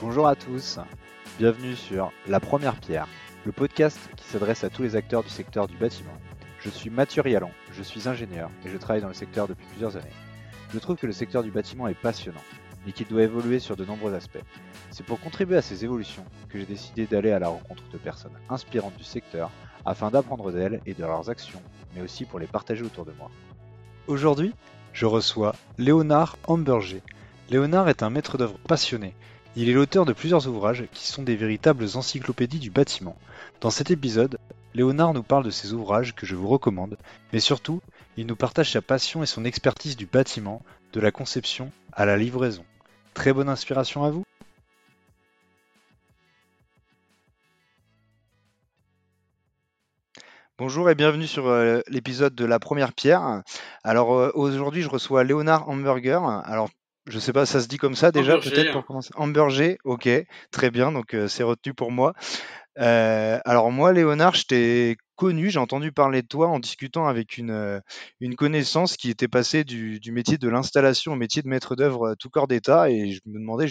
Bonjour 0.00 0.28
à 0.28 0.36
tous, 0.36 0.78
bienvenue 1.40 1.74
sur 1.74 2.12
La 2.28 2.38
Première 2.38 2.76
Pierre, 2.76 3.08
le 3.44 3.50
podcast 3.50 3.98
qui 4.16 4.24
s'adresse 4.24 4.62
à 4.62 4.70
tous 4.70 4.84
les 4.84 4.94
acteurs 4.94 5.24
du 5.24 5.28
secteur 5.28 5.66
du 5.66 5.76
bâtiment. 5.76 6.12
Je 6.60 6.70
suis 6.70 6.88
Mathieu 6.88 7.20
Rialan, 7.20 7.50
je 7.72 7.82
suis 7.82 8.08
ingénieur 8.08 8.48
et 8.64 8.68
je 8.68 8.76
travaille 8.76 9.02
dans 9.02 9.08
le 9.08 9.14
secteur 9.14 9.48
depuis 9.48 9.66
plusieurs 9.66 9.96
années. 9.96 10.06
Je 10.72 10.78
trouve 10.78 10.94
que 10.94 11.06
le 11.08 11.12
secteur 11.12 11.42
du 11.42 11.50
bâtiment 11.50 11.88
est 11.88 12.00
passionnant, 12.00 12.44
mais 12.86 12.92
qu'il 12.92 13.08
doit 13.08 13.24
évoluer 13.24 13.58
sur 13.58 13.74
de 13.74 13.84
nombreux 13.84 14.14
aspects. 14.14 14.38
C'est 14.92 15.04
pour 15.04 15.18
contribuer 15.18 15.56
à 15.56 15.62
ces 15.62 15.84
évolutions 15.84 16.24
que 16.48 16.60
j'ai 16.60 16.66
décidé 16.66 17.06
d'aller 17.06 17.32
à 17.32 17.40
la 17.40 17.48
rencontre 17.48 17.82
de 17.92 17.98
personnes 17.98 18.38
inspirantes 18.48 18.96
du 18.96 19.04
secteur 19.04 19.50
afin 19.84 20.12
d'apprendre 20.12 20.52
d'elles 20.52 20.80
et 20.86 20.94
de 20.94 21.02
leurs 21.02 21.28
actions, 21.28 21.62
mais 21.96 22.02
aussi 22.02 22.24
pour 22.24 22.38
les 22.38 22.46
partager 22.46 22.84
autour 22.84 23.04
de 23.04 23.12
moi. 23.18 23.32
Aujourd'hui, 24.06 24.54
je 24.92 25.06
reçois 25.06 25.56
Léonard 25.76 26.36
Amberger. 26.46 27.02
Léonard 27.50 27.88
est 27.88 28.04
un 28.04 28.10
maître 28.10 28.38
d'œuvre 28.38 28.58
passionné. 28.68 29.16
Il 29.60 29.68
est 29.68 29.72
l'auteur 29.72 30.04
de 30.04 30.12
plusieurs 30.12 30.46
ouvrages 30.46 30.84
qui 30.92 31.04
sont 31.04 31.24
des 31.24 31.34
véritables 31.34 31.84
encyclopédies 31.96 32.60
du 32.60 32.70
bâtiment. 32.70 33.16
Dans 33.60 33.70
cet 33.70 33.90
épisode, 33.90 34.38
Léonard 34.72 35.14
nous 35.14 35.24
parle 35.24 35.42
de 35.42 35.50
ses 35.50 35.72
ouvrages 35.72 36.14
que 36.14 36.26
je 36.26 36.36
vous 36.36 36.46
recommande, 36.46 36.96
mais 37.32 37.40
surtout, 37.40 37.80
il 38.16 38.26
nous 38.28 38.36
partage 38.36 38.70
sa 38.70 38.82
passion 38.82 39.24
et 39.24 39.26
son 39.26 39.44
expertise 39.44 39.96
du 39.96 40.06
bâtiment, 40.06 40.62
de 40.92 41.00
la 41.00 41.10
conception 41.10 41.72
à 41.92 42.06
la 42.06 42.16
livraison. 42.16 42.64
Très 43.14 43.32
bonne 43.32 43.48
inspiration 43.48 44.04
à 44.04 44.10
vous 44.10 44.22
Bonjour 50.56 50.88
et 50.88 50.94
bienvenue 50.94 51.26
sur 51.26 51.48
euh, 51.48 51.80
l'épisode 51.88 52.36
de 52.36 52.44
La 52.44 52.60
Première 52.60 52.92
Pierre. 52.92 53.42
Alors 53.82 54.14
euh, 54.14 54.30
aujourd'hui, 54.34 54.82
je 54.82 54.88
reçois 54.88 55.24
Léonard 55.24 55.68
Hamburger. 55.68 56.22
Je 57.08 57.18
sais 57.18 57.32
pas, 57.32 57.46
ça 57.46 57.60
se 57.60 57.68
dit 57.68 57.78
comme 57.78 57.94
ça 57.94 58.12
déjà, 58.12 58.38
peut-être 58.38 58.72
pour 58.72 58.84
commencer. 58.84 59.10
Hamburger, 59.16 59.78
ok, 59.84 60.08
très 60.50 60.70
bien, 60.70 60.92
donc 60.92 61.14
euh, 61.14 61.28
c'est 61.28 61.42
retenu 61.42 61.74
pour 61.74 61.90
moi. 61.90 62.12
Euh, 62.78 63.38
alors 63.44 63.72
moi, 63.72 63.92
Léonard, 63.92 64.34
je 64.34 64.44
t'ai 64.44 64.96
connu, 65.16 65.50
j'ai 65.50 65.58
entendu 65.58 65.90
parler 65.90 66.22
de 66.22 66.28
toi 66.28 66.48
en 66.48 66.60
discutant 66.60 67.06
avec 67.08 67.38
une, 67.38 67.50
euh, 67.50 67.80
une 68.20 68.36
connaissance 68.36 68.96
qui 68.96 69.10
était 69.10 69.26
passée 69.26 69.64
du, 69.64 69.98
du 69.98 70.12
métier 70.12 70.38
de 70.38 70.48
l'installation 70.48 71.12
au 71.12 71.16
métier 71.16 71.42
de 71.42 71.48
maître 71.48 71.74
d'œuvre 71.74 72.14
tout 72.18 72.30
corps 72.30 72.46
d'état, 72.46 72.90
et 72.90 73.10
je 73.12 73.20
me 73.26 73.38
demandais 73.38 73.66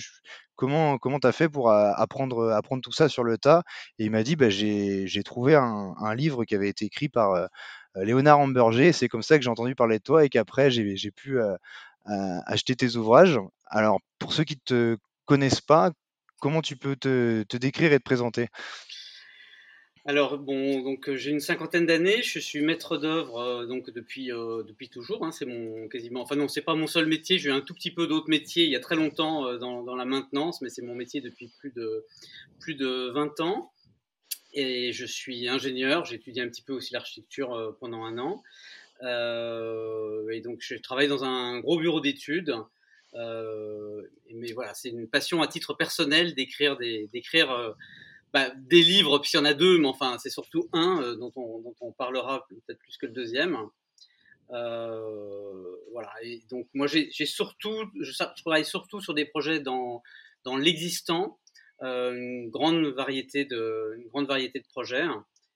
comment 0.55 0.97
comment 0.97 1.19
t'as 1.19 1.31
fait 1.31 1.47
pour 1.47 1.71
apprendre 1.71 2.49
apprendre 2.49 2.81
tout 2.81 2.91
ça 2.91 3.07
sur 3.07 3.23
le 3.23 3.37
tas. 3.37 3.63
Et 3.99 4.05
il 4.05 4.11
m'a 4.11 4.23
dit, 4.23 4.35
bah, 4.35 4.49
j'ai 4.49 5.23
trouvé 5.23 5.55
un, 5.55 5.93
un, 5.99 6.15
livre 6.15 6.43
qui 6.43 6.55
avait 6.55 6.69
été 6.69 6.85
écrit 6.85 7.09
par 7.09 7.47
Léonard 7.95 8.39
Hamburger. 8.39 8.93
C'est 8.93 9.07
comme 9.07 9.21
ça 9.21 9.37
que 9.37 9.43
j'ai 9.43 9.49
entendu 9.49 9.75
parler 9.75 9.99
de 9.99 10.03
toi 10.03 10.25
et 10.25 10.29
qu'après 10.29 10.71
j'ai 10.71 11.11
pu 11.11 11.39
acheter 12.07 12.75
tes 12.75 12.95
ouvrages. 12.95 13.39
Alors, 13.67 13.99
pour 14.19 14.33
ceux 14.33 14.43
qui 14.43 14.55
ne 14.55 14.59
te 14.65 14.97
connaissent 15.25 15.61
pas, 15.61 15.91
comment 16.39 16.61
tu 16.61 16.77
peux 16.77 16.95
te, 16.95 17.57
décrire 17.57 17.93
et 17.93 17.99
te 17.99 18.03
présenter? 18.03 18.47
Alors 20.05 20.37
bon, 20.37 20.83
donc 20.83 21.13
j'ai 21.15 21.31
une 21.31 21.41
cinquantaine 21.41 21.85
d'années, 21.85 22.21
je 22.21 22.39
suis 22.39 22.61
maître 22.61 22.95
d'œuvre 22.97 23.65
donc 23.65 23.89
depuis 23.89 24.27
depuis 24.27 24.87
toujours. 24.87 25.25
Hein, 25.25 25.33
c'est 25.33 25.45
mon 25.45 25.89
quasiment, 25.89 26.21
enfin 26.21 26.37
non, 26.37 26.47
c'est 26.47 26.61
pas 26.61 26.75
mon 26.75 26.87
seul 26.87 27.07
métier. 27.07 27.37
J'ai 27.37 27.49
eu 27.49 27.51
un 27.51 27.59
tout 27.59 27.73
petit 27.73 27.91
peu 27.91 28.07
d'autres 28.07 28.29
métiers 28.29 28.63
il 28.63 28.71
y 28.71 28.77
a 28.77 28.79
très 28.79 28.95
longtemps 28.95 29.57
dans, 29.57 29.83
dans, 29.83 29.95
la 29.97 30.05
maintenance, 30.05 30.61
mais 30.61 30.69
c'est 30.69 30.81
mon 30.81 30.95
métier 30.95 31.19
depuis 31.19 31.51
plus 31.59 31.71
de 31.71 32.05
plus 32.61 32.75
de 32.75 33.11
20 33.13 33.41
ans. 33.41 33.73
Et 34.53 34.93
je 34.93 35.05
suis 35.05 35.49
ingénieur. 35.49 36.05
J'ai 36.05 36.15
étudié 36.15 36.41
un 36.41 36.47
petit 36.47 36.61
peu 36.61 36.71
aussi 36.71 36.93
l'architecture 36.93 37.75
pendant 37.81 38.05
un 38.05 38.17
an. 38.17 38.41
Euh, 39.03 40.29
et 40.29 40.41
donc, 40.41 40.59
je 40.61 40.75
travaille 40.75 41.07
dans 41.07 41.23
un 41.23 41.59
gros 41.59 41.77
bureau 41.79 41.99
d'études. 41.99 42.55
Euh, 43.13 44.01
mais 44.33 44.51
voilà, 44.53 44.73
c'est 44.73 44.89
une 44.89 45.07
passion 45.07 45.41
à 45.41 45.47
titre 45.47 45.73
personnel 45.73 46.35
d'écrire 46.35 46.77
euh, 47.51 47.73
bah, 48.33 48.51
des 48.55 48.81
livres, 48.81 49.19
puis 49.19 49.31
il 49.33 49.37
y 49.37 49.39
en 49.39 49.45
a 49.45 49.53
deux, 49.53 49.77
mais 49.79 49.87
enfin, 49.87 50.17
c'est 50.19 50.29
surtout 50.29 50.69
un 50.73 51.15
dont, 51.15 51.31
on, 51.35 51.91
parlera 51.93 52.45
peut-être 52.49 52.79
plus 52.79 52.97
que 52.97 53.05
le 53.05 53.13
deuxième. 53.13 53.57
voilà. 54.49 56.11
Donc, 56.49 56.67
moi, 56.73 56.87
j'ai, 56.87 57.09
surtout, 57.25 57.85
je, 57.99 58.11
travaille 58.43 58.65
surtout 58.65 58.99
sur 59.01 59.13
des 59.13 59.25
projets 59.25 59.61
dans, 59.61 60.03
l'existant, 60.57 61.39
une 61.79 62.49
grande 62.49 62.85
variété 62.87 63.45
de, 63.45 63.97
projets, 64.69 65.05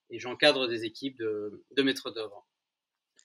et 0.10 0.20
j'encadre 0.20 0.68
des 0.68 0.86
équipes 0.86 1.20
de 1.20 1.82
maîtres 1.84 2.12
d'œuvre. 2.12 2.48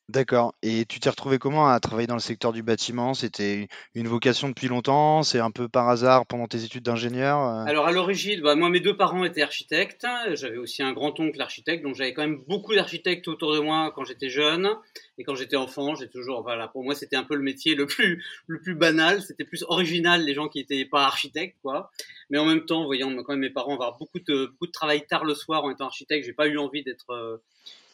D'accord. 0.09 0.55
Et 0.63 0.85
tu 0.85 1.01
t'es 1.01 1.11
retrouvé 1.11 1.41
comment 1.41 1.69
à 1.69 1.81
travailler 1.81 2.07
dans 2.07 2.15
le 2.15 2.21
secteur 2.21 2.53
du 2.53 2.63
bâtiment? 2.63 3.13
C'était 3.13 3.67
une 3.93 4.07
vocation 4.07 4.49
depuis 4.49 4.69
longtemps? 4.69 5.25
C'est 5.25 5.41
un 5.41 5.51
peu 5.51 5.69
par 5.69 5.89
hasard 5.89 6.27
pendant 6.27 6.47
tes 6.47 6.63
études 6.63 6.85
d'ingénieur? 6.85 7.41
Euh? 7.41 7.65
Alors 7.65 7.89
à 7.89 7.93
l'origine, 7.93 8.41
bah, 8.41 8.55
moi 8.55 8.71
mes 8.71 8.79
deux 8.79 8.97
parents 8.97 9.25
étaient 9.25 9.43
architectes. 9.43 10.07
J'avais 10.35 10.59
aussi 10.59 10.85
un 10.85 10.93
grand-oncle 10.93 11.41
architecte, 11.41 11.83
donc 11.83 11.97
j'avais 11.97 12.15
quand 12.15 12.23
même 12.23 12.41
beaucoup 12.47 12.73
d'architectes 12.73 13.27
autour 13.27 13.53
de 13.53 13.59
moi 13.59 13.93
quand 13.97 14.05
j'étais 14.05 14.31
jeune. 14.31 14.71
Et 15.19 15.25
quand 15.25 15.35
j'étais 15.35 15.57
enfant, 15.57 15.97
j'ai 15.97 16.09
toujours, 16.09 16.43
voilà, 16.43 16.69
pour 16.69 16.85
moi 16.85 16.95
c'était 16.95 17.17
un 17.17 17.25
peu 17.25 17.35
le 17.35 17.43
métier 17.43 17.75
le 17.75 17.87
plus, 17.87 18.25
le 18.47 18.61
plus 18.61 18.77
banal. 18.77 19.23
C'était 19.23 19.45
plus 19.45 19.65
original 19.67 20.25
les 20.25 20.35
gens 20.35 20.47
qui 20.47 20.59
n'étaient 20.59 20.85
pas 20.85 21.05
architectes, 21.05 21.57
quoi. 21.63 21.91
Mais 22.31 22.39
en 22.39 22.45
même 22.45 22.65
temps, 22.65 22.85
voyant 22.85 23.13
quand 23.25 23.33
même 23.33 23.41
mes 23.41 23.51
parents 23.51 23.75
avoir 23.75 23.99
beaucoup 23.99 24.21
de, 24.21 24.47
beaucoup 24.47 24.69
de 24.69 24.73
travail 24.73 25.05
tard 25.05 25.25
le 25.25 25.35
soir 25.35 25.65
en 25.65 25.71
étant 25.71 25.87
architecte, 25.87 26.25
j'ai 26.25 26.33
pas 26.33 26.47
eu 26.47 26.59
envie 26.59 26.85
d'être 26.85 27.11
euh, 27.11 27.39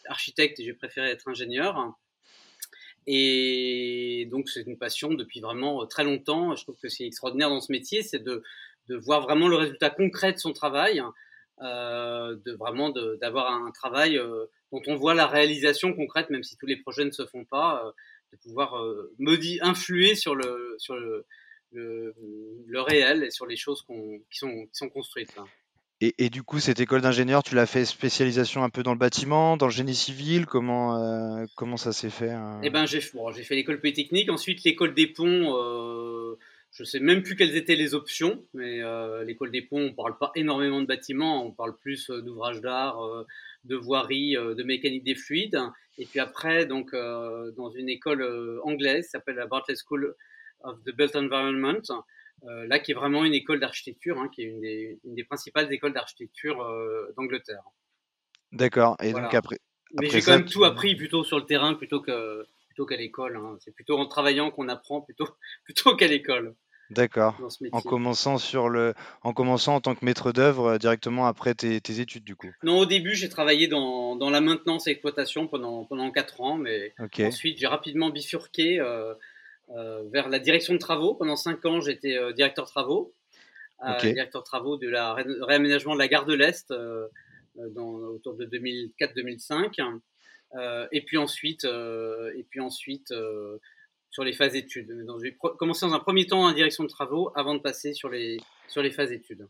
architecte 0.09 0.61
et 0.61 0.65
j'ai 0.65 0.75
préféré 0.75 1.09
être 1.09 1.27
ingénieur. 1.29 1.95
Et 3.07 4.29
donc 4.31 4.49
c'est 4.49 4.63
une 4.63 4.79
passion 4.79 5.13
depuis 5.15 5.41
vraiment 5.41 5.83
euh, 5.83 5.87
très 5.87 6.05
longtemps. 6.05 6.55
Je 6.55 6.63
trouve 6.63 6.77
que 6.81 6.89
c'est 6.89 7.05
extraordinaire 7.05 7.49
dans 7.49 7.61
ce 7.61 7.73
métier, 7.73 8.03
c'est 8.03 8.23
de, 8.23 8.43
de, 8.89 8.97
voir 8.97 9.23
vraiment 9.23 9.49
le 9.49 9.57
résultat 9.57 9.91
concret 9.91 10.33
de 10.33 10.39
son 10.39 10.53
travail, 10.53 11.03
euh, 11.61 12.37
de 12.45 12.53
vraiment 12.53 12.91
d'avoir 12.91 13.53
un 13.53 13.71
travail 13.73 14.19
euh, 14.19 14.47
dont 14.73 14.83
on 14.87 14.97
voit 14.97 15.15
la 15.15 15.27
réalisation 15.27 15.93
concrète, 15.95 16.31
même 16.31 16.43
si 16.43 16.57
tous 16.57 16.67
les 16.67 16.77
projets 16.77 17.05
ne 17.05 17.11
se 17.11 17.27
font 17.27 17.45
pas, 17.45 17.85
euh, 17.85 17.91
de 18.33 18.37
pouvoir 18.39 18.79
euh, 18.79 19.13
influer 19.63 20.15
sur 20.15 20.35
le 20.35 20.77
sur 20.79 20.97
le, 20.97 21.27
le, 21.73 22.81
réel 22.81 23.25
et 23.25 23.31
sur 23.31 23.47
les 23.47 23.57
choses 23.57 23.83
qui, 23.83 24.39
sont, 24.39 24.67
qui 24.67 24.77
sont 24.77 24.89
construites. 24.89 25.35
Là. 25.37 25.45
Et, 26.05 26.31
du 26.31 26.43
coup, 26.43 26.59
cette 26.59 26.81
école 26.81 27.01
d'ingénieur, 27.01 27.45
tu 27.45 27.55
l'as 27.55 27.65
fait 27.65 27.85
spécialisation 27.85 28.65
un 28.65 28.71
peu 28.71 28.83
dans 28.83 28.91
le 28.91 28.99
bâtiment, 28.99 29.57
dans 29.57 29.67
le 29.67 29.73
génie 29.73 29.95
civil? 29.95 30.47
Comment, 30.47 30.97
euh, 30.97 31.45
comment 31.55 31.77
ça 31.77 31.93
s'est 31.93 32.11
fait 32.11 32.31
hein 32.31 32.61
Eh 32.65 32.71
ben, 32.71 32.87
j'ai 32.87 33.01
fait 33.01 33.55
l'école 33.55 33.79
polytechnique, 33.79 34.29
ensuite 34.29 34.65
l'école 34.65 34.95
des 34.95 35.07
ponts. 35.07 35.57
Euh, 35.57 36.37
je 36.73 36.83
sais 36.83 36.99
même 36.99 37.23
plus 37.23 37.37
quelles 37.37 37.57
étaient 37.57 37.77
les 37.77 37.95
options, 37.95 38.45
mais 38.53 38.83
euh, 38.83 39.23
l'école 39.23 39.53
des 39.53 39.63
ponts, 39.63 39.81
on 39.81 39.95
parle 39.95 40.19
pas 40.19 40.33
énormément 40.35 40.81
de 40.81 40.87
bâtiments, 40.87 41.47
on 41.47 41.53
parle 41.53 41.77
plus 41.77 42.11
euh, 42.11 42.21
d'ouvrages 42.21 42.61
d'art, 42.61 42.99
de 43.63 43.77
voirie, 43.77 44.33
de 44.33 44.63
mécanique 44.65 45.05
des 45.05 45.15
fluides. 45.15 45.61
Et 45.99 46.07
puis 46.07 46.19
après, 46.19 46.67
donc 46.67 46.91
dans 46.97 47.71
une 47.71 47.89
école 47.89 48.61
anglaise, 48.65 49.09
s'appelle 49.09 49.37
la 49.37 49.47
Bartlett 49.47 49.79
School 49.79 50.17
of 50.65 50.83
the 50.83 50.97
Built 50.97 51.15
Environment. 51.15 52.05
Euh, 52.45 52.67
là 52.67 52.81
qui 52.81 52.91
est 52.91 52.95
vraiment 52.95 53.25
une 53.25 53.35
école 53.35 53.61
d'architecture, 53.61 54.19
hein, 54.19 54.29
qui 54.35 54.43
est 54.43 54.47
une 54.47 54.61
des, 54.61 54.99
une 55.05 55.15
des, 55.15 55.23
principales 55.25 55.73
écoles 55.73 55.93
d'architecture 55.93 56.61
euh, 56.63 57.13
d'Angleterre. 57.17 57.63
D'accord. 58.51 58.97
Et 59.01 59.13
donc 59.13 59.33
après. 59.33 59.61
Mais 60.01 60.09
j'ai 60.09 60.23
quand 60.23 60.33
même 60.33 60.47
tout 60.47 60.65
appris 60.65 60.97
plutôt 60.97 61.23
sur 61.23 61.39
le 61.39 61.45
terrain 61.45 61.75
plutôt 61.75 62.01
que 62.01 62.47
plutôt 62.67 62.87
qu'à 62.87 62.97
l'école. 62.97 63.37
Hein. 63.37 63.57
C'est 63.61 63.73
plutôt 63.73 63.99
en 63.99 64.07
travaillant 64.07 64.51
qu'on 64.51 64.69
apprend 64.69 65.03
plutôt 65.03 65.29
plutôt 65.65 65.95
qu'à 65.97 66.09
l'école. 66.09 66.55
D'accord. 66.91 67.37
En 67.71 67.81
commençant 67.81 68.37
sur 68.37 68.69
le, 68.69 68.93
en 69.23 69.33
commençant 69.33 69.77
en 69.77 69.81
tant 69.81 69.95
que 69.95 70.05
maître 70.05 70.31
d'œuvre 70.33 70.73
euh, 70.73 70.79
directement 70.79 71.27
après 71.27 71.55
tes, 71.55 71.81
tes, 71.81 72.01
études 72.01 72.25
du 72.25 72.37
coup. 72.37 72.51
Non, 72.65 72.81
au 72.81 72.87
début 72.87 73.15
j'ai 73.15 73.29
travaillé 73.31 73.67
dans, 73.67 74.17
dans, 74.17 74.29
la 74.29 74.43
maintenance 74.43 74.87
et 74.87 74.91
exploitation 74.91 75.47
pendant 75.47 75.85
pendant 75.85 76.11
quatre 76.11 76.41
ans, 76.43 76.59
mais 76.59 76.93
ensuite 76.99 77.59
j'ai 77.59 77.67
rapidement 77.67 78.11
bifurqué. 78.11 78.81
Euh, 78.81 79.15
vers 79.69 80.29
la 80.29 80.39
direction 80.39 80.75
de 80.75 80.79
travaux. 80.79 81.15
Pendant 81.15 81.37
cinq 81.37 81.65
ans, 81.65 81.81
j'étais 81.81 82.17
euh, 82.17 82.33
directeur 82.33 82.67
travaux, 82.67 83.15
euh, 83.87 83.99
directeur 84.01 84.45
travaux 84.45 84.77
de 84.77 84.89
la 84.89 85.15
réaménagement 85.15 85.95
de 85.95 85.99
la 85.99 86.09
gare 86.09 86.27
de 86.27 86.35
l'Est 86.35 86.73
dans, 87.57 87.95
autour 87.95 88.35
de 88.35 88.47
2004-2005. 88.47 90.01
et 90.93 91.01
puis 91.03 91.19
ensuite, 91.19 91.65
et 91.65 92.47
puis 92.51 92.61
ensuite 92.61 93.13
sur 94.11 94.25
les 94.25 94.33
phases 94.35 94.55
études. 94.55 95.07
J'ai 95.23 95.37
commencé 95.59 95.87
dans 95.87 95.95
un 95.95 96.01
premier 96.01 96.27
temps 96.27 96.45
en 96.45 96.53
direction 96.53 96.85
de 96.85 96.89
travaux 96.89 97.33
avant 97.35 97.55
de 97.55 97.61
passer 97.61 97.95
sur 97.95 98.11
les, 98.11 98.39
sur 98.69 98.83
les 98.83 98.91
phases 98.91 99.11
études. 99.11 99.49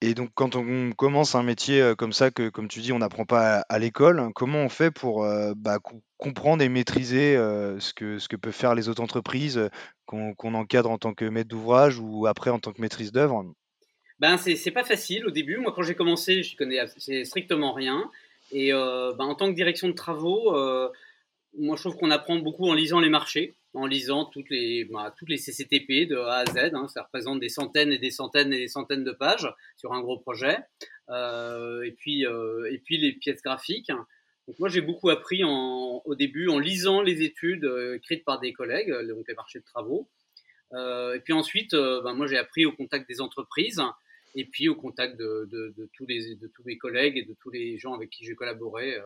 Et 0.00 0.14
donc, 0.14 0.30
quand 0.34 0.54
on 0.54 0.92
commence 0.92 1.34
un 1.34 1.42
métier 1.42 1.94
comme 1.96 2.12
ça, 2.12 2.30
que 2.30 2.48
comme 2.48 2.68
tu 2.68 2.80
dis, 2.80 2.92
on 2.92 2.98
n'apprend 2.98 3.24
pas 3.24 3.60
à, 3.68 3.78
l'école, 3.78 4.30
comment 4.34 4.58
on 4.58 4.68
fait 4.68 4.90
pour 4.90 5.26
bah, 5.56 5.78
comprendre 6.18 6.62
et 6.62 6.68
maîtriser 6.68 7.36
ce, 7.36 7.94
que, 7.94 8.18
ce 8.18 8.28
que 8.28 8.36
peuvent 8.36 8.52
faire 8.52 8.74
les 8.74 8.88
autres 8.90 9.02
entreprises 9.02 9.70
qu'on 10.04 10.54
encadre 10.54 10.90
en 10.90 10.98
tant 10.98 11.14
que 11.14 11.24
maître 11.24 11.48
d'ouvrage 11.48 11.98
ou 11.98 12.26
après 12.26 12.50
en 12.50 12.58
tant 12.58 12.72
que 12.72 12.82
maîtrise 12.82 13.12
d'œuvre? 13.12 13.54
Ben, 14.18 14.36
C'est 14.36 14.70
pas 14.72 14.84
facile 14.84 15.26
au 15.26 15.30
début. 15.30 15.56
Moi, 15.56 15.72
quand 15.74 15.82
j'ai 15.82 15.94
commencé, 15.94 16.42
je 16.42 16.56
connais 16.56 16.86
strictement 17.24 17.72
rien. 17.72 18.10
Et 18.52 18.72
ben, 18.72 19.24
en 19.24 19.34
tant 19.34 19.48
que 19.48 19.54
direction 19.54 19.88
de 19.88 19.94
travaux, 19.94 20.52
moi, 21.58 21.76
je 21.76 21.80
trouve 21.80 21.96
qu'on 21.96 22.10
apprend 22.10 22.36
beaucoup 22.36 22.68
en 22.68 22.74
lisant 22.74 23.00
les 23.00 23.10
marchés. 23.10 23.54
En 23.74 23.86
lisant 23.86 24.24
toutes 24.24 24.50
les, 24.50 24.84
bah, 24.84 25.14
toutes 25.18 25.28
les 25.28 25.36
CCTP 25.36 26.08
de 26.08 26.16
A 26.16 26.38
à 26.38 26.46
Z. 26.46 26.74
Hein. 26.74 26.88
ça 26.88 27.02
représente 27.02 27.40
des 27.40 27.48
centaines 27.48 27.92
et 27.92 27.98
des 27.98 28.10
centaines 28.10 28.52
et 28.52 28.58
des 28.58 28.68
centaines 28.68 29.04
de 29.04 29.12
pages 29.12 29.52
sur 29.76 29.92
un 29.92 30.00
gros 30.00 30.18
projet. 30.18 30.58
Euh, 31.10 31.82
et, 31.82 31.92
puis, 31.92 32.24
euh, 32.26 32.70
et 32.72 32.78
puis 32.78 32.98
les 32.98 33.12
pièces 33.12 33.42
graphiques. 33.42 33.92
Donc 34.46 34.58
moi 34.58 34.68
j'ai 34.68 34.80
beaucoup 34.80 35.10
appris 35.10 35.42
en, 35.42 36.02
au 36.04 36.14
début 36.14 36.48
en 36.48 36.58
lisant 36.58 37.00
les 37.00 37.22
études 37.22 37.64
euh, 37.64 37.96
écrites 37.96 38.24
par 38.24 38.40
des 38.40 38.52
collègues, 38.52 38.92
donc 39.08 39.26
les 39.26 39.34
marchés 39.34 39.58
de 39.58 39.64
travaux. 39.64 40.08
et 40.72 41.20
puis 41.24 41.32
ensuite, 41.32 41.72
ben, 41.72 42.14
moi 42.14 42.26
j'ai 42.26 42.38
appris 42.38 42.66
au 42.66 42.72
contact 42.72 43.08
des 43.08 43.20
entreprises 43.20 43.82
et 44.34 44.44
puis 44.44 44.68
au 44.68 44.74
contact 44.74 45.16
de, 45.16 45.48
tous 45.92 46.06
les, 46.06 46.34
de 46.36 46.46
tous 46.48 46.62
mes 46.64 46.76
collègues 46.76 47.16
et 47.16 47.24
de 47.24 47.34
tous 47.40 47.50
les 47.50 47.78
gens 47.78 47.94
avec 47.94 48.10
qui 48.10 48.24
j'ai 48.24 48.34
collaboré, 48.34 48.98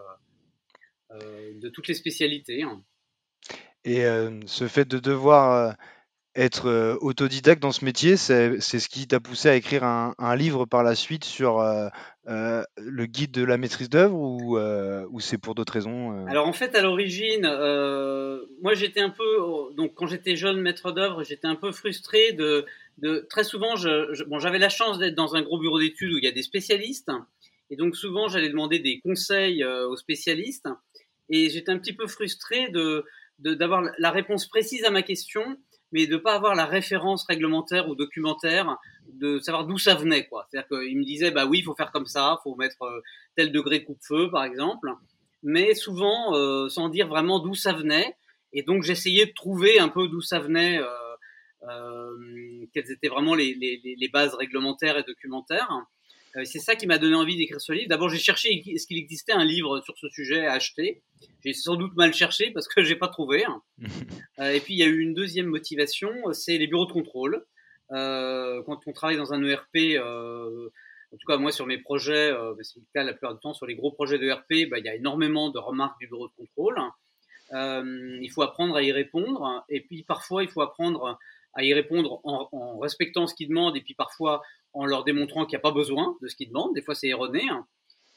de 1.12 1.69
toutes 1.69 1.88
les 1.88 1.94
spécialités. 1.94 2.62
Hein. 2.62 2.82
Et 3.84 4.04
ce 4.46 4.66
fait 4.66 4.86
de 4.86 4.98
devoir 4.98 5.75
être 6.38 6.96
autodidacte 7.00 7.60
dans 7.60 7.72
ce 7.72 7.84
métier, 7.84 8.16
c'est 8.16 8.60
ce 8.60 8.88
qui 8.88 9.08
t'a 9.08 9.19
poussé 9.19 9.48
à 9.48 9.56
écrire 9.56 9.82
un, 9.82 10.36
livre 10.36 10.66
par 10.66 10.82
la 10.82 10.94
suite 10.94 11.25
sur 11.25 11.60
le 12.26 13.06
guide 13.06 13.32
de 13.32 13.42
la 13.42 13.56
maîtrise 13.56 13.90
d'œuvre 13.90 14.16
ou, 14.16 14.58
ou 14.58 15.20
c'est 15.20 15.38
pour 15.38 15.54
d'autres 15.54 15.72
raisons 15.72 16.26
Alors 16.26 16.46
en 16.46 16.52
fait, 16.52 16.75
à 16.76 16.82
l'origine, 16.82 17.42
moi 18.62 18.75
j'étais 18.75 19.00
un 19.00 19.10
peu, 19.10 19.25
donc 19.75 19.94
quand 19.94 20.06
j'étais 20.06 20.36
jeune 20.36 20.60
maître 20.60 20.92
d'œuvre, 20.92 21.25
j'étais 21.25 21.48
un 21.48 21.56
peu 21.56 21.72
frustré 21.72 22.32
de, 22.32 22.66
très 23.28 23.44
souvent, 23.44 23.76
je, 23.76 24.22
bon, 24.25 24.38
j'avais 24.38 24.58
la 24.58 24.69
chance 24.69 24.98
d'être 24.98 25.16
dans 25.16 25.34
un 25.34 25.42
gros 25.42 25.58
bureau 25.58 25.80
d'études 25.80 26.12
où 26.12 26.19
il 26.19 26.25
y 26.25 26.28
a 26.28 26.32
des 26.32 26.42
spécialistes, 26.42 27.10
et 27.70 27.76
donc 27.76 27.96
souvent 27.96 28.28
j'allais 28.28 28.48
demander 28.48 28.78
des 28.78 29.00
conseils 29.00 29.64
aux 29.64 29.96
spécialistes, 29.96 30.69
et 31.30 31.50
j'étais 31.50 31.72
un 31.72 31.78
petit 31.78 31.94
peu 31.94 32.06
frustré 32.06 32.69
de 32.70 33.04
d'avoir 33.38 33.82
la 33.99 34.11
réponse 34.11 34.49
précise 34.49 34.85
à 34.85 34.90
ma 34.90 35.02
question, 35.02 35.56
mais 35.93 36.06
de 36.06 36.17
pas 36.17 36.35
avoir 36.35 36.55
la 36.55 36.67
référence 36.67 37.25
réglementaire 37.25 37.88
ou 37.88 37.94
documentaire, 37.94 38.76
de 39.06 39.38
savoir 39.38 39.67
d'où 39.67 39.79
ça 39.79 39.94
venait, 39.94 40.26
quoi. 40.26 40.46
C'est-à-dire 40.50 40.69
qu'il 40.69 40.99
me 40.99 41.05
disait, 41.05 41.31
bah 41.31 41.46
oui, 41.46 41.61
il 41.61 41.64
faut 41.64 41.75
faire 41.75 41.93
comme 41.93 42.06
ça, 42.06 42.38
faut 42.43 42.55
mettre 42.56 42.82
euh, 42.82 43.00
tel 43.37 43.52
degré 43.52 43.85
coupe-feu, 43.85 44.31
par 44.31 44.44
exemple, 44.44 44.93
mais 45.43 45.75
souvent 45.75 46.35
euh, 46.35 46.69
sans 46.69 46.88
dire 46.88 47.08
vraiment 47.08 47.38
d'où 47.38 47.55
ça 47.55 47.73
venait. 47.73 48.14
Et 48.52 48.62
donc 48.62 48.82
j'essayais 48.82 49.26
de 49.26 49.32
trouver 49.32 49.79
un 49.79 49.88
peu 49.88 50.08
d'où 50.08 50.20
ça 50.20 50.40
venait, 50.40 50.81
euh, 51.69 52.67
quelles 52.73 52.90
étaient 52.90 53.08
vraiment 53.08 53.35
les, 53.35 53.55
les, 53.55 53.81
les, 53.96 54.08
bases 54.08 54.35
réglementaires 54.35 54.96
et 54.96 55.02
documentaires. 55.02 55.70
C'est 56.44 56.61
ça 56.61 56.76
qui 56.76 56.87
m'a 56.87 56.99
donné 56.99 57.14
envie 57.14 57.37
d'écrire 57.37 57.61
ce 57.61 57.73
livre. 57.73 57.88
D'abord, 57.88 58.11
j'ai 58.11 58.19
cherché 58.19 58.62
est-ce 58.67 58.87
qu'il 58.87 58.96
existait 58.96 59.32
un 59.32 59.44
livre 59.44 59.81
sur 59.81 59.99
ce 59.99 60.08
sujet 60.08 60.46
à 60.46 60.52
acheter? 60.52 61.02
J'ai 61.44 61.53
sans 61.53 61.76
doute 61.76 61.94
mal 61.97 62.12
cherché 62.12 62.50
parce 62.50 62.69
que 62.69 62.82
j'ai 62.85 62.97
pas 62.97 63.09
trouvé. 63.09 63.44
Euh, 64.41 64.53
et 64.53 64.61
puis 64.61 64.75
il 64.75 64.79
y 64.79 64.85
a 64.85 64.87
eu 64.87 65.00
une 65.00 65.15
deuxième 65.15 65.47
motivation, 65.47 66.12
c'est 66.32 66.59
les 66.59 66.69
bureaux 66.69 66.87
de 66.87 66.93
contrôle. 66.93 67.44
Euh, 67.91 68.62
quand 68.62 68.79
on 68.87 68.93
travaille 68.93 69.17
dans 69.17 69.32
un 69.32 69.43
ERP, 69.43 69.99
en 70.00 71.17
tout 71.19 71.26
cas 71.26 71.38
moi 71.38 71.50
sur 71.50 71.67
mes 71.67 71.79
projets, 71.79 72.32
c'est 72.62 72.79
le 72.79 72.87
cas 72.94 73.03
la 73.03 73.15
plupart 73.15 73.35
du 73.35 73.41
temps 73.41 73.53
sur 73.53 73.67
les 73.67 73.75
gros 73.75 73.91
projets 73.91 74.20
d'ERP, 74.20 74.70
bah, 74.70 74.79
il 74.79 74.85
y 74.85 74.88
a 74.88 74.94
énormément 74.94 75.50
de 75.50 75.59
remarques 75.59 75.99
du 75.99 76.06
bureau 76.06 76.29
de 76.29 76.35
contrôle. 76.37 76.79
il 77.50 78.31
faut 78.32 78.43
apprendre 78.43 78.76
à 78.76 78.82
y 78.85 78.93
répondre. 78.93 79.64
Et 79.69 79.81
puis 79.81 80.05
parfois 80.05 80.44
il 80.44 80.49
faut 80.49 80.62
apprendre 80.62 81.19
à 81.55 81.64
y 81.64 81.75
répondre 81.75 82.21
en, 82.23 82.49
en 82.53 82.79
respectant 82.79 83.26
ce 83.26 83.35
qu'ils 83.35 83.49
demandent 83.49 83.76
et 83.76 83.81
puis 83.81 83.94
parfois 83.94 84.41
en 84.73 84.87
leur 84.87 85.05
démontrant 85.05 85.44
qu'il 85.44 85.56
n'y 85.56 85.61
a 85.61 85.62
pas 85.62 85.73
besoin 85.73 86.17
de 86.23 86.29
ce 86.29 86.37
qu'ils 86.37 86.49
demandent. 86.49 86.75
Des 86.75 86.82
fois, 86.82 86.94
c'est 86.94 87.09
erroné. 87.09 87.43
Hein. 87.50 87.67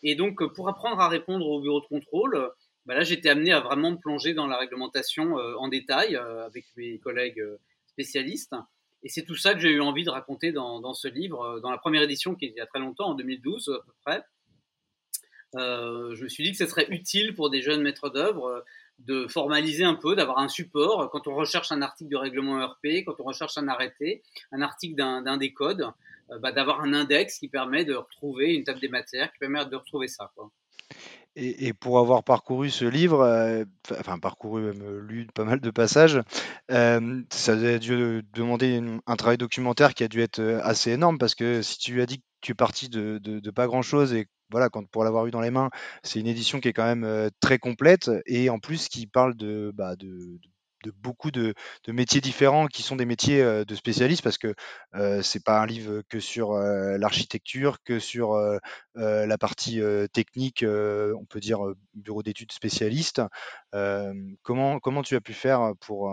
Et 0.03 0.15
donc, 0.15 0.43
pour 0.53 0.69
apprendre 0.69 0.99
à 0.99 1.07
répondre 1.07 1.45
au 1.47 1.61
bureau 1.61 1.81
de 1.81 1.85
contrôle, 1.87 2.51
bah 2.85 2.95
là, 2.95 3.03
j'étais 3.03 3.29
amené 3.29 3.51
à 3.51 3.59
vraiment 3.59 3.91
me 3.91 3.97
plonger 3.97 4.33
dans 4.33 4.47
la 4.47 4.57
réglementation 4.57 5.37
euh, 5.37 5.55
en 5.57 5.67
détail 5.67 6.15
euh, 6.15 6.45
avec 6.45 6.65
mes 6.77 6.97
collègues 6.97 7.39
euh, 7.39 7.57
spécialistes. 7.87 8.55
Et 9.03 9.09
c'est 9.09 9.23
tout 9.23 9.35
ça 9.35 9.53
que 9.53 9.59
j'ai 9.59 9.69
eu 9.69 9.81
envie 9.81 10.03
de 10.03 10.09
raconter 10.09 10.51
dans, 10.51 10.93
ce 10.93 11.07
livre, 11.07 11.59
dans 11.59 11.71
la 11.71 11.79
première 11.79 12.03
édition 12.03 12.35
qui 12.35 12.45
est 12.45 12.49
il 12.49 12.55
y 12.55 12.61
a 12.61 12.67
très 12.67 12.79
longtemps, 12.79 13.09
en 13.09 13.15
2012 13.15 13.69
à 13.69 13.83
peu 13.83 13.93
près. 14.05 14.23
je 15.55 16.23
me 16.23 16.29
suis 16.29 16.43
dit 16.43 16.51
que 16.51 16.57
ce 16.57 16.67
serait 16.67 16.85
utile 16.89 17.33
pour 17.33 17.49
des 17.49 17.63
jeunes 17.63 17.81
maîtres 17.81 18.11
d'œuvre 18.11 18.63
de 18.99 19.25
formaliser 19.27 19.83
un 19.83 19.95
peu, 19.95 20.15
d'avoir 20.15 20.37
un 20.37 20.49
support 20.49 21.09
quand 21.09 21.27
on 21.27 21.33
recherche 21.33 21.71
un 21.71 21.81
article 21.81 22.11
de 22.11 22.15
règlement 22.15 22.61
ERP, 22.61 23.03
quand 23.03 23.15
on 23.19 23.23
recherche 23.23 23.57
un 23.57 23.67
arrêté, 23.67 24.21
un 24.51 24.61
article 24.61 24.95
d'un 24.95 25.37
des 25.37 25.51
codes, 25.51 25.87
bah, 26.39 26.51
d'avoir 26.51 26.81
un 26.81 26.93
index 26.93 27.39
qui 27.39 27.47
permet 27.47 27.85
de 27.85 27.95
retrouver 27.95 28.53
une 28.53 28.63
table 28.63 28.81
des 28.81 28.87
matières, 28.87 29.31
qui 29.31 29.39
permet 29.39 29.65
de 29.65 29.75
retrouver 29.75 30.09
ça. 30.09 30.31
Et, 31.37 31.71
pour 31.71 31.97
avoir 31.99 32.25
parcouru 32.25 32.69
ce 32.69 32.83
livre, 32.83 33.21
euh, 33.21 33.63
enfin 33.97 34.19
parcouru, 34.19 34.63
même 34.63 34.81
euh, 34.81 34.99
lu 35.01 35.27
pas 35.33 35.45
mal 35.45 35.61
de 35.61 35.71
passages, 35.71 36.19
ça 36.69 37.53
a 37.53 37.77
dû 37.77 38.21
demander 38.33 38.81
un 39.07 39.15
travail 39.15 39.37
documentaire 39.37 39.93
qui 39.93 40.03
a 40.03 40.09
dû 40.09 40.21
être 40.21 40.41
assez 40.63 40.91
énorme 40.91 41.17
parce 41.17 41.35
que 41.35 41.61
si 41.61 41.77
tu 41.77 42.01
as 42.01 42.05
dit 42.05 42.19
que 42.19 42.25
tu 42.41 42.51
es 42.51 42.55
parti 42.55 42.89
de, 42.89 43.49
pas 43.51 43.67
grand 43.67 43.81
chose 43.81 44.13
et 44.13 44.27
voilà, 44.49 44.67
quand, 44.67 44.85
pour 44.89 45.05
l'avoir 45.05 45.25
eu 45.25 45.31
dans 45.31 45.39
les 45.39 45.51
mains, 45.51 45.69
c'est 46.03 46.19
une 46.19 46.27
édition 46.27 46.59
qui 46.59 46.67
est 46.67 46.73
quand 46.73 46.95
même 46.95 47.29
très 47.39 47.59
complète 47.59 48.11
et 48.25 48.49
en 48.49 48.59
plus 48.59 48.89
qui 48.89 49.07
parle 49.07 49.33
de, 49.35 49.71
bah, 49.73 49.95
beaucoup 50.89 51.31
de, 51.31 51.53
métiers 51.87 52.21
différents 52.21 52.67
qui 52.67 52.81
sont 52.83 52.95
des 52.95 53.05
métiers 53.05 53.43
de 53.43 53.75
spécialistes 53.75 54.23
parce 54.23 54.37
que 54.37 54.53
euh, 54.95 55.21
c'est 55.21 55.43
pas 55.43 55.59
un 55.61 55.65
livre 55.65 56.01
que 56.09 56.19
sur 56.19 56.53
l'architecture, 56.53 57.77
que 57.83 57.99
sur 57.99 58.37
la 58.95 59.37
partie 59.37 59.81
technique, 60.13 60.63
on 60.65 61.25
peut 61.25 61.39
dire 61.39 61.59
bureau 61.93 62.23
d'études 62.23 62.51
spécialiste. 62.51 63.21
comment, 64.41 64.79
comment 64.79 65.03
tu 65.03 65.15
as 65.15 65.21
pu 65.21 65.33
faire 65.33 65.73
pour, 65.79 66.11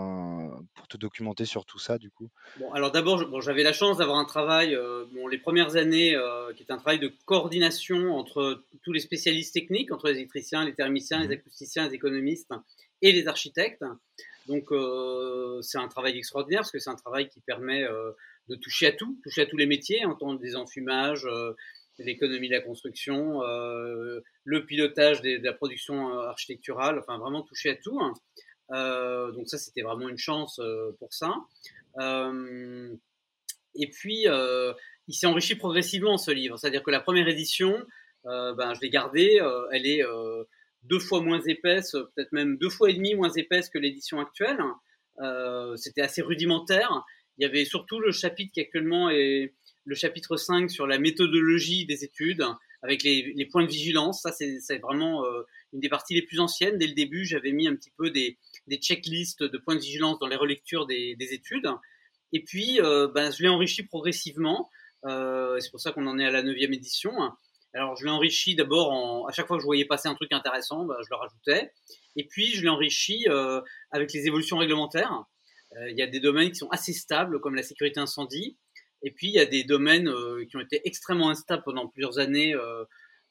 pour 0.74 0.88
te 0.88 0.96
documenter 0.96 1.44
sur 1.44 1.64
tout 1.64 1.78
ça 1.78 1.98
du 1.98 2.10
coup? 2.10 2.28
Bon, 2.58 2.72
Alors 2.72 2.90
d'abord, 2.90 3.24
bon, 3.26 3.40
j'avais 3.40 3.62
la 3.62 3.72
chance 3.72 3.98
d'avoir 3.98 4.18
un 4.18 4.24
travail, 4.24 4.76
bon, 5.12 5.26
les 5.26 5.38
premières 5.38 5.76
années, 5.76 6.16
qui 6.56 6.62
est 6.62 6.72
un 6.72 6.78
travail 6.78 6.98
de 6.98 7.12
coordination 7.24 8.16
entre 8.16 8.62
tous 8.82 8.92
les 8.92 9.00
spécialistes 9.00 9.54
techniques, 9.54 9.92
entre 9.92 10.08
les 10.08 10.16
électriciens, 10.16 10.64
les 10.64 10.74
thermiciens, 10.74 11.20
les 11.20 11.28
mmh 11.28 11.38
acousticiens, 11.38 11.88
les 11.88 11.94
économistes 11.94 12.52
et 13.02 13.12
les 13.12 13.28
architectes. 13.28 13.84
Donc 14.48 14.72
euh, 14.72 15.60
c'est 15.60 15.78
un 15.78 15.88
travail 15.88 16.16
extraordinaire 16.16 16.60
parce 16.60 16.72
que 16.72 16.78
c'est 16.78 16.90
un 16.90 16.96
travail 16.96 17.28
qui 17.28 17.40
permet 17.40 17.82
euh, 17.82 18.12
de 18.48 18.56
toucher 18.56 18.86
à 18.86 18.92
tout, 18.92 19.18
toucher 19.22 19.42
à 19.42 19.46
tous 19.46 19.58
les 19.58 19.66
métiers, 19.66 20.04
entendre 20.06 20.40
des 20.40 20.56
enfumages, 20.56 21.26
euh, 21.26 21.52
l'économie 21.98 22.48
de 22.48 22.54
la 22.54 22.60
construction, 22.60 23.40
le 23.42 24.66
pilotage 24.66 25.20
de 25.20 25.44
la 25.44 25.52
production 25.52 26.16
architecturale, 26.20 27.00
enfin 27.00 27.18
vraiment 27.18 27.42
toucher 27.42 27.70
à 27.70 27.74
tout. 27.74 27.98
Hein. 28.00 28.12
donc 29.32 29.48
ça 29.48 29.58
c'était 29.58 29.82
vraiment 29.82 30.08
une 30.08 30.16
chance 30.16 30.60
pour 31.00 31.12
ça. 31.12 31.34
et 33.74 33.90
puis 33.90 34.26
il 35.08 35.14
s'est 35.14 35.26
enrichi 35.26 35.56
progressivement 35.56 36.18
ce 36.18 36.30
livre, 36.30 36.56
c'est-à-dire 36.56 36.84
que 36.84 36.92
la 36.92 37.00
première 37.00 37.26
édition, 37.26 37.84
ben, 38.22 38.74
je 38.74 38.80
l'ai 38.80 38.90
gardée, 38.90 39.40
elle 39.72 39.84
est 39.84 40.04
deux 40.82 40.98
fois 40.98 41.20
moins 41.20 41.40
épaisse, 41.40 41.92
peut-être 41.92 42.32
même 42.32 42.56
deux 42.56 42.70
fois 42.70 42.90
et 42.90 42.94
demi 42.94 43.14
moins 43.14 43.30
épaisse 43.30 43.68
que 43.68 43.78
l'édition 43.78 44.20
actuelle. 44.20 44.60
Euh, 45.20 45.76
c'était 45.76 46.02
assez 46.02 46.22
rudimentaire. 46.22 47.04
Il 47.38 47.42
y 47.42 47.46
avait 47.46 47.64
surtout 47.64 48.00
le 48.00 48.12
chapitre 48.12 48.52
qui 48.52 48.60
actuellement 48.60 49.10
est 49.10 49.54
le 49.84 49.94
chapitre 49.94 50.36
5 50.36 50.70
sur 50.70 50.86
la 50.86 50.98
méthodologie 50.98 51.86
des 51.86 52.04
études, 52.04 52.44
avec 52.82 53.02
les, 53.02 53.48
points 53.50 53.64
de 53.64 53.70
vigilance. 53.70 54.22
Ça, 54.22 54.32
c'est 54.32 54.78
vraiment 54.78 55.24
euh, 55.24 55.42
une 55.72 55.80
des 55.80 55.88
parties 55.88 56.14
les 56.14 56.22
plus 56.22 56.40
anciennes. 56.40 56.78
Dès 56.78 56.86
le 56.86 56.94
début, 56.94 57.24
j'avais 57.24 57.52
mis 57.52 57.66
un 57.66 57.74
petit 57.74 57.92
peu 57.96 58.10
des, 58.10 58.38
checklists 58.80 59.42
de 59.42 59.58
points 59.58 59.76
de 59.76 59.80
vigilance 59.80 60.18
dans 60.18 60.26
les 60.26 60.36
relectures 60.36 60.86
des, 60.86 61.16
des 61.16 61.32
études. 61.32 61.68
Et 62.32 62.42
puis, 62.42 62.80
euh, 62.80 63.08
ben, 63.08 63.32
je 63.32 63.42
l'ai 63.42 63.48
enrichi 63.48 63.82
progressivement. 63.82 64.70
C'est 65.04 65.70
pour 65.70 65.80
ça 65.80 65.92
qu'on 65.92 66.06
en 66.06 66.18
est 66.18 66.26
à 66.26 66.30
la 66.30 66.42
neuvième 66.42 66.74
édition. 66.74 67.12
Alors, 67.74 67.96
je 67.96 68.04
l'ai 68.04 68.10
enrichi 68.10 68.54
d'abord 68.54 69.28
à 69.28 69.32
chaque 69.32 69.46
fois 69.46 69.56
que 69.56 69.60
je 69.60 69.66
voyais 69.66 69.84
passer 69.84 70.08
un 70.08 70.14
truc 70.14 70.32
intéressant, 70.32 70.84
bah, 70.84 70.96
je 71.02 71.08
le 71.10 71.16
rajoutais. 71.16 71.72
Et 72.16 72.26
puis, 72.26 72.46
je 72.48 72.62
l'ai 72.62 72.68
enrichi 72.68 73.26
euh, 73.28 73.60
avec 73.90 74.12
les 74.12 74.26
évolutions 74.26 74.56
réglementaires. 74.56 75.24
Euh, 75.76 75.90
il 75.90 75.98
y 75.98 76.02
a 76.02 76.06
des 76.06 76.20
domaines 76.20 76.50
qui 76.50 76.56
sont 76.56 76.70
assez 76.70 76.94
stables, 76.94 77.40
comme 77.40 77.54
la 77.54 77.62
sécurité 77.62 78.00
incendie. 78.00 78.56
Et 79.02 79.10
puis, 79.10 79.28
il 79.28 79.34
y 79.34 79.38
a 79.38 79.44
des 79.44 79.64
domaines 79.64 80.08
euh, 80.08 80.44
qui 80.46 80.56
ont 80.56 80.60
été 80.60 80.80
extrêmement 80.84 81.30
instables 81.30 81.62
pendant 81.62 81.86
plusieurs 81.88 82.18
années. 82.18 82.54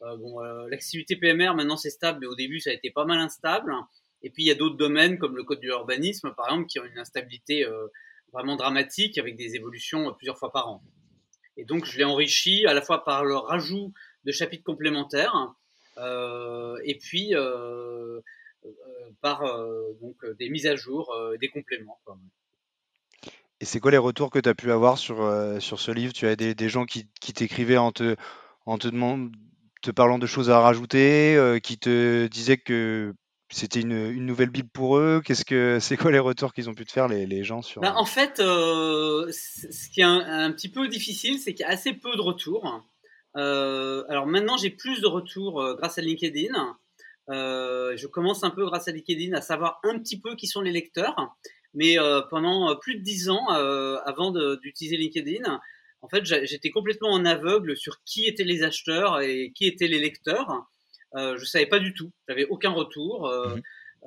bon, 0.02 0.40
l'activité 0.70 1.16
PMR, 1.16 1.56
maintenant, 1.56 1.78
c'est 1.78 1.90
stable, 1.90 2.20
mais 2.22 2.28
au 2.28 2.36
début, 2.36 2.60
ça 2.60 2.70
a 2.70 2.74
été 2.74 2.92
pas 2.92 3.06
mal 3.06 3.18
instable. 3.18 3.74
Et 4.22 4.30
puis, 4.30 4.44
il 4.44 4.48
y 4.48 4.52
a 4.52 4.56
d'autres 4.56 4.78
domaines, 4.78 5.18
comme 5.18 5.36
le 5.36 5.44
code 5.44 5.60
de 5.60 5.66
l'urbanisme, 5.66 6.34
par 6.38 6.46
exemple, 6.46 6.68
qui 6.68 6.80
ont 6.80 6.86
une 6.86 7.00
instabilité 7.00 7.66
vraiment 8.32 8.56
dramatique, 8.56 9.18
avec 9.18 9.36
des 9.36 9.56
évolutions 9.56 10.14
plusieurs 10.14 10.38
fois 10.38 10.52
par 10.52 10.70
an. 10.70 10.84
Et 11.58 11.66
donc, 11.66 11.86
je 11.86 11.98
l'ai 11.98 12.04
enrichi 12.04 12.68
à 12.68 12.74
la 12.76 12.84
fois 12.84 13.04
par 13.04 13.26
le 13.26 13.36
rajout 13.36 13.92
de 14.28 14.32
chapitres 14.34 14.66
complémentaires, 14.66 15.56
euh, 15.98 16.78
et 16.84 16.96
puis 16.96 17.34
euh, 17.34 18.20
euh, 18.66 18.70
par 19.22 19.42
donc, 20.02 20.18
des 20.38 20.50
mises 20.50 20.68
à 20.68 20.76
jour, 20.76 21.16
des 21.40 21.48
compléments. 21.48 22.00
Et 23.60 23.66
c'est 23.66 23.80
quoi 23.80 23.90
les 23.90 23.98
retours 23.98 24.30
que 24.30 24.38
tu 24.38 24.50
as 24.50 24.54
pu 24.54 24.72
avoir 24.72 24.98
sur, 24.98 25.18
sur 25.60 25.80
ce 25.80 25.92
livre? 25.92 26.14
Tu 26.14 26.28
as 26.28 26.36
des, 26.36 26.54
des 26.54 26.70
gens 26.70 26.86
qui, 26.86 27.08
qui 27.20 27.34
t'écrivaient 27.34 27.78
en 27.78 27.92
te, 27.92 28.16
en 28.66 28.78
te, 28.78 28.88
demandant, 28.90 29.32
te 29.82 29.90
parlant 29.90 30.20
de 30.20 30.28
choses 30.28 30.50
à 30.50 30.60
rajouter, 30.60 31.60
qui 31.64 31.80
te 31.80 32.28
disaient 32.28 32.58
que 32.58 33.16
c'était 33.50 33.80
une, 33.80 34.26
nouvelle 34.26 34.50
Bible 34.50 34.70
pour 34.72 34.98
eux? 34.98 35.22
Qu'est-ce 35.24 35.46
que 35.46 35.78
c'est 35.82 35.96
quoi 35.96 36.12
les 36.12 36.20
retours 36.20 36.54
qu'ils 36.54 36.70
ont 36.70 36.76
pu 36.76 36.86
te 36.86 36.92
faire 36.92 37.08
les, 37.08 37.44
gens 37.44 37.62
sur 37.62 37.82
bah, 37.82 37.94
En 37.96 38.06
fait, 38.06 38.38
ce 38.38 39.90
qui 39.90 40.02
est 40.02 40.04
un, 40.04 40.52
petit 40.52 40.70
peu 40.70 40.90
difficile, 40.90 41.40
c'est 41.40 41.54
qu'il 41.54 41.66
y 41.66 41.70
a 41.70 41.72
assez 41.72 41.94
peu 41.94 42.16
de 42.16 42.22
retours. 42.22 42.84
Alors 43.38 44.28
maintenant, 44.28 44.58
j'ai 44.58 44.70
plus 44.70 45.02
de 45.02 45.08
retours 45.08 45.76
grâce 45.76 45.98
à 45.98 46.02
LinkedIn. 46.02 46.78
je 47.30 48.08
commence 48.08 48.44
un 48.44 48.50
peu 48.50 48.66
grâce 48.66 48.88
à 48.88 48.92
LinkedIn 48.92 49.36
à 49.36 49.42
savoir 49.42 49.80
un 49.84 50.00
petit 50.00 50.20
peu 50.20 50.36
qui 50.36 50.48
sont 50.48 50.62
les 50.62 50.72
lecteurs. 50.72 51.16
Mais 51.74 51.98
pendant 52.30 52.76
plus 52.78 52.96
de 52.96 53.02
dix 53.02 53.30
ans, 53.30 53.48
avant 53.50 54.32
d'utiliser 54.62 54.98
LinkedIn, 54.98 55.60
en 56.02 56.10
fait, 56.10 56.26
j'étais 56.26 56.70
complètement 56.70 57.10
en 57.10 57.26
aveugle 57.26 57.76
sur 57.76 58.04
qui 58.04 58.26
étaient 58.26 58.44
les 58.44 58.64
acheteurs 58.64 59.22
et 59.22 59.52
qui 59.56 59.66
étaient 59.66 59.88
les 59.88 60.00
lecteurs. 60.00 60.68
Euh, 61.16 61.38
je 61.38 61.46
savais 61.46 61.66
pas 61.66 61.80
du 61.80 61.94
tout. 61.94 62.12
J'avais 62.28 62.46
aucun 62.46 62.72
retour. 62.72 63.28
Euh, 63.28 63.56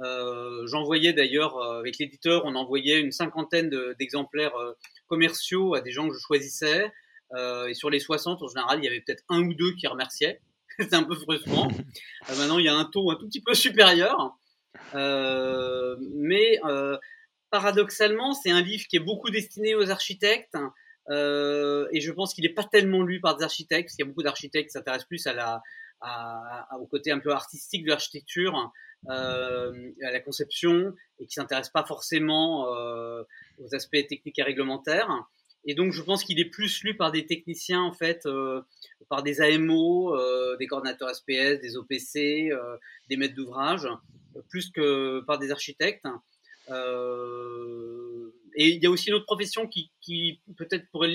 euh, 0.03 0.67
J'envoyais 0.67 1.13
d'ailleurs 1.13 1.61
avec 1.63 1.99
l'éditeur, 1.99 2.45
on 2.45 2.55
envoyait 2.55 3.01
une 3.01 3.13
cinquantaine 3.13 3.71
d'exemplaires 3.99 4.55
commerciaux 5.09 5.75
à 5.75 5.81
des 5.81 5.91
gens 5.91 6.09
que 6.09 6.15
je 6.15 6.21
choisissais. 6.21 6.93
Et 7.37 7.75
sur 7.75 7.91
les 7.91 8.01
60, 8.01 8.43
en 8.43 8.49
général, 8.49 8.79
il 8.81 8.85
y 8.85 8.89
avait 8.89 9.01
peut-être 9.01 9.25
un 9.29 9.41
ou 9.43 9.55
deux 9.55 9.73
qui 9.75 9.87
remerciaient. 9.87 10.41
C'est 10.79 10.95
un 10.95 11.03
peu 11.03 11.15
frustrant. 11.15 11.69
maintenant, 12.29 12.59
il 12.59 12.65
y 12.65 12.69
a 12.69 12.75
un 12.75 12.85
taux 12.85 13.11
un 13.11 13.17
tout 13.17 13.27
petit 13.27 13.43
peu 13.43 13.55
supérieur. 13.55 14.37
mais 14.95 16.59
paradoxalement, 17.51 18.33
c'est 18.33 18.51
un 18.51 18.63
livre 18.63 18.85
qui 18.89 18.97
est 18.97 19.01
beaucoup 19.01 19.31
destiné 19.31 19.75
aux 19.75 19.91
architectes. 19.91 20.57
Euh, 21.11 21.89
et 21.93 22.01
je 22.01 22.13
pense 22.13 22.35
qu'il 22.35 22.45
n'est 22.45 22.55
pas 22.55 22.65
tellement 22.65 23.03
lu 23.03 23.21
par 23.21 23.37
des 23.37 23.45
architectes, 23.45 23.87
parce 23.87 23.97
qu'il 23.97 24.05
y 24.05 24.07
a 24.07 24.11
beaucoup 24.11 24.23
d'architectes 24.23 24.69
qui 24.69 24.73
s'intéressent 24.73 25.09
plus 25.09 25.27
à 25.27 25.33
la, 25.33 25.63
au 26.79 26.87
côté 26.87 27.11
un 27.11 27.19
peu 27.19 27.33
artistique 27.33 27.85
de 27.85 27.91
l'architecture, 27.91 28.73
euh, 29.09 29.91
à 30.05 30.11
la 30.13 30.21
conception, 30.21 30.95
et 31.19 31.27
qui 31.27 31.35
s'intéressent 31.35 31.73
pas 31.73 31.85
forcément 31.85 32.73
euh, 32.75 33.23
aux 33.59 33.75
aspects 33.75 34.07
techniques 34.09 34.39
et 34.39 34.43
réglementaires. 34.43 35.11
Et 35.65 35.75
donc, 35.75 35.93
je 35.93 36.03
pense 36.03 36.25
qu'il 36.25 36.41
est 36.41 36.47
plus 36.47 36.83
lu 36.83 36.97
par 36.97 37.13
des 37.13 37.27
techniciens, 37.27 37.83
en 37.83 37.93
fait, 37.93 38.25
euh, 38.27 38.63
par 39.09 39.23
des 39.23 39.41
AMO, 39.41 40.17
euh, 40.17 40.57
des 40.57 40.67
coordinateurs 40.67 41.15
SPS, 41.15 41.61
des 41.61 41.77
OPC, 41.77 42.51
euh, 42.51 42.77
des 43.09 43.17
maîtres 43.17 43.35
d'ouvrage, 43.35 43.87
plus 44.49 44.71
que 44.71 45.21
par 45.21 45.39
des 45.39 45.51
architectes. 45.51 46.07
Et 48.57 48.69
il 48.69 48.83
y 48.83 48.87
a 48.87 48.91
aussi 48.91 49.09
une 49.09 49.15
autre 49.15 49.27
profession 49.27 49.67
qui, 49.67 49.91
qui 50.01 50.41
peut-être 50.57 50.89
pourrait 50.91 51.15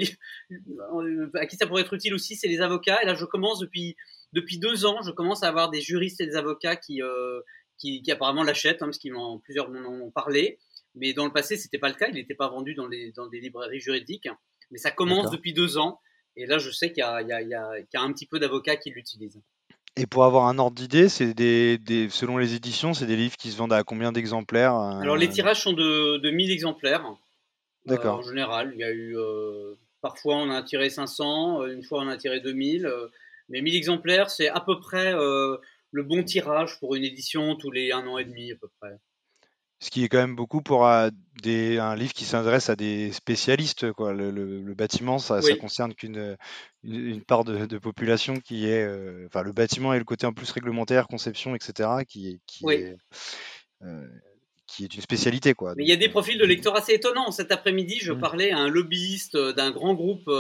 à 1.33 1.45
qui 1.45 1.57
ça 1.57 1.67
pourrait 1.67 1.81
être 1.81 1.93
utile 1.93 2.13
aussi, 2.13 2.35
c'est 2.35 2.47
les 2.47 2.61
avocats. 2.61 3.01
Et 3.01 3.05
là, 3.05 3.15
je 3.15 3.25
commence 3.25 3.59
depuis 3.59 3.95
depuis 4.33 4.57
deux 4.57 4.85
ans, 4.85 5.01
je 5.01 5.11
commence 5.11 5.43
à 5.43 5.47
avoir 5.47 5.69
des 5.69 5.81
juristes 5.81 6.21
et 6.21 6.25
des 6.25 6.35
avocats 6.35 6.75
qui 6.75 7.01
qui, 7.77 8.01
qui, 8.01 8.11
apparemment 8.11 8.43
l'achètent, 8.43 8.81
hein, 8.81 8.87
parce 8.87 8.97
qu'ils 8.97 9.13
m'en 9.13 9.39
plusieurs 9.39 9.69
m'en 9.69 9.89
ont 9.89 10.11
parlé. 10.11 10.59
Mais 10.95 11.13
dans 11.13 11.25
le 11.25 11.31
passé, 11.31 11.57
c'était 11.57 11.77
pas 11.77 11.89
le 11.89 11.95
cas. 11.95 12.07
Il 12.07 12.15
n'était 12.15 12.35
pas 12.35 12.49
vendu 12.49 12.73
dans 12.73 12.87
les 12.87 13.11
dans 13.11 13.27
des 13.27 13.39
librairies 13.39 13.79
juridiques. 13.79 14.29
Mais 14.71 14.77
ça 14.77 14.91
commence 14.91 15.29
depuis 15.29 15.53
deux 15.53 15.77
ans. 15.77 15.99
Et 16.37 16.45
là, 16.45 16.57
je 16.57 16.69
sais 16.69 16.91
qu'il 16.91 17.03
y, 17.03 17.23
y, 17.23 17.45
y, 17.45 17.49
y 17.49 17.53
a, 17.53 18.01
un 18.01 18.11
petit 18.11 18.25
peu 18.25 18.39
d'avocats 18.39 18.75
qui 18.75 18.89
l'utilisent. 18.89 19.41
Et 19.97 20.05
pour 20.05 20.25
avoir 20.25 20.47
un 20.47 20.57
ordre 20.59 20.75
d'idée, 20.75 21.07
c'est 21.07 21.33
des, 21.33 21.77
des, 21.77 22.09
selon 22.09 22.37
les 22.37 22.53
éditions, 22.53 22.93
c'est 22.93 23.05
des 23.05 23.15
livres 23.15 23.37
qui 23.37 23.51
se 23.51 23.57
vendent 23.57 23.71
à 23.71 23.83
combien 23.83 24.11
d'exemplaires 24.11 24.75
euh? 24.75 24.99
Alors 24.99 25.15
les 25.15 25.29
tirages 25.29 25.61
sont 25.61 25.71
de, 25.71 26.17
de 26.17 26.29
1000 26.31 26.51
exemplaires. 26.51 27.05
D'accord. 27.85 28.19
en 28.19 28.21
général, 28.23 28.71
il 28.73 28.79
y 28.79 28.83
a 28.83 28.91
eu 28.91 29.15
euh, 29.15 29.75
parfois 30.01 30.37
on 30.37 30.49
a 30.49 30.63
tiré 30.63 30.89
500, 30.89 31.61
euh, 31.61 31.73
une 31.73 31.83
fois 31.83 32.01
on 32.01 32.07
a 32.07 32.17
tiré 32.17 32.41
2000, 32.41 32.91
mais 33.47 33.61
1000 33.61 33.75
exemplaires, 33.75 34.29
c'est 34.29 34.49
à 34.49 34.59
peu 34.59 34.79
près 34.79 35.13
le 35.13 36.03
bon 36.03 36.23
tirage 36.23 36.79
pour 36.79 36.95
une 36.95 37.03
édition 37.03 37.55
tous 37.55 37.71
les 37.71 37.91
un 37.91 38.05
an 38.07 38.17
et 38.17 38.25
demi 38.25 38.51
à 38.51 38.55
peu 38.55 38.67
près. 38.79 38.97
Ce 39.79 39.91
qui 39.91 40.03
est 40.03 40.09
quand 40.09 40.19
même 40.19 40.35
beaucoup 40.35 40.61
pour 40.61 40.87
un, 40.87 41.11
des, 41.43 41.79
un 41.79 41.95
livre 41.95 42.13
qui 42.13 42.23
s'adresse 42.23 42.69
à 42.69 42.75
des 42.75 43.11
spécialistes. 43.11 43.91
Quoi. 43.91 44.13
Le, 44.13 44.31
le, 44.31 44.73
bâtiment, 44.73 45.19
ça, 45.19 45.39
ne 45.39 45.55
concerne 45.55 45.93
qu'une 45.93 46.37
une, 46.83 47.21
part 47.21 47.43
de, 47.43 47.77
population 47.77 48.39
qui 48.39 48.67
est. 48.67 48.87
enfin, 49.25 49.43
le 49.43 49.51
bâtiment 49.51 49.93
et 49.93 49.99
le 49.99 50.05
côté 50.05 50.25
en 50.25 50.33
plus 50.33 50.49
réglementaire, 50.51 51.07
conception, 51.07 51.55
etc., 51.55 51.89
qui, 52.07 52.39
qui 52.47 52.65
est. 52.69 52.95
qui 54.65 54.85
est 54.85 54.95
une 54.95 55.01
spécialité. 55.01 55.53
Quoi. 55.53 55.73
Mais 55.75 55.83
il 55.83 55.89
y 55.89 55.93
a 55.93 55.97
des 55.97 56.09
profils 56.09 56.37
de 56.37 56.45
lecteurs 56.45 56.75
assez 56.75 56.93
étonnants. 56.93 57.31
Cet 57.31 57.51
après-midi, 57.51 57.97
je 57.99 58.13
mmh. 58.13 58.19
parlais 58.19 58.51
à 58.51 58.57
un 58.57 58.69
lobbyiste 58.69 59.37
d'un 59.37 59.71
grand 59.71 59.93
groupe 59.93 60.31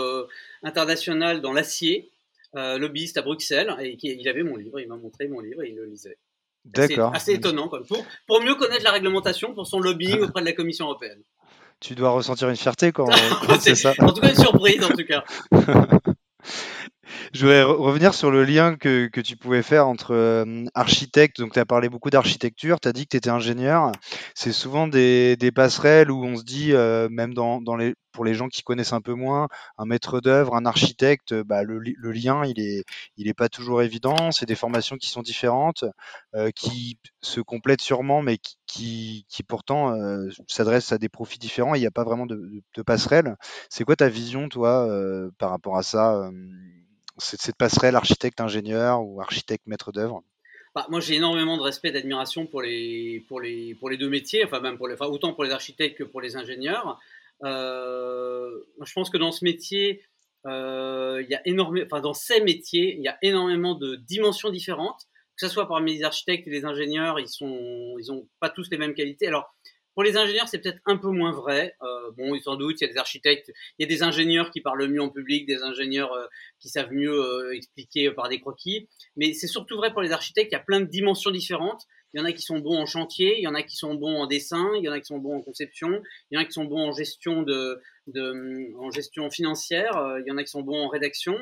international 0.63 1.41
dans 1.41 1.51
l'acier, 1.51 2.09
lobbyiste 2.53 3.17
à 3.17 3.21
Bruxelles, 3.21 3.75
et 3.81 3.97
qui, 3.97 4.07
il 4.07 4.27
avait 4.29 4.43
mon 4.43 4.55
livre, 4.55 4.79
il 4.79 4.87
m'a 4.87 4.95
montré 4.95 5.27
mon 5.27 5.41
livre 5.41 5.61
et 5.61 5.69
il 5.71 5.75
le 5.75 5.85
lisait. 5.85 6.17
D'accord. 6.65 7.13
Assez, 7.15 7.33
étonnant, 7.33 7.69
quoi. 7.69 7.81
Pour, 7.87 8.03
pour, 8.27 8.41
mieux 8.41 8.55
connaître 8.55 8.83
la 8.83 8.91
réglementation 8.91 9.53
pour 9.53 9.67
son 9.67 9.79
lobbying 9.79 10.21
auprès 10.21 10.41
de 10.41 10.45
la 10.45 10.53
Commission 10.53 10.85
européenne. 10.85 11.21
Tu 11.79 11.93
dois 11.93 12.09
ressentir 12.09 12.49
une 12.49 12.55
fierté 12.55 12.91
quand, 12.91 13.07
c'est 13.59 13.75
ça. 13.75 13.93
En 13.99 14.11
tout 14.11 14.21
cas, 14.21 14.29
une 14.29 14.35
surprise, 14.35 14.83
en 14.83 14.89
tout 14.89 15.05
cas. 15.07 15.23
Je 17.33 17.41
voudrais 17.41 17.63
revenir 17.63 18.13
sur 18.13 18.31
le 18.31 18.43
lien 18.43 18.75
que, 18.75 19.07
que 19.07 19.21
tu 19.21 19.35
pouvais 19.35 19.61
faire 19.61 19.87
entre 19.87 20.13
euh, 20.13 20.65
architecte, 20.73 21.39
donc 21.39 21.53
tu 21.53 21.59
as 21.59 21.65
parlé 21.65 21.89
beaucoup 21.89 22.09
d'architecture, 22.09 22.79
tu 22.79 22.87
as 22.87 22.93
dit 22.93 23.03
que 23.03 23.09
tu 23.11 23.17
étais 23.17 23.29
ingénieur. 23.29 23.91
C'est 24.33 24.53
souvent 24.53 24.87
des, 24.87 25.35
des, 25.35 25.51
passerelles 25.51 26.11
où 26.11 26.23
on 26.23 26.37
se 26.37 26.43
dit, 26.43 26.71
euh, 26.73 27.09
même 27.11 27.33
dans, 27.33 27.61
dans 27.61 27.75
les, 27.75 27.93
pour 28.15 28.23
les 28.23 28.33
gens 28.33 28.47
qui 28.47 28.63
connaissent 28.63 28.93
un 28.93 29.01
peu 29.01 29.13
moins, 29.13 29.49
un 29.77 29.85
maître 29.85 30.21
d'œuvre, 30.21 30.55
un 30.55 30.65
architecte, 30.65 31.33
bah, 31.33 31.63
le, 31.63 31.79
lien, 32.11 32.45
il 32.45 32.61
est, 32.61 32.85
il 33.17 33.27
est 33.27 33.33
pas 33.33 33.49
toujours 33.49 33.81
évident. 33.81 34.31
C'est 34.31 34.45
des 34.45 34.55
formations 34.55 34.95
qui 34.95 35.09
sont 35.09 35.21
différentes, 35.21 35.83
euh, 36.33 36.49
qui 36.51 36.97
se 37.21 37.41
complètent 37.41 37.81
sûrement, 37.81 38.21
mais 38.21 38.37
qui, 38.65 39.25
qui, 39.27 39.43
pourtant 39.43 39.93
euh, 39.93 40.29
s'adressent 40.47 40.93
à 40.93 40.97
des 40.97 41.09
profils 41.09 41.39
différents. 41.39 41.75
Il 41.75 41.81
n'y 41.81 41.87
a 41.87 41.91
pas 41.91 42.05
vraiment 42.05 42.25
de, 42.25 42.63
passerelle. 42.85 43.35
C'est 43.69 43.83
quoi 43.83 43.97
ta 43.97 44.07
vision, 44.07 44.47
toi, 44.47 44.87
euh, 44.89 45.29
par 45.37 45.49
rapport 45.49 45.77
à 45.77 45.83
ça 45.83 46.31
cette 47.17 47.55
passerelle 47.55 47.95
architecte-ingénieur 47.95 49.01
ou 49.01 49.21
architecte-maître 49.21 49.91
d'œuvre? 49.91 50.23
Bah, 50.75 50.85
moi, 50.89 50.99
j'ai 50.99 51.15
énormément 51.15 51.55
de 51.55 51.61
respect 51.61 51.87
et 51.87 51.91
d'admiration 51.93 52.45
pour 52.45 52.61
les, 52.61 53.23
pour, 53.29 53.39
les, 53.39 53.75
pour 53.75 53.89
les 53.89 53.95
deux 53.95 54.09
métiers, 54.09 54.43
enfin, 54.43 54.59
même 54.59 54.77
pour 54.77 54.89
les, 54.89 54.95
autant 54.99 55.33
pour 55.33 55.45
les 55.45 55.51
architectes 55.51 55.97
que 55.97 56.03
pour 56.03 56.19
les 56.19 56.35
ingénieurs. 56.35 56.99
Euh, 57.43 58.49
je 58.83 58.93
pense 58.93 59.09
que 59.09 59.17
dans 59.17 59.31
ce 59.31 59.43
métier, 59.43 60.03
euh, 60.45 61.21
il 61.23 61.29
y 61.29 61.35
a 61.35 61.41
énormément, 61.45 61.85
enfin, 61.85 62.01
dans 62.01 62.13
ces 62.13 62.41
métiers, 62.41 62.95
il 62.95 63.03
y 63.03 63.07
a 63.07 63.17
énormément 63.21 63.75
de 63.75 63.95
dimensions 63.95 64.49
différentes, 64.49 65.07
que 65.37 65.47
ce 65.47 65.53
soit 65.53 65.67
parmi 65.67 65.97
les 65.97 66.03
architectes 66.03 66.47
et 66.47 66.51
les 66.51 66.65
ingénieurs, 66.65 67.19
ils 67.19 67.27
sont, 67.27 67.95
ils 67.99 68.11
ont 68.11 68.27
pas 68.39 68.49
tous 68.49 68.69
les 68.71 68.77
mêmes 68.77 68.93
qualités. 68.93 69.27
Alors, 69.27 69.53
pour 69.93 70.03
les 70.03 70.17
ingénieurs, 70.17 70.49
c'est 70.49 70.59
peut-être 70.59 70.81
un 70.85 70.97
peu 70.97 71.09
moins 71.09 71.31
vrai. 71.31 71.73
Euh, 71.81 72.11
bon, 72.17 72.37
sans 72.41 72.57
doute, 72.57 72.81
il 72.81 72.85
y 72.85 72.89
a 72.89 72.91
des 72.91 72.99
architectes, 72.99 73.51
il 73.79 73.83
y 73.83 73.85
a 73.85 73.87
des 73.87 74.03
ingénieurs 74.03 74.51
qui 74.51 74.59
parlent 74.59 74.87
mieux 74.87 75.01
en 75.01 75.09
public, 75.09 75.45
des 75.45 75.63
ingénieurs 75.63 76.11
qui 76.59 76.67
savent 76.67 76.91
mieux 76.91 77.53
expliquer 77.53 78.11
par 78.11 78.27
des 78.27 78.41
croquis. 78.41 78.89
Mais 79.15 79.33
c'est 79.33 79.47
surtout 79.47 79.77
vrai 79.77 79.93
pour 79.93 80.01
les 80.01 80.11
architectes, 80.11 80.51
il 80.51 80.55
y 80.55 80.57
a 80.57 80.63
plein 80.63 80.81
de 80.81 80.85
dimensions 80.85 81.31
différentes. 81.31 81.87
Il 82.15 82.19
y 82.19 82.21
en 82.21 82.25
a 82.25 82.31
qui 82.31 82.43
sont 82.43 82.59
bons 82.59 82.77
en 82.77 82.85
chantier, 82.85 83.37
il 83.37 83.43
y 83.43 83.47
en 83.47 83.55
a 83.55 83.61
qui 83.61 83.75
sont 83.75 83.93
bons 83.93 84.21
en 84.21 84.25
dessin, 84.25 84.71
il 84.77 84.85
y 84.85 84.87
en 84.87 84.93
a 84.93 85.01
qui 85.01 85.07
sont 85.07 85.17
bons 85.17 85.35
en 85.35 85.41
conception, 85.41 86.01
il 86.31 86.35
y 86.35 86.37
en 86.37 86.41
a 86.41 86.45
qui 86.45 86.53
sont 86.53 86.63
bons 86.63 86.87
en 86.87 86.93
gestion 86.93 87.43
de, 87.43 87.81
en 88.79 88.89
gestion 88.89 89.29
financière, 89.29 89.97
euh, 89.97 90.21
il 90.21 90.27
y 90.29 90.31
en 90.31 90.37
a 90.37 90.43
qui 90.45 90.49
sont 90.49 90.61
bons 90.61 90.79
en 90.79 90.87
rédaction. 90.87 91.35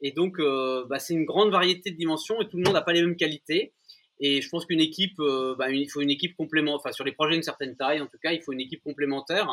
Et 0.00 0.10
donc, 0.10 0.40
euh, 0.40 0.84
bah, 0.90 0.98
c'est 0.98 1.14
une 1.14 1.26
grande 1.26 1.52
variété 1.52 1.92
de 1.92 1.96
dimensions 1.96 2.40
et 2.40 2.48
tout 2.48 2.56
le 2.56 2.64
monde 2.64 2.74
n'a 2.74 2.82
pas 2.82 2.92
les 2.92 3.02
mêmes 3.02 3.14
qualités. 3.14 3.72
Et 4.18 4.42
je 4.42 4.48
pense 4.48 4.66
qu'une 4.66 4.80
équipe, 4.80 5.16
euh, 5.20 5.54
bah, 5.56 5.70
il 5.70 5.88
faut 5.88 6.00
une 6.00 6.10
équipe 6.10 6.36
complémentaire, 6.36 6.80
enfin 6.80 6.90
sur 6.90 7.04
les 7.04 7.12
projets 7.12 7.34
d'une 7.34 7.44
certaine 7.44 7.76
taille, 7.76 8.00
en 8.00 8.08
tout 8.08 8.18
cas, 8.20 8.32
il 8.32 8.42
faut 8.42 8.52
une 8.52 8.60
équipe 8.60 8.82
complémentaire 8.82 9.46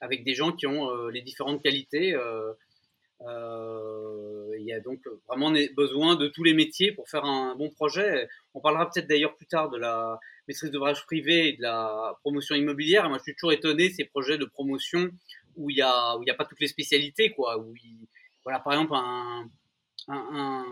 avec 0.00 0.24
des 0.24 0.34
gens 0.34 0.50
qui 0.50 0.66
ont 0.66 1.06
les 1.06 1.22
différentes 1.22 1.62
qualités. 1.62 2.14
Il 3.20 4.64
y 4.64 4.72
a 4.72 4.80
donc 4.80 5.00
vraiment 5.28 5.52
besoin 5.74 6.16
de 6.16 6.28
tous 6.28 6.44
les 6.44 6.54
métiers 6.54 6.92
pour 6.92 7.08
faire 7.08 7.24
un 7.24 7.54
bon 7.56 7.70
projet. 7.70 8.28
On 8.54 8.60
parlera 8.60 8.90
peut-être 8.90 9.08
d'ailleurs 9.08 9.36
plus 9.36 9.46
tard 9.46 9.70
de 9.70 9.78
la 9.78 10.18
maîtrise 10.48 10.70
d'ouvrage 10.70 11.04
privé 11.06 11.48
et 11.48 11.52
de 11.56 11.62
la 11.62 12.16
promotion 12.20 12.54
immobilière. 12.54 13.08
Moi, 13.08 13.18
je 13.18 13.24
suis 13.24 13.34
toujours 13.34 13.52
étonné 13.52 13.90
ces 13.90 14.04
projets 14.04 14.38
de 14.38 14.44
promotion 14.44 15.10
où 15.56 15.70
il 15.70 15.76
y 15.76 15.82
a 15.82 16.12
a 16.12 16.34
pas 16.36 16.44
toutes 16.44 16.60
les 16.60 16.68
spécialités, 16.68 17.30
quoi. 17.30 17.64
Voilà, 18.44 18.60
par 18.60 18.74
exemple 18.74 18.94
un 18.94 19.48
un, 20.08 20.64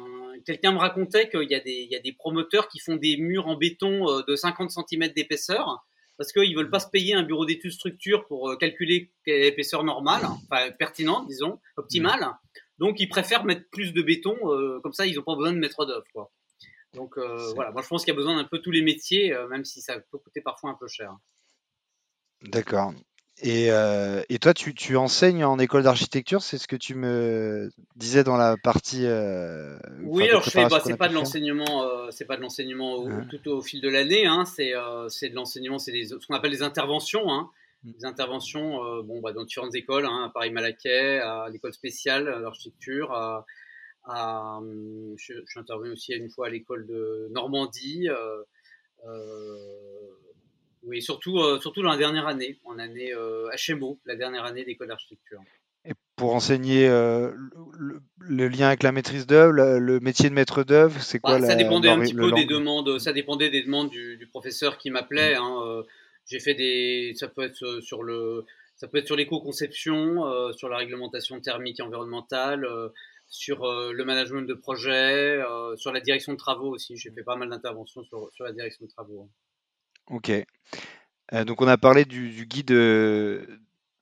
quelqu'un 0.46 0.72
me 0.72 0.78
racontait 0.78 1.28
qu'il 1.28 1.42
y, 1.42 1.54
y 1.54 1.96
a 1.96 2.00
des 2.00 2.12
promoteurs 2.12 2.68
qui 2.68 2.78
font 2.78 2.96
des 2.96 3.16
murs 3.16 3.48
en 3.48 3.56
béton 3.56 4.08
euh, 4.08 4.22
de 4.26 4.36
50 4.36 4.70
cm 4.70 5.08
d'épaisseur 5.08 5.84
parce 6.16 6.32
qu'ils 6.32 6.56
veulent 6.56 6.70
pas 6.70 6.80
se 6.80 6.88
payer 6.88 7.14
un 7.14 7.22
bureau 7.22 7.44
d'études 7.44 7.72
structure 7.72 8.26
pour 8.26 8.50
euh, 8.50 8.56
calculer 8.56 9.10
l'épaisseur 9.26 9.84
normale, 9.84 10.22
enfin 10.24 10.70
pertinente, 10.72 11.26
disons, 11.26 11.60
optimale. 11.76 12.26
Donc 12.78 13.00
ils 13.00 13.08
préfèrent 13.08 13.44
mettre 13.44 13.68
plus 13.70 13.92
de 13.92 14.02
béton, 14.02 14.36
euh, 14.44 14.80
comme 14.80 14.92
ça 14.92 15.06
ils 15.06 15.16
n'ont 15.16 15.22
pas 15.22 15.36
besoin 15.36 15.52
de 15.52 15.58
mettre 15.58 15.84
d'œuvre. 15.86 16.30
Donc 16.94 17.18
voilà, 17.54 17.72
moi 17.72 17.82
je 17.82 17.88
pense 17.88 18.04
qu'il 18.04 18.12
y 18.12 18.16
a 18.16 18.16
besoin 18.16 18.36
d'un 18.36 18.44
peu 18.44 18.60
tous 18.60 18.70
les 18.70 18.82
métiers, 18.82 19.36
même 19.50 19.64
si 19.64 19.80
ça 19.80 19.98
peut 19.98 20.18
coûter 20.18 20.40
parfois 20.40 20.70
un 20.70 20.74
peu 20.74 20.86
cher. 20.86 21.12
D'accord. 22.42 22.92
Et, 23.42 23.70
euh, 23.70 24.22
et, 24.28 24.38
toi, 24.38 24.54
tu, 24.54 24.74
tu, 24.74 24.96
enseignes 24.96 25.44
en 25.44 25.58
école 25.58 25.82
d'architecture, 25.82 26.40
c'est 26.40 26.56
ce 26.56 26.68
que 26.68 26.76
tu 26.76 26.94
me 26.94 27.68
disais 27.96 28.22
dans 28.22 28.36
la 28.36 28.56
partie. 28.56 29.06
Euh, 29.06 29.76
oui, 30.04 30.28
alors 30.28 30.44
je 30.44 30.50
fais, 30.50 30.68
bah, 30.68 30.80
c'est 30.84 30.96
pas, 30.96 31.08
de 31.08 31.14
l'enseignement, 31.14 31.82
euh, 31.82 32.10
c'est 32.10 32.26
pas 32.26 32.36
de 32.36 32.42
l'enseignement 32.42 33.04
tout 33.28 33.48
au 33.48 33.60
fil 33.60 33.80
de 33.80 33.88
l'année, 33.88 34.26
hein, 34.26 34.44
c'est 34.44 34.70
de 34.70 35.34
l'enseignement, 35.34 35.80
c'est 35.80 36.04
ce 36.04 36.26
qu'on 36.26 36.34
appelle 36.34 36.52
des 36.52 36.62
interventions, 36.62 37.28
hein, 37.28 37.50
mmh. 37.82 37.90
des 37.90 38.04
interventions, 38.04 39.02
bon, 39.02 39.20
bah, 39.20 39.32
dans 39.32 39.44
différentes 39.44 39.74
écoles, 39.74 40.06
hein, 40.06 40.26
à 40.26 40.30
Paris-Malaquais, 40.32 41.18
à 41.18 41.48
l'école 41.52 41.74
spéciale 41.74 42.40
d'architecture, 42.40 43.10
à, 43.12 43.46
à, 44.04 44.60
je, 45.16 45.34
je, 45.34 45.50
suis 45.50 45.58
intervenu 45.58 45.90
aussi 45.90 46.12
une 46.12 46.30
fois 46.30 46.46
à 46.46 46.50
l'école 46.50 46.86
de 46.86 47.28
Normandie. 47.32 48.08
Oui, 50.86 51.00
surtout, 51.00 51.38
euh, 51.38 51.58
surtout 51.60 51.82
dans 51.82 51.90
la 51.90 51.96
dernière 51.96 52.26
année, 52.26 52.58
en 52.64 52.78
année 52.78 53.12
euh, 53.12 53.48
HMO, 53.68 53.98
la 54.04 54.16
dernière 54.16 54.44
année 54.44 54.64
d'école 54.64 54.88
d'architecture. 54.88 55.40
Et 55.86 55.92
pour 56.16 56.34
enseigner 56.34 56.88
euh, 56.88 57.32
le, 58.18 58.48
lien 58.48 58.68
avec 58.68 58.82
la 58.82 58.92
maîtrise 58.92 59.26
d'œuvre, 59.26 59.52
le, 59.52 60.00
métier 60.00 60.28
de 60.28 60.34
maître 60.34 60.62
d'œuvre, 60.62 61.00
c'est 61.02 61.18
quoi 61.18 61.38
bah, 61.38 61.46
Ça 61.46 61.54
dépendait 61.54 61.88
un 61.88 62.00
petit 62.00 62.14
peu 62.14 62.32
des 62.32 62.46
demandes. 62.46 62.98
Ça 62.98 63.12
dépendait 63.12 63.50
des 63.50 63.62
demandes 63.62 63.90
du, 63.90 64.28
professeur 64.30 64.78
qui 64.78 64.90
m'appelait. 64.90 65.34
Mmh. 65.34 65.42
Hein, 65.42 65.82
j'ai 66.26 66.40
fait 66.40 66.54
des. 66.54 67.12
Ça 67.16 67.28
peut 67.28 67.42
être 67.42 67.80
sur 67.80 68.02
le. 68.02 68.44
Ça 68.76 68.88
peut 68.88 68.98
être 68.98 69.06
sur 69.06 69.16
l'éco-conception, 69.16 70.52
sur 70.52 70.68
la 70.68 70.78
réglementation 70.78 71.38
thermique 71.40 71.80
et 71.80 71.82
environnementale, 71.82 72.66
sur 73.28 73.66
le 73.66 74.04
management 74.04 74.48
de 74.48 74.54
projet, 74.54 75.38
sur 75.76 75.92
la 75.92 76.00
direction 76.00 76.32
de 76.32 76.38
travaux 76.38 76.74
aussi. 76.74 76.96
J'ai 76.96 77.10
fait 77.10 77.22
pas 77.22 77.36
mal 77.36 77.50
d'interventions 77.50 78.02
sur, 78.04 78.30
sur, 78.32 78.44
la 78.44 78.52
direction 78.52 78.86
de 78.86 78.90
travaux. 78.90 79.28
Ok. 80.10 80.30
Euh, 81.32 81.44
donc 81.44 81.62
on 81.62 81.68
a 81.68 81.78
parlé 81.78 82.04
du, 82.04 82.46
guide, 82.46 82.70
euh, 82.72 83.46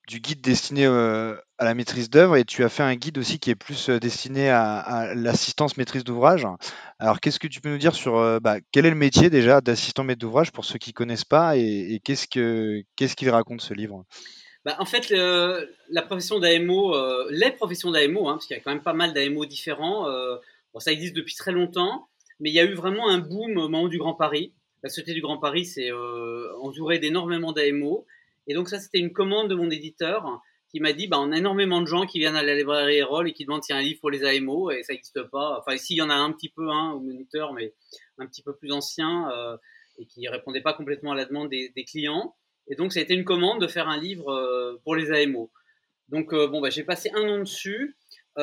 du 0.09 0.19
guide 0.19 0.41
destiné 0.41 0.85
euh, 0.87 1.37
à 1.59 1.65
la 1.65 1.75
maîtrise 1.75 2.11
d'œuvre 2.11 2.37
et 2.37 2.45
tu 2.45 2.65
as 2.65 2.69
fait 2.69 2.83
un 2.83 2.97
guide 2.97 3.19
aussi 3.19 3.39
qui 3.39 3.51
est 3.51 3.55
plus 3.55 3.89
destiné 3.89 4.51
à, 4.51 5.13
l'assistance 5.15 5.77
maîtrise 5.77 6.03
d'ouvrage. 6.03 6.47
Alors 6.99 7.21
qu'est-ce 7.21 7.39
que 7.39 7.47
tu 7.47 7.61
peux 7.61 7.71
nous 7.71 7.79
dire 7.79 7.95
sur 7.95 8.41
bah, 8.41 8.57
quel 8.73 8.87
est 8.87 8.91
le 8.91 8.97
métier 8.97 9.31
déjà 9.31 9.61
d'assistant 9.61 10.03
maître 10.03 10.21
d'ouvrage 10.21 10.51
pour 10.51 10.65
ceux 10.65 10.79
qui 10.79 10.91
ne 10.91 10.95
connaissent 10.95 11.25
pas 11.25 11.57
et, 11.57 12.01
qu'est-ce 12.05 12.27
que 12.27 12.83
qu'est-ce 12.97 13.15
qu'il 13.15 13.31
raconte 13.31 13.61
ce 13.61 13.75
livre? 13.75 14.05
Bah, 14.65 14.77
en 14.79 14.85
fait, 14.85 15.11
la 15.11 16.03
profession 16.03 16.41
d'AMO, 16.41 16.95
les 17.31 17.53
professions 17.53 17.93
d'AMO, 17.93 18.29
hein, 18.29 18.35
parce 18.35 18.47
qu'il 18.47 18.57
y 18.57 18.61
a 18.61 18.63
quand 18.63 18.73
même 18.73 18.83
pas 18.83 18.93
mal 18.95 19.13
d'AMO 19.13 19.47
différents, 19.47 20.07
bon, 20.75 20.81
ça 20.81 20.91
existe 20.91 21.15
depuis 21.15 21.37
très 21.37 21.53
longtemps, 21.53 22.09
mais 22.41 22.51
il 22.51 22.55
y 22.55 22.61
a 22.61 22.65
eu 22.65 22.75
vraiment 22.75 23.09
un 23.09 23.19
boom 23.19 23.57
au 23.57 23.69
moment 23.69 23.87
du 23.87 23.99
Grand 23.99 24.15
Paris. 24.15 24.53
La 24.83 24.89
Société 24.89 25.15
du 25.15 25.21
Grand 25.21 25.39
Paris 25.39 25.65
s'est 25.65 25.93
euh, 25.93 26.53
entourée 26.59 26.99
d'énormément 26.99 27.53
d'AMO. 27.53 28.05
Et 28.49 28.55
donc 28.55 28.69
ça, 28.69 28.81
c'était 28.81 28.99
une 28.99 29.13
commande 29.13 29.49
de 29.49 29.55
mon 29.55 29.71
éditeur 29.71 30.43
qui 30.71 30.81
m'a 30.81 30.93
dit, 30.93 31.07
bah, 31.07 31.21
on 31.21 31.31
a 31.31 31.39
énormément 31.39 31.81
de 31.81 31.87
gens 31.87 32.05
qui 32.07 32.19
viennent 32.19 32.35
à 32.35 32.43
la 32.43 32.57
librairie 32.57 32.97
Erol 32.97 33.29
et 33.29 33.33
qui 33.33 33.45
demandent 33.45 33.63
s'il 33.63 33.77
y 33.77 33.79
a 33.79 33.81
un 33.81 33.85
livre 33.85 34.01
pour 34.01 34.11
les 34.11 34.25
AMO 34.25 34.73
et 34.73 34.83
ça 34.83 34.93
n'existe 34.93 35.23
pas. 35.25 35.59
Enfin, 35.61 35.75
ici, 35.75 35.95
il 35.95 35.99
y 35.99 36.03
en 36.03 36.11
a 36.11 36.15
un 36.15 36.33
petit 36.33 36.49
peu, 36.49 36.69
hein, 36.71 36.93
au 36.93 37.01
moniteur, 37.01 37.53
mais 37.53 37.75
un 38.19 38.27
petit 38.27 38.43
peu 38.43 38.57
plus 38.57 38.73
ancien 38.73 39.31
euh, 39.31 39.57
et 39.99 40.07
qui 40.07 40.27
répondait 40.27 40.63
pas 40.63 40.73
complètement 40.73 41.13
à 41.13 41.15
la 41.15 41.27
demande 41.27 41.49
des, 41.51 41.85
clients. 41.87 42.35
Et 42.67 42.75
donc, 42.75 42.93
ça 42.93 42.99
a 43.01 43.03
été 43.03 43.15
une 43.15 43.25
commande 43.25 43.61
de 43.61 43.69
faire 43.69 43.89
un 43.89 44.01
livre 44.01 44.33
euh, 44.33 44.81
pour 44.83 44.97
les 44.97 45.13
AMO. 45.13 45.53
Donc, 46.09 46.35
bon, 46.35 46.61
bah, 46.61 46.71
j'ai 46.71 46.83
passé 46.83 47.11
un 47.15 47.29
an 47.29 47.39
dessus. 47.39 47.97
bon, 48.37 48.43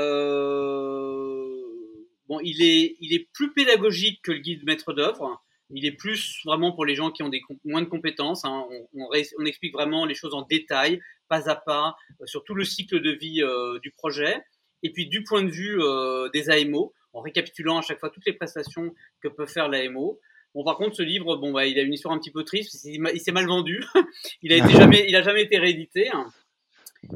il 2.44 2.62
est, 2.62 2.96
il 3.02 3.14
est 3.14 3.28
plus 3.34 3.52
pédagogique 3.54 4.22
que 4.24 4.32
le 4.32 4.40
guide 4.40 4.64
maître 4.64 4.94
d'œuvre. 4.94 5.44
Il 5.72 5.86
est 5.86 5.92
plus 5.92 6.42
vraiment 6.46 6.72
pour 6.72 6.86
les 6.86 6.96
gens 6.96 7.12
qui 7.12 7.22
ont 7.24 7.30
des, 7.30 7.42
moins 7.64 7.82
de 7.82 7.88
compétences. 7.88 8.44
Hein. 8.46 8.66
On, 8.94 9.08
on, 9.10 9.46
explique 9.46 9.74
vraiment 9.74 10.06
les 10.06 10.16
choses 10.16 10.34
en 10.34 10.42
détail, 10.42 11.00
pas 11.28 11.50
à 11.50 11.56
pas, 11.56 11.96
euh, 12.22 12.26
sur 12.26 12.44
tout 12.44 12.56
le 12.56 12.64
cycle 12.64 13.02
de 13.02 13.12
vie 13.12 13.44
euh, 13.44 13.80
du 13.80 13.92
projet. 13.92 14.42
Et 14.82 14.92
puis 14.92 15.08
du 15.08 15.24
point 15.24 15.44
de 15.44 15.50
vue 15.50 15.82
euh, 15.82 16.30
des 16.30 16.50
AMO, 16.50 16.94
en 17.14 17.22
récapitulant 17.22 17.78
à 17.78 17.82
chaque 17.82 18.00
fois 18.00 18.10
toutes 18.10 18.26
les 18.26 18.34
prestations 18.34 18.94
que 19.22 19.28
peut 19.28 19.46
faire 19.46 19.68
l'AMO. 19.68 20.20
Bon, 20.56 20.64
par 20.64 20.78
contre, 20.78 20.96
ce 20.96 21.04
livre, 21.04 21.36
bon, 21.36 21.52
bah, 21.52 21.68
il 21.68 21.78
a 21.78 21.84
une 21.84 21.94
histoire 21.94 22.14
un 22.14 22.20
petit 22.20 22.32
peu 22.32 22.44
triste. 22.44 22.84
Il 22.86 23.20
s'est 23.20 23.32
mal 23.32 23.46
vendu. 23.46 23.84
il 24.42 24.52
a 24.54 24.58
été 24.58 24.72
jamais, 24.74 25.06
il 25.08 25.16
a 25.16 25.22
jamais 25.22 25.44
été 25.44 25.60
réédité. 25.60 26.10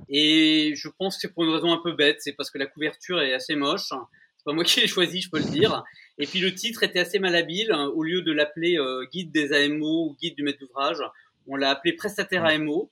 Et 0.09 0.73
je 0.75 0.87
pense 0.89 1.15
que 1.15 1.21
c'est 1.21 1.33
pour 1.33 1.43
une 1.43 1.49
raison 1.51 1.71
un 1.71 1.81
peu 1.81 1.93
bête. 1.93 2.17
C'est 2.19 2.33
parce 2.33 2.51
que 2.51 2.59
la 2.59 2.67
couverture 2.67 3.21
est 3.21 3.33
assez 3.33 3.55
moche 3.55 3.91
c'est 4.43 4.51
pas 4.51 4.55
moi 4.55 4.65
qui 4.65 4.81
l'ai 4.81 4.87
choisi, 4.87 5.21
je 5.21 5.29
peux 5.29 5.39
le 5.39 5.49
dire. 5.49 5.85
Et 6.17 6.27
puis 6.27 6.39
le 6.39 6.53
titre 6.53 6.83
était 6.83 6.99
assez 6.99 7.17
malhabile. 7.17 7.71
Au 7.71 8.03
lieu 8.03 8.21
de 8.21 8.33
l'appeler 8.33 8.77
euh, 8.77 9.05
guide 9.09 9.31
des 9.31 9.53
AMO 9.53 10.09
ou 10.09 10.17
guide 10.21 10.35
du 10.35 10.43
maître 10.43 10.59
d'ouvrage, 10.59 10.97
on 11.47 11.55
l'a 11.55 11.69
appelé 11.69 11.93
prestataire 11.93 12.43
AMO. 12.43 12.91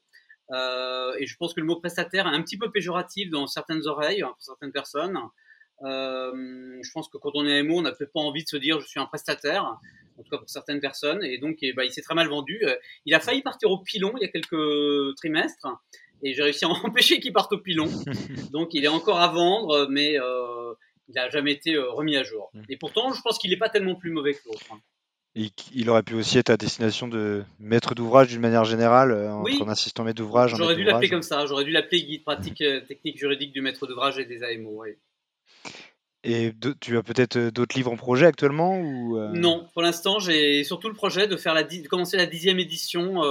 Euh, 0.52 1.14
et 1.20 1.26
je 1.26 1.36
pense 1.36 1.54
que 1.54 1.60
le 1.60 1.66
mot 1.66 1.76
prestataire 1.76 2.26
est 2.26 2.36
un 2.36 2.42
petit 2.42 2.58
peu 2.58 2.72
péjoratif 2.72 3.30
dans 3.30 3.48
certaines 3.48 3.86
oreilles, 3.86 4.22
hein, 4.22 4.30
pour 4.30 4.42
certaines 4.42 4.72
personnes. 4.72 5.18
Euh, 5.84 6.80
je 6.82 6.92
pense 6.94 7.10
que 7.10 7.18
quand 7.18 7.32
on 7.34 7.46
est 7.46 7.60
AMO, 7.60 7.80
on 7.80 7.82
n'a 7.82 7.92
peut-être 7.92 8.14
pas 8.14 8.22
envie 8.22 8.44
de 8.44 8.50
se 8.50 8.58
dire 8.58 8.80
je 8.80 8.88
suis 8.88 9.02
un 9.02 9.06
prestataire, 9.06 9.66
en 10.18 10.24
tout 10.24 10.30
cas 10.30 10.38
pour 10.38 10.50
certaines 10.50 10.80
personnes. 10.80 11.22
Et 11.22 11.38
donc, 11.38 11.58
bah, 11.76 11.84
il 11.84 11.92
s'est 11.92 12.02
très 12.02 12.16
mal 12.16 12.30
vendu. 12.30 12.64
Il 13.06 13.14
a 13.14 13.20
failli 13.20 13.42
partir 13.42 13.72
au 13.72 13.80
pilon 13.80 14.14
il 14.16 14.22
y 14.22 14.26
a 14.26 14.30
quelques 14.30 15.16
trimestres. 15.18 15.68
Et 16.24 16.34
j'ai 16.34 16.44
réussi 16.44 16.64
à 16.64 16.70
empêcher 16.84 17.20
qu'il 17.20 17.34
parte 17.34 17.52
au 17.52 17.58
pilon. 17.58 17.90
Donc, 18.52 18.74
il 18.74 18.86
est 18.86 18.90
encore 18.90 19.20
à 19.20 19.28
vendre, 19.28 19.88
mais 19.90 20.18
il 21.12 21.15
n'a 21.15 21.30
jamais 21.30 21.52
été 21.52 21.76
euh, 21.76 21.91
remis 21.91 22.15
à 22.15 22.24
jour. 22.24 22.50
Mm. 22.54 22.62
Et 22.69 22.78
pourtant, 22.78 23.13
je 23.13 23.21
pense 23.21 23.38
qu'il 23.38 23.52
n'est 23.52 23.58
pas 23.58 23.69
tellement 23.69 23.95
plus 23.95 24.12
mauvais 24.12 24.34
que 24.34 24.39
l'autre. 24.45 24.65
Hein. 24.71 24.80
Il 25.74 25.89
aurait 25.89 26.04
pu 26.04 26.15
aussi 26.15 26.38
être 26.38 26.50
à 26.50 26.58
destination 26.58 27.08
de 27.08 27.43
maître 27.58 27.95
d'ouvrage 27.95 28.28
d'une 28.28 28.41
manière 28.41 28.65
générale, 28.65 29.12
euh, 29.12 29.32
entre 29.32 29.63
un 29.63 29.69
assistant 29.69 30.04
maître 30.04 30.17
d'ouvrage. 30.17 30.56
J'aurais 30.58 30.76
dû 30.76 30.84
l'appeler 30.84 31.10
comme 31.10 31.21
ça, 31.21 31.45
j'aurais 31.45 31.63
dû 31.63 31.71
l'appeler 31.71 32.04
guide 32.04 32.24
pratique 32.24 32.62
euh, 32.62 32.82
technique 32.82 33.17
juridique 33.17 33.54
du 33.54 33.62
maître 33.62 33.88
d'ouvrage 33.88 34.19
et 34.19 34.26
des 34.26 34.43
AMO. 34.43 34.84
Et 36.24 36.52
tu 36.82 36.97
as 36.97 37.04
peut-être 37.04 37.38
d'autres 37.50 37.76
livres 37.78 37.91
en 37.91 37.95
projet 37.95 38.26
actuellement 38.26 38.78
ou 38.80 39.17
Non, 39.34 39.67
pour 39.74 39.82
l'instant, 39.82 40.19
j'ai 40.19 40.63
surtout 40.63 40.89
le 40.89 40.93
projet 40.93 41.28
de, 41.28 41.36
faire 41.36 41.54
la 41.54 41.63
commencer 41.89 42.15
la 42.15 42.28
dixième 42.28 42.60
édition 42.60 43.24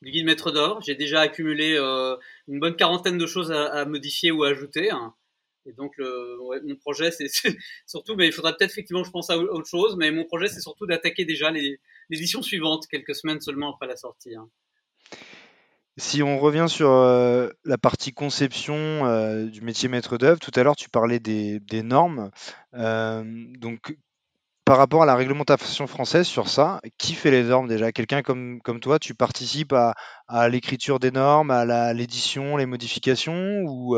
du 0.00 0.12
guide 0.12 0.24
maître 0.24 0.52
d'or. 0.52 0.80
J'ai 0.80 0.94
déjà 0.94 1.22
accumulé 1.22 1.76
une 2.46 2.60
bonne 2.60 2.76
quarantaine 2.76 3.18
de 3.18 3.26
choses 3.26 3.50
à, 3.50 3.84
modifier 3.86 4.30
ou 4.30 4.44
à 4.44 4.50
ajouter. 4.50 4.92
Hein. 4.92 5.12
Et 5.66 5.72
donc, 5.72 5.94
mon 5.98 6.76
projet, 6.76 7.10
c'est 7.10 7.28
surtout, 7.86 8.16
mais 8.16 8.26
il 8.26 8.32
faudra 8.32 8.52
peut-être 8.52 8.70
effectivement, 8.70 9.04
je 9.04 9.10
pense 9.10 9.30
à 9.30 9.38
autre 9.38 9.68
chose, 9.68 9.96
mais 9.96 10.10
mon 10.10 10.24
projet, 10.24 10.48
c'est 10.48 10.60
surtout 10.60 10.86
d'attaquer 10.86 11.24
déjà 11.24 11.50
l'édition 12.10 12.42
suivante, 12.42 12.86
quelques 12.88 13.14
semaines 13.14 13.40
seulement 13.40 13.72
après 13.72 13.86
la 13.86 13.96
sortie. 13.96 14.34
Hein. 14.34 14.48
Si 15.96 16.24
on 16.24 16.40
revient 16.40 16.66
sur 16.68 16.90
euh, 16.90 17.50
la 17.64 17.78
partie 17.78 18.12
conception 18.12 18.74
euh, 18.74 19.44
du 19.46 19.60
métier 19.60 19.88
maître 19.88 20.18
d'œuvre, 20.18 20.40
tout 20.40 20.50
à 20.56 20.64
l'heure 20.64 20.74
tu 20.74 20.88
parlais 20.88 21.20
des, 21.20 21.60
normes. 21.84 22.30
Euh, 22.74 23.22
donc, 23.60 23.96
par 24.64 24.78
rapport 24.78 25.04
à 25.04 25.06
la 25.06 25.14
réglementation 25.14 25.86
française 25.86 26.26
sur 26.26 26.48
ça, 26.48 26.80
qui 26.98 27.14
fait 27.14 27.30
les 27.30 27.44
normes 27.44 27.68
déjà? 27.68 27.92
Quelqu'un 27.92 28.22
comme, 28.22 28.60
comme 28.62 28.80
toi, 28.80 28.98
tu 28.98 29.14
participes 29.14 29.72
à, 29.72 29.94
à 30.26 30.48
l'écriture 30.48 30.98
des 30.98 31.12
normes, 31.12 31.52
à 31.52 31.92
l'édition, 31.92 32.56
les 32.56 32.66
modifications, 32.66 33.62
ou 33.64 33.96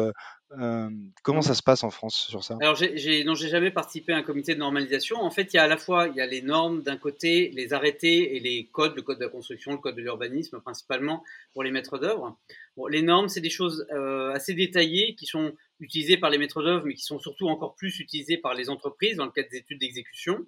comment 1.22 1.42
ça 1.42 1.54
se 1.54 1.62
passe 1.62 1.82
en 1.82 1.90
France 1.90 2.26
sur 2.28 2.44
ça? 2.44 2.56
Alors, 2.60 2.76
j'ai, 2.76 3.24
non, 3.24 3.34
j'ai 3.34 3.48
jamais 3.48 3.70
participé 3.70 4.12
à 4.12 4.16
un 4.16 4.22
comité 4.22 4.54
de 4.54 4.60
normalisation. 4.60 5.20
En 5.20 5.30
fait, 5.30 5.52
il 5.52 5.56
y 5.56 5.58
a 5.58 5.64
à 5.64 5.66
la 5.66 5.76
fois 5.76 6.08
il 6.08 6.16
y 6.16 6.20
a 6.20 6.26
les 6.26 6.42
normes 6.42 6.82
d'un 6.82 6.96
côté, 6.96 7.50
les 7.54 7.72
arrêtés 7.72 8.36
et 8.36 8.40
les 8.40 8.66
codes, 8.66 8.94
le 8.96 9.02
code 9.02 9.18
de 9.18 9.24
la 9.24 9.30
construction, 9.30 9.72
le 9.72 9.78
code 9.78 9.96
de 9.96 10.02
l'urbanisme, 10.02 10.60
principalement 10.60 11.24
pour 11.52 11.62
les 11.62 11.70
maîtres 11.70 11.98
d'œuvre. 11.98 12.38
Bon, 12.76 12.86
les 12.86 13.02
normes, 13.02 13.28
c'est 13.28 13.40
des 13.40 13.50
choses 13.50 13.86
euh, 13.92 14.32
assez 14.32 14.54
détaillées 14.54 15.14
qui 15.16 15.26
sont 15.26 15.52
utilisées 15.80 16.16
par 16.16 16.30
les 16.30 16.38
maîtres 16.38 16.62
d'œuvre, 16.62 16.84
mais 16.86 16.94
qui 16.94 17.04
sont 17.04 17.18
surtout 17.18 17.48
encore 17.48 17.74
plus 17.74 17.98
utilisées 17.98 18.38
par 18.38 18.54
les 18.54 18.70
entreprises 18.70 19.16
dans 19.16 19.26
le 19.26 19.32
cadre 19.32 19.48
des 19.50 19.58
études 19.58 19.80
d'exécution. 19.80 20.46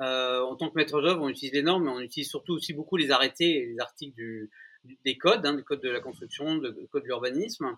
Euh, 0.00 0.40
en 0.42 0.56
tant 0.56 0.68
que 0.68 0.76
maître 0.76 1.00
d'œuvre, 1.00 1.22
on 1.22 1.28
utilise 1.28 1.52
les 1.52 1.62
normes, 1.62 1.84
mais 1.84 1.90
on 1.90 2.00
utilise 2.00 2.28
surtout 2.28 2.54
aussi 2.54 2.72
beaucoup 2.72 2.96
les 2.96 3.10
arrêtés 3.10 3.62
et 3.62 3.66
les 3.66 3.80
articles 3.80 4.48
des 5.04 5.18
codes, 5.18 5.44
hein, 5.44 5.54
du 5.54 5.64
code 5.64 5.80
de 5.80 5.90
la 5.90 6.00
construction, 6.00 6.56
du 6.56 6.86
code 6.90 7.02
de 7.02 7.08
l'urbanisme. 7.08 7.76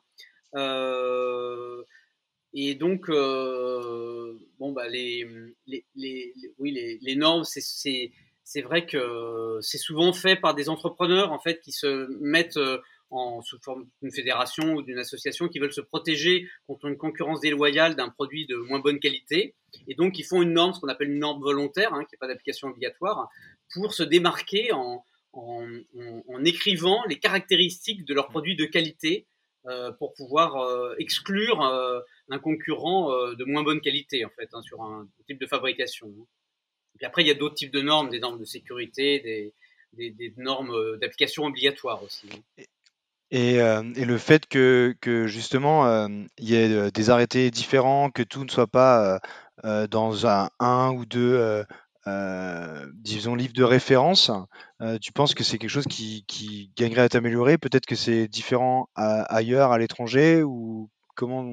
Euh, 0.54 1.82
et 2.52 2.74
donc, 2.74 3.08
euh, 3.08 4.38
bon, 4.58 4.72
bah, 4.72 4.88
les, 4.88 5.26
les, 5.66 5.84
les, 5.94 6.34
oui, 6.58 6.98
les, 7.00 7.16
normes, 7.16 7.44
c'est 7.44 8.10
c'est 8.42 8.62
vrai 8.62 8.84
que 8.84 9.58
c'est 9.62 9.78
souvent 9.78 10.12
fait 10.12 10.34
par 10.34 10.56
des 10.56 10.68
entrepreneurs 10.68 11.30
en 11.30 11.38
fait 11.38 11.60
qui 11.60 11.70
se 11.70 12.08
mettent 12.20 12.56
euh, 12.56 12.78
en 13.10 13.42
sous 13.42 13.58
forme 13.60 13.86
d'une 14.02 14.10
fédération 14.10 14.74
ou 14.74 14.82
d'une 14.82 14.98
association 14.98 15.48
qui 15.48 15.60
veulent 15.60 15.72
se 15.72 15.80
protéger 15.80 16.48
contre 16.66 16.86
une 16.86 16.96
concurrence 16.96 17.40
déloyale 17.40 17.94
d'un 17.94 18.08
produit 18.08 18.46
de 18.46 18.56
moins 18.56 18.80
bonne 18.80 18.98
qualité. 18.98 19.54
Et 19.86 19.94
donc 19.94 20.18
ils 20.18 20.24
font 20.24 20.42
une 20.42 20.52
norme, 20.52 20.72
ce 20.72 20.80
qu'on 20.80 20.88
appelle 20.88 21.10
une 21.10 21.20
norme 21.20 21.40
volontaire, 21.40 21.94
hein, 21.94 22.04
qui 22.04 22.14
n'est 22.14 22.18
pas 22.18 22.26
d'application 22.26 22.68
obligatoire, 22.68 23.28
pour 23.72 23.94
se 23.94 24.02
démarquer 24.02 24.72
en, 24.72 25.04
en, 25.32 25.66
en, 26.28 26.44
écrivant 26.44 27.04
les 27.08 27.18
caractéristiques 27.18 28.04
de 28.04 28.14
leurs 28.14 28.28
produits 28.28 28.56
de 28.56 28.64
qualité 28.64 29.26
pour 29.98 30.14
pouvoir 30.14 30.56
euh, 30.56 30.94
exclure 30.98 31.62
euh, 31.62 32.00
un 32.30 32.38
concurrent 32.38 33.10
de 33.34 33.44
moins 33.44 33.62
bonne 33.62 33.80
qualité 33.80 34.24
en 34.24 34.30
fait 34.30 34.48
hein, 34.52 34.62
sur 34.62 34.82
un 34.82 35.06
type 35.26 35.40
de 35.40 35.46
fabrication. 35.46 36.08
Et 36.08 36.98
puis 36.98 37.06
après, 37.06 37.22
il 37.22 37.28
y 37.28 37.30
a 37.30 37.34
d'autres 37.34 37.54
types 37.54 37.72
de 37.72 37.82
normes, 37.82 38.08
des 38.08 38.20
normes 38.20 38.38
de 38.38 38.44
sécurité, 38.44 39.52
des, 39.92 40.34
normes 40.36 40.98
d'application 40.98 41.44
obligatoires 41.44 42.02
aussi. 42.02 42.28
Hein. 42.32 42.64
Et, 43.32 44.04
le 44.04 44.18
fait 44.18 44.46
que, 44.46 44.96
justement 45.26 46.08
il 46.38 46.48
y 46.48 46.54
ait 46.54 46.90
des 46.90 47.10
arrêtés 47.10 47.50
différents, 47.50 48.10
que 48.10 48.22
tout 48.22 48.44
ne 48.44 48.50
soit 48.50 48.66
pas 48.66 49.20
dans 49.62 50.26
un, 50.26 50.92
ou 50.92 51.04
deux 51.06 51.64
disons 52.06 53.34
livres 53.34 53.52
de 53.52 53.64
référence, 53.64 54.30
tu 55.00 55.12
penses 55.12 55.34
que 55.34 55.44
c'est 55.44 55.58
quelque 55.58 55.70
chose 55.70 55.86
qui, 55.86 56.70
gagnerait 56.76 57.02
à 57.02 57.08
t'améliorer? 57.08 57.58
Peut-être 57.58 57.86
que 57.86 57.96
c'est 57.96 58.28
différent 58.28 58.88
ailleurs, 58.94 59.72
à 59.72 59.78
l'étranger 59.78 60.42
ou 60.42 60.90
comment 61.16 61.50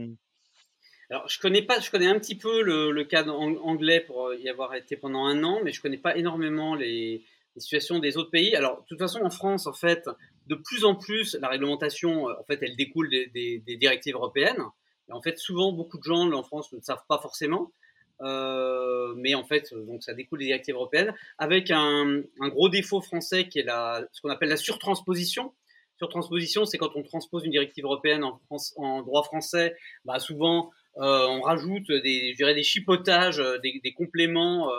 alors, 1.10 1.26
je 1.30 1.40
connais 1.40 1.62
pas, 1.62 1.80
je 1.80 1.90
connais 1.90 2.08
un 2.08 2.20
petit 2.20 2.36
peu 2.36 2.62
le, 2.62 2.92
le 2.92 3.04
cas 3.06 3.26
anglais 3.26 4.02
pour 4.02 4.34
y 4.34 4.50
avoir 4.50 4.76
été 4.76 4.98
pendant 4.98 5.26
un 5.26 5.42
an, 5.46 5.62
mais 5.64 5.72
je 5.72 5.82
connais 5.82 5.98
pas 5.98 6.18
énormément 6.18 6.76
les, 6.76 7.24
situations 7.60 8.00
des 8.00 8.18
autres 8.18 8.32
pays. 8.32 8.56
Alors, 8.56 8.82
de 8.82 8.86
toute 8.88 9.00
façon, 9.00 9.22
en 9.22 9.30
France, 9.30 9.68
en 9.68 9.74
fait, 9.74 10.10
de 10.48 10.56
plus 10.56 10.86
en 10.86 10.96
plus, 10.96 11.36
la 11.42 11.50
réglementation, 11.50 12.30
euh, 12.30 12.34
en 12.40 12.44
fait, 12.44 12.60
elle 12.62 12.76
découle 12.76 13.10
des, 13.10 13.62
directives 13.80 14.16
européennes. 14.16 14.64
En 15.12 15.22
fait, 15.22 15.38
souvent, 15.38 15.72
beaucoup 15.72 15.98
de 15.98 16.04
gens 16.04 16.32
en 16.32 16.44
France 16.44 16.72
ne 16.72 16.78
le 16.78 16.84
savent 16.84 17.04
pas 17.08 17.20
forcément. 17.20 17.72
Euh, 18.21 19.13
mais 19.15 19.36
en 19.36 19.43
fait, 19.43 19.73
donc 19.73 20.03
ça 20.03 20.13
découle 20.13 20.39
des 20.39 20.45
directives 20.45 20.75
européennes, 20.75 21.13
avec 21.38 21.71
un, 21.71 22.23
gros 22.39 22.69
défaut 22.69 23.01
français 23.01 23.47
qui 23.47 23.60
est 23.60 23.63
la, 23.63 24.03
ce 24.12 24.21
qu'on 24.21 24.30
appelle 24.30 24.49
la 24.49 24.58
surtransposition. 24.58 25.53
Surtransposition, 25.97 26.65
c'est 26.65 26.77
quand 26.77 26.95
on 26.95 27.03
transpose 27.03 27.45
une 27.45 27.51
directive 27.51 27.86
européenne 27.86 28.23
en, 28.23 29.01
droit 29.01 29.23
français, 29.23 29.75
bah 30.06 30.19
souvent 30.19 30.71
euh, 30.97 31.27
on 31.27 31.41
rajoute 31.41 31.88
des, 31.88 32.32
je 32.34 32.38
dirais, 32.38 32.53
des 32.53 32.63
chipotages, 32.63 33.41
des, 33.63 33.93
compléments 33.93 34.71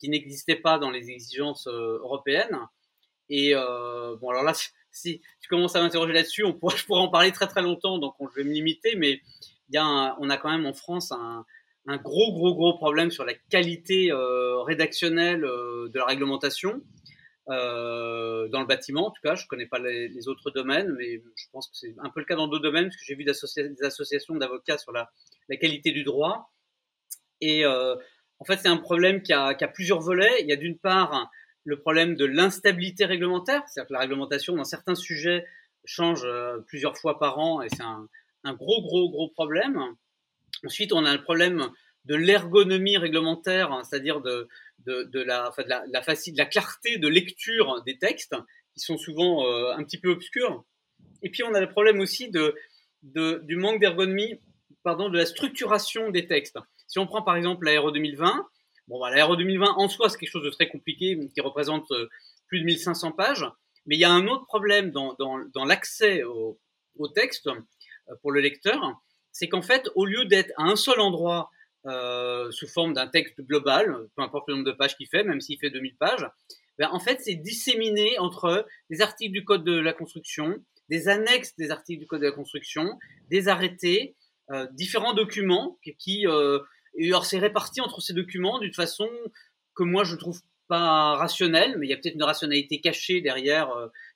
qui 0.00 0.08
n'existaient 0.08 0.56
pas 0.56 0.78
dans 0.78 0.90
les 0.90 1.08
exigences 1.08 1.68
européennes. 1.68 2.58
Et 3.28 3.54
bon, 3.54 4.30
alors 4.30 4.42
là, 4.42 4.54
si 4.90 5.20
tu 5.40 5.48
commences 5.48 5.76
à 5.76 5.82
m'interroger 5.82 6.12
là-dessus, 6.12 6.44
on 6.44 6.52
pourrait, 6.52 6.76
je 6.76 6.84
pourrais 6.84 7.00
en 7.00 7.08
parler 7.08 7.30
très 7.30 7.46
très 7.46 7.62
longtemps, 7.62 7.98
donc 7.98 8.14
je 8.20 8.42
vais 8.42 8.44
me 8.44 8.52
limiter, 8.52 8.96
mais 8.96 9.20
il 9.70 9.78
on 9.78 10.30
a 10.30 10.36
quand 10.36 10.50
même 10.50 10.66
en 10.66 10.74
France 10.74 11.12
un, 11.12 11.44
un, 11.86 11.96
gros 11.96 12.32
gros 12.32 12.54
gros 12.54 12.76
problème 12.76 13.10
sur 13.10 13.24
la 13.24 13.34
qualité 13.34 14.10
euh, 14.10 14.62
rédactionnelle 14.62 15.44
euh, 15.44 15.88
de 15.88 15.98
la 15.98 16.04
réglementation 16.04 16.82
euh, 17.48 18.48
dans 18.48 18.60
le 18.60 18.66
bâtiment. 18.66 19.06
En 19.06 19.10
tout 19.10 19.22
cas, 19.22 19.34
je 19.34 19.46
connais 19.46 19.66
pas 19.66 19.78
les, 19.78 20.28
autres 20.28 20.50
domaines, 20.50 20.94
mais 20.98 21.22
je 21.36 21.44
pense 21.52 21.68
que 21.68 21.76
c'est 21.76 21.94
un 22.02 22.10
peu 22.10 22.20
le 22.20 22.26
cas 22.26 22.36
dans 22.36 22.48
d'autres 22.48 22.64
domaines, 22.64 22.84
parce 22.84 22.96
que 22.96 23.04
j'ai 23.04 23.14
vu 23.14 23.24
des 23.24 23.84
associations 23.84 24.34
d'avocats 24.36 24.78
sur 24.78 24.92
la, 24.92 25.10
la, 25.48 25.56
qualité 25.56 25.92
du 25.92 26.02
droit. 26.02 26.52
Et 27.40 27.64
en 27.66 28.44
fait, 28.44 28.58
c'est 28.58 28.68
un 28.68 28.78
problème 28.78 29.22
qui 29.22 29.32
a, 29.32 29.54
qui 29.54 29.62
a 29.62 29.68
plusieurs 29.68 30.00
volets. 30.00 30.40
Il 30.40 30.48
y 30.48 30.52
a 30.52 30.56
d'une 30.56 30.78
part 30.78 31.30
le 31.64 31.78
problème 31.78 32.16
de 32.16 32.24
l'instabilité 32.24 33.04
réglementaire, 33.04 33.62
c'est-à-dire 33.68 33.88
que 33.88 33.92
la 33.92 34.00
réglementation 34.00 34.56
dans 34.56 34.64
certains 34.64 34.94
sujets 34.94 35.44
change 35.84 36.26
plusieurs 36.66 36.96
fois 36.96 37.18
par 37.18 37.38
an 37.38 37.62
et 37.62 37.68
c'est 37.68 37.82
un, 37.82 38.54
gros, 38.54 38.82
gros, 38.82 39.10
gros 39.10 39.28
problème. 39.30 39.80
Ensuite, 40.64 40.92
on 40.92 41.04
a 41.04 41.14
le 41.14 41.22
problème 41.22 41.68
de 42.04 42.14
l'ergonomie 42.14 42.96
réglementaire, 42.98 43.72
hein, 43.72 43.82
c'est-à-dire 43.84 44.20
de, 44.20 44.48
la, 44.86 45.50
de, 45.56 46.36
la, 46.36 46.46
clarté 46.46 46.98
de 46.98 47.08
lecture 47.08 47.82
des 47.84 47.98
textes, 47.98 48.34
qui 48.74 48.80
sont 48.80 48.96
souvent 48.96 49.46
euh, 49.46 49.72
un 49.72 49.82
petit 49.84 49.98
peu 49.98 50.10
obscurs. 50.10 50.64
Et 51.22 51.30
puis, 51.30 51.42
on 51.42 51.54
a 51.54 51.60
le 51.60 51.68
problème 51.68 52.00
aussi 52.00 52.30
du 52.30 53.56
manque 53.56 53.80
d'ergonomie, 53.80 54.40
pardon, 54.82 55.08
de 55.08 55.18
la 55.18 55.26
structuration 55.26 56.10
des 56.10 56.26
textes. 56.26 56.58
Si 56.86 56.98
on 56.98 57.06
prend 57.06 57.22
par 57.22 57.36
exemple 57.36 57.66
la 57.66 57.80
RE 57.80 57.90
2020, 57.90 58.46
Bon, 58.88 59.00
bah, 59.00 59.10
la 59.10 59.26
RE 59.26 59.36
2020 59.36 59.74
en 59.76 59.88
soi, 59.88 60.08
c'est 60.08 60.18
quelque 60.18 60.30
chose 60.30 60.44
de 60.44 60.50
très 60.50 60.68
compliqué 60.68 61.18
qui 61.34 61.40
représente 61.40 61.90
euh, 61.90 62.08
plus 62.46 62.60
de 62.60 62.64
1500 62.64 63.12
pages. 63.12 63.44
Mais 63.86 63.96
il 63.96 63.98
y 63.98 64.04
a 64.04 64.10
un 64.10 64.26
autre 64.28 64.46
problème 64.46 64.90
dans 64.90 65.64
l'accès 65.64 66.22
au, 66.22 66.58
au, 66.96 67.08
texte 67.08 67.48
euh, 67.48 68.14
pour 68.22 68.30
le 68.30 68.40
lecteur, 68.40 69.00
c'est 69.38 69.48
qu'en 69.48 69.60
fait, 69.60 69.90
au 69.94 70.06
lieu 70.06 70.24
d'être 70.24 70.50
à 70.56 70.62
un 70.62 70.76
seul 70.76 70.98
endroit 70.98 71.50
euh, 71.84 72.50
sous 72.52 72.66
forme 72.66 72.94
d'un 72.94 73.06
texte 73.06 73.38
global, 73.42 73.94
peu 74.16 74.22
importe 74.22 74.48
le 74.48 74.54
nombre 74.54 74.66
de 74.66 74.72
pages 74.72 74.96
qu'il 74.96 75.08
fait, 75.08 75.24
même 75.24 75.42
s'il 75.42 75.58
fait 75.58 75.68
2000 75.68 75.94
pages, 75.96 76.26
ben, 76.78 76.88
en 76.90 76.98
fait, 76.98 77.20
c'est 77.20 77.34
disséminé 77.34 78.18
entre 78.18 78.66
des 78.88 79.02
articles 79.02 79.32
du 79.32 79.44
Code 79.44 79.62
de 79.62 79.78
la 79.78 79.92
construction, 79.92 80.56
des 80.88 81.08
annexes 81.08 81.54
des 81.58 81.70
articles 81.70 82.00
du 82.00 82.06
Code 82.06 82.22
de 82.22 82.26
la 82.26 82.32
construction, 82.32 82.98
des 83.28 83.48
arrêtés, 83.48 84.16
euh, 84.52 84.66
différents 84.72 85.12
documents 85.12 85.78
qui, 85.98 86.26
euh, 86.26 86.60
et 86.96 87.08
alors, 87.08 87.26
c'est 87.26 87.38
réparti 87.38 87.82
entre 87.82 88.00
ces 88.00 88.14
documents 88.14 88.58
d'une 88.58 88.72
façon 88.72 89.10
que 89.74 89.82
moi, 89.82 90.04
je 90.04 90.16
trouve 90.16 90.40
pas 90.66 91.14
rationnelle, 91.16 91.76
mais 91.78 91.86
il 91.86 91.90
y 91.90 91.92
a 91.92 91.98
peut-être 91.98 92.14
une 92.14 92.22
rationalité 92.22 92.80
cachée 92.80 93.20
derrière 93.20 93.68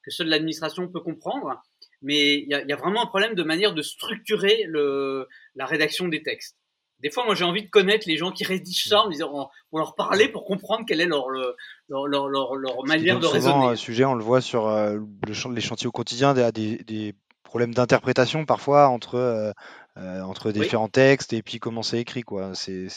que 0.02 0.10
seule 0.10 0.28
l'administration 0.28 0.88
peut 0.88 1.00
comprendre. 1.00 1.60
Mais 2.02 2.38
il 2.38 2.48
y, 2.48 2.54
a, 2.54 2.76
vraiment 2.76 3.02
un 3.02 3.06
problème 3.06 3.34
de 3.34 3.42
manière 3.42 3.74
de 3.74 3.82
structurer 3.82 4.64
le, 4.66 5.28
la 5.54 5.66
rédaction 5.66 6.08
des 6.08 6.22
textes. 6.22 6.56
Des 7.00 7.10
fois, 7.10 7.24
moi, 7.24 7.34
j'ai 7.34 7.44
envie 7.44 7.62
de 7.62 7.70
connaître 7.70 8.06
les 8.06 8.16
gens 8.16 8.30
qui 8.30 8.44
rédigent 8.44 8.88
ça, 8.88 9.02
en 9.02 9.08
disant, 9.08 9.50
pour 9.70 9.78
leur 9.78 9.94
parler, 9.94 10.28
pour 10.28 10.44
comprendre 10.44 10.84
quelle 10.86 11.00
est 11.00 11.06
leur, 11.06 11.28
leur, 11.28 12.06
leur, 12.06 12.28
leur, 12.28 12.84
manière 12.86 13.18
de 13.18 13.26
raisonner. 13.26 13.66
Un 13.66 13.76
sujet, 13.76 14.04
on 14.04 14.14
le 14.14 14.24
voit 14.24 14.40
sur 14.40 14.68
euh, 14.68 14.98
le, 15.26 15.54
les 15.54 15.60
chantiers 15.60 15.86
au 15.86 15.92
quotidien, 15.92 16.34
des, 16.34 16.50
des, 16.52 16.76
des 16.84 17.14
problèmes 17.50 17.74
d'interprétation 17.74 18.46
parfois 18.46 18.88
entre 18.88 19.16
euh, 19.16 19.52
euh, 19.96 20.22
entre 20.22 20.52
différents 20.52 20.88
textes 20.88 21.32
et 21.32 21.42
puis 21.42 21.58
comment 21.58 21.82
c'est 21.82 21.98
écrit 21.98 22.22
quoi. 22.22 22.54
C'est, 22.54 22.88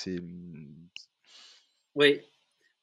Oui. 1.96 2.22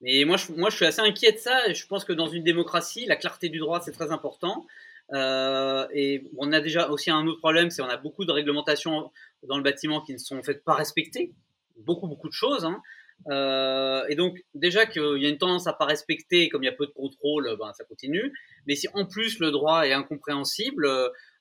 Mais 0.00 0.24
moi 0.24 0.36
je, 0.36 0.52
moi, 0.52 0.68
je 0.70 0.76
suis 0.76 0.86
assez 0.86 1.00
inquiet 1.00 1.32
de 1.32 1.38
ça. 1.38 1.68
Et 1.68 1.74
je 1.74 1.86
pense 1.86 2.04
que 2.04 2.12
dans 2.12 2.26
une 2.26 2.42
démocratie, 2.42 3.06
la 3.06 3.16
clarté 3.16 3.48
du 3.48 3.58
droit, 3.58 3.80
c'est 3.80 3.92
très 3.92 4.10
important. 4.10 4.66
Euh, 5.12 5.86
et 5.92 6.24
on 6.38 6.52
a 6.52 6.60
déjà 6.60 6.88
aussi 6.88 7.10
un 7.10 7.26
autre 7.26 7.38
problème, 7.38 7.70
c'est 7.70 7.82
qu'on 7.82 7.88
a 7.88 7.96
beaucoup 7.96 8.24
de 8.24 8.32
réglementations 8.32 9.10
dans 9.42 9.56
le 9.56 9.62
bâtiment 9.62 10.00
qui 10.00 10.12
ne 10.12 10.18
sont 10.18 10.38
en 10.38 10.42
fait 10.42 10.64
pas 10.64 10.74
respectées. 10.74 11.32
Beaucoup, 11.78 12.06
beaucoup 12.06 12.28
de 12.28 12.34
choses. 12.34 12.64
Hein. 12.64 12.80
Euh, 13.28 14.04
et 14.08 14.14
donc, 14.14 14.38
déjà 14.54 14.86
qu'il 14.86 15.18
y 15.18 15.26
a 15.26 15.28
une 15.28 15.38
tendance 15.38 15.66
à 15.66 15.72
pas 15.72 15.84
respecter, 15.84 16.48
comme 16.48 16.62
il 16.62 16.66
y 16.66 16.70
a 16.70 16.72
peu 16.72 16.86
de 16.86 16.92
contrôle, 16.92 17.56
ben, 17.58 17.72
ça 17.74 17.84
continue. 17.84 18.32
Mais 18.66 18.74
si 18.74 18.88
en 18.94 19.04
plus 19.04 19.38
le 19.40 19.50
droit 19.50 19.86
est 19.86 19.92
incompréhensible, 19.92 20.86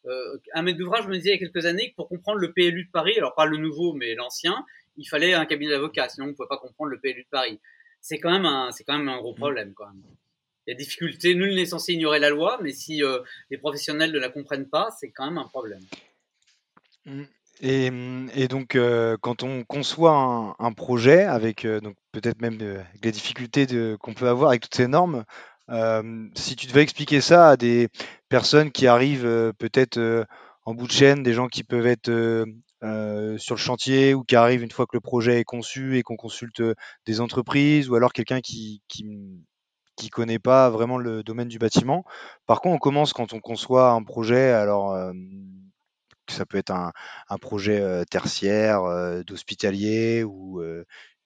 euh, 0.05 0.37
un 0.53 0.61
maître 0.61 0.77
d'ouvrage 0.77 1.07
me 1.07 1.15
disait 1.15 1.29
il 1.29 1.33
y 1.33 1.35
a 1.35 1.39
quelques 1.39 1.65
années 1.65 1.91
que 1.91 1.95
pour 1.95 2.09
comprendre 2.09 2.39
le 2.39 2.51
PLU 2.53 2.85
de 2.85 2.91
Paris, 2.91 3.17
alors 3.17 3.35
pas 3.35 3.45
le 3.45 3.57
nouveau 3.57 3.93
mais 3.93 4.15
l'ancien, 4.15 4.65
il 4.97 5.05
fallait 5.05 5.33
un 5.33 5.45
cabinet 5.45 5.71
d'avocat, 5.71 6.07
sinon 6.09 6.27
on 6.27 6.29
ne 6.29 6.33
pouvait 6.33 6.47
pas 6.47 6.57
comprendre 6.57 6.91
le 6.91 6.99
PLU 6.99 7.23
de 7.23 7.29
Paris. 7.29 7.59
C'est 8.01 8.17
quand 8.17 8.31
même 8.31 8.45
un, 8.45 8.71
c'est 8.71 8.85
quand 8.85 8.97
même 8.97 9.09
un 9.09 9.17
gros 9.17 9.33
mmh. 9.33 9.37
problème 9.37 9.73
quand 9.73 9.87
même. 9.87 10.01
Il 10.69 10.73
y 10.73 10.75
a 10.75 10.77
difficulté, 10.77 11.33
nul 11.33 11.55
n'est 11.55 11.65
censé 11.65 11.93
ignorer 11.93 12.19
la 12.19 12.29
loi, 12.29 12.59
mais 12.61 12.73
si 12.73 13.03
euh, 13.03 13.21
les 13.49 13.57
professionnels 13.57 14.11
ne 14.11 14.19
la 14.19 14.29
comprennent 14.29 14.69
pas, 14.69 14.89
c'est 14.99 15.09
quand 15.09 15.25
même 15.25 15.39
un 15.39 15.47
problème. 15.47 15.81
Mmh. 17.07 17.23
Et, 17.61 17.91
et, 18.35 18.47
donc, 18.47 18.75
euh, 18.75 19.17
quand 19.19 19.41
on 19.41 19.63
conçoit 19.63 20.55
un, 20.59 20.71
projet, 20.73 21.23
avec 21.23 21.65
donc 21.65 21.95
peut-être 22.11 22.39
même 22.39 22.59
les 23.01 23.11
difficultés 23.11 23.65
qu'on 23.99 24.13
peut 24.13 24.27
avoir 24.27 24.49
avec 24.49 24.61
toutes 24.61 24.75
ces 24.75 24.87
normes, 24.87 25.25
si 26.35 26.55
tu 26.55 26.67
devais 26.67 26.83
expliquer 26.83 27.19
ça 27.19 27.49
à 27.49 27.57
des 27.57 27.87
personnes 28.29 28.71
qui 28.71 28.85
arrivent 28.85 29.53
peut-être 29.57 30.25
en 30.65 30.75
bout 30.75 30.85
de 30.85 30.91
chaîne, 30.91 31.23
des 31.23 31.33
gens 31.33 31.47
qui 31.47 31.63
peuvent 31.63 31.87
être 31.87 32.11
sur 33.39 33.55
le 33.55 33.59
chantier 33.59 34.13
ou 34.13 34.23
qui 34.23 34.35
arrivent 34.35 34.63
une 34.63 34.71
fois 34.71 34.85
que 34.85 34.95
le 34.95 35.01
projet 35.01 35.39
est 35.39 35.45
conçu 35.45 35.97
et 35.97 36.03
qu'on 36.03 36.15
consulte 36.15 36.61
des 37.07 37.21
entreprises 37.21 37.89
ou 37.89 37.95
alors 37.95 38.13
quelqu'un 38.13 38.39
qui 38.39 38.83
qui 39.99 40.09
connaît 40.09 40.39
pas 40.39 40.69
vraiment 40.69 40.97
le 40.97 41.23
domaine 41.23 41.49
du 41.49 41.59
bâtiment. 41.59 42.05
Par 42.45 42.61
contre, 42.61 42.75
on 42.75 42.79
commence 42.79 43.13
quand 43.13 43.33
on 43.33 43.39
conçoit 43.39 43.91
un 43.91 44.01
projet, 44.03 44.51
alors 44.51 44.97
ça 46.29 46.45
peut 46.45 46.57
être 46.57 46.71
un, 46.71 46.91
projet 47.41 48.05
tertiaire, 48.09 49.23
d'hospitalier 49.25 50.23
ou 50.23 50.61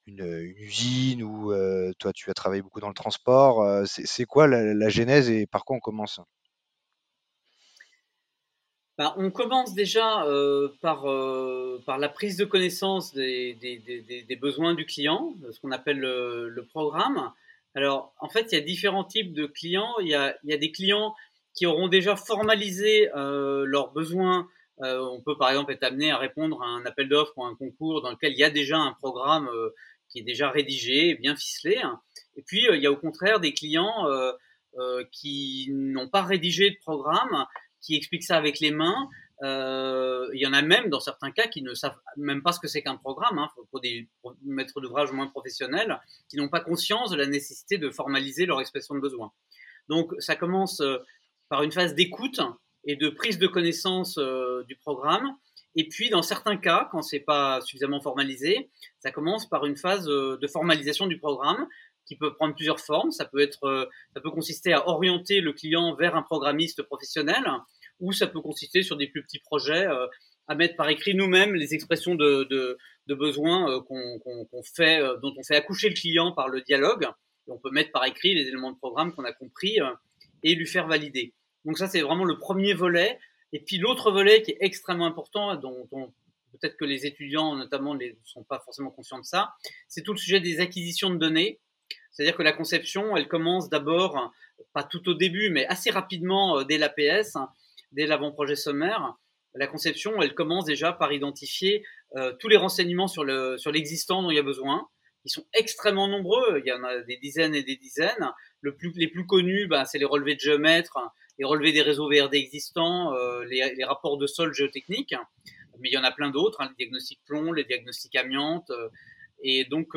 une, 0.06 0.52
usine 0.56 1.22
ou 1.22 1.52
toi 1.98 2.12
tu 2.12 2.30
as 2.30 2.34
travaillé 2.34 2.62
beaucoup 2.62 2.80
dans 2.80 2.88
le 2.88 2.94
transport. 2.94 3.86
c'est 3.86 4.24
quoi 4.24 4.46
la, 4.48 4.88
genèse 4.88 5.30
et 5.30 5.46
par 5.46 5.64
quoi 5.64 5.76
on 5.76 5.80
commence? 5.80 6.20
Bah, 8.96 9.12
on 9.16 9.30
commence 9.30 9.74
déjà 9.74 10.24
par, 10.80 11.06
la 11.06 12.08
prise 12.08 12.36
de 12.36 12.44
connaissance 12.44 13.14
des, 13.14 14.38
besoins 14.40 14.74
du 14.74 14.84
client, 14.84 15.34
ce 15.52 15.60
qu'on 15.60 15.70
appelle 15.70 16.00
le, 16.00 16.66
programme. 16.70 17.32
Alors, 17.74 18.14
en 18.20 18.28
fait, 18.28 18.52
il 18.52 18.54
y 18.54 18.58
a 18.58 18.64
différents 18.64 19.04
types 19.04 19.32
de 19.32 19.46
clients. 19.46 19.94
Il 20.00 20.08
y 20.08 20.14
a, 20.14 20.34
des 20.44 20.72
clients 20.72 21.14
qui 21.54 21.66
auront 21.66 21.88
déjà 21.88 22.16
formalisé 22.16 23.08
leurs 23.14 23.92
besoins. 23.92 24.48
on 24.78 25.20
peut, 25.24 25.36
par 25.36 25.50
exemple, 25.50 25.72
être 25.72 25.82
amené 25.82 26.10
à 26.10 26.18
répondre 26.18 26.62
à 26.62 26.66
un 26.66 26.86
appel 26.86 27.08
d'offres 27.08 27.32
ou 27.36 27.44
un 27.44 27.56
concours 27.56 28.02
dans 28.02 28.10
lequel 28.10 28.32
il 28.32 28.38
y 28.38 28.44
a 28.44 28.50
déjà 28.50 28.78
un 28.78 28.92
programme 28.92 29.48
qui 30.08 30.20
est 30.20 30.22
déjà 30.22 30.50
rédigé, 30.50 31.16
bien 31.16 31.34
ficelé. 31.34 31.82
Et 32.36 32.42
puis, 32.42 32.68
euh, 32.68 32.76
il 32.76 32.82
y 32.82 32.86
a 32.86 32.92
au 32.92 32.96
contraire 32.96 33.40
des 33.40 33.52
clients 33.52 34.06
euh, 34.06 34.32
euh, 34.78 35.04
qui 35.12 35.68
n'ont 35.72 36.08
pas 36.08 36.22
rédigé 36.22 36.70
de 36.70 36.76
programme, 36.80 37.46
qui 37.80 37.96
expliquent 37.96 38.24
ça 38.24 38.36
avec 38.36 38.60
les 38.60 38.70
mains. 38.70 39.08
Il 39.42 40.40
y 40.40 40.46
en 40.46 40.52
a 40.52 40.62
même, 40.62 40.88
dans 40.88 41.00
certains 41.00 41.30
cas, 41.30 41.46
qui 41.46 41.62
ne 41.62 41.74
savent 41.74 41.98
même 42.16 42.42
pas 42.42 42.52
ce 42.52 42.60
que 42.60 42.68
c'est 42.68 42.82
qu'un 42.82 42.96
programme, 42.96 43.38
hein, 43.38 43.48
pour 43.70 43.80
des 43.80 44.08
maîtres 44.42 44.80
d'ouvrage 44.80 45.12
moins 45.12 45.26
professionnels, 45.26 46.00
qui 46.28 46.36
n'ont 46.36 46.48
pas 46.48 46.60
conscience 46.60 47.10
de 47.10 47.16
la 47.16 47.26
nécessité 47.26 47.78
de 47.78 47.90
formaliser 47.90 48.46
leur 48.46 48.60
expression 48.60 48.94
de 48.94 49.00
besoin. 49.00 49.32
Donc, 49.88 50.12
ça 50.18 50.36
commence 50.36 50.82
par 51.48 51.62
une 51.62 51.72
phase 51.72 51.94
d'écoute 51.94 52.40
et 52.84 52.96
de 52.96 53.08
prise 53.08 53.38
de 53.38 53.46
connaissance 53.46 54.18
du 54.66 54.76
programme. 54.76 55.36
Et 55.76 55.88
puis, 55.88 56.08
dans 56.08 56.22
certains 56.22 56.56
cas, 56.56 56.88
quand 56.92 57.02
c'est 57.02 57.20
pas 57.20 57.60
suffisamment 57.60 58.00
formalisé, 58.00 58.70
ça 59.00 59.10
commence 59.10 59.48
par 59.48 59.66
une 59.66 59.76
phase 59.76 60.06
de 60.06 60.46
formalisation 60.46 61.06
du 61.06 61.18
programme 61.18 61.66
qui 62.06 62.16
peut 62.16 62.34
prendre 62.34 62.54
plusieurs 62.54 62.80
formes. 62.80 63.10
Ça 63.10 63.24
peut 63.24 63.40
être, 63.40 63.90
ça 64.14 64.20
peut 64.20 64.30
consister 64.30 64.72
à 64.72 64.88
orienter 64.88 65.40
le 65.40 65.52
client 65.52 65.94
vers 65.96 66.16
un 66.16 66.22
programmiste 66.22 66.82
professionnel, 66.82 67.44
ou 68.00 68.12
ça 68.12 68.26
peut 68.26 68.40
consister 68.40 68.82
sur 68.82 68.96
des 68.96 69.06
plus 69.06 69.22
petits 69.22 69.38
projets 69.38 69.86
à 70.46 70.54
mettre 70.54 70.76
par 70.76 70.88
écrit 70.88 71.14
nous-mêmes 71.14 71.54
les 71.54 71.74
expressions 71.74 72.14
de, 72.14 72.44
de, 72.44 73.14
besoins 73.14 73.70
euh, 73.70 73.80
qu'on 73.80 74.62
fait, 74.62 75.00
euh, 75.00 75.16
dont 75.18 75.32
on 75.36 75.42
fait 75.42 75.56
accoucher 75.56 75.88
le 75.88 75.94
client 75.94 76.32
par 76.32 76.48
le 76.48 76.60
dialogue. 76.62 77.06
On 77.46 77.58
peut 77.58 77.70
mettre 77.70 77.92
par 77.92 78.04
écrit 78.04 78.34
les 78.34 78.48
éléments 78.48 78.72
de 78.72 78.78
programme 78.78 79.12
qu'on 79.14 79.24
a 79.24 79.32
compris 79.32 79.80
euh, 79.80 79.90
et 80.42 80.54
lui 80.54 80.66
faire 80.66 80.86
valider. 80.86 81.34
Donc 81.64 81.78
ça, 81.78 81.88
c'est 81.88 82.00
vraiment 82.00 82.24
le 82.24 82.38
premier 82.38 82.74
volet. 82.74 83.18
Et 83.52 83.60
puis 83.60 83.78
l'autre 83.78 84.10
volet 84.10 84.42
qui 84.42 84.52
est 84.52 84.58
extrêmement 84.60 85.06
important, 85.06 85.56
dont, 85.56 85.88
dont 85.92 86.12
peut-être 86.52 86.76
que 86.76 86.84
les 86.84 87.06
étudiants 87.06 87.54
notamment 87.54 87.94
ne 87.94 88.06
sont 88.24 88.42
pas 88.42 88.60
forcément 88.64 88.90
conscients 88.90 89.18
de 89.18 89.24
ça, 89.24 89.54
c'est 89.88 90.02
tout 90.02 90.12
le 90.12 90.18
sujet 90.18 90.40
des 90.40 90.60
acquisitions 90.60 91.10
de 91.10 91.16
données. 91.16 91.60
C'est-à-dire 92.10 92.36
que 92.36 92.42
la 92.42 92.52
conception, 92.52 93.16
elle 93.16 93.28
commence 93.28 93.70
d'abord, 93.70 94.32
pas 94.72 94.84
tout 94.84 95.08
au 95.08 95.14
début, 95.14 95.50
mais 95.50 95.66
assez 95.66 95.90
rapidement 95.90 96.62
dès 96.62 96.78
l'APS, 96.78 97.36
dès 97.94 98.06
l'avant-projet 98.06 98.56
sommaire, 98.56 99.16
la 99.54 99.66
conception, 99.66 100.20
elle 100.20 100.34
commence 100.34 100.64
déjà 100.64 100.92
par 100.92 101.12
identifier 101.12 101.84
euh, 102.16 102.32
tous 102.40 102.48
les 102.48 102.56
renseignements 102.56 103.06
sur 103.06 103.24
le 103.24 103.56
sur 103.56 103.70
l'existant 103.70 104.22
dont 104.22 104.30
il 104.30 104.36
y 104.36 104.40
a 104.40 104.42
besoin. 104.42 104.88
Ils 105.24 105.30
sont 105.30 105.46
extrêmement 105.54 106.08
nombreux. 106.08 106.60
Il 106.64 106.68
y 106.68 106.72
en 106.72 106.82
a 106.84 107.00
des 107.02 107.16
dizaines 107.16 107.54
et 107.54 107.62
des 107.62 107.76
dizaines. 107.76 108.32
Les 108.62 109.08
plus 109.08 109.26
connus, 109.26 109.66
bah, 109.68 109.84
c'est 109.84 109.98
les 109.98 110.04
relevés 110.04 110.34
de 110.34 110.40
géomètres, 110.40 110.98
les 111.38 111.44
relevés 111.44 111.72
des 111.72 111.82
réseaux 111.82 112.10
VRD 112.10 112.34
existants, 112.34 113.14
euh, 113.14 113.44
les, 113.44 113.84
rapports 113.84 114.18
de 114.18 114.26
sol 114.26 114.52
géotechniques. 114.52 115.14
Mais 115.80 115.88
il 115.88 115.92
y 115.92 115.98
en 115.98 116.04
a 116.04 116.12
plein 116.12 116.30
d'autres, 116.30 116.60
hein, 116.60 116.68
les 116.70 116.84
diagnostics 116.84 117.20
plomb, 117.24 117.52
les 117.52 117.64
diagnostics 117.64 118.14
amiante. 118.16 118.70
Euh, 118.70 118.88
et 119.42 119.64
donc, 119.64 119.88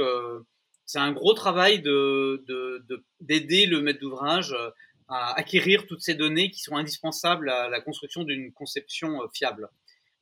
c'est 0.85 0.99
un 0.99 1.11
gros 1.11 1.33
travail 1.33 1.81
de 1.81 2.43
d'aider 3.21 3.65
de, 3.65 3.71
le 3.71 3.81
maître 3.81 3.99
d'ouvrage 3.99 4.53
à 5.07 5.37
acquérir 5.37 5.87
toutes 5.87 6.01
ces 6.01 6.15
données 6.15 6.51
qui 6.51 6.59
sont 6.59 6.75
indispensables 6.75 7.49
à 7.49 7.69
la 7.69 7.79
construction 7.79 8.23
d'une 8.23 8.51
conception 8.51 9.21
euh, 9.21 9.27
fiable. 9.33 9.69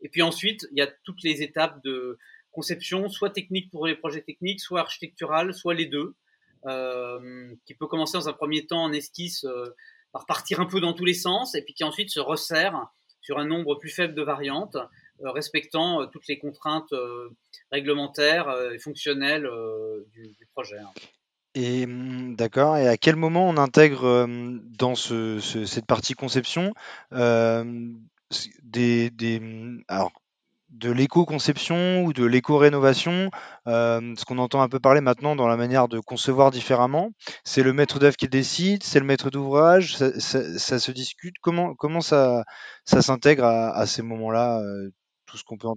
Et 0.02 0.10
puis 0.10 0.22
ensuite, 0.22 0.68
il 0.72 0.78
y 0.78 0.82
a 0.82 0.88
toutes 1.04 1.24
les 1.24 1.42
étapes 1.42 1.84
de 1.84 2.18
conception, 2.52 3.10
soit 3.10 3.32
technique 3.32 3.72
pour 3.72 3.88
les 3.88 3.96
projets 3.96 4.22
techniques, 4.22 4.62
soit 4.62 4.80
architectural, 4.82 5.54
soit 5.54 5.74
les 5.74 5.86
deux, 5.86 6.16
euh, 6.66 7.54
qui 7.66 7.74
peut 7.74 7.88
commencer 7.88 8.18
dans 8.18 8.30
un 8.30 8.34
premier 8.34 8.66
temps 8.66 8.84
en 8.84 8.94
esquisse 8.94 9.44
euh, 9.46 9.76
par 10.12 10.26
partir 10.26 10.60
un 10.60 10.66
peu 10.66 10.80
dans 10.80 10.94
tous 10.94 11.06
les 11.06 11.14
sens, 11.14 11.56
et 11.56 11.64
puis 11.64 11.74
qui 11.74 11.84
ensuite 11.84 12.10
se 12.10 12.20
resserre 12.20 12.88
sur 13.22 13.40
un 13.40 13.46
nombre 13.46 13.76
plus 13.76 13.90
faible 13.90 14.14
de 14.14 14.22
variantes, 14.22 14.78
respectant 15.20 16.06
toutes 16.08 16.28
les 16.28 16.38
contraintes 16.38 16.94
réglementaires 17.72 18.56
et 18.72 18.78
fonctionnelles 18.78 19.50
du, 20.14 20.28
du, 20.28 20.46
projet. 20.54 20.78
Et 21.56 21.86
mmh, 21.86 22.36
d'accord. 22.36 22.78
Et 22.78 22.88
à 22.88 22.98
quel 22.98 23.16
moment 23.16 23.50
on 23.50 23.58
intègre 23.58 24.28
dans 24.78 24.96
ce, 24.96 25.40
cette 25.40 25.86
partie 25.86 26.14
conception 26.14 26.74
alors, 29.88 30.12
de 30.70 30.92
l'éco-conception 30.92 32.04
ou 32.04 32.12
de 32.12 32.26
l'éco-rénovation, 32.26 33.30
ce 33.66 34.26
qu'on 34.26 34.38
entend 34.38 34.62
un 34.62 34.70
peu 34.70 34.80
parler 34.80 35.00
maintenant 35.00 35.36
dans 35.38 35.48
la 35.48 35.56
manière 35.56 35.88
de 35.88 36.00
concevoir 36.00 36.52
différemment, 36.52 37.12
c'est 37.46 37.64
le 37.64 37.72
maître 37.72 38.00
d'œuvre 38.00 38.18
qui 38.18 38.28
décide, 38.28 38.84
c'est 38.84 39.00
le 39.00 39.06
maître 39.06 39.30
d'ouvrage, 39.30 39.96
ça, 39.96 40.80
se 40.80 40.92
discute? 40.92 41.36
Comment, 41.42 42.02
ça, 42.02 42.44
s'intègre 42.86 43.46
à, 43.46 43.86
ces 43.86 44.02
moments-là, 44.02 44.62
tout 45.26 45.38
ce 45.38 45.44
qu'on 45.46 45.58
peut. 45.58 45.70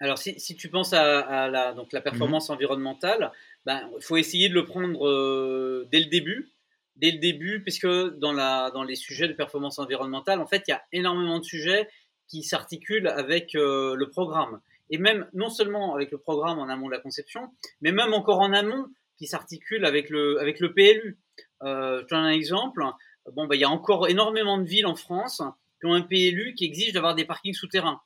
Alors, 0.00 0.16
si, 0.16 0.40
si, 0.40 0.56
tu 0.56 0.70
penses 0.70 0.94
à, 0.94 1.20
à 1.20 1.48
la, 1.48 1.74
donc 1.74 1.92
la 1.92 2.00
mmh 2.00 2.04
performance 2.04 2.50
environnementale, 2.50 3.32
ben, 3.66 3.88
il 3.94 4.02
faut 4.02 4.16
essayer 4.16 4.48
de 4.48 4.54
le 4.54 4.64
prendre 4.64 5.06
euh, 5.06 5.86
dès 5.92 6.00
le 6.00 6.06
début. 6.06 6.50
Dès 6.96 7.12
le 7.12 7.18
début, 7.18 7.62
puisque 7.62 7.86
dans, 7.86 8.32
la, 8.32 8.70
dans 8.72 8.82
les 8.82 8.96
sujets 8.96 9.28
de 9.28 9.34
performance 9.34 9.78
environnementale, 9.78 10.40
en 10.40 10.46
fait, 10.46 10.64
il 10.66 10.70
y 10.70 10.74
a 10.74 10.82
énormément 10.92 11.38
de 11.38 11.44
sujets 11.44 11.88
qui 12.28 12.42
s'articulent 12.42 13.08
avec 13.08 13.54
euh, 13.54 13.94
le 13.94 14.08
programme. 14.08 14.60
Et 14.88 14.98
même, 14.98 15.26
non 15.34 15.50
seulement 15.50 15.94
avec 15.94 16.10
le 16.10 16.18
programme 16.18 16.58
en 16.58 16.68
amont 16.68 16.86
de 16.86 16.92
la 16.92 16.98
conception, 16.98 17.50
mais 17.80 17.92
même 17.92 18.14
encore 18.14 18.40
en 18.40 18.52
amont, 18.52 18.86
qui 19.18 19.26
s'articule 19.26 19.84
avec 19.84 20.08
le, 20.08 20.40
avec 20.40 20.60
le 20.60 20.72
PLU. 20.72 21.18
Euh, 21.62 22.00
je 22.00 22.04
te 22.06 22.14
donne 22.14 22.24
un 22.24 22.30
exemple. 22.30 22.82
Bon, 23.32 23.46
ben, 23.46 23.54
il 23.54 23.60
y 23.60 23.64
a 23.64 23.70
encore 23.70 24.08
énormément 24.08 24.56
de 24.56 24.64
villes 24.64 24.86
en 24.86 24.96
France 24.96 25.42
qui 25.80 25.86
ont 25.86 25.94
un 25.94 26.02
PLU 26.02 26.54
qui 26.56 26.64
exige 26.64 26.92
d'avoir 26.92 27.14
des 27.14 27.26
parkings 27.26 27.54
souterrains 27.54 28.00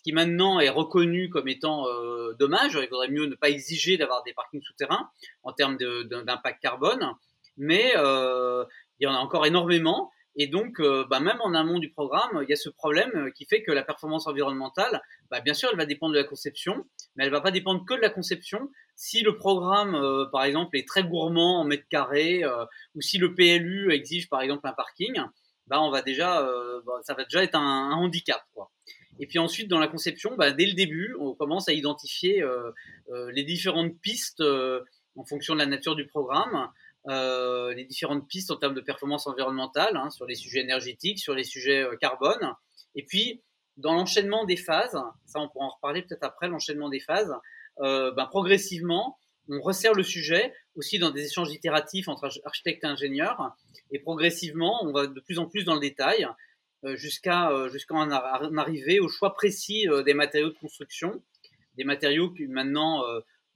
ce 0.00 0.02
qui 0.02 0.12
maintenant 0.14 0.60
est 0.60 0.70
reconnu 0.70 1.28
comme 1.28 1.46
étant 1.46 1.86
euh, 1.86 2.34
dommage. 2.38 2.78
Il 2.80 2.88
vaudrait 2.88 3.10
mieux 3.10 3.26
ne 3.26 3.34
pas 3.34 3.50
exiger 3.50 3.98
d'avoir 3.98 4.22
des 4.22 4.32
parkings 4.32 4.62
souterrains 4.62 5.10
en 5.42 5.52
termes 5.52 5.76
d'impact 5.76 6.62
carbone, 6.62 7.12
mais 7.58 7.92
euh, 7.98 8.64
il 8.98 9.04
y 9.04 9.06
en 9.06 9.12
a 9.12 9.18
encore 9.18 9.44
énormément. 9.44 10.10
Et 10.36 10.46
donc, 10.46 10.80
euh, 10.80 11.04
bah, 11.10 11.20
même 11.20 11.38
en 11.42 11.52
amont 11.52 11.78
du 11.78 11.90
programme, 11.90 12.40
il 12.42 12.48
y 12.48 12.52
a 12.54 12.56
ce 12.56 12.70
problème 12.70 13.30
qui 13.34 13.44
fait 13.44 13.62
que 13.62 13.72
la 13.72 13.82
performance 13.82 14.26
environnementale, 14.26 15.02
bah, 15.30 15.42
bien 15.42 15.52
sûr, 15.52 15.68
elle 15.70 15.76
va 15.76 15.84
dépendre 15.84 16.14
de 16.14 16.18
la 16.18 16.24
conception, 16.24 16.86
mais 17.14 17.26
elle 17.26 17.30
va 17.30 17.42
pas 17.42 17.50
dépendre 17.50 17.84
que 17.84 17.92
de 17.92 18.00
la 18.00 18.08
conception. 18.08 18.70
Si 18.96 19.20
le 19.20 19.36
programme, 19.36 20.00
par 20.32 20.44
exemple, 20.44 20.78
est 20.78 20.88
très 20.88 21.04
gourmand 21.04 21.60
en 21.60 21.64
mètres 21.64 21.88
carrés, 21.90 22.42
ou 22.94 23.02
si 23.02 23.18
le 23.18 23.34
PLU 23.34 23.92
exige, 23.92 24.30
par 24.30 24.40
exemple, 24.40 24.66
un 24.66 24.72
parking, 24.72 25.20
bah, 25.66 25.82
on 25.82 25.90
va 25.90 26.00
déjà, 26.00 26.48
ça 27.02 27.12
va 27.12 27.24
déjà 27.24 27.42
être 27.42 27.56
un, 27.56 27.92
handicap. 27.92 28.42
Et 29.20 29.26
puis 29.26 29.38
ensuite, 29.38 29.68
dans 29.68 29.78
la 29.78 29.86
conception, 29.86 30.34
bah, 30.34 30.50
dès 30.50 30.64
le 30.64 30.72
début, 30.72 31.14
on 31.20 31.34
commence 31.34 31.68
à 31.68 31.74
identifier 31.74 32.42
euh, 32.42 32.70
euh, 33.10 33.30
les 33.32 33.44
différentes 33.44 34.00
pistes 34.00 34.40
euh, 34.40 34.80
en 35.14 35.24
fonction 35.24 35.52
de 35.52 35.58
la 35.58 35.66
nature 35.66 35.94
du 35.94 36.06
programme, 36.06 36.68
les 37.06 37.84
différentes 37.84 38.26
pistes 38.28 38.50
en 38.50 38.56
termes 38.56 38.74
de 38.74 38.80
performance 38.80 39.26
environnementale, 39.26 39.96
hein, 39.96 40.08
sur 40.10 40.24
les 40.24 40.34
sujets 40.34 40.60
énergétiques, 40.60 41.18
sur 41.18 41.34
les 41.34 41.44
sujets 41.44 41.86
carbone. 42.00 42.54
Et 42.94 43.04
puis, 43.04 43.42
dans 43.76 43.92
l'enchaînement 43.92 44.44
des 44.44 44.56
phases, 44.56 44.98
ça 45.26 45.40
on 45.40 45.48
pourra 45.48 45.66
en 45.66 45.70
reparler 45.70 46.02
peut-être 46.02 46.22
après, 46.22 46.48
l'enchaînement 46.48 46.88
des 46.88 47.00
phases, 47.00 47.34
ben, 47.78 48.26
progressivement, 48.30 49.18
on 49.48 49.60
resserre 49.60 49.94
le 49.94 50.02
sujet 50.02 50.54
aussi 50.76 50.98
dans 50.98 51.10
des 51.10 51.24
échanges 51.24 51.52
itératifs 51.52 52.08
entre 52.08 52.28
architectes 52.44 52.84
et 52.84 52.86
ingénieurs, 52.86 53.56
et 53.90 53.98
progressivement, 53.98 54.84
on 54.84 54.92
va 54.92 55.06
de 55.06 55.20
plus 55.20 55.38
en 55.38 55.46
plus 55.46 55.64
dans 55.64 55.74
le 55.74 55.80
détail, 55.80 56.26
jusqu'à 56.84 57.50
euh, 57.50 57.68
jusqu'à 57.68 57.94
en 57.94 58.10
arriver 58.10 59.00
au 59.00 59.08
choix 59.08 59.34
précis 59.34 59.88
euh, 59.88 60.02
des 60.02 60.14
matériaux 60.14 60.50
de 60.50 60.58
construction, 60.58 61.22
des 61.76 61.84
matériaux 61.84 62.30
qui 62.30 62.46
maintenant 62.46 63.02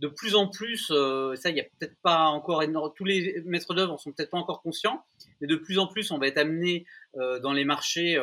de 0.01 0.09
plus 0.09 0.35
en 0.35 0.49
plus, 0.49 0.87
ça 0.89 1.51
il 1.51 1.57
y 1.57 1.61
a 1.61 1.65
peut-être 1.65 1.97
pas 2.03 2.25
encore 2.27 2.63
tous 2.95 3.05
les 3.05 3.43
maîtres 3.45 3.75
d'œuvre 3.75 3.93
en 3.93 3.99
sont 3.99 4.13
peut-être 4.13 4.31
pas 4.31 4.39
encore 4.39 4.63
conscients, 4.63 5.05
mais 5.41 5.47
de 5.47 5.57
plus 5.57 5.79
en 5.79 5.87
plus 5.87 6.11
on 6.11 6.19
va 6.19 6.27
être 6.27 6.39
amené 6.39 6.87
dans 7.15 7.53
les 7.53 7.65
marchés 7.65 8.21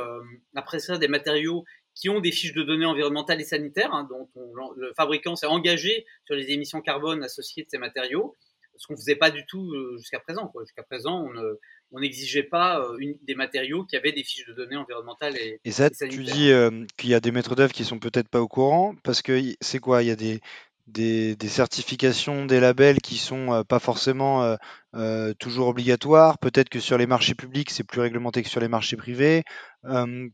après 0.56 0.80
ça 0.80 0.98
des 0.98 1.08
matériaux 1.08 1.66
qui 1.94 2.10
ont 2.10 2.20
des 2.20 2.32
fiches 2.32 2.54
de 2.54 2.64
données 2.64 2.86
environnementales 2.86 3.42
et 3.42 3.46
sanitaires, 3.46 3.94
hein, 3.94 4.08
dont 4.10 4.30
le 4.76 4.94
fabricant 4.94 5.36
s'est 5.36 5.46
engagé 5.46 6.06
sur 6.26 6.36
les 6.36 6.52
émissions 6.52 6.82
carbone 6.82 7.24
associées 7.24 7.64
de 7.64 7.70
ces 7.70 7.78
matériaux, 7.78 8.36
ce 8.82 8.88
qu'on 8.88 8.96
faisait 8.96 9.16
pas 9.16 9.30
du 9.30 9.46
tout 9.46 9.72
jusqu'à 9.98 10.20
présent. 10.20 10.52
Jusqu'à 10.66 10.84
présent, 10.84 11.24
on 11.24 11.34
ne, 11.34 11.60
on 11.92 12.00
n'exigeait 12.00 12.44
pas 12.44 12.80
euh, 12.80 12.98
une, 13.00 13.16
des 13.24 13.36
matériaux 13.36 13.84
qui 13.86 13.96
avaient 13.96 14.12
des 14.12 14.24
fiches 14.24 14.48
de 14.48 14.54
données 14.54 14.78
environnementales 14.78 15.38
et, 15.38 15.60
et 15.64 15.72
ça, 15.72 15.90
tu 15.90 16.24
dis 16.24 16.52
euh, 16.52 16.86
qu'il 16.98 17.10
y 17.10 17.14
a 17.14 17.20
des 17.20 17.32
maîtres 17.32 17.56
d'œuvre 17.56 17.74
qui 17.74 17.84
sont 17.84 18.00
peut-être 18.00 18.30
pas 18.30 18.42
au 18.42 18.48
courant 18.48 18.96
parce 19.04 19.22
que 19.22 19.40
c'est 19.60 19.80
quoi? 19.80 20.02
Il 20.04 20.08
y 20.08 20.12
a 20.12 20.16
des, 20.16 20.40
des, 20.88 21.36
des, 21.36 21.48
certifications, 21.48 22.46
des 22.46 22.60
labels 22.60 23.02
qui 23.02 23.18
sont 23.18 23.54
euh, 23.54 23.64
pas 23.64 23.80
forcément 23.80 24.44
euh, 24.44 24.56
euh, 24.96 25.34
toujours 25.34 25.68
obligatoires. 25.68 26.38
Peut-être 26.40 26.70
que 26.70 26.80
sur 26.80 26.98
les 26.98 27.08
marchés 27.08 27.36
publics, 27.36 27.70
c'est 27.70 27.84
plus 27.84 28.02
réglementé 28.02 28.42
que 28.42 28.50
sur 28.50 28.62
les 28.62 28.68
marchés 28.68 28.98
privés. 28.98 29.44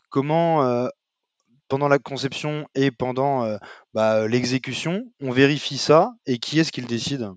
comment 0.10 0.88
pendant 1.69 1.89
la 1.89 1.99
conception 1.99 2.65
et 2.75 2.91
pendant 2.91 3.57
bah, 3.93 4.25
l'exécution, 4.27 5.03
on 5.19 5.31
vérifie 5.31 5.77
ça 5.77 6.13
et 6.25 6.38
qui 6.38 6.60
est-ce 6.60 6.71
qui 6.71 6.79
le 6.79 6.88
décide? 6.88 7.29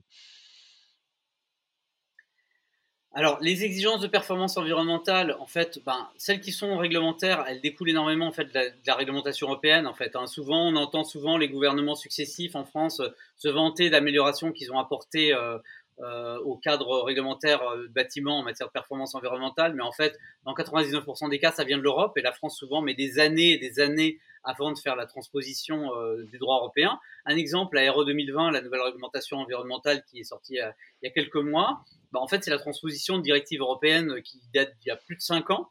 Alors, 3.13 3.39
les 3.41 3.65
exigences 3.65 4.01
de 4.01 4.07
performance 4.07 4.57
environnementale, 4.57 5.37
en 5.41 5.47
fait, 5.47 5.81
ben, 5.85 6.09
celles 6.17 6.41
qui 6.41 6.53
sont 6.53 6.77
réglementaires, 6.79 7.45
elles 7.49 7.61
découlent 7.61 7.91
énormément 7.91 8.29
en 8.29 8.33
fait 8.33 8.45
de 8.45 8.73
la, 8.87 8.95
réglementation 8.95 9.49
européenne. 9.49 9.89
En 9.89 9.95
fait, 9.95 10.15
hein. 10.15 10.29
souvent, 10.29 10.69
on 10.69 10.77
entend 10.77 11.03
souvent 11.03 11.37
les 11.37 11.49
gouvernements 11.49 11.97
successifs 11.97 12.55
en 12.55 12.65
France 12.65 13.01
euh, 13.01 13.09
se 13.37 13.49
vanter 13.49 13.91
d'améliorations 13.91 14.53
qu'ils 14.53 14.73
ont 14.73 14.79
apportées 14.79 15.35
euh, 15.35 15.59
euh, 15.99 16.39
au 16.45 16.57
cadre 16.57 17.03
réglementaire 17.03 17.63
euh, 17.63 17.89
bâtiment 17.89 18.39
en 18.39 18.43
matière 18.45 18.69
de 18.69 18.73
performance 18.73 19.17
environnementale, 19.17 19.75
mais 19.75 19.83
en 19.83 19.93
fait, 19.93 20.17
dans 20.45 20.55
99% 20.55 21.29
des 21.31 21.41
cas, 21.41 21.51
ça 21.51 21.65
vient 21.65 21.79
de 21.79 21.83
l'Europe 21.83 22.17
et 22.17 22.23
la 22.23 22.33
France 22.33 22.57
souvent 22.57 22.81
met 22.81 22.95
des 22.95 23.19
années 23.19 23.51
et 23.51 23.59
des 23.59 23.81
années 23.81 24.21
avant 24.45 24.71
de 24.71 24.79
faire 24.79 24.95
la 24.95 25.05
transposition 25.05 25.91
des 26.33 26.39
droits 26.39 26.57
européens. 26.57 26.99
Un 27.27 27.37
exemple, 27.37 27.77
la 27.77 27.93
RE 27.93 28.07
2020, 28.07 28.53
la 28.53 28.63
nouvelle 28.63 28.81
réglementation 28.81 29.37
environnementale 29.37 30.03
qui 30.05 30.21
est 30.21 30.25
sortie 30.25 30.55
il 30.55 31.07
y 31.07 31.07
a 31.07 31.11
quelques 31.11 31.37
mois, 31.37 31.85
bah, 32.13 32.21
en 32.21 32.29
fait, 32.29 32.45
c'est 32.45 32.51
la 32.51 32.59
transposition 32.59 33.19
de 33.19 33.23
directives 33.23 33.61
européennes 33.61 34.23
qui 34.23 34.41
date 34.53 34.77
d'il 34.81 34.89
y 34.89 34.91
a 34.91 34.97
plus 34.97 35.17
de 35.17 35.21
5 35.21 35.51
ans. 35.51 35.71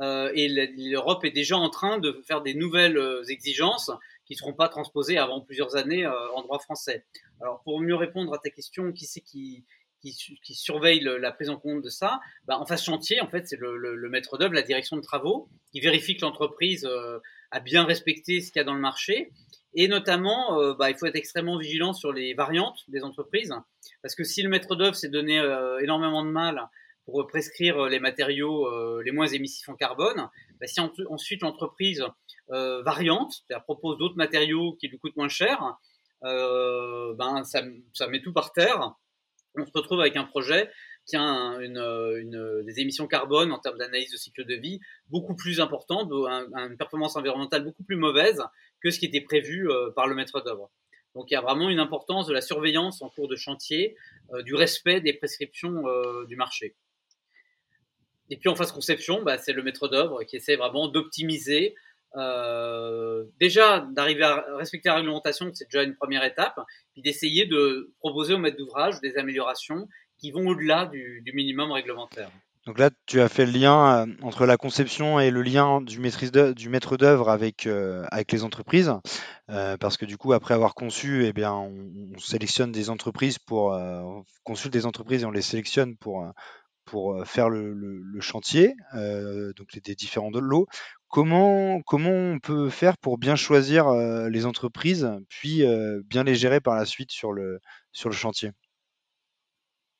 et 0.00 0.48
l'Europe 0.76 1.24
est 1.24 1.30
déjà 1.30 1.56
en 1.56 1.70
train 1.70 1.98
de 1.98 2.22
faire 2.26 2.42
des 2.42 2.54
nouvelles 2.54 3.00
exigences 3.28 3.90
qui 4.26 4.34
ne 4.34 4.38
seront 4.38 4.52
pas 4.52 4.68
transposées 4.68 5.18
avant 5.18 5.40
plusieurs 5.40 5.76
années 5.76 6.06
en 6.06 6.42
droit 6.42 6.58
français. 6.58 7.04
Alors 7.40 7.62
pour 7.62 7.80
mieux 7.80 7.94
répondre 7.94 8.34
à 8.34 8.38
ta 8.38 8.50
question, 8.50 8.92
qui 8.92 9.06
c'est 9.06 9.20
qui, 9.20 9.64
surveille 10.54 11.00
la 11.00 11.32
prise 11.32 11.50
en 11.50 11.56
compte 11.56 11.82
de 11.82 11.88
ça, 11.88 12.20
bah, 12.46 12.58
en 12.58 12.66
face 12.66 12.84
chantier, 12.84 13.20
en 13.20 13.28
fait, 13.28 13.46
c'est 13.48 13.58
le, 13.58 14.08
maître 14.08 14.38
d'œuvre, 14.38 14.54
la 14.54 14.62
direction 14.62 14.96
de 14.96 15.02
travaux, 15.02 15.48
qui 15.72 15.80
vérifie 15.80 16.16
que 16.16 16.22
l'entreprise 16.22 16.84
euh, 16.84 17.18
a 17.50 17.60
bien 17.60 17.84
respecté 17.84 18.40
ce 18.40 18.52
qu'il 18.52 18.60
y 18.60 18.62
a 18.62 18.64
dans 18.64 18.74
le 18.74 18.80
marché. 18.80 19.32
Et 19.78 19.88
notamment, 19.88 20.58
euh, 20.58 20.74
bah, 20.74 20.90
il 20.90 20.96
faut 20.96 21.06
être 21.06 21.16
extrêmement 21.16 21.58
vigilant 21.58 21.92
sur 21.92 22.12
les 22.12 22.32
variantes 22.34 22.82
des 22.88 23.04
entreprises, 23.04 23.54
parce 24.02 24.14
que 24.14 24.24
si 24.24 24.42
le 24.42 24.48
maître 24.48 24.74
d'œuvre 24.74 24.96
s'est 24.96 25.10
donné 25.10 25.38
euh, 25.38 25.78
énormément 25.80 26.24
de 26.24 26.30
mal 26.30 26.68
pour 27.04 27.24
prescrire 27.26 27.84
les 27.84 28.00
matériaux 28.00 28.68
les 29.02 29.12
moins 29.12 29.28
émissifs 29.28 29.68
en 29.68 29.76
carbone, 29.76 30.28
bah, 30.58 30.66
si 30.66 30.80
ensuite 30.80 31.42
l'entreprise 31.42 32.04
variante, 32.48 33.44
c'est-à-dire 33.46 33.62
propose 33.62 33.96
d'autres 33.96 34.16
matériaux 34.16 34.72
qui 34.80 34.88
lui 34.88 34.98
coûtent 34.98 35.14
moins 35.14 35.28
cher, 35.28 35.76
ben 36.22 37.44
ça 37.44 38.08
met 38.08 38.22
tout 38.22 38.32
par 38.32 38.52
terre. 38.52 38.96
On 39.54 39.64
se 39.64 39.70
retrouve 39.72 40.00
avec 40.00 40.16
un 40.16 40.24
projet 40.24 40.68
qui 41.06 41.16
a 41.16 41.22
une, 41.60 42.62
des 42.64 42.80
émissions 42.80 43.06
carbone 43.06 43.52
en 43.52 43.58
termes 43.58 43.78
d'analyse 43.78 44.10
de 44.10 44.16
cycle 44.16 44.44
de 44.44 44.54
vie 44.54 44.80
beaucoup 45.08 45.34
plus 45.34 45.60
importante, 45.60 46.10
une 46.10 46.76
performance 46.76 47.16
environnementale 47.16 47.64
beaucoup 47.64 47.84
plus 47.84 47.96
mauvaise 47.96 48.42
que 48.82 48.90
ce 48.90 48.98
qui 48.98 49.06
était 49.06 49.20
prévu 49.20 49.70
euh, 49.70 49.90
par 49.90 50.06
le 50.06 50.14
maître 50.14 50.40
d'œuvre. 50.40 50.70
Donc 51.14 51.30
il 51.30 51.34
y 51.34 51.36
a 51.36 51.40
vraiment 51.40 51.70
une 51.70 51.78
importance 51.78 52.26
de 52.26 52.34
la 52.34 52.40
surveillance 52.42 53.00
en 53.00 53.08
cours 53.08 53.28
de 53.28 53.36
chantier, 53.36 53.96
euh, 54.32 54.42
du 54.42 54.54
respect 54.54 55.00
des 55.00 55.14
prescriptions 55.14 55.86
euh, 55.88 56.26
du 56.26 56.36
marché. 56.36 56.74
Et 58.28 58.36
puis 58.36 58.48
en 58.48 58.56
phase 58.56 58.72
conception, 58.72 59.22
bah, 59.22 59.38
c'est 59.38 59.52
le 59.52 59.62
maître 59.62 59.88
d'œuvre 59.88 60.24
qui 60.24 60.36
essaie 60.36 60.56
vraiment 60.56 60.88
d'optimiser 60.88 61.74
euh, 62.16 63.24
déjà 63.38 63.86
d'arriver 63.92 64.22
à 64.22 64.44
respecter 64.56 64.88
la 64.88 64.96
réglementation, 64.96 65.50
c'est 65.52 65.66
déjà 65.66 65.82
une 65.82 65.94
première 65.94 66.24
étape, 66.24 66.58
puis 66.92 67.02
d'essayer 67.02 67.44
de 67.44 67.92
proposer 67.98 68.34
au 68.34 68.38
maître 68.38 68.56
d'ouvrage 68.56 69.00
des 69.00 69.16
améliorations 69.18 69.88
qui 70.18 70.30
vont 70.30 70.46
au-delà 70.46 70.86
du, 70.86 71.22
minimum 71.34 71.72
réglementaire. 71.72 72.30
Donc 72.66 72.80
là, 72.80 72.90
tu 73.06 73.20
as 73.20 73.28
fait 73.28 73.46
le 73.46 73.52
lien 73.52 74.08
euh, 74.08 74.12
entre 74.22 74.44
la 74.44 74.56
conception 74.56 75.20
et 75.20 75.30
le 75.30 75.42
lien 75.42 75.80
du, 75.80 76.00
maîtrise 76.00 76.32
du 76.32 76.68
maître 76.68 76.96
d'œuvre 76.96 77.30
avec, 77.30 77.66
euh, 77.66 78.04
avec 78.10 78.32
les 78.32 78.42
entreprises, 78.42 78.92
parce 79.46 79.96
que 79.96 80.04
du 80.04 80.16
coup, 80.16 80.32
après 80.32 80.54
avoir 80.54 80.74
conçu, 80.74 81.24
eh 81.26 81.32
bien, 81.32 81.52
on, 81.52 82.18
sélectionne 82.18 82.72
des 82.72 82.90
entreprises 82.90 83.38
pour 83.38 83.66
on 83.66 84.24
consulte 84.42 84.72
des 84.72 84.86
entreprises 84.86 85.22
et 85.22 85.26
on 85.26 85.30
les 85.30 85.42
sélectionne 85.42 85.96
pour 85.96 86.26
pour 86.84 87.26
faire 87.26 87.48
le, 87.50 88.20
chantier, 88.20 88.74
donc 88.94 89.72
les, 89.74 89.94
différents 89.94 90.30
lots. 90.30 90.66
Comment, 91.08 91.80
comment 91.82 92.10
on 92.10 92.38
peut 92.38 92.70
faire 92.70 92.96
pour 92.96 93.18
bien 93.18 93.36
choisir 93.36 93.90
les 94.28 94.46
entreprises, 94.46 95.08
puis 95.28 95.62
bien 96.04 96.24
les 96.24 96.34
gérer 96.34 96.60
par 96.60 96.74
la 96.74 96.84
suite 96.84 97.12
sur 97.12 97.32
le, 97.32 97.60
sur 97.92 98.08
le 98.08 98.14
chantier? 98.14 98.50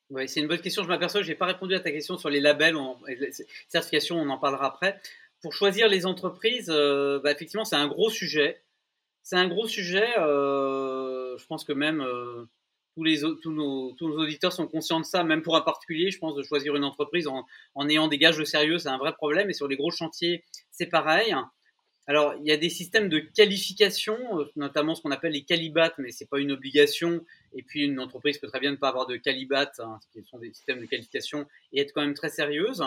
Oui, 0.09 0.29
c'est 0.29 0.39
une 0.39 0.47
bonne 0.47 0.61
question. 0.61 0.83
Je 0.83 0.87
m'aperçois 0.87 1.19
que 1.21 1.25
je 1.25 1.31
n'ai 1.31 1.37
pas 1.37 1.45
répondu 1.45 1.75
à 1.75 1.79
ta 1.79 1.91
question 1.91 2.17
sur 2.17 2.29
les 2.29 2.39
labels, 2.39 2.77
et 3.07 3.15
les 3.15 3.31
certifications, 3.67 4.17
on 4.17 4.29
en 4.29 4.37
parlera 4.37 4.67
après. 4.67 4.99
Pour 5.41 5.53
choisir 5.53 5.87
les 5.89 6.05
entreprises, 6.05 6.67
bah, 6.67 7.31
effectivement, 7.31 7.65
c'est 7.65 7.75
un 7.75 7.87
gros 7.87 8.09
sujet. 8.09 8.61
C'est 9.23 9.35
un 9.35 9.47
gros 9.47 9.67
sujet. 9.67 10.07
je 10.15 11.45
pense 11.47 11.65
que 11.65 11.73
même 11.73 12.05
tous, 12.95 13.03
les, 13.03 13.21
tous, 13.41 13.51
nos, 13.51 13.91
tous 13.93 14.07
nos 14.07 14.23
auditeurs 14.23 14.53
sont 14.53 14.67
conscients 14.67 14.99
de 15.01 15.05
ça, 15.05 15.23
même 15.23 15.41
pour 15.41 15.57
un 15.57 15.61
particulier, 15.61 16.09
je 16.09 16.19
pense, 16.19 16.35
de 16.35 16.43
choisir 16.43 16.75
une 16.75 16.85
entreprise 16.85 17.27
en, 17.27 17.45
en 17.75 17.89
ayant 17.89 18.07
des 18.07 18.17
gages 18.17 18.37
de 18.37 18.45
sérieux, 18.45 18.77
c'est 18.79 18.89
un 18.89 18.97
vrai 18.97 19.13
problème. 19.13 19.49
Et 19.49 19.53
sur 19.53 19.67
les 19.67 19.75
gros 19.75 19.91
chantiers, 19.91 20.43
c'est 20.71 20.87
pareil. 20.87 21.35
Alors, 22.09 22.35
il 22.39 22.47
y 22.47 22.51
a 22.51 22.57
des 22.57 22.69
systèmes 22.69 23.09
de 23.09 23.19
qualification, 23.19 24.17
euh, 24.39 24.45
notamment 24.55 24.95
ce 24.95 25.01
qu'on 25.01 25.11
appelle 25.11 25.33
les 25.33 25.43
calibates, 25.43 25.95
mais 25.97 26.11
c'est 26.11 26.29
pas 26.29 26.39
une 26.39 26.53
obligation. 26.53 27.21
Et 27.53 27.63
puis, 27.63 27.83
une 27.83 27.99
entreprise 27.99 28.37
peut 28.37 28.47
très 28.47 28.61
bien 28.61 28.71
ne 28.71 28.77
pas 28.77 28.87
avoir 28.87 29.07
de 29.07 29.17
calibates, 29.17 29.81
hein, 29.81 29.99
qui 30.13 30.23
sont 30.23 30.39
des 30.39 30.53
systèmes 30.53 30.79
de 30.79 30.85
qualification, 30.85 31.45
et 31.73 31.81
être 31.81 31.91
quand 31.91 32.01
même 32.01 32.13
très 32.13 32.29
sérieuse. 32.29 32.81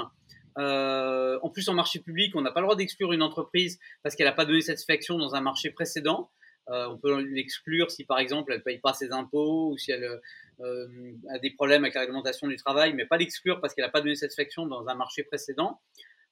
Euh, 0.58 1.38
en 1.42 1.50
plus, 1.50 1.68
en 1.68 1.74
marché 1.74 1.98
public, 1.98 2.34
on 2.34 2.40
n'a 2.40 2.50
pas 2.50 2.60
le 2.60 2.66
droit 2.66 2.76
d'exclure 2.76 3.12
une 3.12 3.22
entreprise 3.22 3.78
parce 4.02 4.16
qu'elle 4.16 4.26
n'a 4.26 4.32
pas 4.32 4.46
donné 4.46 4.62
satisfaction 4.62 5.18
dans 5.18 5.34
un 5.34 5.42
marché 5.42 5.70
précédent. 5.70 6.30
Euh, 6.70 6.88
on 6.88 6.96
peut 6.96 7.20
l'exclure 7.20 7.90
si, 7.90 8.04
par 8.04 8.18
exemple, 8.20 8.52
elle 8.52 8.58
ne 8.58 8.64
paye 8.64 8.78
pas 8.78 8.94
ses 8.94 9.12
impôts 9.12 9.70
ou 9.70 9.78
si 9.78 9.92
elle 9.92 10.20
a 10.62 11.38
des 11.38 11.50
problèmes 11.50 11.84
avec 11.84 11.94
la 11.94 12.02
réglementation 12.02 12.46
du 12.48 12.56
travail, 12.56 12.94
mais 12.94 13.04
pas 13.04 13.16
l'exclure 13.16 13.60
parce 13.60 13.74
qu'elle 13.74 13.84
n'a 13.84 13.90
pas 13.90 14.00
donné 14.00 14.14
satisfaction 14.14 14.66
dans 14.66 14.88
un 14.88 14.94
marché 14.94 15.22
précédent. 15.24 15.78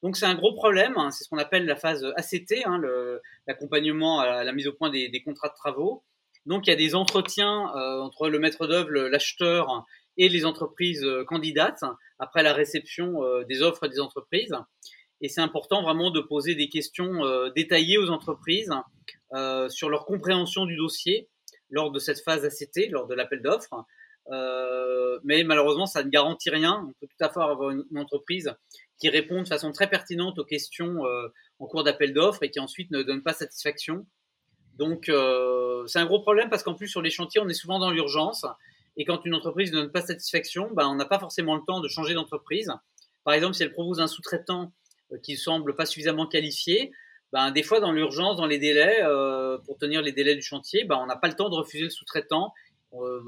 Donc 0.03 0.17
c'est 0.17 0.27
un 0.27 0.35
gros 0.35 0.55
problème, 0.55 0.95
hein. 0.97 1.11
c'est 1.11 1.25
ce 1.25 1.29
qu'on 1.29 1.39
appelle 1.39 1.67
la 1.67 1.77
phase 1.77 2.05
ACT, 2.17 2.55
hein, 2.65 2.81
l'accompagnement 3.47 4.21
à 4.21 4.45
la 4.45 4.53
mise 4.53 4.69
au 4.69 4.73
point 4.73 4.91
des, 4.91 5.23
contrats 5.25 5.49
de 5.49 5.55
travaux. 5.55 6.05
Donc 6.47 6.67
il 6.67 6.71
y 6.71 6.73
a 6.73 6.77
des 6.77 6.95
entretiens 6.95 7.73
euh, 7.75 8.01
entre 8.01 8.29
le 8.29 8.39
maître 8.39 8.67
d'œuvre, 8.67 8.91
l'acheteur 8.91 9.85
et 10.17 10.29
les 10.29 10.45
entreprises 10.45 11.05
candidates 11.27 11.85
après 12.19 12.43
la 12.43 12.53
réception 12.53 13.21
des 13.49 13.63
offres 13.63 13.87
des 13.89 14.01
entreprises. 14.01 14.55
Et 15.21 15.29
c'est 15.29 15.41
important 15.41 15.83
vraiment 15.83 16.11
de 16.11 16.21
poser 16.21 16.55
des 16.55 16.69
questions 16.69 17.23
détaillées 17.55 17.99
aux 17.99 18.11
entreprises 18.11 18.73
euh, 19.35 19.69
sur 19.69 19.91
leur 19.91 20.07
compréhension 20.07 20.65
du 20.65 20.77
dossier 20.77 21.29
lors 21.69 21.91
de 21.91 21.99
cette 21.99 22.21
phase 22.21 22.47
ACT, 22.47 22.89
lors 22.91 23.07
de 23.07 23.15
l'appel 23.15 23.43
d'offres. 23.43 23.85
Euh, 24.31 25.19
mais 25.25 25.43
malheureusement, 25.45 25.87
ça 25.87 26.03
ne 26.03 26.11
garantit 26.11 26.51
rien. 26.51 26.87
On 26.89 26.93
peut 27.01 27.07
tout 27.07 27.25
à 27.25 27.29
fait 27.29 27.41
avoir 27.41 27.71
une, 27.71 27.85
entreprise 27.97 28.55
qui 28.99 29.09
répond 29.09 29.43
de 29.43 29.49
façon 29.49 29.73
très 29.73 29.89
pertinente 29.89 30.39
aux 30.39 30.45
questions 30.45 31.07
euh, 31.07 31.29
en 31.59 31.67
cours 31.67 31.85
d'appel 31.85 32.13
d'offres 32.13 32.43
et 32.43 32.51
qui 32.51 32.61
ensuite 32.61 32.91
ne 32.91 33.03
donne 33.03 33.23
pas 33.23 33.33
satisfaction. 33.33 34.07
Donc, 34.77 35.11
c'est 35.87 35.99
un 35.99 36.07
gros 36.07 36.21
problème 36.21 36.51
parce 36.51 36.63
qu'en 36.63 36.75
plus, 36.75 36.87
sur 36.87 37.03
les 37.03 37.11
chantiers, 37.11 37.41
on 37.41 37.49
est 37.49 37.55
souvent 37.55 37.81
dans 37.81 37.91
l'urgence. 37.91 38.47
Et 38.97 39.05
quand 39.05 39.25
une 39.25 39.35
entreprise 39.35 39.73
ne 39.73 39.81
donne 39.81 39.93
pas 39.93 40.03
satisfaction, 40.03 40.71
ben, 40.73 40.87
on 40.87 40.95
n'a 40.95 41.05
pas 41.05 41.19
forcément 41.19 41.57
le 41.57 41.63
temps 41.67 41.81
de 41.81 41.89
changer 41.89 42.15
d'entreprise. 42.15 42.71
Par 43.25 43.35
exemple, 43.35 43.55
si 43.55 43.63
elle 43.63 43.73
propose 43.73 44.01
un 44.01 44.07
sous-traitant 44.07 44.73
qui 45.23 45.37
semble 45.37 45.75
pas 45.75 45.87
suffisamment 45.87 46.27
qualifié, 46.27 46.93
ben, 47.33 47.51
des 47.51 47.63
fois 47.63 47.81
dans 47.81 47.93
l'urgence, 47.93 48.37
dans 48.37 48.47
les 48.47 48.59
délais, 48.59 49.01
euh, 49.03 49.59
pour 49.59 49.79
tenir 49.79 50.03
les 50.03 50.13
délais 50.13 50.35
du 50.35 50.43
chantier, 50.43 50.85
ben, 50.85 50.97
on 50.97 51.07
n'a 51.07 51.17
pas 51.17 51.29
le 51.29 51.35
temps 51.35 51.49
de 51.49 51.55
refuser 51.55 51.85
le 51.85 51.91
sous-traitant. 51.91 52.53
Euh, 52.95 53.21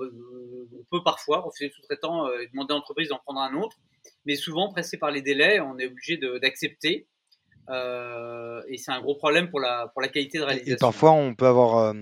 on 0.72 0.84
peut 0.90 1.02
parfois 1.04 1.40
refuser 1.40 1.66
le 1.66 1.72
sous-traitant 1.72 2.26
euh, 2.26 2.40
et 2.40 2.48
demander 2.48 2.72
à 2.72 2.76
l'entreprise 2.76 3.08
d'en 3.08 3.18
prendre 3.18 3.40
un 3.40 3.54
autre, 3.54 3.76
mais 4.24 4.34
souvent 4.34 4.70
pressé 4.72 4.96
par 4.96 5.10
les 5.10 5.22
délais, 5.22 5.60
on 5.60 5.78
est 5.78 5.86
obligé 5.86 6.18
d'accepter. 6.40 7.06
et 7.68 8.76
c'est 8.78 8.92
un 8.92 9.00
gros 9.00 9.16
problème 9.16 9.50
pour 9.50 9.60
la, 9.60 9.88
pour 9.88 10.02
la 10.02 10.08
qualité 10.08 10.38
de 10.38 10.44
réalisation. 10.44 10.74
Et 10.74 10.78
parfois, 10.78 11.12
on 11.12 11.34
peut 11.34 11.46
avoir 11.46 11.94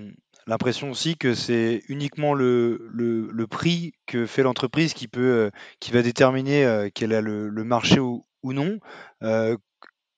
l'impression 0.47 0.89
aussi 0.89 1.17
que 1.17 1.33
c'est 1.33 1.83
uniquement 1.89 2.33
le, 2.33 2.89
le, 2.91 3.29
le, 3.29 3.47
prix 3.47 3.93
que 4.07 4.25
fait 4.25 4.41
l'entreprise 4.41 4.93
qui, 4.93 5.07
peut, 5.07 5.51
qui 5.79 5.91
va 5.91 6.01
déterminer 6.01 6.89
quel 6.95 7.11
est 7.11 7.21
le, 7.21 7.49
le 7.49 7.63
marché 7.63 7.99
ou, 7.99 8.25
ou 8.41 8.53
non. 8.53 8.79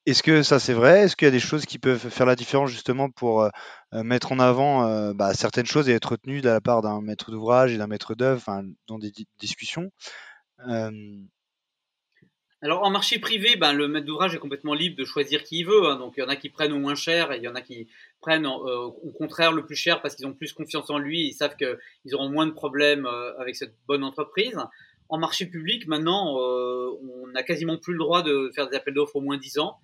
Est-ce 0.08 0.24
que 0.24 0.42
ça 0.42 0.60
c'est 0.60 0.74
vrai? 0.74 1.02
Est-ce 1.02 1.16
qu'il 1.16 1.28
y 1.28 1.30
a 1.30 1.32
des 1.32 1.40
choses 1.40 1.66
qui 1.68 1.78
peuvent 1.78 2.10
faire 2.10 2.26
la 2.26 2.36
différence 2.36 2.72
justement 2.72 3.12
pour 3.12 3.44
euh, 3.44 3.50
euh, 3.94 4.04
mettre 4.04 4.32
en 4.32 4.40
avant 4.40 4.88
euh, 4.88 5.14
bah, 5.14 5.36
certaines 5.36 5.68
choses 5.68 5.90
et 5.90 5.94
être 5.94 6.14
retenues 6.14 6.42
de 6.42 6.50
la 6.50 6.60
part 6.60 6.82
d'un 6.82 7.02
maître 7.02 7.30
d'ouvrage 7.30 7.72
et 7.72 7.78
d'un 7.78 7.86
maître 7.86 8.16
d'œuvre 8.16 8.64
dans 8.88 8.98
des 8.98 9.12
discussions? 9.38 9.92
Alors 12.64 12.84
en 12.84 12.90
marché 12.90 13.20
privé, 13.20 13.56
ben, 13.58 13.74
le 13.74 13.88
maître 13.88 14.08
d'ouvrage 14.08 14.34
est 14.34 14.40
complètement 14.40 14.74
libre 14.74 14.96
de 14.98 15.06
choisir 15.06 15.44
qui 15.44 15.60
il 15.60 15.66
veut. 15.66 15.86
Hein. 15.86 15.98
donc 15.98 16.14
il 16.18 16.22
y 16.22 16.24
en 16.24 16.30
a 16.30 16.36
qui 16.36 16.50
prennent 16.50 16.74
au 16.74 16.80
moins 16.80 16.96
cher 16.96 17.32
et 17.32 17.38
il 17.38 17.44
y 17.44 17.48
en 17.48 17.56
a 17.56 17.62
qui 17.62 17.88
prennent 18.22 18.48
au 18.48 19.12
contraire 19.18 19.52
le 19.52 19.66
plus 19.66 19.76
cher 19.76 20.02
parce 20.02 20.16
qu'ils 20.16 20.26
ont 20.26 20.34
plus 20.34 20.54
confiance 20.54 20.90
en 20.90 20.98
lui. 20.98 21.28
Ils 21.28 21.34
savent 21.34 21.56
qu'ils 21.56 22.16
auront 22.16 22.30
moins 22.30 22.48
de 22.48 22.52
problèmes 22.52 23.06
avec 23.38 23.56
cette 23.56 23.76
bonne 23.88 24.04
entreprise 24.04 24.58
en 25.10 25.18
marché 25.18 25.46
public, 25.46 25.88
maintenant, 25.88 26.38
on 26.38 27.28
n'a 27.34 27.44
quasiment 27.44 27.78
plus 27.78 27.92
le 27.92 28.00
droit 28.00 28.24
de 28.24 28.50
faire 28.56 28.70
des 28.70 28.78
appels 28.78 28.94
d'offres 28.94 29.18
au 29.18 29.22
moins 29.22 29.38
10 29.38 29.60
ans. 29.60 29.78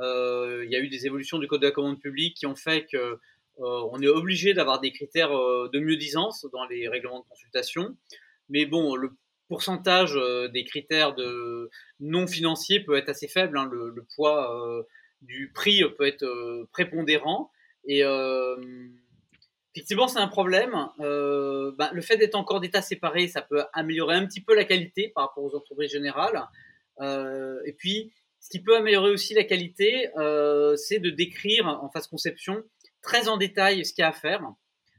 Euh, 0.00 0.62
il 0.64 0.70
y 0.70 0.76
a 0.76 0.80
eu 0.80 0.88
des 0.88 1.06
évolutions 1.06 1.38
du 1.38 1.46
code 1.46 1.60
de 1.60 1.66
la 1.66 1.72
commande 1.72 2.00
publique 2.00 2.36
qui 2.36 2.46
ont 2.46 2.56
fait 2.56 2.86
que 2.86 2.96
euh, 2.96 3.18
on 3.58 4.00
est 4.00 4.08
obligé 4.08 4.52
d'avoir 4.54 4.80
des 4.80 4.90
critères 4.90 5.36
euh, 5.36 5.70
de 5.72 5.78
mieux-disance 5.78 6.46
dans 6.52 6.66
les 6.66 6.88
règlements 6.88 7.20
de 7.20 7.28
consultation. 7.28 7.96
Mais 8.48 8.66
bon, 8.66 8.96
le 8.96 9.10
pourcentage 9.48 10.18
des 10.52 10.64
critères 10.64 11.14
non 12.00 12.26
financiers 12.26 12.80
peut 12.80 12.96
être 12.96 13.10
assez 13.10 13.28
faible. 13.28 13.56
Hein. 13.56 13.68
Le, 13.70 14.04
poids 14.16 14.84
du 15.22 15.50
prix 15.54 15.82
peut 15.96 16.06
être 16.06 16.66
prépondérant. 16.72 17.50
Et 17.86 18.02
effectivement, 19.74 20.08
c'est 20.08 20.18
un 20.18 20.28
problème. 20.28 20.72
Bah, 20.98 21.90
le 21.92 22.00
fait 22.02 22.16
d'être 22.16 22.34
encore 22.34 22.60
d'état 22.60 22.82
séparés, 22.82 23.28
ça 23.28 23.42
peut 23.42 23.62
améliorer 23.72 24.16
un 24.16 24.26
petit 24.26 24.42
peu 24.42 24.54
la 24.54 24.64
qualité 24.64 25.12
par 25.14 25.28
rapport 25.28 25.44
aux 25.44 25.54
entreprises 25.54 25.92
générales. 25.92 26.42
et 27.00 27.72
puis, 27.72 28.12
ce 28.44 28.50
qui 28.50 28.62
peut 28.62 28.76
améliorer 28.76 29.10
aussi 29.10 29.32
la 29.32 29.44
qualité, 29.44 30.10
euh, 30.18 30.76
c'est 30.76 30.98
de 30.98 31.08
décrire 31.08 31.66
en 31.66 31.88
phase 31.88 32.08
conception 32.08 32.62
très 33.00 33.26
en 33.26 33.38
détail 33.38 33.86
ce 33.86 33.94
qu'il 33.94 34.02
y 34.02 34.04
a 34.04 34.10
à 34.10 34.12
faire. 34.12 34.42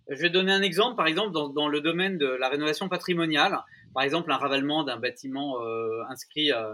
Je 0.09 0.19
vais 0.19 0.31
donner 0.31 0.51
un 0.51 0.63
exemple, 0.63 0.95
par 0.95 1.05
exemple, 1.05 1.31
dans, 1.31 1.67
le 1.67 1.79
domaine 1.79 2.17
de 2.17 2.25
la 2.25 2.49
rénovation 2.49 2.89
patrimoniale, 2.89 3.59
par 3.93 4.01
exemple 4.01 4.31
un 4.31 4.37
ravalement 4.37 4.83
d'un 4.83 4.97
bâtiment 4.97 5.61
euh, 5.61 6.01
inscrit 6.09 6.51
euh, 6.51 6.73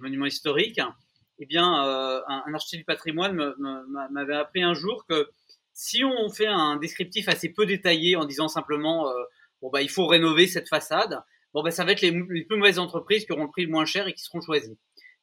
monument 0.00 0.26
historique. 0.26 0.80
eh 1.38 1.46
bien, 1.46 1.64
un, 1.64 2.42
un, 2.46 2.54
architecte 2.54 2.80
du 2.80 2.84
patrimoine 2.84 3.54
m'avait 4.10 4.34
appris 4.34 4.64
un 4.64 4.74
jour 4.74 5.06
que 5.08 5.30
si 5.72 6.02
on 6.02 6.30
fait 6.30 6.48
un 6.48 6.78
descriptif 6.78 7.28
assez 7.28 7.52
peu 7.52 7.64
détaillé 7.64 8.16
en 8.16 8.24
disant 8.24 8.48
simplement 8.48 9.08
bon 9.62 9.70
bah 9.70 9.82
il 9.82 9.90
faut 9.90 10.08
rénover 10.08 10.48
cette 10.48 10.68
façade, 10.68 11.20
bon 11.54 11.62
bah 11.62 11.70
ça 11.70 11.84
va 11.84 11.92
être 11.92 12.00
les, 12.00 12.10
les 12.10 12.44
plus 12.44 12.56
mauvaises 12.56 12.80
entreprises 12.80 13.24
qui 13.24 13.30
auront 13.30 13.44
le 13.44 13.50
prix 13.50 13.66
le 13.66 13.70
moins 13.70 13.84
cher 13.84 14.08
et 14.08 14.14
qui 14.14 14.22
seront 14.22 14.40
choisies. 14.40 14.78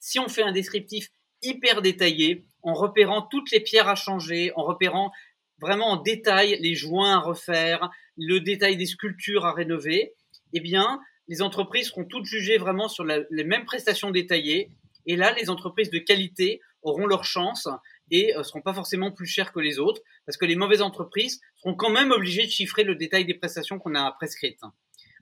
Si 0.06 0.20
on 0.20 0.28
fait 0.28 0.44
un 0.44 0.52
descriptif 0.52 1.10
hyper 1.42 1.82
détaillé, 1.82 2.46
en 2.62 2.76
repérant 2.76 3.24
toutes 3.24 3.50
les 3.50 3.60
pierres 3.60 3.90
à 3.90 3.96
changer, 3.96 4.52
en 4.56 4.62
repérant 4.62 5.12
vraiment 5.60 5.94
en 5.94 5.98
détail 5.98 6.60
les 6.62 6.76
joints 6.76 7.16
à 7.16 7.20
refaire, 7.20 7.90
le 8.16 8.40
détail 8.40 8.78
des 8.78 8.86
sculptures 8.86 9.48
à 9.48 9.52
rénover, 9.52 10.14
eh 10.54 10.60
bien, 10.60 11.02
les 11.28 11.42
entreprises 11.42 11.88
seront 11.88 12.06
toutes 12.06 12.26
jugées 12.26 12.60
vraiment 12.60 12.88
sur 12.88 13.04
les 13.04 13.44
mêmes 13.44 13.66
prestations 13.66 14.12
détaillées. 14.12 14.70
Et 15.08 15.16
là, 15.16 15.34
les 15.34 15.50
entreprises 15.50 15.90
de 15.90 15.98
qualité 15.98 16.62
auront 16.84 17.08
leur 17.08 17.24
chance 17.24 17.68
et 18.12 18.32
ne 18.32 18.42
euh, 18.42 18.44
seront 18.44 18.62
pas 18.62 18.76
forcément 18.76 19.12
plus 19.12 19.26
chères 19.26 19.52
que 19.52 19.60
les 19.60 19.80
autres, 19.80 20.04
parce 20.28 20.38
que 20.38 20.46
les 20.46 20.56
mauvaises 20.56 20.84
entreprises 20.84 21.42
seront 21.56 21.74
quand 21.74 21.90
même 21.90 22.12
obligées 22.12 22.46
de 22.46 22.52
chiffrer 22.52 22.84
le 22.84 22.94
détail 22.94 23.26
des 23.26 23.34
prestations 23.34 23.80
qu'on 23.80 23.96
a 23.96 24.12
prescrites. 24.12 24.62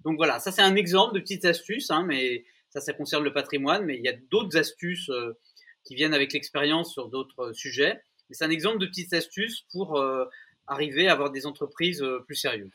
Donc 0.04 0.18
voilà, 0.18 0.42
ça 0.42 0.52
c'est 0.52 0.62
un 0.62 0.76
exemple 0.76 1.16
de 1.16 1.22
petite 1.22 1.46
astuce, 1.46 1.90
hein, 1.90 2.04
mais 2.06 2.44
ça, 2.74 2.82
ça 2.82 2.94
concerne 2.94 3.24
le 3.24 3.34
patrimoine, 3.34 3.86
mais 3.86 3.98
il 3.98 4.04
y 4.04 4.10
a 4.10 4.16
d'autres 4.32 4.58
astuces 4.58 5.10
euh, 5.10 5.38
qui 5.86 5.96
viennent 5.96 6.14
avec 6.14 6.34
l'expérience 6.34 6.92
sur 6.92 7.10
d'autres 7.10 7.50
euh, 7.50 7.54
sujets. 7.54 8.02
Mais 8.30 8.36
c'est 8.36 8.46
un 8.46 8.50
exemple 8.50 8.80
de 8.80 8.88
petites 8.88 9.14
astuces 9.14 9.66
pour 9.72 9.98
euh, 9.98 10.26
arriver 10.68 11.08
à 11.08 11.12
avoir 11.12 11.30
des 11.30 11.46
entreprises 11.46 12.04
plus 12.26 12.36
sérieuses. 12.36 12.72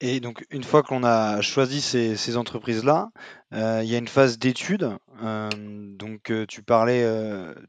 Et 0.00 0.18
donc, 0.18 0.44
une 0.50 0.64
fois 0.64 0.82
qu'on 0.82 1.04
a 1.04 1.40
choisi 1.42 1.80
ces, 1.80 2.36
entreprises-là, 2.36 3.10
il 3.52 3.84
y 3.84 3.94
a 3.94 3.98
une 3.98 4.08
phase 4.08 4.38
d'étude. 4.38 4.90
donc, 5.20 6.32
tu 6.48 6.62
parlais 6.62 7.06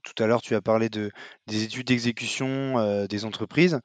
tout 0.03 0.23
à 0.23 0.25
l'heure, 0.25 0.41
tu 0.41 0.55
as 0.55 0.61
parlé 0.61 0.89
de, 0.89 1.11
des 1.47 1.63
études 1.63 1.87
d'exécution 1.87 3.05
des 3.05 3.25
entreprises. 3.25 3.79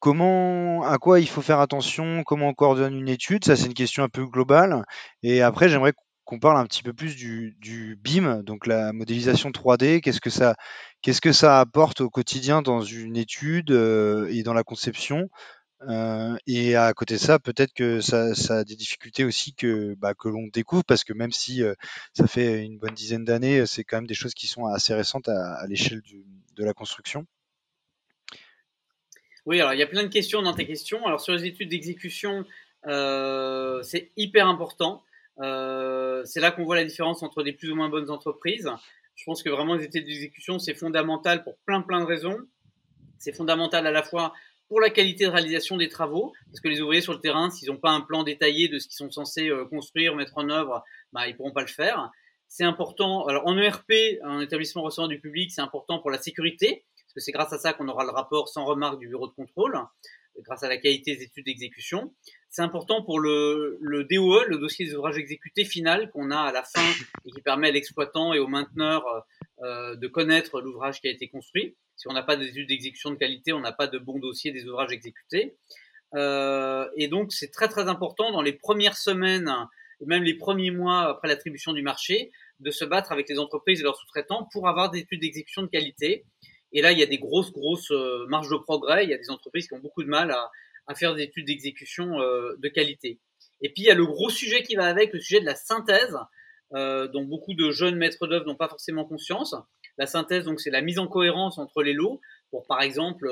Comment, 0.00 0.82
à 0.84 0.96
quoi 0.96 1.20
il 1.20 1.28
faut 1.28 1.42
faire 1.42 1.60
attention? 1.60 2.24
Comment 2.24 2.48
on 2.48 2.54
coordonne 2.54 2.94
une 2.94 3.08
étude? 3.08 3.44
Ça, 3.44 3.54
c'est 3.54 3.66
une 3.66 3.74
question 3.74 4.02
un 4.02 4.08
peu 4.08 4.24
globale. 4.24 4.84
Et 5.22 5.42
après, 5.42 5.68
j'aimerais 5.68 5.92
qu'on 6.24 6.38
parle 6.38 6.56
un 6.56 6.64
petit 6.64 6.82
peu 6.82 6.94
plus 6.94 7.16
du, 7.16 7.98
BIM, 8.02 8.42
donc 8.42 8.66
la 8.66 8.94
modélisation 8.94 9.50
3D. 9.50 10.00
Qu'est-ce 10.00 10.22
que 10.22 10.30
ça, 10.30 10.56
qu'est-ce 11.02 11.20
que 11.20 11.32
ça 11.32 11.60
apporte 11.60 12.00
au 12.00 12.08
quotidien 12.08 12.62
dans 12.62 12.80
une 12.80 13.16
étude 13.16 13.72
euh, 13.72 14.26
et 14.30 14.42
dans 14.42 14.54
la 14.54 14.62
conception? 14.64 15.28
Euh, 15.88 16.36
et 16.46 16.76
à 16.76 16.92
côté 16.94 17.14
de 17.14 17.20
ça, 17.20 17.38
peut-être 17.38 17.74
que 17.74 18.00
ça, 18.00 18.32
a 18.50 18.64
des 18.64 18.76
difficultés 18.76 19.24
aussi 19.24 19.54
que, 19.54 19.94
bah, 19.96 20.14
que 20.14 20.28
l'on 20.28 20.46
découvre, 20.52 20.84
parce 20.84 21.04
que 21.04 21.12
même 21.12 21.32
si 21.32 21.62
euh, 21.62 21.74
ça 22.14 22.26
fait 22.26 22.64
une 22.64 22.78
bonne 22.78 22.94
dizaine 22.94 23.24
d'années, 23.26 23.66
c'est 23.66 23.84
quand 23.84 23.98
même 23.98 24.06
des 24.06 24.14
choses 24.14 24.34
qui 24.34 24.46
sont 24.46 24.64
assez 24.64 24.94
récentes 24.94 25.28
à, 25.28 25.66
l'échelle 25.66 26.00
de 26.56 26.64
la 26.64 26.72
construction. 26.72 27.26
Oui, 29.50 29.60
alors 29.60 29.74
il 29.74 29.80
y 29.80 29.82
a 29.82 29.86
plein 29.88 30.04
de 30.04 30.08
questions 30.08 30.42
dans 30.42 30.52
tes 30.52 30.64
questions. 30.64 31.04
Alors 31.04 31.20
sur 31.20 31.32
les 31.32 31.44
études 31.44 31.70
d'exécution, 31.70 32.44
euh, 32.86 33.82
c'est 33.82 34.12
hyper 34.16 34.46
important. 34.46 35.02
Euh, 35.40 36.22
c'est 36.24 36.38
là 36.38 36.52
qu'on 36.52 36.62
voit 36.62 36.76
la 36.76 36.84
différence 36.84 37.24
entre 37.24 37.42
des 37.42 37.52
plus 37.52 37.68
ou 37.72 37.74
moins 37.74 37.88
bonnes 37.88 38.10
entreprises. 38.10 38.70
Je 39.16 39.24
pense 39.24 39.42
que 39.42 39.50
vraiment 39.50 39.74
les 39.74 39.86
études 39.86 40.06
d'exécution, 40.06 40.60
c'est 40.60 40.74
fondamental 40.74 41.42
pour 41.42 41.58
plein 41.66 41.82
plein 41.82 41.98
de 41.98 42.04
raisons. 42.04 42.38
C'est 43.18 43.32
fondamental 43.32 43.88
à 43.88 43.90
la 43.90 44.04
fois 44.04 44.34
pour 44.68 44.80
la 44.80 44.88
qualité 44.88 45.24
de 45.24 45.30
réalisation 45.30 45.76
des 45.76 45.88
travaux, 45.88 46.32
parce 46.46 46.60
que 46.60 46.68
les 46.68 46.80
ouvriers 46.80 47.00
sur 47.00 47.12
le 47.12 47.20
terrain, 47.20 47.50
s'ils 47.50 47.70
n'ont 47.70 47.76
pas 47.76 47.90
un 47.90 48.02
plan 48.02 48.22
détaillé 48.22 48.68
de 48.68 48.78
ce 48.78 48.86
qu'ils 48.86 48.98
sont 48.98 49.10
censés 49.10 49.48
euh, 49.48 49.64
construire, 49.64 50.14
mettre 50.14 50.38
en 50.38 50.48
œuvre, 50.48 50.84
bah, 51.12 51.26
ils 51.26 51.36
pourront 51.36 51.50
pas 51.50 51.62
le 51.62 51.66
faire. 51.66 52.12
C'est 52.46 52.62
important. 52.62 53.26
Alors 53.26 53.48
en 53.48 53.58
ERP, 53.58 53.90
un 54.22 54.42
établissement 54.42 54.82
recevant 54.82 55.08
du 55.08 55.18
public, 55.18 55.50
c'est 55.50 55.60
important 55.60 55.98
pour 55.98 56.12
la 56.12 56.18
sécurité, 56.18 56.84
parce 57.10 57.14
que 57.14 57.20
c'est 57.22 57.32
grâce 57.32 57.52
à 57.52 57.58
ça 57.58 57.72
qu'on 57.72 57.88
aura 57.88 58.04
le 58.04 58.10
rapport 58.10 58.48
sans 58.48 58.64
remarque 58.64 59.00
du 59.00 59.08
bureau 59.08 59.26
de 59.26 59.32
contrôle, 59.32 59.76
grâce 60.38 60.62
à 60.62 60.68
la 60.68 60.76
qualité 60.76 61.16
des 61.16 61.24
études 61.24 61.44
d'exécution. 61.44 62.14
C'est 62.48 62.62
important 62.62 63.02
pour 63.02 63.18
le, 63.18 63.78
DOE, 64.08 64.44
le 64.46 64.58
dossier 64.58 64.86
des 64.86 64.94
ouvrages 64.94 65.18
exécutés 65.18 65.64
final 65.64 66.08
qu'on 66.12 66.30
a 66.30 66.38
à 66.38 66.52
la 66.52 66.62
fin 66.62 66.88
et 67.26 67.32
qui 67.32 67.42
permet 67.42 67.68
à 67.68 67.72
l'exploitant 67.72 68.32
et 68.32 68.38
au 68.38 68.46
mainteneur 68.46 69.04
euh, 69.62 69.96
de 69.96 70.06
connaître 70.06 70.60
l'ouvrage 70.60 71.00
qui 71.00 71.08
a 71.08 71.10
été 71.10 71.28
construit. 71.28 71.76
Si 71.96 72.06
on 72.06 72.12
n'a 72.12 72.22
pas 72.22 72.36
d'études 72.36 72.68
d'exécution 72.68 73.10
de 73.10 73.16
qualité, 73.16 73.52
on 73.52 73.60
n'a 73.60 73.72
pas 73.72 73.88
de 73.88 73.98
bon 73.98 74.20
dossier 74.20 74.52
des 74.52 74.64
ouvrages 74.66 74.92
exécutés. 74.92 75.56
Euh, 76.14 76.88
et 76.96 77.08
donc 77.08 77.32
c'est 77.32 77.50
très 77.50 77.68
très 77.68 77.88
important 77.88 78.30
dans 78.30 78.42
les 78.42 78.52
premières 78.52 78.96
semaines, 78.96 79.52
même 80.06 80.22
les 80.22 80.34
premiers 80.34 80.70
mois 80.70 81.08
après 81.08 81.26
l'attribution 81.26 81.72
du 81.72 81.82
marché, 81.82 82.30
de 82.60 82.70
se 82.70 82.84
battre 82.84 83.10
avec 83.10 83.28
les 83.28 83.40
entreprises 83.40 83.80
et 83.80 83.82
leurs 83.82 83.96
sous-traitants 83.96 84.48
pour 84.52 84.68
avoir 84.68 84.90
des 84.90 85.00
études 85.00 85.22
d'exécution 85.22 85.62
de 85.62 85.68
qualité 85.68 86.24
et 86.72 86.82
là, 86.82 86.92
il 86.92 86.98
y 86.98 87.02
a 87.02 87.06
des 87.06 87.18
grosses, 87.18 87.52
grosses 87.52 87.90
euh, 87.90 88.26
marges 88.28 88.50
de 88.50 88.56
progrès. 88.56 89.04
Il 89.04 89.10
y 89.10 89.14
a 89.14 89.18
des 89.18 89.30
entreprises 89.30 89.66
qui 89.66 89.74
ont 89.74 89.80
beaucoup 89.80 90.02
de 90.02 90.08
mal 90.08 90.30
à, 90.30 90.50
faire 90.94 91.14
des 91.14 91.22
études 91.22 91.46
d'exécution 91.46 92.20
euh, 92.20 92.56
de 92.58 92.68
qualité. 92.68 93.20
Et 93.62 93.68
puis, 93.68 93.82
il 93.82 93.86
y 93.86 93.90
a 93.90 93.94
le 93.94 94.06
gros 94.06 94.28
sujet 94.28 94.64
qui 94.64 94.74
va 94.74 94.86
avec, 94.86 95.12
le 95.12 95.20
sujet 95.20 95.40
de 95.40 95.46
la 95.46 95.54
synthèse, 95.54 96.16
euh, 96.74 97.06
dont 97.06 97.24
beaucoup 97.24 97.54
de 97.54 97.70
jeunes 97.70 97.96
maîtres 97.96 98.26
d'œuvre 98.26 98.44
n'ont 98.46 98.56
pas 98.56 98.68
forcément 98.68 99.04
conscience. 99.04 99.54
La 99.98 100.06
synthèse, 100.06 100.44
donc, 100.44 100.60
c'est 100.60 100.70
la 100.70 100.80
mise 100.80 100.98
en 100.98 101.06
cohérence 101.06 101.58
entre 101.58 101.82
les 101.84 101.92
lots, 101.92 102.20
pour 102.50 102.66
par 102.66 102.82
exemple 102.82 103.28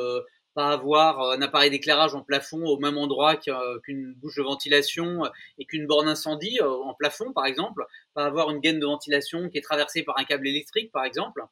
pas 0.55 0.70
avoir 0.70 1.20
un 1.32 1.43
appareil 1.43 1.70
d'éclairage 1.70 2.14
en 2.14 2.22
plafond 2.22 2.64
au 2.64 2.78
même 2.78 2.97
endroit 2.97 3.36
qu'une 3.36 4.14
bouche 4.14 4.36
de 4.36 4.43
ventilation 4.43 5.22
et 5.59 5.64
qu'une 5.64 5.86
borne 5.86 6.09
incendie 6.09 6.61
en 6.61 6.95
plafond, 6.95 7.32
par 7.32 7.47
exemple, 7.47 7.84
pas 8.14 8.24
avoir 8.24 8.51
une 8.51 8.61
gaine 8.61 8.80
de 8.80 8.86
ventilation 8.86 9.49
qui 9.51 9.59
est 9.59 9.62
traversée 9.62 10.03
par 10.03 10.18
un 10.18 10.24
câble 10.24 10.47
électrique, 10.47 10.93
par 10.93 11.05
exemple. 11.05 11.43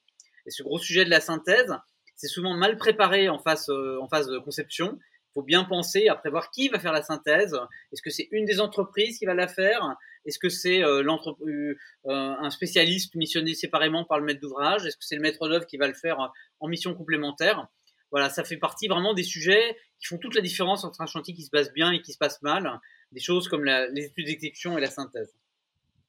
Et 0.46 0.50
ce 0.50 0.62
gros 0.62 0.78
sujet 0.78 1.04
de 1.04 1.10
la 1.10 1.20
synthèse, 1.20 1.74
c'est 2.14 2.28
souvent 2.28 2.54
mal 2.54 2.76
préparé 2.76 3.28
en 3.28 3.38
phase, 3.38 3.68
euh, 3.68 3.98
en 4.00 4.08
phase 4.08 4.28
de 4.28 4.38
conception. 4.38 4.98
Il 5.00 5.32
faut 5.34 5.42
bien 5.42 5.64
penser 5.64 6.08
à 6.08 6.14
prévoir 6.14 6.50
qui 6.50 6.68
va 6.68 6.78
faire 6.78 6.92
la 6.92 7.02
synthèse. 7.02 7.54
Est-ce 7.92 8.00
que 8.00 8.10
c'est 8.10 8.28
une 8.30 8.46
des 8.46 8.60
entreprises 8.60 9.18
qui 9.18 9.26
va 9.26 9.34
la 9.34 9.48
faire? 9.48 9.96
Est-ce 10.24 10.38
que 10.38 10.48
c'est 10.48 10.82
euh, 10.82 11.02
euh, 11.06 11.74
un 12.04 12.50
spécialiste 12.50 13.14
missionné 13.16 13.54
séparément 13.54 14.04
par 14.04 14.18
le 14.18 14.24
maître 14.24 14.40
d'ouvrage? 14.40 14.86
Est-ce 14.86 14.96
que 14.96 15.04
c'est 15.04 15.16
le 15.16 15.22
maître 15.22 15.46
d'œuvre 15.48 15.66
qui 15.66 15.76
va 15.76 15.88
le 15.88 15.94
faire 15.94 16.32
en 16.60 16.68
mission 16.68 16.94
complémentaire? 16.94 17.68
Voilà, 18.10 18.30
ça 18.30 18.44
fait 18.44 18.56
partie 18.56 18.88
vraiment 18.88 19.14
des 19.14 19.24
sujets 19.24 19.76
qui 20.00 20.06
font 20.06 20.18
toute 20.18 20.34
la 20.34 20.40
différence 20.40 20.84
entre 20.84 21.00
un 21.00 21.06
chantier 21.06 21.34
qui 21.34 21.42
se 21.42 21.50
passe 21.50 21.72
bien 21.72 21.92
et 21.92 22.00
qui 22.00 22.12
se 22.12 22.18
passe 22.18 22.40
mal. 22.40 22.80
Des 23.12 23.20
choses 23.20 23.48
comme 23.48 23.64
les 23.64 24.04
études 24.06 24.26
d'exécution 24.26 24.78
et 24.78 24.80
la 24.80 24.90
synthèse. 24.90 25.34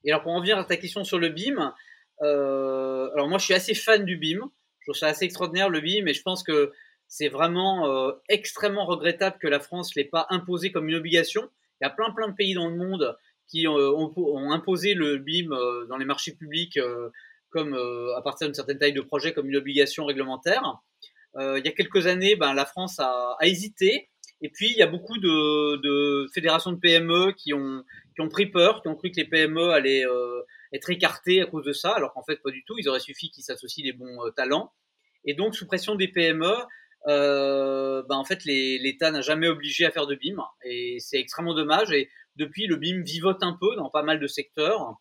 Et 0.03 0.11
alors 0.11 0.23
pour 0.23 0.31
en 0.31 0.39
venir 0.39 0.57
à 0.57 0.63
ta 0.63 0.77
question 0.77 1.03
sur 1.03 1.19
le 1.19 1.29
BIM, 1.29 1.59
euh, 1.59 1.71
alors 2.21 3.27
moi, 3.27 3.37
je 3.37 3.45
suis 3.45 3.53
assez 3.53 3.73
fan 3.73 4.05
du 4.05 4.17
BIM. 4.17 4.49
Je 4.79 4.91
trouve 4.91 4.99
ça 4.99 5.07
assez 5.07 5.25
extraordinaire 5.25 5.69
le 5.69 5.81
BIM, 5.81 6.07
et 6.07 6.13
je 6.13 6.21
pense 6.21 6.43
que 6.43 6.71
c'est 7.07 7.29
vraiment 7.29 7.87
euh, 7.87 8.11
extrêmement 8.29 8.85
regrettable 8.85 9.37
que 9.39 9.47
la 9.47 9.59
France 9.59 9.95
l'ait 9.95 10.05
pas 10.05 10.27
imposé 10.29 10.71
comme 10.71 10.89
une 10.89 10.95
obligation. 10.95 11.49
Il 11.79 11.85
y 11.85 11.87
a 11.87 11.89
plein 11.89 12.11
plein 12.11 12.29
de 12.29 12.35
pays 12.35 12.53
dans 12.53 12.69
le 12.69 12.75
monde 12.75 13.17
qui 13.47 13.67
ont, 13.67 13.75
ont, 13.75 14.51
imposé 14.51 14.93
le 14.93 15.17
BIM 15.17 15.51
euh, 15.51 15.85
dans 15.87 15.97
les 15.97 16.05
marchés 16.05 16.33
publics 16.33 16.79
comme 17.49 17.73
à 17.73 18.21
partir 18.21 18.45
d'une 18.45 18.53
certaine 18.53 18.77
taille 18.77 18.93
de 18.93 19.01
projet 19.01 19.33
comme 19.33 19.49
une 19.49 19.55
obligation 19.55 20.05
réglementaire. 20.05 20.61
il 21.39 21.61
y 21.63 21.67
a 21.67 21.71
quelques 21.71 22.05
années, 22.05 22.35
ben, 22.35 22.53
la 22.53 22.65
France 22.65 22.99
a, 22.99 23.37
hésité. 23.41 24.09
Et 24.41 24.49
puis, 24.49 24.69
il 24.69 24.77
y 24.77 24.83
a 24.83 24.87
beaucoup 24.87 25.17
de, 25.17 26.27
fédérations 26.33 26.73
de 26.73 26.77
PME 26.77 27.31
qui 27.37 27.53
ont 27.53 27.83
pris 28.29 28.47
peur, 28.47 28.81
qui 28.81 28.89
ont 28.89 28.95
cru 28.95 29.11
que 29.11 29.15
les 29.15 29.25
PME 29.25 29.69
allaient 29.69 30.03
être 30.73 30.89
écartés 30.89 31.41
à 31.41 31.45
cause 31.45 31.65
de 31.65 31.73
ça, 31.73 31.91
alors 31.91 32.13
qu'en 32.13 32.23
fait 32.23 32.41
pas 32.41 32.51
du 32.51 32.63
tout. 32.63 32.75
Il 32.77 32.87
aurait 32.89 32.99
suffi 32.99 33.29
qu'ils 33.31 33.43
s'associent 33.43 33.83
des 33.83 33.93
bons 33.93 34.25
euh, 34.25 34.31
talents. 34.31 34.73
Et 35.25 35.33
donc 35.33 35.55
sous 35.55 35.67
pression 35.67 35.95
des 35.95 36.07
PME, 36.07 36.53
euh, 37.07 38.03
ben, 38.09 38.15
en 38.15 38.25
fait 38.25 38.43
l'État 38.45 39.11
n'a 39.11 39.21
jamais 39.21 39.47
obligé 39.47 39.85
à 39.85 39.91
faire 39.91 40.07
de 40.07 40.15
BIM 40.15 40.37
et 40.65 40.97
c'est 40.99 41.19
extrêmement 41.19 41.53
dommage. 41.53 41.91
Et 41.91 42.09
depuis 42.35 42.67
le 42.67 42.75
BIM 42.75 43.01
vivote 43.01 43.43
un 43.43 43.57
peu 43.59 43.75
dans 43.75 43.89
pas 43.89 44.03
mal 44.03 44.19
de 44.19 44.27
secteurs. 44.27 44.95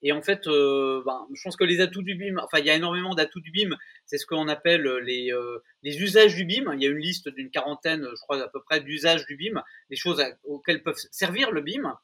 Et 0.00 0.12
en 0.12 0.22
fait, 0.22 0.46
euh, 0.46 1.02
ben, 1.04 1.26
je 1.34 1.42
pense 1.42 1.56
que 1.56 1.64
les 1.64 1.80
atouts 1.80 2.02
du 2.02 2.14
BIM, 2.14 2.38
enfin 2.38 2.58
il 2.60 2.66
y 2.66 2.70
a 2.70 2.74
énormément 2.74 3.14
d'atouts 3.14 3.40
du 3.40 3.50
BIM. 3.50 3.76
C'est 4.06 4.18
ce 4.18 4.26
qu'on 4.26 4.46
appelle 4.46 4.86
les, 5.04 5.32
euh, 5.32 5.58
les 5.82 6.00
usages 6.00 6.36
du 6.36 6.44
BIM. 6.44 6.72
Il 6.74 6.82
y 6.82 6.86
a 6.86 6.90
une 6.90 6.98
liste 6.98 7.28
d'une 7.28 7.50
quarantaine, 7.50 8.06
je 8.08 8.20
crois 8.20 8.40
à 8.40 8.48
peu 8.48 8.62
près, 8.62 8.80
d'usages 8.80 9.26
du 9.26 9.36
BIM, 9.36 9.62
des 9.90 9.96
choses 9.96 10.22
auxquelles 10.44 10.84
peuvent 10.84 11.00
servir 11.10 11.50
le 11.50 11.62
BIM. 11.62 11.98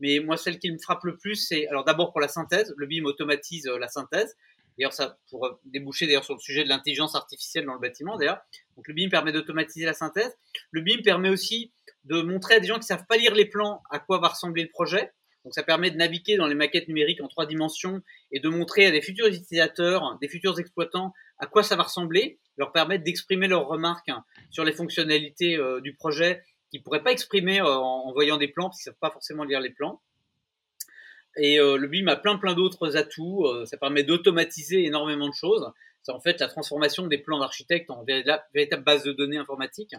Mais 0.00 0.18
moi, 0.18 0.36
celle 0.36 0.58
qui 0.58 0.70
me 0.70 0.78
frappe 0.78 1.04
le 1.04 1.16
plus, 1.16 1.36
c'est 1.36 1.68
alors 1.68 1.84
d'abord 1.84 2.12
pour 2.12 2.20
la 2.20 2.28
synthèse. 2.28 2.74
Le 2.76 2.86
BIM 2.86 3.04
automatise 3.04 3.66
euh, 3.66 3.78
la 3.78 3.88
synthèse. 3.88 4.36
D'ailleurs, 4.78 4.92
ça 4.92 5.18
pour 5.28 5.46
euh, 5.46 5.60
déboucher 5.64 6.06
d'ailleurs 6.06 6.24
sur 6.24 6.34
le 6.34 6.40
sujet 6.40 6.64
de 6.64 6.68
l'intelligence 6.68 7.14
artificielle 7.14 7.66
dans 7.66 7.74
le 7.74 7.80
bâtiment. 7.80 8.16
D'ailleurs, 8.16 8.40
donc 8.76 8.88
le 8.88 8.94
BIM 8.94 9.10
permet 9.10 9.32
d'automatiser 9.32 9.84
la 9.84 9.94
synthèse. 9.94 10.34
Le 10.70 10.80
BIM 10.80 11.02
permet 11.02 11.28
aussi 11.28 11.72
de 12.04 12.22
montrer 12.22 12.54
à 12.54 12.60
des 12.60 12.66
gens 12.66 12.78
qui 12.78 12.86
savent 12.86 13.06
pas 13.06 13.16
lire 13.16 13.34
les 13.34 13.44
plans 13.44 13.82
à 13.90 13.98
quoi 13.98 14.18
va 14.18 14.28
ressembler 14.28 14.62
le 14.62 14.70
projet. 14.70 15.12
Donc 15.44 15.54
ça 15.54 15.62
permet 15.62 15.90
de 15.90 15.96
naviguer 15.96 16.36
dans 16.36 16.46
les 16.46 16.54
maquettes 16.54 16.88
numériques 16.88 17.22
en 17.22 17.28
trois 17.28 17.46
dimensions 17.46 18.02
et 18.30 18.40
de 18.40 18.48
montrer 18.48 18.86
à 18.86 18.90
des 18.90 19.00
futurs 19.00 19.26
utilisateurs, 19.26 20.18
des 20.20 20.28
futurs 20.28 20.58
exploitants 20.58 21.12
à 21.38 21.46
quoi 21.46 21.62
ça 21.62 21.76
va 21.76 21.84
ressembler, 21.84 22.38
leur 22.58 22.72
permettre 22.72 23.04
d'exprimer 23.04 23.48
leurs 23.48 23.66
remarques 23.66 24.10
sur 24.50 24.64
les 24.64 24.72
fonctionnalités 24.72 25.56
euh, 25.56 25.80
du 25.80 25.94
projet 25.94 26.42
qui 26.70 26.80
pourraient 26.80 27.02
pas 27.02 27.12
exprimer 27.12 27.60
euh, 27.60 27.66
en, 27.66 28.12
voyant 28.12 28.36
des 28.36 28.48
plans 28.48 28.68
parce 28.68 28.78
qu'ils 28.78 28.84
savent 28.84 29.00
pas 29.00 29.10
forcément 29.10 29.44
lire 29.44 29.60
les 29.60 29.70
plans. 29.70 30.00
Et 31.36 31.58
le 31.58 31.86
BIM 31.86 32.08
a 32.08 32.16
plein 32.16 32.36
plein 32.38 32.54
d'autres 32.54 32.96
atouts. 32.96 33.46
ça 33.64 33.76
permet 33.76 34.02
d'automatiser 34.02 34.84
énormément 34.84 35.28
de 35.28 35.32
choses. 35.32 35.70
C'est 36.02 36.10
en 36.10 36.18
fait 36.20 36.40
la 36.40 36.48
transformation 36.48 37.06
des 37.06 37.18
plans 37.18 37.38
d'architecte 37.38 37.88
en 37.88 38.04
véritable 38.04 38.82
base 38.82 39.04
de 39.04 39.12
données 39.12 39.38
informatique. 39.38 39.94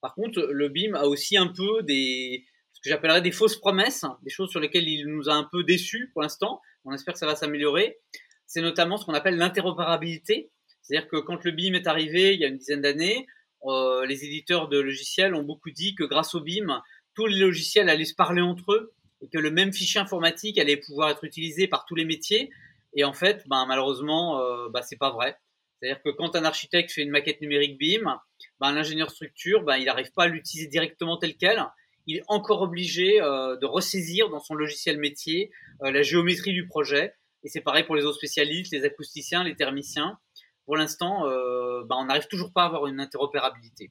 Par 0.00 0.14
contre, 0.14 0.40
le 0.40 0.68
BIM 0.70 0.94
a 0.94 1.04
aussi 1.04 1.36
un 1.36 1.48
peu 1.48 1.82
des, 1.82 2.46
ce 2.72 2.80
que 2.80 2.88
j'appellerais 2.88 3.22
des 3.22 3.30
fausses 3.30 3.56
promesses, 3.56 4.04
des 4.22 4.30
choses 4.30 4.50
sur 4.50 4.60
lesquelles 4.60 4.88
il 4.88 5.06
nous 5.06 5.28
a 5.28 5.34
un 5.34 5.44
peu 5.44 5.62
déçus 5.62 6.10
pour 6.12 6.22
l'instant. 6.22 6.60
On 6.84 6.92
espère 6.92 7.14
que 7.14 7.20
ça 7.20 7.26
va 7.26 7.36
s'améliorer. 7.36 8.00
C'est 8.46 8.60
notamment 8.60 8.96
ce 8.96 9.06
qu'on 9.06 9.14
appelle 9.14 9.36
l'interopérabilité. 9.36 10.50
C'est-à-dire 10.82 11.08
que 11.08 11.16
quand 11.18 11.44
le 11.44 11.52
BIM 11.52 11.74
est 11.74 11.86
arrivé 11.86 12.34
il 12.34 12.40
y 12.40 12.44
a 12.44 12.48
une 12.48 12.58
dizaine 12.58 12.80
d'années, 12.80 13.26
euh, 13.64 14.06
les 14.06 14.24
éditeurs 14.24 14.68
de 14.68 14.78
logiciels 14.78 15.34
ont 15.34 15.42
beaucoup 15.42 15.70
dit 15.70 15.94
que 15.94 16.04
grâce 16.04 16.34
au 16.34 16.40
BIM, 16.40 16.82
tous 17.14 17.26
les 17.26 17.38
logiciels 17.38 17.88
allaient 17.88 18.04
se 18.04 18.14
parler 18.14 18.42
entre 18.42 18.72
eux 18.72 18.92
et 19.20 19.28
que 19.28 19.38
le 19.38 19.50
même 19.50 19.72
fichier 19.72 20.00
informatique 20.00 20.58
allait 20.58 20.76
pouvoir 20.76 21.10
être 21.10 21.24
utilisé 21.24 21.68
par 21.68 21.84
tous 21.86 21.94
les 21.94 22.04
métiers. 22.04 22.50
Et 22.94 23.04
en 23.04 23.12
fait, 23.12 23.44
ben, 23.46 23.64
malheureusement, 23.66 24.40
euh, 24.40 24.68
ben, 24.68 24.82
c'est 24.82 24.96
pas 24.96 25.10
vrai. 25.10 25.36
C'est-à-dire 25.78 26.02
que 26.02 26.10
quand 26.10 26.36
un 26.36 26.44
architecte 26.44 26.92
fait 26.92 27.02
une 27.02 27.10
maquette 27.10 27.40
numérique 27.40 27.78
BIM, 27.78 28.20
ben, 28.60 28.72
l'ingénieur 28.72 29.10
structure, 29.10 29.62
ben, 29.62 29.76
il 29.76 29.86
n'arrive 29.86 30.12
pas 30.12 30.24
à 30.24 30.28
l'utiliser 30.28 30.68
directement 30.68 31.16
tel 31.16 31.36
quel. 31.36 31.64
Il 32.06 32.18
est 32.18 32.24
encore 32.28 32.62
obligé 32.62 33.20
euh, 33.22 33.56
de 33.56 33.66
ressaisir 33.66 34.28
dans 34.28 34.40
son 34.40 34.54
logiciel 34.54 34.98
métier 34.98 35.50
euh, 35.82 35.90
la 35.90 36.02
géométrie 36.02 36.52
du 36.52 36.66
projet. 36.66 37.14
Et 37.44 37.48
c'est 37.48 37.60
pareil 37.60 37.84
pour 37.84 37.96
les 37.96 38.04
autres 38.04 38.18
spécialistes, 38.18 38.72
les 38.72 38.84
acousticiens, 38.84 39.44
les 39.44 39.56
thermiciens 39.56 40.18
pour 40.64 40.76
l'instant, 40.76 41.26
euh, 41.26 41.84
bah, 41.84 41.96
on 41.98 42.06
n'arrive 42.06 42.26
toujours 42.28 42.52
pas 42.52 42.62
à 42.62 42.66
avoir 42.66 42.86
une 42.86 43.00
interopérabilité. 43.00 43.90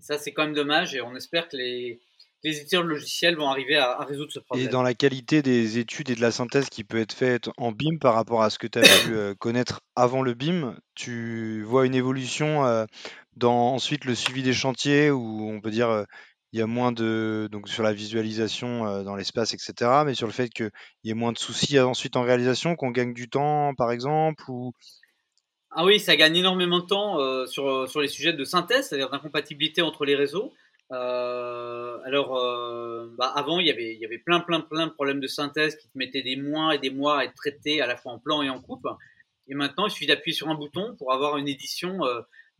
Ça, 0.00 0.18
c'est 0.18 0.32
quand 0.32 0.44
même 0.44 0.54
dommage 0.54 0.94
et 0.94 1.00
on 1.00 1.14
espère 1.14 1.48
que 1.48 1.56
les, 1.56 2.00
éditeurs 2.44 2.82
de 2.82 2.88
logiciels 2.88 3.36
vont 3.36 3.48
arriver 3.48 3.76
à, 3.76 3.98
résoudre 4.04 4.32
ce 4.32 4.40
problème. 4.40 4.66
Et 4.66 4.68
dans 4.68 4.82
la 4.82 4.94
qualité 4.94 5.42
des 5.42 5.78
études 5.78 6.10
et 6.10 6.16
de 6.16 6.20
la 6.20 6.32
synthèse 6.32 6.68
qui 6.68 6.82
peut 6.82 6.98
être 6.98 7.12
faite 7.12 7.48
en 7.56 7.70
BIM 7.70 7.98
par 8.00 8.14
rapport 8.14 8.42
à 8.42 8.50
ce 8.50 8.58
que 8.58 8.66
tu 8.66 8.80
as 8.80 8.82
pu 8.82 9.14
euh, 9.14 9.34
connaître 9.34 9.80
avant 9.94 10.22
le 10.22 10.34
BIM, 10.34 10.76
tu 10.94 11.62
vois 11.62 11.86
une 11.86 11.94
évolution 11.94 12.64
euh, 12.66 12.84
dans 13.36 13.74
ensuite 13.74 14.04
le 14.04 14.14
suivi 14.16 14.42
des 14.42 14.52
chantiers 14.52 15.10
où 15.10 15.48
on 15.48 15.60
peut 15.60 15.70
dire 15.70 16.04
il 16.52 16.58
y 16.58 16.62
a 16.62 16.66
moins 16.66 16.92
de 16.92 17.48
donc 17.50 17.68
sur 17.68 17.82
la 17.82 17.94
visualisation 17.94 19.02
dans 19.04 19.16
l'espace 19.16 19.54
etc 19.54 20.02
mais 20.04 20.12
sur 20.12 20.26
le 20.26 20.34
fait 20.34 20.50
qu'il 20.50 20.70
y 21.04 21.10
ait 21.10 21.14
moins 21.14 21.32
de 21.32 21.38
soucis 21.38 21.80
ensuite 21.80 22.14
en 22.14 22.22
réalisation 22.24 22.76
qu'on 22.76 22.90
gagne 22.90 23.14
du 23.14 23.30
temps 23.30 23.72
par 23.74 23.90
exemple 23.90 24.44
ou 24.48 24.74
ah 25.74 25.84
oui, 25.84 25.98
ça 25.98 26.16
gagne 26.16 26.36
énormément 26.36 26.80
de 26.80 26.86
temps 26.86 27.18
euh, 27.18 27.46
sur, 27.46 27.66
euh, 27.66 27.86
sur 27.86 28.02
les 28.02 28.08
sujets 28.08 28.34
de 28.34 28.44
synthèse, 28.44 28.88
c'est-à-dire 28.88 29.08
d'incompatibilité 29.08 29.80
entre 29.80 30.04
les 30.04 30.14
réseaux. 30.14 30.52
Euh, 30.90 31.98
alors, 32.04 32.32
bah 33.16 33.32
avant, 33.34 33.58
il 33.58 33.66
y, 33.66 33.70
avait, 33.70 33.96
y 33.96 34.04
avait 34.04 34.18
plein, 34.18 34.40
plein, 34.40 34.60
plein 34.60 34.88
de 34.88 34.92
problèmes 34.92 35.20
de 35.20 35.26
synthèse 35.26 35.76
qui 35.76 35.88
te 35.88 35.96
mettaient 35.96 36.22
des 36.22 36.36
mois 36.36 36.74
et 36.74 36.78
des 36.78 36.90
mois 36.90 37.20
à 37.20 37.24
être 37.24 37.34
traités 37.34 37.80
à 37.80 37.86
la 37.86 37.96
fois 37.96 38.12
en 38.12 38.18
plan 38.18 38.42
et 38.42 38.50
en 38.50 38.60
coupe. 38.60 38.86
Et 39.48 39.54
maintenant, 39.54 39.86
il 39.86 39.90
suffit 39.90 40.06
d'appuyer 40.06 40.34
sur 40.36 40.50
un 40.50 40.54
bouton 40.54 40.94
pour 40.98 41.14
avoir 41.14 41.38
une 41.38 41.48
édition 41.48 42.00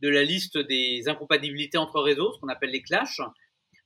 de 0.01 0.09
la 0.09 0.23
liste 0.23 0.57
des 0.57 1.03
incompatibilités 1.07 1.77
entre 1.77 2.01
réseaux, 2.01 2.33
ce 2.33 2.39
qu'on 2.39 2.47
appelle 2.47 2.71
les 2.71 2.81
clashs. 2.81 3.21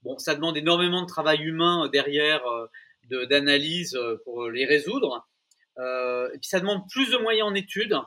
Bon, 0.03 0.17
ça 0.17 0.33
demande 0.33 0.55
énormément 0.55 1.01
de 1.01 1.07
travail 1.07 1.41
humain 1.41 1.89
derrière, 1.91 2.41
d'analyse 3.09 3.99
pour 4.23 4.47
les 4.47 4.65
résoudre. 4.65 5.27
et 5.77 6.37
puis, 6.37 6.47
ça 6.47 6.61
demande 6.61 6.83
plus 6.89 7.11
de 7.11 7.17
moyens 7.17 7.49
en 7.49 7.53
études 7.53 7.97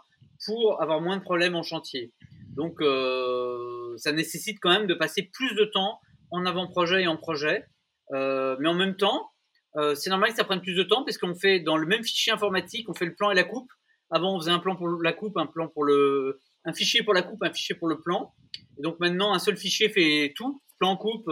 pour 0.46 0.80
avoir 0.82 1.00
moins 1.00 1.16
de 1.16 1.22
problèmes 1.22 1.54
en 1.54 1.62
chantier. 1.62 2.12
Donc, 2.54 2.80
euh, 2.80 3.96
ça 3.96 4.12
nécessite 4.12 4.58
quand 4.60 4.70
même 4.70 4.86
de 4.86 4.94
passer 4.94 5.22
plus 5.22 5.54
de 5.54 5.64
temps 5.64 6.00
en 6.30 6.44
avant-projet 6.46 7.02
et 7.02 7.06
en 7.06 7.16
projet. 7.16 7.64
Euh, 8.12 8.56
mais 8.58 8.68
en 8.68 8.74
même 8.74 8.96
temps, 8.96 9.30
euh, 9.76 9.94
c'est 9.94 10.10
normal 10.10 10.30
que 10.30 10.36
ça 10.36 10.44
prenne 10.44 10.60
plus 10.60 10.74
de 10.74 10.82
temps 10.82 11.04
parce 11.04 11.16
qu'on 11.16 11.34
fait 11.34 11.60
dans 11.60 11.76
le 11.76 11.86
même 11.86 12.02
fichier 12.02 12.32
informatique, 12.32 12.88
on 12.88 12.94
fait 12.94 13.06
le 13.06 13.14
plan 13.14 13.30
et 13.30 13.34
la 13.34 13.44
coupe. 13.44 13.70
Avant, 14.10 14.34
on 14.34 14.40
faisait 14.40 14.50
un 14.50 14.58
plan 14.58 14.74
pour 14.74 14.88
la 14.88 15.12
coupe, 15.12 15.36
un 15.36 15.46
plan 15.46 15.68
pour 15.68 15.84
le, 15.84 16.40
un 16.64 16.72
fichier 16.72 17.04
pour 17.04 17.14
la 17.14 17.22
coupe, 17.22 17.42
un 17.44 17.52
fichier 17.52 17.76
pour 17.76 17.88
le 17.88 18.00
plan. 18.00 18.34
Et 18.78 18.82
donc 18.82 18.98
maintenant, 18.98 19.32
un 19.32 19.38
seul 19.38 19.56
fichier 19.56 19.88
fait 19.88 20.32
tout, 20.34 20.60
plan, 20.80 20.96
coupe 20.96 21.30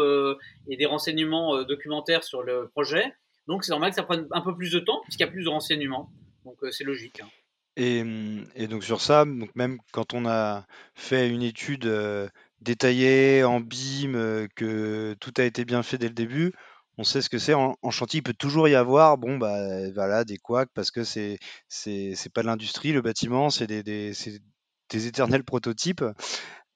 et 0.69 0.77
des 0.77 0.87
renseignements 0.87 1.65
documentaires 1.65 2.23
sur 2.23 2.45
le 2.45 2.69
projet. 2.69 3.13
Donc 3.49 3.65
c'est 3.65 3.73
normal 3.73 3.91
que 3.91 3.97
ça 3.97 4.05
prenne 4.05 4.29
un 4.31 4.41
peu 4.43 4.55
plus 4.55 4.71
de 4.71 4.79
temps 4.79 5.01
puisqu'il 5.03 5.25
y 5.25 5.29
a 5.29 5.31
plus 5.31 5.43
de 5.43 5.49
renseignements. 5.49 6.13
Donc 6.45 6.59
c'est 6.71 6.85
logique. 6.85 7.21
Hein. 7.21 7.29
Et, 7.79 8.67
donc 8.69 8.83
sur 8.83 9.01
ça, 9.01 9.25
donc 9.25 9.55
même 9.55 9.79
quand 9.93 10.13
on 10.13 10.27
a 10.27 10.67
fait 10.95 11.29
une 11.29 11.43
étude 11.43 11.89
détaillée 12.61 13.45
en 13.45 13.61
BIM, 13.61 14.49
que 14.57 15.15
tout 15.21 15.33
a 15.39 15.45
été 15.45 15.65
bien 15.65 15.85
fait 15.85 15.97
dès 15.97 16.09
le 16.09 16.15
début, 16.15 16.53
on 16.99 17.05
sait 17.05 17.23
ce 17.23 17.31
que 17.31 17.39
c'est. 17.39 17.55
En, 17.55 17.77
chantier, 17.91 18.19
il 18.19 18.23
peut 18.25 18.35
toujours 18.35 18.67
y 18.69 18.75
avoir, 18.75 19.17
bon, 19.17 19.39
bah, 19.39 19.91
voilà, 19.95 20.25
des 20.25 20.39
couacs 20.39 20.71
parce 20.75 20.91
que 20.91 21.05
c'est 21.05 21.39
c'est 21.69 22.33
pas 22.35 22.43
de 22.43 22.49
l'industrie, 22.49 22.93
le 22.93 23.01
bâtiment, 23.01 23.49
c'est 23.49 23.69
des, 23.69 23.85
des, 23.85 24.13
des 24.91 25.07
éternels 25.07 25.45
prototypes. 25.45 26.05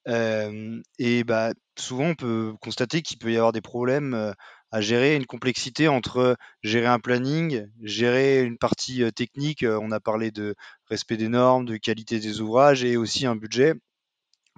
et 0.06 1.24
bah, 1.24 1.52
souvent, 1.76 2.10
on 2.10 2.14
peut 2.14 2.54
constater 2.60 3.02
qu'il 3.02 3.18
peut 3.18 3.32
y 3.32 3.36
avoir 3.36 3.52
des 3.52 3.60
problèmes 3.60 4.34
à 4.72 4.80
gérer 4.80 5.14
une 5.14 5.26
complexité 5.26 5.86
entre 5.86 6.36
gérer 6.62 6.86
un 6.86 6.98
planning, 6.98 7.68
gérer 7.82 8.42
une 8.42 8.58
partie 8.58 9.04
technique, 9.12 9.64
on 9.64 9.92
a 9.92 10.00
parlé 10.00 10.30
de 10.30 10.54
respect 10.86 11.18
des 11.18 11.28
normes, 11.28 11.66
de 11.66 11.76
qualité 11.76 12.18
des 12.18 12.40
ouvrages 12.40 12.82
et 12.82 12.96
aussi 12.96 13.26
un 13.26 13.36
budget. 13.36 13.74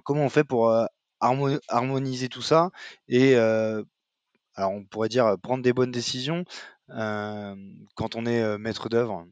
Comment 0.03 0.23
on 0.23 0.29
fait 0.29 0.45
pour 0.45 0.73
harmoniser 1.19 2.29
tout 2.29 2.41
ça 2.41 2.71
et 3.07 3.35
alors 3.35 4.71
on 4.71 4.85
pourrait 4.85 5.09
dire 5.09 5.35
prendre 5.43 5.63
des 5.63 5.73
bonnes 5.73 5.91
décisions 5.91 6.45
quand 6.87 8.15
on 8.15 8.25
est 8.25 8.57
maître 8.57 8.89
d'œuvre? 8.89 9.27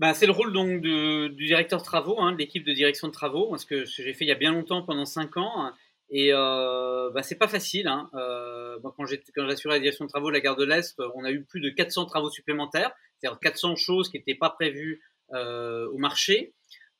Bah, 0.00 0.14
c'est 0.14 0.26
le 0.26 0.32
rôle 0.32 0.52
donc 0.52 0.80
du 0.80 1.46
directeur 1.46 1.80
de 1.80 1.84
travaux, 1.84 2.20
hein, 2.20 2.30
de 2.32 2.38
l'équipe 2.38 2.64
de 2.64 2.72
direction 2.72 3.08
de 3.08 3.12
travaux, 3.12 3.50
parce 3.50 3.64
que 3.64 3.84
j'ai 3.84 4.14
fait 4.14 4.24
il 4.24 4.28
y 4.28 4.32
a 4.32 4.36
bien 4.36 4.52
longtemps, 4.52 4.82
pendant 4.82 5.04
5 5.04 5.36
ans, 5.36 5.72
et 6.10 6.30
euh, 6.32 7.10
bah, 7.10 7.22
c'est 7.22 7.36
pas 7.36 7.48
facile. 7.48 7.86
Hein. 7.86 8.10
Euh, 8.14 8.78
moi, 8.80 8.94
quand 8.96 9.04
assuré 9.48 9.74
la 9.74 9.80
direction 9.80 10.04
de 10.04 10.10
travaux 10.10 10.28
de 10.28 10.34
la 10.34 10.40
gare 10.40 10.56
de 10.56 10.64
l'Est, 10.64 11.00
on 11.14 11.24
a 11.24 11.30
eu 11.30 11.44
plus 11.44 11.60
de 11.60 11.68
400 11.68 12.06
travaux 12.06 12.30
supplémentaires, 12.30 12.92
c'est-à-dire 13.18 13.38
400 13.40 13.76
choses 13.76 14.08
qui 14.08 14.16
n'étaient 14.16 14.34
pas 14.34 14.50
prévues 14.50 15.02
euh, 15.34 15.86
au 15.90 15.98
marché. 15.98 16.54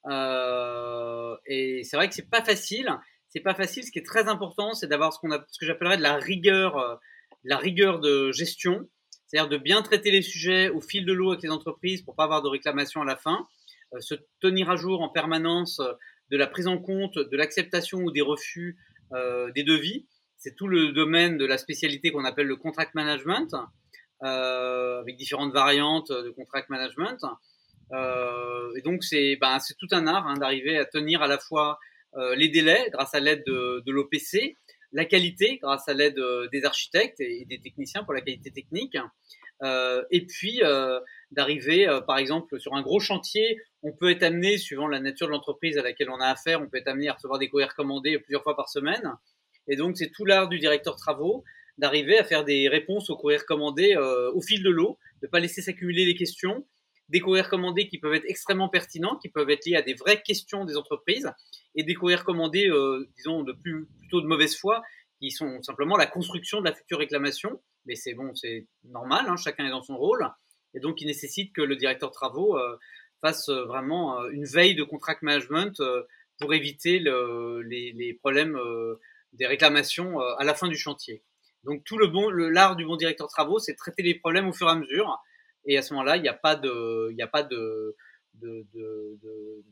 Euh, 0.06 1.36
et 1.46 1.82
c'est 1.84 1.96
vrai 1.96 2.08
que 2.08 2.14
c'est 2.14 2.30
pas 2.30 2.42
facile. 2.42 2.90
C'est 3.28 3.40
pas 3.40 3.54
facile. 3.54 3.84
Ce 3.84 3.90
qui 3.90 3.98
est 3.98 4.06
très 4.06 4.28
important, 4.28 4.74
c'est 4.74 4.86
d'avoir 4.86 5.12
ce 5.12 5.18
qu'on 5.18 5.30
a, 5.30 5.44
ce 5.48 5.58
que 5.58 5.66
j'appellerais 5.66 5.96
de 5.96 6.02
la 6.02 6.16
rigueur, 6.16 6.76
euh, 6.78 6.96
la 7.44 7.58
rigueur 7.58 8.00
de 8.00 8.32
gestion, 8.32 8.88
c'est-à-dire 9.26 9.48
de 9.48 9.58
bien 9.58 9.82
traiter 9.82 10.10
les 10.10 10.22
sujets 10.22 10.70
au 10.70 10.80
fil 10.80 11.04
de 11.04 11.12
l'eau 11.12 11.32
avec 11.32 11.42
les 11.42 11.50
entreprises 11.50 12.02
pour 12.02 12.14
pas 12.14 12.24
avoir 12.24 12.42
de 12.42 12.48
réclamations 12.48 13.02
à 13.02 13.04
la 13.04 13.16
fin, 13.16 13.46
euh, 13.94 14.00
se 14.00 14.14
tenir 14.40 14.70
à 14.70 14.76
jour 14.76 15.02
en 15.02 15.08
permanence 15.08 15.80
de 16.30 16.36
la 16.36 16.46
prise 16.46 16.66
en 16.66 16.78
compte 16.78 17.18
de 17.18 17.36
l'acceptation 17.36 18.00
ou 18.00 18.10
des 18.10 18.20
refus 18.20 18.78
euh, 19.12 19.50
des 19.52 19.62
devis. 19.62 20.06
C'est 20.36 20.54
tout 20.54 20.68
le 20.68 20.92
domaine 20.92 21.38
de 21.38 21.46
la 21.46 21.58
spécialité 21.58 22.12
qu'on 22.12 22.24
appelle 22.24 22.46
le 22.46 22.56
contract 22.56 22.94
management, 22.94 23.54
euh, 24.22 25.00
avec 25.00 25.16
différentes 25.16 25.52
variantes 25.52 26.12
de 26.12 26.30
contract 26.30 26.68
management. 26.68 27.24
Euh, 27.92 28.70
et 28.76 28.82
donc 28.82 29.02
c'est 29.02 29.36
ben, 29.40 29.58
c'est 29.60 29.76
tout 29.78 29.88
un 29.92 30.06
art 30.06 30.26
hein, 30.26 30.34
d'arriver 30.34 30.78
à 30.78 30.84
tenir 30.84 31.22
à 31.22 31.26
la 31.26 31.38
fois 31.38 31.78
les 32.36 32.48
délais 32.48 32.88
grâce 32.90 33.14
à 33.14 33.20
l'aide 33.20 33.44
de, 33.46 33.82
l'OPC, 33.86 34.56
la 34.92 35.04
qualité 35.04 35.58
grâce 35.58 35.88
à 35.88 35.94
l'aide 35.94 36.18
des 36.50 36.64
architectes 36.64 37.20
et, 37.20 37.44
des 37.44 37.60
techniciens 37.60 38.02
pour 38.02 38.12
la 38.12 38.22
qualité 38.22 38.50
technique, 38.50 38.96
et 39.62 40.26
puis 40.26 40.60
d'arriver, 41.30 41.88
euh, 41.88 42.00
par 42.00 42.18
exemple, 42.18 42.58
sur 42.58 42.74
un 42.74 42.82
gros 42.82 43.00
chantier, 43.00 43.60
on 43.82 43.92
peut 43.92 44.10
être 44.10 44.22
amené, 44.22 44.58
suivant 44.58 44.88
la 44.88 45.00
nature 45.00 45.26
de 45.26 45.32
l'entreprise 45.32 45.78
à 45.78 45.82
laquelle 45.82 46.10
on 46.10 46.20
a 46.20 46.26
affaire, 46.26 46.60
on 46.60 46.68
peut 46.68 46.78
être 46.78 46.88
amené 46.88 47.08
à 47.08 47.14
recevoir 47.14 47.38
des 47.38 47.48
courriers 47.48 47.66
recommandés 47.66 48.18
plusieurs 48.18 48.42
fois 48.42 48.56
par 48.56 48.68
semaine. 48.68 49.12
Et 49.68 49.76
donc, 49.76 49.96
c'est 49.96 50.10
tout 50.10 50.24
l'art 50.24 50.48
du 50.48 50.58
directeur 50.58 50.96
travaux 50.96 51.44
d'arriver 51.76 52.18
à 52.18 52.24
faire 52.24 52.44
des 52.44 52.68
réponses 52.68 53.08
aux 53.08 53.16
courriers 53.16 53.38
recommandés 53.38 53.94
au 53.96 54.40
fil 54.40 54.64
de 54.64 54.70
l'eau, 54.70 54.98
de 55.22 55.28
pas 55.28 55.38
laisser 55.38 55.62
s'accumuler 55.62 56.04
les 56.04 56.16
questions, 56.16 56.66
des 57.08 57.20
courriers 57.20 57.42
recommandés 57.42 57.86
qui 57.86 57.98
peuvent 57.98 58.14
être 58.14 58.24
extrêmement 58.26 58.68
pertinents, 58.68 59.16
qui 59.16 59.28
peuvent 59.28 59.48
être 59.48 59.64
liés 59.64 59.76
à 59.76 59.82
des 59.82 59.94
vraies 59.94 60.20
questions 60.20 60.64
des 60.64 60.76
entreprises, 60.76 61.30
et 61.76 61.84
des 61.84 61.94
courriers 61.94 62.16
recommandés, 62.16 62.68
disons, 63.16 63.44
de 63.44 63.52
plus, 63.52 63.86
plutôt 64.00 64.20
de 64.20 64.26
mauvaise 64.26 64.56
foi, 64.56 64.82
qui 65.20 65.30
sont 65.30 65.62
simplement 65.62 65.96
la 65.96 66.06
construction 66.06 66.58
de 66.58 66.64
la 66.64 66.74
future 66.74 66.98
réclamation 66.98 67.60
mais 67.88 67.96
c'est 67.96 68.14
bon, 68.14 68.34
c'est 68.34 68.66
normal, 68.84 69.24
hein, 69.28 69.36
chacun 69.36 69.66
est 69.66 69.70
dans 69.70 69.82
son 69.82 69.96
rôle, 69.96 70.28
et 70.74 70.80
donc 70.80 71.00
il 71.00 71.06
nécessite 71.06 71.52
que 71.52 71.62
le 71.62 71.76
directeur 71.76 72.10
de 72.10 72.14
travaux 72.14 72.56
euh, 72.56 72.78
fasse 73.20 73.48
euh, 73.48 73.64
vraiment 73.64 74.20
euh, 74.20 74.30
une 74.30 74.44
veille 74.44 74.74
de 74.74 74.84
contract 74.84 75.22
management 75.22 75.82
pour 76.38 76.54
éviter 76.54 76.98
le, 76.98 77.62
les, 77.62 78.14
problèmes 78.14 78.56
des 79.32 79.46
réclamations 79.46 80.20
à 80.20 80.44
la 80.44 80.54
fin 80.54 80.68
du 80.68 80.76
chantier. 80.76 81.24
Donc 81.64 81.82
tout 81.82 81.98
le 81.98 82.06
bon, 82.06 82.30
l'art 82.30 82.76
du 82.76 82.84
bon 82.84 82.94
directeur 82.94 83.26
de 83.26 83.32
travaux, 83.32 83.58
c'est 83.58 83.74
traiter 83.74 84.04
les 84.04 84.14
problèmes 84.14 84.48
au 84.48 84.52
fur 84.52 84.68
et 84.68 84.70
à 84.70 84.76
mesure, 84.76 85.20
et 85.64 85.76
à 85.76 85.82
ce 85.82 85.94
moment-là, 85.94 86.16
il 86.16 86.22
n'y 86.22 86.28
a 86.28 86.34
pas 86.34 86.54
de, 86.54 87.08
il 87.10 87.20
a 87.20 87.26
pas 87.26 87.42
de, 87.42 87.96
de, 88.34 88.64
de 88.72 89.64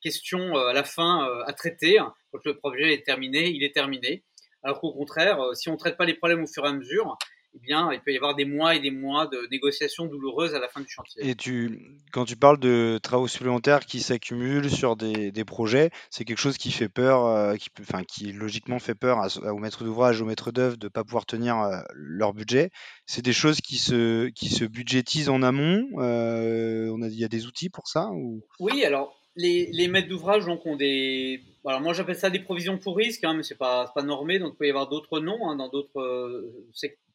questions 0.00 0.56
à 0.56 0.72
la 0.72 0.84
fin 0.84 1.28
à 1.46 1.52
traiter. 1.52 1.98
Quand 2.32 2.40
le 2.46 2.56
projet 2.56 2.94
est 2.94 3.04
terminé, 3.04 3.50
il 3.50 3.62
est 3.62 3.74
terminé. 3.74 4.24
Alors 4.62 4.80
qu'au 4.80 4.94
contraire, 4.94 5.38
si 5.52 5.68
on 5.68 5.72
ne 5.72 5.78
traite 5.78 5.98
pas 5.98 6.06
les 6.06 6.14
problèmes 6.14 6.42
au 6.42 6.46
fur 6.46 6.64
et 6.64 6.68
à 6.68 6.72
mesure, 6.72 7.18
eh 7.52 7.58
bien, 7.58 7.92
il 7.92 8.00
peut 8.00 8.12
y 8.12 8.16
avoir 8.16 8.36
des 8.36 8.44
mois 8.44 8.76
et 8.76 8.80
des 8.80 8.92
mois 8.92 9.26
de 9.26 9.48
négociations 9.50 10.06
douloureuses 10.06 10.54
à 10.54 10.60
la 10.60 10.68
fin 10.68 10.80
du 10.80 10.88
chantier. 10.88 11.28
Et 11.28 11.34
tu, 11.34 11.98
quand 12.12 12.24
tu 12.24 12.36
parles 12.36 12.60
de 12.60 13.00
travaux 13.02 13.26
supplémentaires 13.26 13.80
qui 13.86 14.00
s'accumulent 14.00 14.70
sur 14.70 14.94
des, 14.96 15.32
projets, 15.44 15.90
c'est 16.10 16.24
quelque 16.24 16.38
chose 16.38 16.58
qui 16.58 16.70
fait 16.70 16.88
peur, 16.88 17.26
euh, 17.26 17.56
qui, 17.56 17.68
enfin, 17.80 18.04
qui 18.04 18.32
logiquement 18.32 18.78
fait 18.78 18.94
peur 18.94 19.26
aux 19.42 19.58
maîtres 19.58 19.82
d'ouvrage, 19.82 20.20
aux 20.20 20.26
maîtres 20.26 20.52
d'œuvre 20.52 20.76
de 20.76 20.86
ne 20.86 20.90
pas 20.90 21.02
pouvoir 21.02 21.26
tenir 21.26 21.58
euh, 21.58 21.80
leur 21.92 22.34
budget. 22.34 22.70
C'est 23.06 23.22
des 23.22 23.32
choses 23.32 23.60
qui 23.60 23.78
se, 23.78 24.28
qui 24.28 24.48
se 24.48 24.64
budgétisent 24.64 25.28
en 25.28 25.42
amont. 25.42 25.88
Euh, 25.98 26.88
on 26.92 27.02
a, 27.02 27.08
il 27.08 27.18
y 27.18 27.24
a 27.24 27.28
des 27.28 27.46
outils 27.46 27.70
pour 27.70 27.88
ça 27.88 28.10
ou... 28.12 28.44
Oui, 28.60 28.84
alors 28.84 29.16
les, 29.34 29.70
les 29.72 29.88
maîtres 29.88 30.08
d'ouvrage 30.08 30.44
donc 30.44 30.66
ont 30.66 30.76
des, 30.76 31.42
alors 31.64 31.80
moi 31.80 31.94
j'appelle 31.94 32.16
ça 32.16 32.30
des 32.30 32.40
provisions 32.40 32.78
pour 32.78 32.96
risque, 32.96 33.24
hein, 33.24 33.34
mais 33.34 33.42
c'est 33.42 33.56
pas 33.56 33.90
pas 33.94 34.02
normé, 34.02 34.38
donc 34.38 34.54
il 34.54 34.56
peut 34.56 34.66
y 34.66 34.70
avoir 34.70 34.88
d'autres 34.88 35.20
noms 35.20 35.48
hein, 35.48 35.56
dans 35.56 35.68
d'autres 35.68 36.44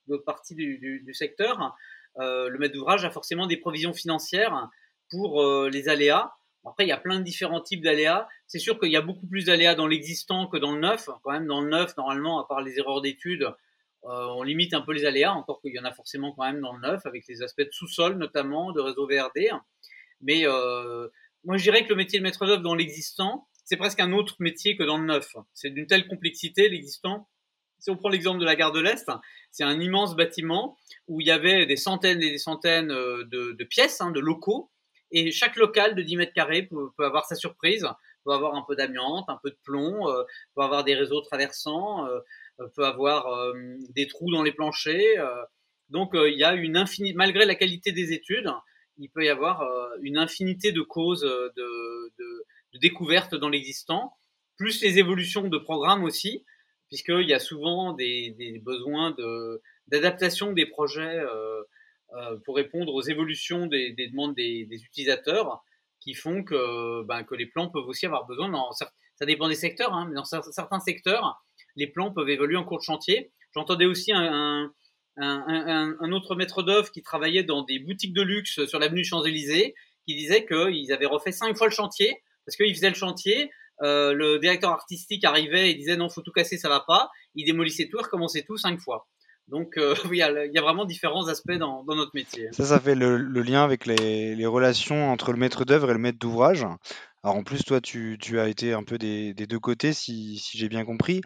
d'autres 0.08 0.24
parties 0.24 0.56
du, 0.56 1.14
secteur, 1.14 1.76
euh, 2.20 2.49
le 2.49 2.60
maître 2.60 2.74
d'ouvrage 2.74 3.06
a 3.06 3.12
forcément 3.12 3.47
des 3.47 3.58
provisions 3.58 3.93
financières 3.93 4.70
pour 5.10 5.41
euh, 5.41 5.70
les 5.70 5.89
aléas. 5.89 6.34
Après, 6.66 6.86
il 6.86 6.89
y 6.89 6.93
a 6.93 6.97
plein 6.97 7.20
de 7.20 7.24
différents 7.24 7.62
types 7.62 7.84
d'aléas. 7.84 8.28
C'est 8.47 8.60
sûr 8.60 8.80
qu'il 8.80 8.91
y 8.91 8.95
a 8.95 9.01
beaucoup 9.01 9.28
plus 9.28 9.45
d'aléas 9.45 9.76
dans 9.76 9.86
l'existant 9.86 10.47
que 10.47 10.58
dans 10.58 10.72
le 10.72 10.80
neuf. 10.80 11.10
Quand 11.24 11.32
même, 11.32 11.45
dans 11.45 11.62
le 11.62 11.70
neuf, 11.70 11.95
normalement, 11.97 12.39
à 12.39 12.47
part 12.47 12.62
les 12.62 12.80
erreurs 12.80 13.01
d'études, 13.01 13.43
euh, 13.43 14.26
on 14.36 14.43
limite 14.43 14.74
un 14.74 14.82
peu 14.82 14.93
les 14.93 15.06
aléas, 15.06 15.34
encore 15.34 15.62
qu'il 15.62 15.74
y 15.74 15.80
en 15.80 15.86
a 15.86 15.93
forcément 15.93 16.32
quand 16.32 16.45
même 16.45 16.62
dans 16.62 16.74
le 16.74 16.82
neuf, 16.82 17.06
avec 17.06 17.28
les 17.28 17.41
aspects 17.43 17.62
de 17.62 17.72
sous-sol 17.72 18.18
notamment, 18.18 18.72
de 18.72 18.80
réseau 18.80 19.08
VRD. 19.08 19.51
Mais 20.22 20.45
moi, 21.43 21.58
je 21.58 21.64
dirais 21.64 21.84
que 21.84 21.89
le 21.89 21.95
métier 21.95 22.18
de 22.18 22.24
maître 22.24 22.45
d'œuvre 22.45 22.64
dans 22.64 22.74
l'existant, 22.74 23.47
c'est 23.66 23.78
presque 23.78 23.99
un 23.99 24.14
autre 24.14 24.36
métier 24.39 24.76
que 24.76 24.84
dans 24.84 24.97
le 24.97 25.06
neuf. 25.06 25.36
C'est 25.53 25.70
d'une 25.70 25.86
telle 25.86 26.08
complexité, 26.08 26.70
l'existant, 26.70 27.30
si 27.80 27.91
on 27.91 27.97
prend 27.97 28.10
l'exemple 28.10 28.39
de 28.39 28.45
la 28.45 28.56
gare 28.56 28.72
de 28.72 28.80
l'Est, 28.80 29.12
c'est 29.56 29.64
un 29.64 29.80
immense 29.80 30.18
bâtiment 30.18 30.78
où 31.08 31.22
il 31.22 31.28
y 31.28 31.32
avait 31.32 31.66
des 31.66 31.78
centaines 31.78 32.22
et 32.22 32.30
des 32.30 32.38
centaines 32.38 32.91
euh, 32.91 33.24
de, 33.24 33.64
pièces, 33.64 34.01
hein, 34.01 34.12
de 34.12 34.20
locaux, 34.20 34.70
et 35.12 35.32
chaque 35.32 35.56
local 35.56 35.95
de 35.95 36.01
10 36.01 36.18
mètres 36.18 36.34
carrés 36.34 36.64
peut, 36.64 36.89
avoir 36.99 37.26
sa 37.26 37.36
surprise, 37.36 37.88
peut 38.26 38.32
avoir 38.32 38.56
un 38.56 38.66
peu 38.68 38.76
d'amiante, 38.76 39.30
un 39.30 39.39
peu 39.41 39.51
de 39.51 39.58
plomb, 39.64 40.10
euh, 40.10 40.24
peut 40.56 40.62
avoir 40.62 40.84
des 40.84 40.93
réseaux 40.93 41.22
traversants, 41.22 42.06
euh, 42.06 42.20
peut 42.76 42.86
avoir 42.86 43.53
des 43.89 44.08
trous 44.08 44.32
dans 44.32 44.43
les 44.43 44.53
planchers. 44.53 45.18
donc 45.89 46.12
il 46.14 46.38
y 46.38 46.43
a 46.45 46.53
une 46.53 46.86
malgré 47.16 47.45
la 47.45 47.56
qualité 47.56 47.91
des 47.91 48.14
études, 48.14 48.49
il 48.97 49.10
peut 49.10 49.26
y 49.26 49.30
avoir 49.30 49.62
une 50.01 50.18
infinité 50.18 50.72
de 50.72 50.82
causes 50.82 51.22
de, 51.22 51.53
de, 52.18 52.45
de 52.74 52.80
découvertes 52.80 53.36
dans 53.36 53.49
l'existant, 53.49 54.14
plus 54.58 54.82
les 54.82 54.99
évolutions 54.99 55.49
de 55.49 55.58
programmes 55.58 56.06
aussi 56.06 56.45
puisqu'il 56.88 57.27
y 57.27 57.33
a 57.33 57.39
souvent 57.39 57.93
des, 57.93 58.61
besoins 58.63 59.15
d'adaptation 59.88 60.53
des 60.53 60.65
projets 60.65 61.19
euh, 61.19 61.61
euh, 62.13 62.38
pour 62.45 62.55
répondre 62.55 62.93
aux 62.93 63.01
évolutions 63.01 63.67
des, 63.67 63.93
demandes 63.93 64.36
des, 64.36 64.67
utilisateurs 64.71 65.63
qui 65.99 66.13
font 66.13 66.43
que, 66.43 67.03
ben, 67.03 67.23
que 67.23 67.36
les 67.36 67.47
plans 67.47 67.69
peuvent 67.69 67.88
aussi 67.88 68.05
avoir 68.05 68.25
besoin, 68.25 68.51
ça 69.15 69.25
dépend 69.25 69.47
des 69.47 69.55
secteurs, 69.55 69.93
hein, 69.93 70.05
mais 70.07 70.15
dans 70.15 70.25
certains 70.25 70.79
secteurs, 70.79 71.41
les 71.75 71.88
plans 71.88 72.11
peuvent 72.11 72.29
évoluer 72.29 72.57
en 72.57 72.63
cours 72.63 72.77
de 72.77 72.83
chantier. 72.83 73.31
J'entendais 73.53 73.86
aussi 73.86 74.11
un, 74.13 74.71
un, 75.17 76.11
autre 76.11 76.36
maître 76.36 76.63
d'œuvre 76.63 76.91
qui 76.91 77.01
travaillait 77.01 77.43
dans 77.43 77.63
des 77.63 77.79
boutiques 77.79 78.13
de 78.13 78.21
luxe 78.21 78.65
sur 78.65 78.79
l'avenue 78.79 79.03
Champs-Élysées, 79.03 79.73
qui 80.05 80.15
disait 80.15 80.45
qu'ils 80.45 80.91
avaient 80.91 81.05
refait 81.05 81.31
cinq 81.31 81.57
fois 81.57 81.67
le 81.67 81.73
chantier, 81.73 82.21
parce 82.45 82.55
qu'ils 82.57 82.75
faisaient 82.75 82.89
le 82.89 82.95
chantier, 82.95 83.51
euh, 83.82 84.13
le 84.13 84.39
directeur 84.39 84.71
artistique 84.71 85.23
arrivait 85.26 85.71
et 85.71 85.76
disait 85.76 85.97
non, 85.97 86.09
faut 86.09 86.21
tout 86.21 86.32
casser, 86.32 86.57
ça 86.57 86.69
va 86.69 86.82
pas. 86.82 87.09
Il 87.36 87.45
démolissait 87.45 87.88
tout, 87.89 87.97
recommençait 87.97 88.43
tout 88.43 88.57
cinq 88.57 88.80
fois. 88.80 89.07
Donc 89.47 89.78
euh, 89.78 89.95
il, 90.11 90.17
y 90.17 90.21
a, 90.21 90.61
vraiment 90.61 90.86
différents 90.86 91.28
aspects 91.28 91.53
dans, 91.53 91.84
notre 91.86 92.11
métier. 92.13 92.49
Ça, 92.51 92.65
ça 92.65 92.80
fait 92.80 92.95
le, 92.95 93.17
lien 93.17 93.63
avec 93.63 93.86
les, 93.86 94.45
relations 94.45 95.11
entre 95.11 95.32
le 95.32 95.38
maître 95.38 95.65
d'œuvre 95.65 95.89
et 95.89 95.93
le 95.93 95.99
maître 95.99 96.19
d'ouvrage. 96.19 96.65
Alors 97.23 97.38
en 97.38 97.43
plus, 97.43 97.63
toi, 97.63 97.82
tu, 97.82 98.17
as 98.39 98.47
été 98.47 98.73
un 98.73 98.84
peu 98.84 98.97
des, 98.97 99.34
deux 99.34 99.59
côtés, 99.59 99.93
si, 99.93 100.41
j'ai 100.53 100.69
bien 100.69 100.86
compris. 100.86 101.21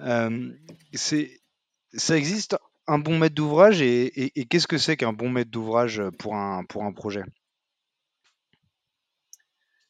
Euh, 0.00 0.50
ça 0.92 2.16
existe 2.16 2.56
un 2.86 2.98
bon 2.98 3.18
maître 3.18 3.34
d'ouvrage 3.34 3.80
et, 3.80 4.38
et 4.38 4.44
qu'est-ce 4.44 4.66
que 4.66 4.78
c'est 4.78 4.96
qu'un 4.96 5.12
bon 5.12 5.30
maître 5.30 5.50
d'ouvrage 5.50 6.02
pour 6.18 6.34
un, 6.34 6.64
pour 6.64 6.84
un 6.84 6.92
projet? 6.92 7.22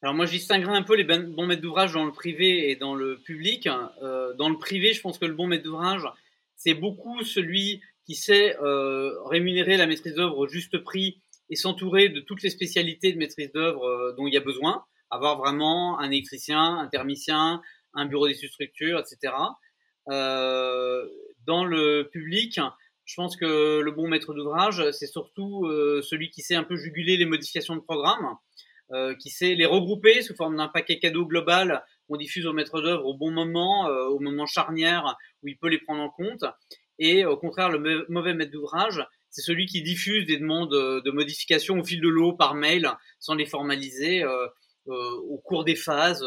Alors 0.05 0.13
moi, 0.13 0.27
je 0.27 0.33
distinguerai 0.33 0.77
un 0.77 0.83
peu 0.83 0.97
les 0.97 1.05
ben, 1.05 1.33
bons 1.33 1.47
maîtres 1.47 1.63
d'ouvrage 1.63 1.95
dans 1.95 2.05
le 2.05 2.13
privé 2.13 2.71
et 2.71 2.77
dans 2.77 2.95
le 2.95 3.17
public. 3.21 3.67
Euh, 4.03 4.35
dans 4.35 4.51
le 4.51 4.59
privé, 4.59 4.93
je 4.93 5.01
pense 5.01 5.19
que 5.19 5.25
le 5.25 5.33
bon 5.33 5.47
maître 5.47 5.65
d'ouvrage, 5.65 6.03
c'est 6.57 6.75
beaucoup 6.75 7.23
celui 7.23 7.81
qui 8.05 8.15
sait 8.15 8.55
euh, 8.63 9.15
rémunérer 9.25 9.79
la 9.79 9.87
maîtrise 9.87 10.13
d'œuvre 10.13 10.37
au 10.37 10.47
juste 10.47 10.77
prix 10.77 11.23
et 11.49 11.57
s'entourer 11.57 12.11
de 12.11 12.21
toutes 12.21 12.43
les 12.43 12.51
spécialités 12.51 13.15
de 13.15 13.19
maîtrise 13.19 13.51
d'œuvre 13.53 13.83
euh, 13.87 14.15
dont 14.19 14.27
il 14.27 14.35
y 14.35 14.37
a 14.37 14.41
besoin. 14.41 14.85
Avoir 15.09 15.39
vraiment 15.39 15.99
un 15.99 16.11
électricien, 16.11 16.81
un 16.81 16.89
thermicien, 16.89 17.63
un 17.95 18.05
bureau 18.05 18.29
d'études 18.29 18.51
structures, 18.51 18.99
etc. 18.99 19.33
dans 20.07 21.65
le 21.65 22.11
public, 22.13 22.61
je 23.07 23.15
pense 23.15 23.39
que 23.39 23.81
le 23.81 23.91
bon 23.91 24.09
maître 24.09 24.35
d'ouvrage, 24.35 24.83
c'est 24.91 25.07
surtout 25.07 25.67
celui 26.03 26.31
qui 26.31 26.43
sait 26.43 26.57
un 26.57 26.65
peu 26.65 26.77
juguler 26.77 27.17
les 27.17 27.27
modifications 27.27 27.77
de 27.77 27.81
programme. 27.81 28.37
Euh, 28.93 29.15
qui 29.15 29.31
sait 29.31 29.55
les 29.55 29.65
regrouper 29.65 30.21
sous 30.21 30.35
forme 30.35 30.57
d'un 30.57 30.69
paquet 30.69 30.99
cadeau 30.99 31.25
global 31.25 31.83
qu'on 32.07 32.19
diffuse 32.19 32.45
au 32.45 32.53
maître 32.53 32.83
d'œuvre 32.83 33.07
au 33.07 33.17
bon 33.17 33.31
moment, 33.31 33.89
euh, 33.89 34.05
au 34.09 34.21
moment 34.21 34.45
charnière 34.45 35.17
où 35.43 35.49
il 35.49 35.57
peut 35.57 35.69
les 35.69 35.79
prendre 35.79 36.03
en 36.03 36.11
compte. 36.11 36.45
Et 36.99 37.25
au 37.25 37.39
contraire, 37.39 37.71
le 37.71 38.05
mauvais 38.11 38.35
maître 38.35 38.53
d'ouvrage, 38.53 39.03
c'est 39.31 39.41
celui 39.41 39.65
qui 39.65 39.83
diffuse 39.83 40.27
des 40.27 40.37
demandes 40.37 40.71
de 40.71 41.11
modification 41.11 41.79
au 41.81 41.83
fil 41.83 42.03
de 42.03 42.09
l'eau 42.09 42.35
par 42.35 42.55
mail 42.55 42.91
sans 43.19 43.35
les 43.35 43.47
formaliser 43.47 44.23
euh, 44.23 44.49
au 44.87 45.39
cours 45.39 45.65
des 45.65 45.77
phases, 45.77 46.25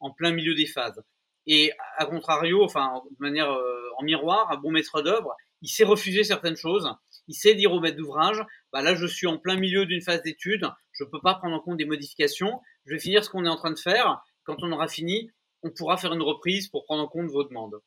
en 0.00 0.10
plein 0.10 0.32
milieu 0.32 0.56
des 0.56 0.66
phases. 0.66 1.00
Et 1.46 1.72
à 1.96 2.06
contrario, 2.06 2.64
enfin 2.64 3.02
de 3.08 3.16
manière 3.20 3.56
en 3.98 4.02
miroir, 4.02 4.50
un 4.50 4.56
bon 4.56 4.72
maître 4.72 5.00
d'œuvre, 5.00 5.36
il 5.62 5.68
sait 5.68 5.84
refuser 5.84 6.24
certaines 6.24 6.56
choses, 6.56 6.88
il 7.28 7.34
sait 7.34 7.54
dire 7.54 7.72
au 7.72 7.80
maître 7.80 7.96
d'ouvrage, 7.96 8.42
bah 8.72 8.82
là 8.82 8.94
je 8.94 9.06
suis 9.06 9.26
en 9.26 9.38
plein 9.38 9.56
milieu 9.56 9.86
d'une 9.86 10.02
phase 10.02 10.22
d'étude, 10.22 10.68
je 11.00 11.04
ne 11.04 11.10
peux 11.10 11.20
pas 11.20 11.34
prendre 11.34 11.56
en 11.56 11.60
compte 11.60 11.78
des 11.78 11.86
modifications, 11.86 12.60
je 12.84 12.92
vais 12.92 13.00
finir 13.00 13.24
ce 13.24 13.30
qu'on 13.30 13.44
est 13.46 13.48
en 13.48 13.56
train 13.56 13.72
de 13.72 13.78
faire, 13.78 14.22
quand 14.44 14.56
on 14.62 14.70
aura 14.70 14.86
fini, 14.86 15.30
on 15.62 15.70
pourra 15.70 15.96
faire 15.96 16.12
une 16.12 16.22
reprise 16.22 16.68
pour 16.68 16.84
prendre 16.84 17.02
en 17.02 17.08
compte 17.08 17.30
vos 17.30 17.42
demandes. 17.42 17.80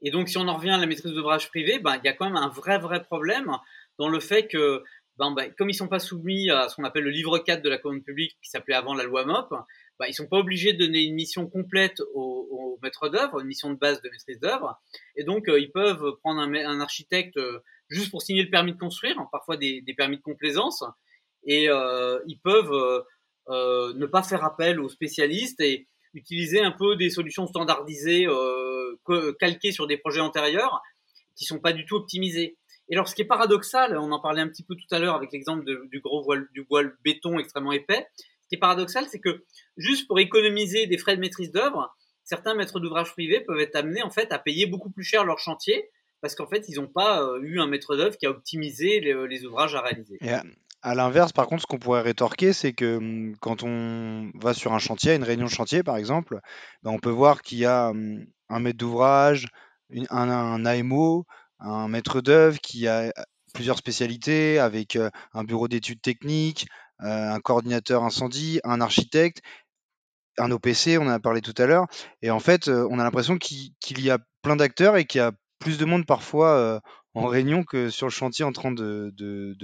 Et 0.00 0.10
donc 0.10 0.28
si 0.28 0.38
on 0.38 0.48
en 0.48 0.56
revient 0.56 0.70
à 0.70 0.78
la 0.78 0.86
maîtrise 0.86 1.12
d'ouvrage 1.12 1.48
privé, 1.50 1.78
bah, 1.78 1.98
il 1.98 2.04
y 2.04 2.08
a 2.08 2.14
quand 2.14 2.24
même 2.24 2.36
un 2.36 2.48
vrai 2.48 2.78
vrai 2.78 3.02
problème 3.04 3.52
dans 3.98 4.08
le 4.08 4.18
fait 4.18 4.48
que 4.48 4.82
ben, 5.18 5.30
ben, 5.32 5.52
comme 5.56 5.68
ils 5.68 5.74
ne 5.74 5.76
sont 5.76 5.88
pas 5.88 5.98
soumis 5.98 6.50
à 6.50 6.68
ce 6.68 6.76
qu'on 6.76 6.84
appelle 6.84 7.04
le 7.04 7.10
livre 7.10 7.38
4 7.38 7.62
de 7.62 7.68
la 7.68 7.76
commande 7.76 8.02
publique 8.02 8.36
qui 8.42 8.48
s'appelait 8.48 8.74
avant 8.74 8.94
la 8.94 9.04
loi 9.04 9.26
MOP, 9.26 9.50
ben, 9.50 10.06
ils 10.06 10.10
ne 10.10 10.14
sont 10.14 10.26
pas 10.26 10.38
obligés 10.38 10.72
de 10.72 10.86
donner 10.86 11.02
une 11.02 11.14
mission 11.14 11.46
complète 11.46 12.00
au, 12.14 12.48
au 12.50 12.78
maître 12.82 13.08
d'œuvre, 13.10 13.40
une 13.40 13.46
mission 13.46 13.70
de 13.70 13.78
base 13.78 14.00
de 14.00 14.08
maîtrise 14.08 14.40
d'œuvre, 14.40 14.80
et 15.16 15.24
donc 15.24 15.48
euh, 15.48 15.60
ils 15.60 15.70
peuvent 15.70 16.16
prendre 16.22 16.40
un, 16.40 16.80
architecte 16.80 17.36
euh, 17.36 17.60
juste 17.88 18.10
pour 18.10 18.22
signer 18.22 18.42
le 18.42 18.50
permis 18.50 18.72
de 18.72 18.78
construire, 18.78 19.16
parfois 19.30 19.56
des, 19.56 19.84
permis 19.96 20.16
de 20.16 20.22
complaisance, 20.22 20.82
et 21.44 21.68
euh, 21.68 22.18
ils 22.26 22.38
peuvent 22.38 23.04
ne 23.48 24.06
pas 24.06 24.22
faire 24.22 24.44
appel 24.44 24.80
aux 24.80 24.88
spécialistes 24.88 25.60
et 25.60 25.88
utiliser 26.14 26.60
un 26.60 26.72
peu 26.72 26.96
des 26.96 27.10
solutions 27.10 27.46
standardisées 27.46 28.26
calquées 29.38 29.72
sur 29.72 29.86
des 29.86 29.96
projets 29.96 30.20
antérieurs 30.20 30.80
qui 31.34 31.44
sont 31.44 31.58
pas 31.58 31.72
du 31.72 31.86
tout 31.86 31.96
optimisés. 31.96 32.56
Et 32.88 32.94
alors, 32.94 33.08
ce 33.08 33.14
qui 33.14 33.22
est 33.22 33.26
paradoxal, 33.26 33.96
on 33.96 34.12
en 34.12 34.20
parlait 34.20 34.42
un 34.42 34.48
petit 34.48 34.64
peu 34.64 34.74
tout 34.74 34.92
à 34.94 34.98
l'heure 34.98 35.14
avec 35.14 35.32
l'exemple 35.32 35.64
du 35.88 36.00
gros 36.00 36.22
voile, 36.22 36.48
du 36.52 36.66
voile 36.68 36.96
béton 37.04 37.38
extrêmement 37.38 37.72
épais. 37.72 38.06
Ce 38.42 38.48
qui 38.48 38.56
est 38.56 38.58
paradoxal, 38.58 39.06
c'est 39.10 39.20
que 39.20 39.44
juste 39.76 40.06
pour 40.06 40.18
économiser 40.18 40.86
des 40.86 40.98
frais 40.98 41.16
de 41.16 41.20
maîtrise 41.20 41.52
d'œuvre, 41.52 41.94
certains 42.24 42.54
maîtres 42.54 42.80
d'ouvrage 42.80 43.12
privés 43.12 43.40
peuvent 43.40 43.60
être 43.60 43.76
amenés 43.76 44.02
en 44.02 44.10
fait 44.10 44.32
à 44.32 44.38
payer 44.38 44.66
beaucoup 44.66 44.90
plus 44.90 45.04
cher 45.04 45.24
leur 45.24 45.38
chantier 45.38 45.90
parce 46.20 46.34
qu'en 46.36 46.46
fait, 46.46 46.68
ils 46.68 46.76
n'ont 46.76 46.86
pas 46.86 47.22
euh, 47.22 47.40
eu 47.42 47.60
un 47.60 47.66
maître 47.66 47.96
d'œuvre 47.96 48.16
qui 48.16 48.26
a 48.26 48.30
optimisé 48.30 49.00
les, 49.00 49.44
ouvrages 49.44 49.74
à 49.74 49.80
réaliser. 49.80 50.18
À, 50.82 50.94
l'inverse, 50.94 51.32
par 51.32 51.46
contre, 51.46 51.62
ce 51.62 51.66
qu'on 51.66 51.78
pourrait 51.78 52.02
rétorquer, 52.02 52.52
c'est 52.52 52.72
que 52.72 52.96
hum, 52.96 53.36
quand 53.40 53.62
on 53.62 54.30
va 54.34 54.54
sur 54.54 54.72
un 54.72 54.78
chantier, 54.78 55.14
une 55.14 55.24
réunion 55.24 55.46
de 55.46 55.50
chantier, 55.50 55.82
par 55.82 55.96
exemple, 55.96 56.40
ben, 56.82 56.90
on 56.90 56.98
peut 56.98 57.10
voir 57.10 57.42
qu'il 57.42 57.58
y 57.58 57.66
a 57.66 57.90
hum, 57.90 58.24
un 58.48 58.60
maître 58.60 58.78
d'ouvrage, 58.78 59.46
un, 60.10 60.28
un, 60.30 60.64
AMO, 60.64 61.26
un 61.60 61.88
maître 61.88 62.20
d'œuvre 62.20 62.58
qui 62.60 62.88
a 62.88 63.12
plusieurs 63.54 63.78
spécialités 63.78 64.58
avec 64.58 64.98
un 65.34 65.44
bureau 65.44 65.68
d'études 65.68 66.00
techniques, 66.00 66.66
un 66.98 67.40
coordinateur 67.40 68.02
incendie, 68.02 68.60
un 68.64 68.80
architecte, 68.80 69.42
un 70.38 70.50
OPC, 70.50 70.98
on 70.98 71.06
en 71.06 71.10
a 71.10 71.20
parlé 71.20 71.42
tout 71.42 71.54
à 71.58 71.66
l'heure. 71.66 71.86
Et 72.22 72.30
en 72.30 72.40
fait, 72.40 72.68
on 72.68 72.98
a 72.98 73.04
l'impression 73.04 73.36
qu'il 73.36 74.00
y 74.00 74.10
a 74.10 74.18
plein 74.42 74.56
d'acteurs 74.56 74.96
et 74.96 75.04
qu'il 75.04 75.18
y 75.18 75.22
a 75.22 75.32
plus 75.58 75.78
de 75.78 75.84
monde 75.84 76.06
parfois 76.06 76.80
en 77.14 77.26
réunion 77.26 77.62
que 77.62 77.90
sur 77.90 78.06
le 78.06 78.12
chantier 78.12 78.44
en 78.44 78.52
train 78.52 78.72
de, 78.72 79.12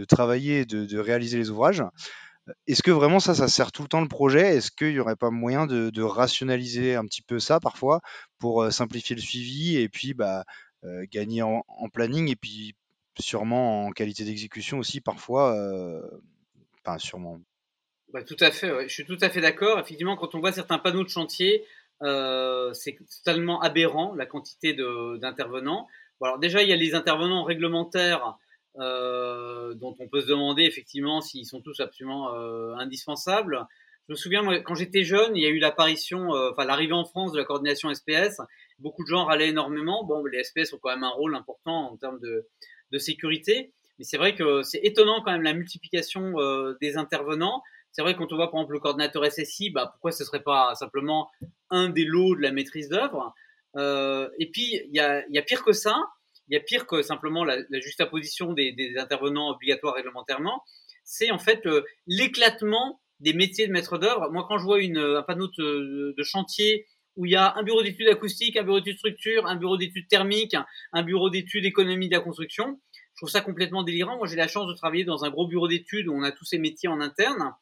travailler 0.08 0.60
et 0.60 0.64
de, 0.66 0.98
réaliser 0.98 1.38
les 1.38 1.50
ouvrages. 1.50 1.82
Est-ce 2.66 2.82
que 2.82 2.90
vraiment 2.90 3.20
ça, 3.20 3.34
ça 3.34 3.46
sert 3.46 3.72
tout 3.72 3.82
le 3.82 3.88
temps 3.88 4.00
le 4.00 4.08
projet? 4.08 4.56
Est-ce 4.56 4.70
qu'il 4.70 4.92
n'y 4.92 4.98
aurait 4.98 5.16
pas 5.16 5.30
moyen 5.30 5.66
de, 5.66 6.02
rationaliser 6.02 6.94
un 6.94 7.04
petit 7.04 7.22
peu 7.22 7.38
ça 7.38 7.60
parfois 7.60 8.00
pour 8.38 8.70
simplifier 8.72 9.16
le 9.16 9.22
suivi 9.22 9.76
et 9.76 9.88
puis 9.88 10.14
bah, 10.14 10.44
euh, 10.84 11.04
gagner 11.10 11.42
en, 11.42 11.62
planning 11.92 12.30
et 12.30 12.36
puis 12.36 12.74
sûrement 13.18 13.86
en 13.86 13.90
qualité 13.90 14.24
d'exécution 14.24 14.78
aussi 14.78 15.00
parfois. 15.00 15.52
Enfin, 16.84 16.98
sûrement? 16.98 17.40
Bah, 18.12 18.22
tout 18.22 18.36
à 18.40 18.50
fait, 18.50 18.88
je 18.88 18.92
suis 18.92 19.04
tout 19.04 19.18
à 19.20 19.28
fait 19.28 19.40
d'accord. 19.40 19.78
Effectivement, 19.78 20.16
quand 20.16 20.34
on 20.34 20.40
voit 20.40 20.52
certains 20.52 20.78
panneaux 20.78 21.04
de 21.04 21.10
chantier, 21.10 21.64
c'est 22.00 22.96
totalement 23.24 23.60
aberrant 23.60 24.14
la 24.14 24.26
quantité 24.26 24.74
d'intervenants. 24.74 25.86
Alors 26.26 26.38
déjà, 26.38 26.62
il 26.62 26.68
y 26.68 26.72
a 26.72 26.76
les 26.76 26.94
intervenants 26.94 27.44
réglementaires 27.44 28.36
dont 28.76 29.96
on 29.98 30.08
peut 30.08 30.20
se 30.20 30.26
demander 30.26 30.62
effectivement 30.62 31.20
s'ils 31.20 31.46
sont 31.46 31.60
tous 31.60 31.80
absolument 31.80 32.32
indispensables. 32.76 33.66
Je 34.08 34.14
me 34.14 34.16
souviens, 34.16 34.62
quand 34.62 34.74
j'étais 34.74 35.04
jeune, 35.04 35.36
il 35.36 35.42
y 35.42 35.46
a 35.46 35.50
eu 35.50 35.58
l'apparition, 35.58 36.34
euh, 36.34 36.50
l'arrivée 36.64 36.94
en 36.94 37.04
France 37.04 37.30
de 37.32 37.38
la 37.38 37.44
coordination 37.44 37.92
SPS. 37.92 38.40
Beaucoup 38.78 39.02
de 39.02 39.08
gens 39.08 39.26
râlaient 39.26 39.50
énormément. 39.50 40.02
Bon, 40.02 40.24
les 40.24 40.42
SPS 40.42 40.72
ont 40.72 40.78
quand 40.78 40.88
même 40.88 41.04
un 41.04 41.10
rôle 41.10 41.34
important 41.34 41.92
en 41.92 41.96
termes 41.98 42.18
de, 42.20 42.48
de 42.90 42.98
sécurité. 42.98 43.70
Mais 43.98 44.06
c'est 44.06 44.16
vrai 44.16 44.34
que 44.34 44.62
c'est 44.62 44.80
étonnant 44.82 45.20
quand 45.22 45.32
même 45.32 45.42
la 45.42 45.52
multiplication 45.52 46.40
euh, 46.40 46.74
des 46.80 46.96
intervenants. 46.96 47.62
C'est 47.92 48.00
vrai 48.00 48.16
quand 48.16 48.32
on 48.32 48.36
voit 48.36 48.50
par 48.50 48.60
exemple 48.60 48.72
le 48.72 48.80
coordinateur 48.80 49.30
SSI, 49.30 49.68
bah, 49.68 49.90
pourquoi 49.92 50.10
ce 50.10 50.24
serait 50.24 50.42
pas 50.42 50.74
simplement 50.74 51.28
un 51.68 51.90
des 51.90 52.06
lots 52.06 52.34
de 52.34 52.40
la 52.40 52.50
maîtrise 52.50 52.88
d'œuvre? 52.88 53.34
Euh, 53.76 54.28
Et 54.38 54.50
puis 54.50 54.80
il 54.90 54.94
y 54.94 55.00
a, 55.00 55.42
pire 55.42 55.64
que 55.64 55.72
ça. 55.72 55.96
Il 56.48 56.54
y 56.54 56.56
a 56.56 56.60
pire 56.60 56.86
que 56.86 57.02
simplement 57.02 57.44
la, 57.44 57.58
la 57.68 57.80
juxtaposition 57.80 58.52
des, 58.52 58.94
intervenants 58.96 59.50
obligatoires 59.50 59.94
réglementairement. 59.94 60.62
C'est 61.04 61.30
en 61.30 61.38
fait 61.38 61.66
l'éclatement 62.06 63.00
des 63.20 63.32
métiers 63.32 63.66
de 63.66 63.72
maître 63.72 63.98
d'œuvre. 63.98 64.30
Moi, 64.30 64.46
quand 64.48 64.58
je 64.58 64.64
vois 64.64 64.78
un 64.78 65.22
panneau 65.22 65.48
de, 65.58 66.14
de, 66.16 66.22
chantier 66.22 66.86
où 67.16 67.26
il 67.26 67.32
y 67.32 67.36
a 67.36 67.54
un 67.56 67.62
bureau 67.62 67.82
d'études 67.82 68.08
acoustiques, 68.08 68.56
un 68.56 68.62
bureau 68.62 68.78
d'études 68.78 68.98
structure, 68.98 69.46
un 69.46 69.56
bureau 69.56 69.76
d'études 69.76 70.06
thermiques, 70.08 70.56
un 70.92 71.02
bureau 71.02 71.30
d'études 71.30 71.64
économie 71.64 72.08
de 72.08 72.14
la 72.14 72.20
construction, 72.20 72.78
je 73.18 73.24
trouve 73.24 73.30
ça 73.30 73.40
complètement 73.40 73.82
délirant. 73.82 74.16
Moi, 74.16 74.28
j'ai 74.28 74.36
la 74.36 74.46
chance 74.46 74.68
de 74.68 74.74
travailler 74.74 75.02
dans 75.02 75.24
un 75.24 75.30
gros 75.30 75.48
bureau 75.48 75.66
d'études 75.66 76.06
où 76.06 76.14
on 76.14 76.22
a 76.22 76.30
tous 76.30 76.44
ces 76.44 76.58
métiers 76.58 76.88
en 76.88 77.00
interne. 77.00 77.52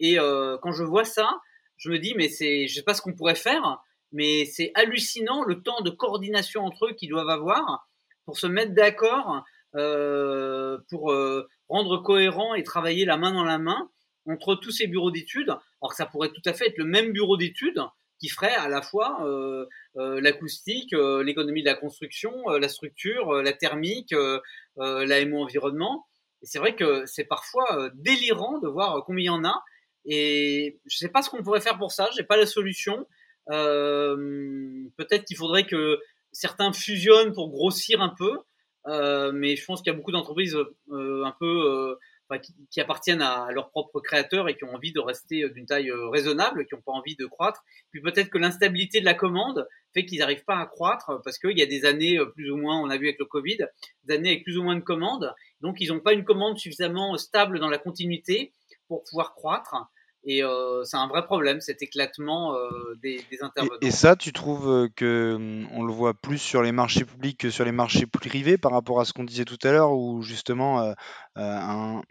Et 0.00 0.20
euh, 0.20 0.58
quand 0.60 0.72
je 0.72 0.84
vois 0.84 1.06
ça, 1.06 1.40
je 1.78 1.88
me 1.90 1.98
dis, 1.98 2.12
mais 2.14 2.28
c'est, 2.28 2.68
je 2.68 2.74
sais 2.74 2.82
pas 2.82 2.92
ce 2.92 3.00
qu'on 3.00 3.14
pourrait 3.14 3.34
faire, 3.34 3.78
mais 4.12 4.44
c'est 4.46 4.70
hallucinant 4.74 5.44
le 5.44 5.62
temps 5.62 5.80
de 5.80 5.90
coordination 5.90 6.64
entre 6.64 6.86
eux 6.86 6.92
qu'ils 6.92 7.10
doivent 7.10 7.28
avoir 7.28 7.88
pour 8.24 8.38
se 8.38 8.46
mettre 8.46 8.74
d'accord, 8.74 9.42
euh, 9.74 10.78
pour 10.88 11.12
euh, 11.12 11.48
rendre 11.68 11.98
cohérent 11.98 12.54
et 12.54 12.62
travailler 12.62 13.04
la 13.04 13.16
main 13.16 13.32
dans 13.32 13.44
la 13.44 13.58
main 13.58 13.90
entre 14.26 14.54
tous 14.54 14.70
ces 14.70 14.86
bureaux 14.86 15.10
d'études, 15.10 15.48
alors 15.48 15.90
que 15.90 15.96
ça 15.96 16.06
pourrait 16.06 16.30
tout 16.30 16.42
à 16.44 16.52
fait 16.52 16.68
être 16.68 16.78
le 16.78 16.84
même 16.84 17.12
bureau 17.12 17.36
d'études 17.36 17.80
qui 18.18 18.28
ferait 18.28 18.54
à 18.54 18.68
la 18.68 18.82
fois 18.82 19.24
euh, 19.24 19.66
l'acoustique, 19.94 20.92
l'économie 20.92 21.62
de 21.62 21.68
la 21.68 21.74
construction, 21.74 22.48
la 22.48 22.68
structure, 22.68 23.32
la 23.42 23.52
thermique, 23.52 24.14
l'AMO 24.76 25.42
environnement. 25.42 26.06
Et 26.42 26.46
c'est 26.46 26.58
vrai 26.58 26.74
que 26.74 27.06
c'est 27.06 27.24
parfois 27.24 27.90
délirant 27.94 28.58
de 28.58 28.68
voir 28.68 29.04
combien 29.06 29.22
il 29.22 29.26
y 29.26 29.30
en 29.30 29.44
a. 29.44 29.62
Et 30.04 30.80
je 30.86 30.96
ne 30.96 30.98
sais 30.98 31.08
pas 31.08 31.22
ce 31.22 31.30
qu'on 31.30 31.42
pourrait 31.42 31.60
faire 31.60 31.78
pour 31.78 31.92
ça. 31.92 32.08
J'ai 32.16 32.24
pas 32.24 32.36
la 32.36 32.46
solution. 32.46 33.06
Peut-être 33.48 35.24
qu'il 35.24 35.36
faudrait 35.36 35.66
que 35.66 36.00
certains 36.32 36.72
fusionnent 36.72 37.32
pour 37.32 37.50
grossir 37.50 38.00
un 38.00 38.14
peu. 38.16 38.38
mais 39.32 39.56
je 39.56 39.64
pense 39.64 39.82
qu'il 39.82 39.92
y 39.92 39.94
a 39.94 39.96
beaucoup 39.96 40.12
d'entreprises 40.12 40.56
un 40.90 41.34
peu 41.38 41.96
qui, 42.70 42.80
appartiennent 42.80 43.22
à, 43.22 43.48
leurs 43.52 43.70
propres 43.70 44.00
créateurs 44.00 44.48
et 44.48 44.56
qui 44.56 44.64
ont 44.64 44.74
envie 44.74 44.92
de 44.92 45.00
rester 45.00 45.48
d'une 45.50 45.64
taille 45.64 45.90
raisonnable, 45.90 46.66
qui 46.66 46.74
n'ont 46.74 46.82
pas 46.82 46.92
envie 46.92 47.16
de 47.16 47.24
croître. 47.24 47.64
Puis 47.90 48.02
peut-être 48.02 48.28
que 48.28 48.38
l'instabilité 48.38 49.00
de 49.00 49.06
la 49.06 49.14
commande 49.14 49.66
fait 49.94 50.04
qu'ils 50.04 50.18
n'arrivent 50.18 50.44
pas 50.44 50.58
à 50.58 50.66
croître 50.66 51.22
parce 51.24 51.38
qu'il 51.38 51.58
y 51.58 51.62
a 51.62 51.66
des 51.66 51.86
années 51.86 52.18
plus 52.34 52.50
ou 52.50 52.56
moins, 52.56 52.78
on 52.80 52.90
a 52.90 52.98
vu 52.98 53.06
avec 53.06 53.18
le 53.18 53.24
Covid, 53.24 53.58
des 54.04 54.14
années 54.14 54.30
avec 54.30 54.44
plus 54.44 54.58
ou 54.58 54.62
moins 54.62 54.76
de 54.76 54.82
commandes. 54.82 55.34
Donc 55.62 55.76
ils 55.80 55.88
n'ont 55.88 56.00
pas 56.00 56.12
une 56.12 56.24
commande 56.24 56.58
suffisamment 56.58 57.16
stable 57.16 57.60
dans 57.60 57.70
la 57.70 57.78
continuité 57.78 58.52
pour 58.88 59.04
pouvoir 59.04 59.34
croître. 59.34 59.74
Et 60.24 60.42
euh, 60.42 60.84
c'est 60.84 60.96
un 60.96 61.06
vrai 61.06 61.24
problème, 61.24 61.60
cet 61.60 61.82
éclatement 61.82 62.54
euh, 62.54 62.94
des, 63.02 63.24
intervenants. 63.40 63.78
Et, 63.80 63.90
ça, 63.90 64.16
tu 64.16 64.32
trouves 64.32 64.68
euh, 64.68 64.88
que 64.94 65.34
hum, 65.36 65.68
on 65.72 65.84
le 65.84 65.92
voit 65.92 66.14
plus 66.14 66.38
sur 66.38 66.62
les 66.62 66.72
marchés 66.72 67.04
publics 67.04 67.38
que 67.38 67.50
sur 67.50 67.64
les 67.64 67.72
marchés 67.72 68.06
privés 68.06 68.58
par 68.58 68.72
rapport 68.72 69.00
à 69.00 69.04
ce 69.04 69.12
qu'on 69.12 69.24
disait 69.24 69.44
tout 69.44 69.58
à 69.62 69.72
l'heure, 69.72 69.92
où 69.92 70.22
justement 70.22 70.94
un, 71.36 72.02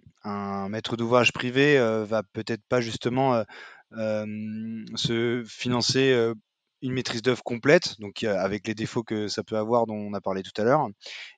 maître 0.69 0.97
d'ouvrage 0.97 1.31
privé 1.31 1.77
va 2.05 2.23
peut-être 2.23 2.63
pas 2.67 2.81
justement 2.81 3.43
se 3.91 5.43
financer 5.47 6.33
une 6.81 6.93
maîtrise 6.93 7.21
d'œuvre 7.21 7.43
complète, 7.43 7.99
donc 7.99 8.23
avec 8.23 8.67
les 8.67 8.75
défauts 8.75 9.03
que 9.03 9.27
ça 9.27 9.43
peut 9.43 9.57
avoir 9.57 9.85
dont 9.85 9.95
on 9.95 10.13
a 10.13 10.21
parlé 10.21 10.43
tout 10.43 10.61
à 10.61 10.63
l'heure. 10.63 10.87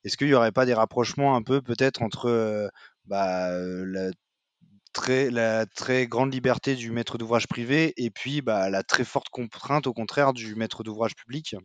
Est-ce 0.03 0.17
qu'il 0.17 0.28
n'y 0.28 0.34
aurait 0.34 0.51
pas 0.51 0.65
des 0.65 0.74
rapprochements 0.74 1.36
un 1.36 1.41
peu 1.41 1.61
peut-être 1.61 2.01
entre 2.01 2.70
bah, 3.05 3.49
la 3.51 4.11
très, 4.93 5.29
la 5.29 5.65
très 5.65 6.07
grande 6.07 6.33
liberté 6.33 6.75
du 6.75 6.91
maître 6.91 7.17
d'ouvrage 7.17 7.47
privé 7.47 7.93
et 7.97 8.09
puis 8.09 8.41
bah, 8.41 8.69
la 8.69 8.83
très 8.83 9.03
forte 9.03 9.29
contrainte, 9.29 9.87
au 9.87 9.93
contraire, 9.93 10.33
du 10.33 10.55
maître 10.55 10.83
d'ouvrage 10.83 11.15
public 11.15 11.55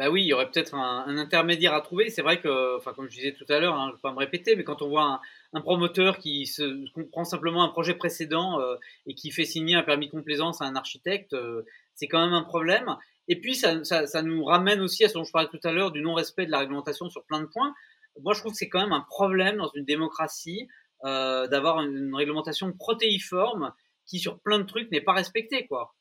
bah 0.00 0.08
oui, 0.08 0.22
il 0.22 0.28
y 0.28 0.32
aurait 0.32 0.50
peut-être 0.50 0.74
un, 0.74 1.18
intermédiaire 1.18 1.74
à 1.74 1.82
trouver. 1.82 2.08
C'est 2.08 2.22
vrai 2.22 2.40
que, 2.40 2.78
enfin, 2.78 2.94
comme 2.94 3.06
je 3.10 3.16
disais 3.16 3.34
tout 3.34 3.44
à 3.50 3.58
l'heure, 3.58 3.74
hein, 3.74 3.88
je 3.88 3.90
ne 3.90 3.96
vais 3.96 4.00
pas 4.00 4.12
me 4.12 4.18
répéter, 4.18 4.56
mais 4.56 4.64
quand 4.64 4.80
on 4.80 4.88
voit 4.88 5.20
un, 5.52 5.60
promoteur 5.60 6.16
qui 6.16 6.46
se, 6.46 6.86
prend 7.10 7.24
simplement 7.24 7.62
un 7.64 7.68
projet 7.68 7.92
précédent 7.92 8.58
euh, 8.60 8.76
et 9.06 9.14
qui 9.14 9.30
fait 9.30 9.44
signer 9.44 9.74
un 9.74 9.82
permis 9.82 10.06
de 10.06 10.10
complaisance 10.12 10.62
à 10.62 10.64
un 10.64 10.74
architecte, 10.74 11.34
euh, 11.34 11.66
c'est 11.96 12.06
quand 12.08 12.24
même 12.24 12.32
un 12.32 12.44
problème. 12.44 12.96
Et 13.28 13.38
puis, 13.42 13.54
ça, 13.54 13.84
ça, 13.84 14.06
ça, 14.06 14.22
nous 14.22 14.42
ramène 14.42 14.80
aussi 14.80 15.04
à 15.04 15.10
ce 15.10 15.14
dont 15.14 15.24
je 15.24 15.32
parlais 15.32 15.50
tout 15.50 15.60
à 15.64 15.72
l'heure 15.72 15.90
du 15.90 16.00
non-respect 16.00 16.46
de 16.46 16.50
la 16.50 16.60
réglementation 16.60 17.10
sur 17.10 17.22
plein 17.24 17.40
de 17.40 17.46
points. 17.46 17.74
Moi, 18.22 18.32
je 18.32 18.40
trouve 18.40 18.52
que 18.52 18.58
c'est 18.58 18.70
quand 18.70 18.80
même 18.80 18.94
un 18.94 19.04
problème 19.06 19.58
dans 19.58 19.70
une 19.74 19.84
démocratie 19.84 20.66
euh, 21.04 21.48
d'avoir 21.48 21.80
une, 21.80 22.14
réglementation 22.14 22.72
protéiforme 22.72 23.72
qui 24.04 24.18
sur 24.18 24.38
plein 24.40 24.58
de 24.58 24.64
trucs 24.64 24.90
n'est 24.90 25.00
pas 25.00 25.14
respectée 25.14 25.66
quoi. 25.66 25.94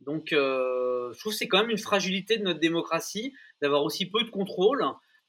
Donc 0.00 0.32
euh, 0.32 1.12
je 1.12 1.18
trouve 1.18 1.32
que 1.32 1.38
c'est 1.38 1.48
quand 1.48 1.60
même 1.60 1.68
une 1.68 1.78
fragilité 1.78 2.38
de 2.38 2.42
notre 2.42 2.60
démocratie 2.60 3.34
d'avoir 3.60 3.82
aussi 3.82 4.08
peu 4.08 4.22
de 4.22 4.30
contrôle 4.30 4.82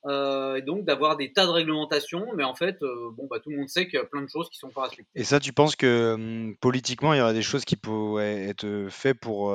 euh, 0.05 0.55
et 0.55 0.61
donc 0.61 0.85
d'avoir 0.85 1.17
des 1.17 1.33
tas 1.33 1.45
de 1.45 1.51
réglementations, 1.51 2.25
mais 2.37 2.45
en 2.45 2.55
fait, 2.55 2.77
bon, 2.79 3.27
bah, 3.29 3.41
tout 3.41 3.49
le 3.49 3.57
monde 3.57 3.67
sait 3.67 3.85
qu'il 3.85 3.95
y 3.95 4.01
a 4.01 4.05
plein 4.05 4.21
de 4.21 4.29
choses 4.29 4.49
qui 4.49 4.57
sont 4.57 4.69
pas 4.69 4.83
respectées. 4.83 5.11
Et 5.15 5.25
ça, 5.25 5.41
tu 5.41 5.51
penses 5.51 5.75
que 5.75 6.13
hum, 6.13 6.55
politiquement, 6.61 7.13
il 7.13 7.17
y 7.17 7.21
aurait 7.21 7.33
des 7.33 7.41
choses 7.41 7.65
qui 7.65 7.75
pourraient 7.75 8.45
être 8.47 8.87
faites 8.89 9.19
pour 9.19 9.53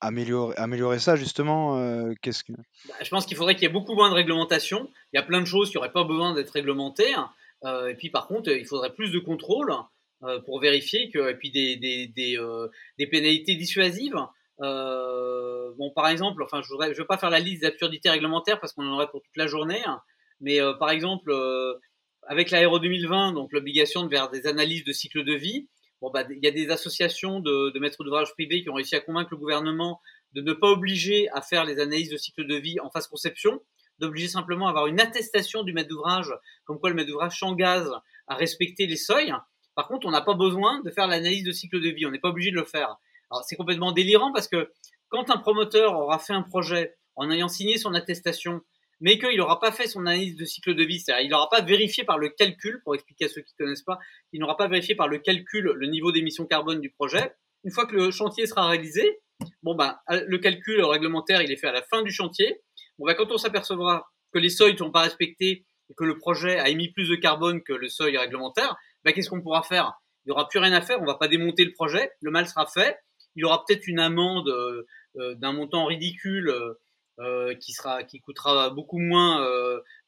améliorer, 0.00 0.56
améliorer 0.56 0.98
ça, 0.98 1.16
justement 1.16 2.08
Qu'est-ce 2.22 2.44
que... 2.44 2.52
Bah, 2.88 2.94
je 3.02 3.10
pense 3.10 3.26
qu'il 3.26 3.36
faudrait 3.36 3.54
qu'il 3.54 3.64
y 3.64 3.66
ait 3.66 3.72
beaucoup 3.72 3.94
moins 3.94 4.08
de 4.08 4.14
réglementations. 4.14 4.90
Il 5.12 5.16
y 5.16 5.18
a 5.18 5.22
plein 5.22 5.40
de 5.40 5.46
choses 5.46 5.68
qui 5.70 5.76
n'auraient 5.76 5.92
pas 5.92 6.04
besoin 6.04 6.32
d'être 6.32 6.50
réglementées. 6.50 7.12
Euh, 7.64 7.88
et 7.88 7.94
puis 7.94 8.10
par 8.10 8.26
contre, 8.26 8.50
il 8.50 8.66
faudrait 8.66 8.92
plus 8.92 9.10
de 9.10 9.18
contrôle 9.18 9.72
euh, 10.22 10.40
pour 10.40 10.60
vérifier 10.60 11.10
que, 11.10 11.30
et 11.30 11.34
puis 11.34 11.50
des, 11.50 11.76
des, 11.76 12.06
des, 12.08 12.38
euh, 12.38 12.68
des 12.98 13.06
pénalités 13.06 13.56
dissuasives. 13.56 14.16
bon, 14.58 15.90
par 15.94 16.08
exemple, 16.08 16.42
enfin, 16.42 16.62
je 16.62 16.72
ne 16.74 16.94
veux 16.94 17.06
pas 17.06 17.18
faire 17.18 17.30
la 17.30 17.40
liste 17.40 17.62
des 17.62 17.66
absurdités 17.66 18.10
réglementaires 18.10 18.60
parce 18.60 18.72
qu'on 18.72 18.86
en 18.86 18.94
aurait 18.94 19.10
pour 19.10 19.22
toute 19.22 19.36
la 19.36 19.46
journée, 19.46 19.82
hein, 19.84 20.00
mais 20.40 20.58
par 20.78 20.90
exemple, 20.90 21.32
avec 22.26 22.50
l'Aéro 22.50 22.78
2020, 22.78 23.32
donc 23.32 23.52
l'obligation 23.52 24.04
de 24.04 24.08
faire 24.08 24.30
des 24.30 24.46
analyses 24.46 24.84
de 24.84 24.92
cycle 24.92 25.24
de 25.24 25.34
vie, 25.34 25.68
bon, 26.00 26.10
bah, 26.10 26.24
il 26.30 26.42
y 26.42 26.46
a 26.46 26.50
des 26.50 26.70
associations 26.70 27.40
de, 27.40 27.70
de 27.70 27.78
maîtres 27.78 28.04
d'ouvrage 28.04 28.32
privés 28.32 28.62
qui 28.62 28.70
ont 28.70 28.74
réussi 28.74 28.94
à 28.94 29.00
convaincre 29.00 29.30
le 29.32 29.38
gouvernement 29.38 30.00
de 30.34 30.40
ne 30.40 30.52
pas 30.52 30.68
obliger 30.68 31.28
à 31.30 31.40
faire 31.40 31.64
les 31.64 31.78
analyses 31.78 32.10
de 32.10 32.16
cycle 32.16 32.46
de 32.46 32.56
vie 32.56 32.78
en 32.80 32.90
phase 32.90 33.06
conception, 33.06 33.60
d'obliger 33.98 34.28
simplement 34.28 34.66
à 34.66 34.70
avoir 34.70 34.86
une 34.86 35.00
attestation 35.00 35.62
du 35.62 35.72
maître 35.72 35.88
d'ouvrage, 35.88 36.32
comme 36.64 36.78
quoi 36.78 36.90
le 36.90 36.96
maître 36.96 37.08
d'ouvrage 37.08 37.38
s'engage 37.38 37.86
à 38.26 38.34
respecter 38.34 38.86
les 38.86 38.96
seuils. 38.96 39.32
Par 39.74 39.88
contre, 39.88 40.06
on 40.06 40.10
n'a 40.10 40.22
pas 40.22 40.34
besoin 40.34 40.80
de 40.82 40.90
faire 40.90 41.06
l'analyse 41.06 41.44
de 41.44 41.52
cycle 41.52 41.80
de 41.80 41.88
vie, 41.88 42.06
on 42.06 42.10
n'est 42.10 42.20
pas 42.20 42.28
obligé 42.28 42.50
de 42.50 42.56
le 42.56 42.64
faire. 42.64 42.96
Alors 43.30 43.44
c'est 43.44 43.56
complètement 43.56 43.92
délirant 43.92 44.32
parce 44.32 44.48
que 44.48 44.70
quand 45.08 45.30
un 45.30 45.38
promoteur 45.38 45.98
aura 45.98 46.18
fait 46.18 46.32
un 46.32 46.42
projet 46.42 46.96
en 47.16 47.30
ayant 47.30 47.48
signé 47.48 47.78
son 47.78 47.94
attestation, 47.94 48.60
mais 49.00 49.18
qu'il 49.18 49.36
n'aura 49.36 49.60
pas 49.60 49.72
fait 49.72 49.86
son 49.86 50.00
analyse 50.06 50.36
de 50.36 50.44
cycle 50.44 50.74
de 50.74 50.84
vie, 50.84 51.00
c'est-à-dire 51.00 51.24
il 51.24 51.30
n'aura 51.30 51.48
pas 51.48 51.60
vérifié 51.60 52.04
par 52.04 52.18
le 52.18 52.28
calcul, 52.28 52.80
pour 52.84 52.94
expliquer 52.94 53.26
à 53.26 53.28
ceux 53.28 53.42
qui 53.42 53.52
ne 53.58 53.64
connaissent 53.64 53.82
pas, 53.82 53.98
il 54.32 54.40
n'aura 54.40 54.56
pas 54.56 54.68
vérifié 54.68 54.94
par 54.94 55.08
le 55.08 55.18
calcul 55.18 55.64
le 55.64 55.86
niveau 55.88 56.12
d'émission 56.12 56.46
carbone 56.46 56.80
du 56.80 56.90
projet. 56.90 57.32
Une 57.64 57.70
fois 57.70 57.86
que 57.86 57.94
le 57.94 58.10
chantier 58.10 58.46
sera 58.46 58.68
réalisé, 58.68 59.20
bon 59.62 59.74
ben 59.74 59.98
le 60.08 60.38
calcul 60.38 60.82
réglementaire 60.82 61.42
il 61.42 61.50
est 61.50 61.56
fait 61.56 61.68
à 61.68 61.72
la 61.72 61.82
fin 61.82 62.02
du 62.02 62.12
chantier. 62.12 62.60
Bon, 62.98 63.06
bah, 63.06 63.14
quand 63.14 63.30
on 63.30 63.38
s'apercevra 63.38 64.10
que 64.32 64.38
les 64.38 64.50
seuils 64.50 64.72
ne 64.72 64.78
sont 64.78 64.90
pas 64.90 65.02
respectés 65.02 65.64
et 65.90 65.94
que 65.94 66.04
le 66.04 66.18
projet 66.18 66.58
a 66.58 66.68
émis 66.68 66.90
plus 66.92 67.08
de 67.08 67.16
carbone 67.16 67.62
que 67.62 67.72
le 67.72 67.88
seuil 67.88 68.16
réglementaire, 68.16 68.76
bah, 69.04 69.12
qu'est-ce 69.12 69.30
qu'on 69.30 69.42
pourra 69.42 69.62
faire? 69.62 69.94
Il 70.24 70.28
n'y 70.28 70.32
aura 70.32 70.48
plus 70.48 70.58
rien 70.58 70.72
à 70.72 70.80
faire, 70.80 71.00
on 71.02 71.04
va 71.04 71.16
pas 71.16 71.28
démonter 71.28 71.64
le 71.64 71.72
projet, 71.72 72.10
le 72.22 72.30
mal 72.30 72.48
sera 72.48 72.66
fait, 72.66 72.98
il 73.36 73.40
y 73.40 73.44
aura 73.44 73.64
peut-être 73.64 73.86
une 73.86 74.00
amende 74.00 74.48
euh, 74.48 74.86
euh, 75.16 75.34
d'un 75.34 75.52
montant 75.52 75.86
ridicule 75.86 76.52
euh, 77.18 77.54
qui, 77.56 77.72
sera, 77.72 78.04
qui 78.04 78.20
coûtera 78.20 78.70
beaucoup 78.70 78.98
moins 78.98 79.46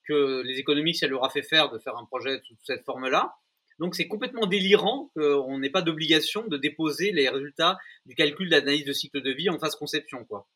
que 0.04 0.42
les 0.42 0.58
économies 0.58 0.92
que 0.92 0.98
ça 0.98 1.06
leur 1.06 1.24
a 1.24 1.30
fait 1.30 1.42
faire 1.42 1.70
de 1.70 1.78
faire 1.78 1.96
un 1.96 2.04
projet 2.04 2.38
de 2.38 2.42
cette 2.62 2.84
forme-là. 2.84 3.34
Donc 3.78 3.94
c'est 3.94 4.08
complètement 4.08 4.46
délirant 4.46 5.10
qu'on 5.14 5.58
n'ait 5.58 5.70
pas 5.70 5.82
d'obligation 5.82 6.46
de 6.46 6.56
déposer 6.56 7.12
les 7.12 7.28
résultats 7.28 7.78
du 8.06 8.14
calcul 8.14 8.48
d'analyse 8.48 8.84
de 8.84 8.92
cycle 8.92 9.20
de 9.20 9.30
vie 9.30 9.50
en 9.50 9.58
phase 9.58 9.76
conception. 9.76 10.24
quoi. 10.24 10.48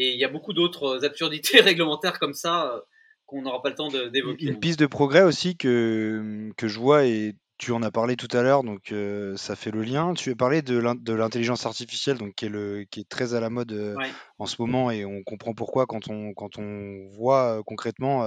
Et 0.00 0.12
il 0.12 0.18
y 0.18 0.24
a 0.24 0.28
beaucoup 0.28 0.52
d'autres 0.52 1.04
absurdités 1.04 1.60
réglementaires 1.60 2.18
comme 2.20 2.34
ça 2.34 2.82
qu'on 3.26 3.42
n'aura 3.42 3.60
pas 3.60 3.68
le 3.68 3.74
temps 3.74 3.88
d'évoquer. 3.88 4.46
Une 4.46 4.60
piste 4.60 4.78
de 4.78 4.86
progrès 4.86 5.22
aussi 5.22 5.56
que, 5.56 6.50
que 6.56 6.68
je 6.68 6.78
vois 6.78 7.04
et 7.04 7.34
tu 7.58 7.72
en 7.72 7.82
as 7.82 7.90
parlé 7.90 8.14
tout 8.14 8.28
à 8.36 8.42
l'heure, 8.42 8.62
donc 8.62 8.94
ça 9.36 9.56
fait 9.56 9.72
le 9.72 9.82
lien. 9.82 10.14
Tu 10.14 10.30
as 10.30 10.36
parlé 10.36 10.62
de 10.62 11.12
l'intelligence 11.12 11.66
artificielle, 11.66 12.16
donc 12.16 12.34
qui 12.36 12.46
est, 12.46 12.48
le, 12.48 12.84
qui 12.88 13.00
est 13.00 13.08
très 13.08 13.34
à 13.34 13.40
la 13.40 13.50
mode 13.50 13.96
en 14.38 14.46
ce 14.46 14.62
moment, 14.62 14.92
et 14.92 15.04
on 15.04 15.24
comprend 15.24 15.52
pourquoi 15.52 15.86
quand 15.86 16.08
on, 16.08 16.32
quand 16.34 16.58
on 16.58 17.08
voit 17.10 17.60
concrètement 17.66 18.24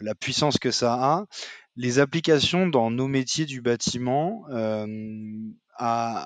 la 0.00 0.14
puissance 0.16 0.58
que 0.58 0.72
ça 0.72 0.94
a. 0.94 1.26
Les 1.76 2.00
applications 2.00 2.66
dans 2.66 2.90
nos 2.90 3.06
métiers 3.06 3.46
du 3.46 3.62
bâtiment 3.62 4.44
à, 4.50 4.84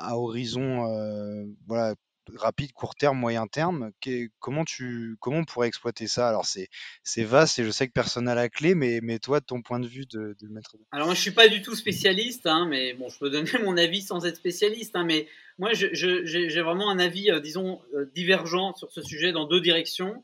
à, 0.09 0.17
horizon 0.17 1.47
voilà, 1.67 1.95
rapide, 2.37 2.73
court 2.73 2.95
terme, 2.95 3.19
moyen 3.19 3.47
terme. 3.47 3.91
comment, 4.39 4.65
tu, 4.65 5.17
comment 5.21 5.39
on 5.39 5.45
pourrait 5.45 5.69
exploiter 5.69 6.07
ça? 6.07 6.29
Alors, 6.29 6.47
c'est, 6.47 6.69
c'est 7.03 7.25
vaste 7.25 7.59
et 7.59 7.65
je 7.65 7.71
sais 7.71 7.87
que 7.87 7.93
personne 7.93 8.25
n'a 8.25 8.35
la 8.35 8.49
clé, 8.49 8.75
mais, 8.75 9.01
mais 9.03 9.19
toi, 9.19 9.41
ton 9.41 9.63
point 9.63 9.81
de 9.81 9.87
vue 9.87 10.07
de, 10.07 10.37
de 10.41 10.49
maître. 10.49 10.77
Alors, 10.93 11.07
moi, 11.07 11.15
je 11.15 11.21
suis 11.21 11.31
pas 11.31 11.49
du 11.49 11.63
tout 11.63 11.75
spécialiste, 11.75 12.47
hein, 12.47 12.67
mais 12.69 12.95
bon, 12.95 13.09
je 13.09 13.19
peux 13.19 13.31
donner 13.31 13.51
mon 13.65 13.77
avis 13.77 14.03
sans 14.03 14.27
être 14.27 14.37
spécialiste. 14.37 14.97
Hein, 14.97 15.05
mais 15.05 15.27
moi, 15.59 15.73
j'ai, 15.73 16.63
vraiment 16.63 16.91
un 16.91 16.99
avis, 16.99 17.31
euh, 17.31 17.41
disons, 17.41 17.81
euh, 17.95 18.07
divergent 18.15 18.75
sur 18.75 18.91
ce 18.93 19.03
sujet 19.03 19.33
dans 19.33 19.45
deux 19.45 19.61
directions. 19.61 20.23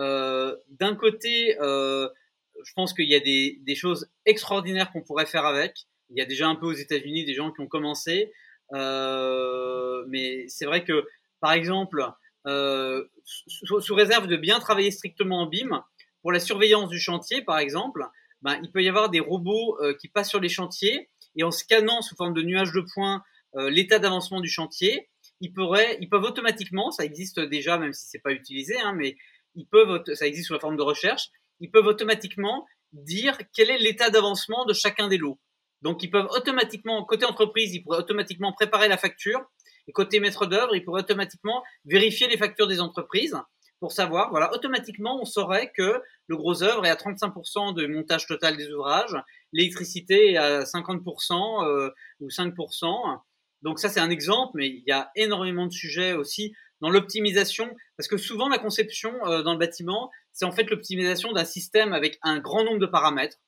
Euh, 0.00 0.56
d'un 0.68 0.96
côté, 0.96 1.56
je 1.60 2.72
pense 2.74 2.92
qu'il 2.92 3.08
y 3.08 3.14
a 3.14 3.20
des, 3.20 3.60
des 3.62 3.74
choses 3.74 4.10
extraordinaires 4.26 4.90
qu'on 4.92 5.02
pourrait 5.02 5.26
faire 5.26 5.44
avec. 5.44 5.86
Il 6.10 6.18
y 6.18 6.20
a 6.20 6.26
déjà 6.26 6.48
un 6.48 6.56
peu 6.56 6.66
aux 6.66 6.72
États-Unis 6.72 7.24
des 7.24 7.34
gens 7.34 7.52
qui 7.52 7.60
ont 7.60 7.68
commencé. 7.68 8.32
mais 8.72 10.44
c'est 10.48 10.66
vrai 10.66 10.84
que 10.84 11.06
par 11.44 11.52
exemple, 11.52 12.02
euh, 12.46 13.04
sous, 13.26 13.94
réserve 13.94 14.28
de 14.28 14.36
bien 14.38 14.60
travailler 14.60 14.90
strictement 14.90 15.42
en 15.42 15.46
BIM, 15.46 15.84
pour 16.22 16.32
la 16.32 16.40
surveillance 16.40 16.88
du 16.88 16.98
chantier, 16.98 17.42
par 17.42 17.58
exemple, 17.58 18.02
ben, 18.40 18.58
il 18.62 18.72
peut 18.72 18.82
y 18.82 18.88
avoir 18.88 19.10
des 19.10 19.20
robots 19.20 19.76
euh, 19.82 19.92
qui 19.92 20.08
passent 20.08 20.30
sur 20.30 20.40
les 20.40 20.48
chantiers 20.48 21.10
et 21.36 21.44
en 21.44 21.50
scannant 21.50 22.00
sous 22.00 22.16
forme 22.16 22.32
de 22.32 22.40
nuages 22.40 22.72
de 22.72 22.82
points 22.94 23.22
euh, 23.56 23.68
l'état 23.68 23.98
d'avancement 23.98 24.40
du 24.40 24.48
chantier, 24.48 25.10
ils, 25.42 25.52
peuvent 25.52 26.24
automatiquement, 26.24 26.90
ça 26.90 27.04
existe 27.04 27.40
déjà, 27.40 27.76
même 27.76 27.92
si 27.92 28.06
c'est 28.06 28.22
pas 28.22 28.32
utilisé, 28.32 28.80
hein, 28.80 28.94
mais 28.96 29.18
ils 29.54 29.66
peuvent, 29.66 30.02
ça 30.14 30.26
existe 30.26 30.46
sous 30.46 30.54
la 30.54 30.60
forme 30.60 30.78
de 30.78 30.82
recherche, 30.82 31.28
ils 31.60 31.70
peuvent 31.70 31.86
automatiquement 31.86 32.64
dire 32.94 33.36
quel 33.52 33.68
est 33.68 33.76
l'état 33.76 34.08
d'avancement 34.08 34.64
de 34.64 34.72
chacun 34.72 35.08
des 35.08 35.18
lots. 35.18 35.38
Donc 35.82 36.02
ils 36.02 36.10
peuvent 36.10 36.28
automatiquement, 36.30 37.04
côté 37.04 37.26
entreprise, 37.26 37.74
ils 37.74 37.82
pourraient 37.82 37.98
automatiquement 37.98 38.54
préparer 38.54 38.88
la 38.88 38.96
facture 38.96 39.44
et 39.86 39.92
côté 39.92 40.20
maître 40.20 40.46
d'œuvre, 40.46 40.74
il 40.74 40.84
pourrait 40.84 41.02
automatiquement 41.02 41.62
vérifier 41.84 42.28
les 42.28 42.36
factures 42.36 42.66
des 42.66 42.80
entreprises 42.80 43.36
pour 43.80 43.92
savoir, 43.92 44.30
voilà, 44.30 44.50
automatiquement, 44.54 45.20
on 45.20 45.26
saurait 45.26 45.70
que 45.76 46.00
le 46.26 46.36
gros 46.36 46.62
œuvre 46.62 46.86
est 46.86 46.90
à 46.90 46.94
35% 46.94 47.74
de 47.74 47.86
montage 47.86 48.26
total 48.26 48.56
des 48.56 48.70
ouvrages, 48.70 49.14
l'électricité 49.52 50.32
est 50.32 50.36
à 50.38 50.62
50% 50.62 51.66
euh, 51.66 51.90
ou 52.20 52.28
5%. 52.28 53.20
Donc 53.60 53.78
ça, 53.78 53.90
c'est 53.90 54.00
un 54.00 54.08
exemple, 54.08 54.52
mais 54.54 54.68
il 54.68 54.84
y 54.86 54.92
a 54.92 55.10
énormément 55.16 55.66
de 55.66 55.72
sujets 55.72 56.14
aussi 56.14 56.54
dans 56.80 56.88
l'optimisation, 56.88 57.74
parce 57.96 58.08
que 58.08 58.16
souvent 58.16 58.48
la 58.48 58.58
conception 58.58 59.12
euh, 59.26 59.42
dans 59.42 59.52
le 59.52 59.58
bâtiment, 59.58 60.10
c'est 60.32 60.44
en 60.46 60.52
fait 60.52 60.64
l'optimisation 60.70 61.32
d'un 61.32 61.44
système 61.44 61.92
avec 61.92 62.18
un 62.22 62.38
grand 62.38 62.64
nombre 62.64 62.78
de 62.78 62.86
paramètres, 62.86 63.38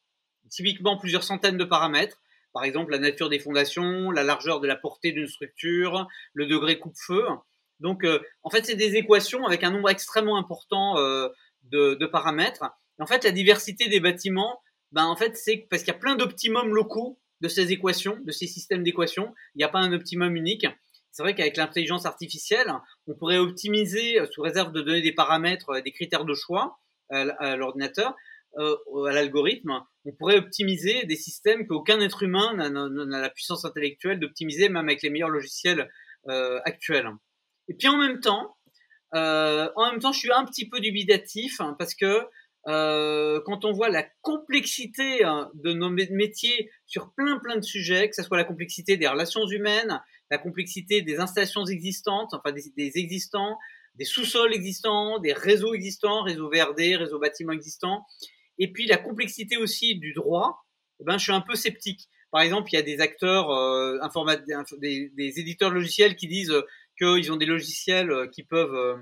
typiquement 0.51 0.99
plusieurs 0.99 1.24
centaines 1.24 1.57
de 1.57 1.64
paramètres, 1.64 2.20
par 2.57 2.64
exemple, 2.64 2.90
la 2.92 2.98
nature 2.98 3.28
des 3.28 3.38
fondations, 3.38 4.11
la 4.11 4.22
largeur 4.22 4.61
de 4.61 4.66
la 4.66 4.76
portée 4.76 5.12
d'une 5.12 5.26
structure, 5.26 6.09
le 6.32 6.46
degré 6.46 6.78
coupe-feu. 6.78 7.22
Donc, 7.80 8.02
euh, 8.02 8.18
en 8.44 8.48
fait, 8.48 8.64
c'est 8.64 8.76
des 8.76 8.96
équations 8.96 9.44
avec 9.44 9.62
un 9.62 9.70
nombre 9.70 9.90
extrêmement 9.90 10.38
important 10.38 10.96
euh, 10.96 11.28
de, 11.64 12.07
paramètres. 12.07 12.64
en 12.98 13.04
fait, 13.04 13.24
la 13.24 13.30
diversité 13.30 13.90
des 13.90 14.00
bâtiments, 14.00 14.62
ben, 14.90 15.04
en 15.04 15.16
fait, 15.16 15.36
c'est 15.36 15.66
parce 15.68 15.82
qu'il 15.82 15.92
y 15.92 15.96
a 15.96 15.98
plein 15.98 16.16
d'optimums 16.16 16.74
locaux 16.74 17.20
de 17.42 17.48
ces 17.48 17.72
équations, 17.72 18.18
de 18.24 18.32
ces 18.32 18.46
systèmes 18.46 18.82
d'équations. 18.82 19.34
Il 19.54 19.59
n'y 19.59 19.64
a 19.64 19.68
pas 19.68 19.80
un 19.80 19.92
optimum 19.92 20.34
unique. 20.34 20.66
C'est 21.11 21.22
vrai 21.22 21.34
qu'avec 21.34 21.59
l'intelligence 21.59 22.07
artificielle, 22.07 22.72
on 23.07 23.12
pourrait 23.12 23.36
optimiser, 23.36 24.18
euh, 24.18 24.26
sous 24.32 24.40
réserve 24.40 24.72
de 24.72 24.80
donner 24.80 25.02
des 25.02 25.12
paramètres, 25.12 25.82
des 25.82 25.92
critères 25.92 26.24
de 26.24 26.32
choix 26.32 26.78
à 27.11 27.54
l'ordinateur, 27.57 28.16
à 28.59 29.12
l'algorithme, 29.12 29.84
on 30.07 30.12
pourrait 30.12 30.38
optimiser 30.38 31.04
des 31.04 31.16
systèmes 31.16 31.66
qu'aucun 31.66 32.00
être 32.00 32.22
humain 32.22 32.54
n'a 32.54 33.20
la 33.20 33.30
puissance 33.30 33.64
intellectuelle 33.64 34.20
d'optimiser, 34.20 34.68
même 34.68 34.86
avec 34.88 35.02
les 35.02 35.11
meilleurs 35.11 35.28
logiciels 35.28 35.90
euh, 36.28 36.61
actuels. 36.64 37.11
Et 37.68 37.74
puis 37.74 37.88
en 37.88 37.98
même 37.98 38.20
temps, 38.20 38.57
euh, 39.14 39.68
en 39.74 39.90
même 39.90 40.00
temps, 40.00 40.12
je 40.12 40.20
suis 40.20 40.32
un 40.32 40.44
petit 40.44 40.68
peu 40.68 40.80
dubitatif 40.80 41.61
hein, 41.61 41.74
parce 41.78 41.94
que 41.94 42.22
euh, 42.68 43.40
quand 43.44 43.64
on 43.64 43.72
voit 43.72 43.88
la 43.88 44.04
complexité 44.22 45.24
hein, 45.24 45.50
de 45.54 45.72
nos 45.72 45.90
métiers 45.90 46.70
sur 46.86 47.12
plein 47.12 47.38
plein 47.38 47.57
de 47.57 47.64
sujets, 47.64 48.09
que 48.09 48.14
ce 48.14 48.22
soit 48.22 48.36
la 48.36 48.44
complexité 48.44 48.96
des 48.96 49.07
relations 49.07 49.46
humaines, 49.46 50.00
la 50.30 50.38
complexité 50.38 51.02
des 51.02 51.18
installations 51.18 51.64
existantes, 51.64 52.32
enfin 52.32 52.52
des, 52.52 52.62
des 52.76 52.98
existants, 52.98 53.57
des 53.94 54.04
sous-sols 54.04 54.54
existants, 54.54 55.18
des 55.18 55.32
réseaux 55.32 55.74
existants, 55.74 56.22
réseaux 56.22 56.50
VRD, 56.50 56.96
réseaux 56.96 57.18
bâtiments 57.18 57.52
existants, 57.52 58.04
et 58.59 58.72
puis 58.72 58.86
la 58.86 58.96
complexité 58.96 59.57
aussi 59.57 59.96
du 59.96 60.12
droit, 60.12 60.66
eh 61.00 61.04
ben, 61.04 61.18
je 61.18 61.24
suis 61.24 61.32
un 61.32 61.40
peu 61.40 61.54
sceptique. 61.54 62.09
Par 62.30 62.40
exemple, 62.40 62.70
il 62.72 62.76
y 62.76 62.78
a 62.78 62.82
des 62.82 63.00
acteurs, 63.00 63.50
euh, 63.50 63.98
des, 64.78 65.11
éditeurs 65.16 65.70
logiciels 65.70 66.16
qui 66.16 66.26
disent 66.26 66.54
qu'ils 66.98 67.32
ont 67.32 67.36
des 67.36 67.46
logiciels 67.46 68.11
euh, 68.11 68.26
qui 68.26 68.42
peuvent 68.42 68.74
euh, 68.74 68.96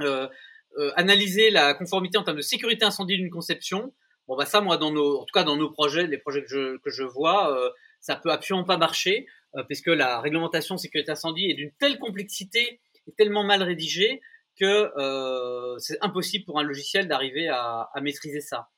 euh, 0.00 0.28
euh, 0.76 0.90
analyser 0.96 1.50
la 1.50 1.72
conformité 1.72 2.18
en 2.18 2.24
termes 2.24 2.36
de 2.36 2.42
sécurité 2.42 2.84
incendie 2.84 3.16
d'une 3.16 3.30
conception. 3.30 3.94
Bon, 4.26 4.36
bah 4.36 4.44
ça, 4.44 4.60
moi, 4.60 4.82
en 4.82 5.24
tout 5.24 5.32
cas 5.32 5.44
dans 5.44 5.56
nos 5.56 5.70
projets, 5.70 6.08
les 6.08 6.18
projets 6.18 6.42
que 6.42 6.48
je, 6.48 6.78
que 6.78 6.90
je 6.90 7.04
vois, 7.04 7.56
euh, 7.56 7.70
ça 8.00 8.16
peut 8.16 8.32
absolument 8.32 8.64
pas 8.64 8.76
marcher, 8.76 9.26
puisque 9.68 9.86
la 9.86 10.20
réglementation 10.20 10.76
sécurité 10.76 11.12
incendie 11.12 11.48
est 11.48 11.54
d'une 11.54 11.70
telle 11.78 12.00
complexité 12.00 12.80
et 13.06 13.12
tellement 13.12 13.44
mal 13.44 13.62
rédigée 13.62 14.20
que 14.58 14.92
euh, 14.96 15.78
c'est 15.78 15.98
impossible 16.00 16.44
pour 16.44 16.58
un 16.58 16.62
logiciel 16.62 17.08
d'arriver 17.08 17.48
à, 17.48 17.88
maîtriser 18.00 18.40
ça. 18.40 18.68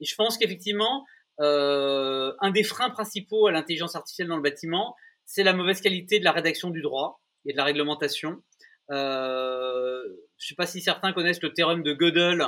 Et 0.00 0.04
je 0.04 0.14
pense 0.14 0.38
qu'effectivement, 0.38 1.04
euh, 1.40 2.32
un 2.40 2.50
des 2.50 2.62
freins 2.62 2.90
principaux 2.90 3.46
à 3.46 3.52
l'intelligence 3.52 3.96
artificielle 3.96 4.28
dans 4.28 4.36
le 4.36 4.42
bâtiment, 4.42 4.94
c'est 5.24 5.42
la 5.42 5.52
mauvaise 5.52 5.80
qualité 5.80 6.18
de 6.18 6.24
la 6.24 6.32
rédaction 6.32 6.70
du 6.70 6.82
droit 6.82 7.20
et 7.44 7.52
de 7.52 7.56
la 7.56 7.64
réglementation. 7.64 8.42
Euh, 8.90 10.02
je 10.38 10.44
ne 10.44 10.48
sais 10.48 10.54
pas 10.54 10.66
si 10.66 10.80
certains 10.80 11.12
connaissent 11.12 11.42
le 11.42 11.52
théorème 11.52 11.82
de 11.82 11.92
Gödel, 11.92 12.46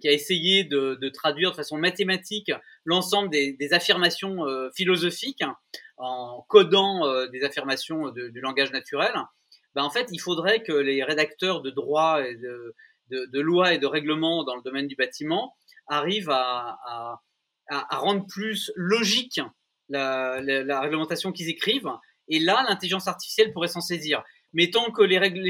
qui 0.00 0.08
a 0.08 0.12
essayé 0.12 0.64
de, 0.64 1.08
traduire 1.10 1.52
de 1.52 1.56
façon 1.56 1.78
mathématique 1.78 2.50
l'ensemble 2.84 3.30
des, 3.30 3.68
affirmations 3.70 4.38
philosophiques 4.74 5.44
en 5.96 6.44
codant 6.48 7.28
des 7.28 7.44
affirmations 7.44 8.10
du 8.10 8.40
langage 8.40 8.72
naturel. 8.72 9.12
Ben, 9.76 9.84
en 9.84 9.90
fait, 9.90 10.08
il 10.10 10.18
faudrait 10.18 10.62
que 10.62 10.72
les 10.72 11.04
rédacteurs 11.04 11.60
de 11.60 11.70
droit 11.70 12.22
et 12.26 12.34
de, 12.34 12.74
de, 13.10 13.26
de 13.26 13.40
loi 13.40 13.74
et 13.74 13.78
de 13.78 13.86
règlement 13.86 14.42
dans 14.42 14.56
le 14.56 14.62
domaine 14.62 14.86
du 14.88 14.96
bâtiment 14.96 15.54
arrivent 15.86 16.30
à, 16.30 16.78
à, 16.86 17.20
à 17.68 17.96
rendre 17.98 18.24
plus 18.26 18.72
logique 18.74 19.38
la, 19.90 20.40
la, 20.40 20.64
la 20.64 20.80
réglementation 20.80 21.30
qu'ils 21.30 21.50
écrivent. 21.50 21.92
Et 22.28 22.38
là, 22.38 22.64
l'intelligence 22.66 23.06
artificielle 23.06 23.52
pourrait 23.52 23.68
s'en 23.68 23.82
saisir. 23.82 24.24
Mais 24.54 24.70
tant 24.70 24.90
que, 24.90 25.02
les 25.02 25.18
règles, 25.18 25.42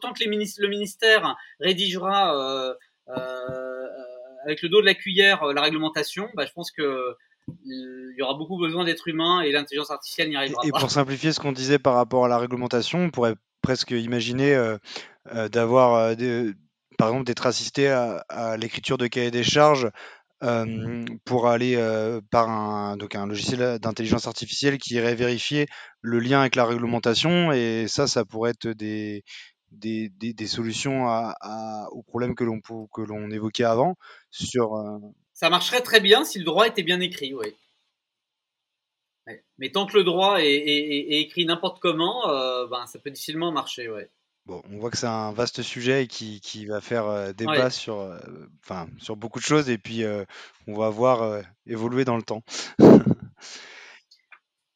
tant 0.00 0.12
que 0.12 0.18
les 0.20 0.28
ministres, 0.28 0.60
le 0.60 0.68
ministère 0.68 1.36
rédigera 1.60 2.36
euh, 2.36 2.74
euh, 3.16 3.86
avec 4.44 4.60
le 4.62 4.68
dos 4.68 4.80
de 4.80 4.86
la 4.86 4.94
cuillère 4.94 5.44
euh, 5.44 5.52
la 5.54 5.62
réglementation, 5.62 6.28
bah, 6.34 6.46
je 6.46 6.52
pense 6.52 6.72
que 6.72 7.14
il 7.64 8.14
y 8.18 8.22
aura 8.22 8.34
beaucoup 8.34 8.58
besoin 8.58 8.84
d'êtres 8.84 9.08
humains 9.08 9.40
et 9.40 9.52
l'intelligence 9.52 9.90
artificielle 9.90 10.28
n'y 10.28 10.36
arrivera 10.36 10.62
et 10.66 10.70
pas. 10.70 10.78
Et 10.78 10.80
pour 10.80 10.90
simplifier 10.90 11.32
ce 11.32 11.40
qu'on 11.40 11.52
disait 11.52 11.78
par 11.78 11.94
rapport 11.94 12.24
à 12.24 12.28
la 12.28 12.38
réglementation, 12.38 12.98
on 13.04 13.10
pourrait 13.10 13.36
presque 13.62 13.90
imaginer 13.90 14.54
euh, 14.54 14.78
euh, 15.34 15.48
d'avoir, 15.48 15.94
euh, 15.94 16.52
par 16.96 17.08
exemple, 17.08 17.26
d'être 17.26 17.46
assisté 17.46 17.88
à, 17.88 18.56
l'écriture 18.56 18.98
de 18.98 19.06
cahier 19.06 19.30
des 19.30 19.44
charges 19.44 19.90
pour 21.24 21.48
aller 21.48 21.76
par 22.30 22.48
un, 22.48 22.96
donc 22.96 23.16
un 23.16 23.26
logiciel 23.26 23.78
d'intelligence 23.80 24.28
artificielle 24.28 24.78
qui 24.78 24.94
irait 24.94 25.16
vérifier 25.16 25.66
le 26.00 26.20
lien 26.20 26.40
avec 26.40 26.54
la 26.54 26.64
réglementation 26.64 27.50
et 27.52 27.86
ça, 27.88 28.06
ça 28.06 28.24
pourrait 28.24 28.50
être 28.50 28.68
des, 28.68 29.24
des, 29.72 30.08
des, 30.08 30.46
solutions 30.46 31.06
aux 31.90 32.02
problèmes 32.04 32.36
que 32.36 32.44
l'on 32.44 32.60
que 32.60 33.02
l'on 33.02 33.30
évoquait 33.30 33.64
avant 33.64 33.96
sur. 34.30 34.80
Ça 35.34 35.50
marcherait 35.50 35.82
très 35.82 36.00
bien 36.00 36.24
si 36.24 36.38
le 36.38 36.44
droit 36.44 36.68
était 36.68 36.84
bien 36.84 37.00
écrit, 37.00 37.34
oui. 37.34 37.54
Mais 39.58 39.70
tant 39.70 39.86
que 39.86 39.96
le 39.96 40.04
droit 40.04 40.40
est, 40.40 40.46
est, 40.46 41.12
est 41.12 41.20
écrit 41.20 41.44
n'importe 41.44 41.80
comment, 41.80 42.28
euh, 42.30 42.66
ben, 42.66 42.86
ça 42.86 42.98
peut 42.98 43.10
difficilement 43.10 43.52
marcher. 43.52 43.88
Ouais. 43.90 44.08
Bon, 44.46 44.62
on 44.72 44.78
voit 44.78 44.90
que 44.90 44.96
c'est 44.96 45.06
un 45.06 45.32
vaste 45.32 45.60
sujet 45.62 46.04
et 46.04 46.06
qui, 46.06 46.40
qui 46.40 46.64
va 46.64 46.80
faire 46.80 47.06
euh, 47.06 47.32
débat 47.32 47.64
Ouais. 47.64 47.70
sur, 47.70 48.00
euh, 48.00 48.18
enfin, 48.64 48.88
sur 48.98 49.16
beaucoup 49.16 49.38
de 49.40 49.44
choses 49.44 49.68
et 49.68 49.76
puis 49.76 50.04
euh, 50.04 50.24
on 50.66 50.74
va 50.74 50.88
voir 50.88 51.22
euh, 51.22 51.42
évoluer 51.66 52.04
dans 52.06 52.16
le 52.16 52.22
temps. 52.22 52.42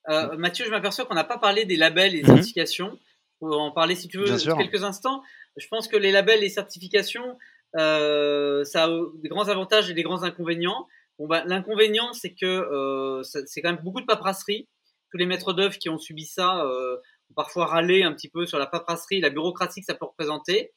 Euh, 0.08 0.36
Mathieu, 0.36 0.64
je 0.64 0.70
m'aperçois 0.70 1.04
qu'on 1.04 1.14
n'a 1.14 1.22
pas 1.24 1.38
parlé 1.38 1.64
des 1.64 1.76
labels 1.76 2.14
et 2.14 2.22
des 2.22 2.28
Mhm. 2.28 2.34
certifications. 2.36 2.98
Pour 3.38 3.60
en 3.60 3.70
parler, 3.70 3.94
si 3.94 4.08
tu 4.08 4.18
veux, 4.18 4.24
Bien 4.24 4.38
sûr. 4.38 4.56
quelques 4.56 4.82
instants. 4.84 5.22
Je 5.56 5.66
pense 5.68 5.86
que 5.88 5.96
les 5.96 6.10
labels 6.12 6.42
et 6.42 6.48
certifications, 6.48 7.38
euh, 7.76 8.64
ça 8.64 8.84
a 8.84 8.88
des 9.22 9.28
grands 9.28 9.48
avantages 9.48 9.90
et 9.90 9.94
des 9.94 10.02
grands 10.02 10.22
inconvénients. 10.24 10.86
Bah, 11.28 11.42
l'inconvénient, 11.46 12.12
c'est 12.12 12.34
que 12.34 13.22
c'est 13.22 13.62
quand 13.62 13.72
même 13.72 13.82
beaucoup 13.82 14.00
de 14.00 14.06
paperasserie. 14.06 14.68
Tous 15.10 15.18
les 15.18 15.26
maîtres 15.26 15.52
d'œuvre 15.52 15.76
qui 15.76 15.88
ont 15.88 15.98
subi 15.98 16.24
ça 16.24 16.64
ont 16.66 17.34
parfois 17.34 17.66
râlé 17.66 18.02
un 18.02 18.12
petit 18.12 18.28
peu 18.28 18.46
sur 18.46 18.58
la 18.58 18.66
paperasserie, 18.66 19.20
la 19.20 19.30
bureaucratie 19.30 19.80
que 19.80 19.86
ça 19.86 19.94
peut 19.94 20.06
représenter. 20.06 20.72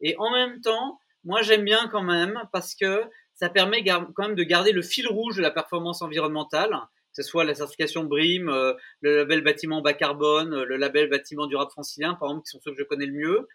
Et 0.00 0.14
en 0.18 0.30
même 0.30 0.60
temps, 0.60 0.98
moi, 1.24 1.42
j'aime 1.42 1.64
bien 1.64 1.88
quand 1.88 2.02
même 2.02 2.40
parce 2.52 2.74
que 2.74 3.02
ça 3.34 3.48
permet 3.48 3.84
quand 3.84 4.12
même 4.18 4.34
de 4.34 4.42
garder 4.42 4.72
le 4.72 4.82
fil 4.82 5.06
rouge 5.06 5.36
de 5.36 5.42
la 5.42 5.50
performance 5.50 6.02
environnementale, 6.02 6.70
que 6.70 7.22
ce 7.22 7.28
soit 7.28 7.44
la 7.44 7.54
certification 7.54 8.04
BRIM, 8.04 8.48
euh, 8.48 8.74
le 9.00 9.18
label 9.18 9.42
bâtiment 9.42 9.80
bas 9.80 9.94
carbone, 9.94 10.54
euh, 10.54 10.64
le 10.64 10.76
label 10.76 11.08
bâtiment 11.08 11.46
durable 11.46 11.70
francilien, 11.70 12.14
par 12.14 12.30
exemple, 12.30 12.44
qui 12.44 12.50
sont 12.50 12.60
ceux 12.60 12.72
que 12.72 12.78
je 12.78 12.84
connais 12.84 13.06
le 13.06 13.12
mieux. 13.12 13.48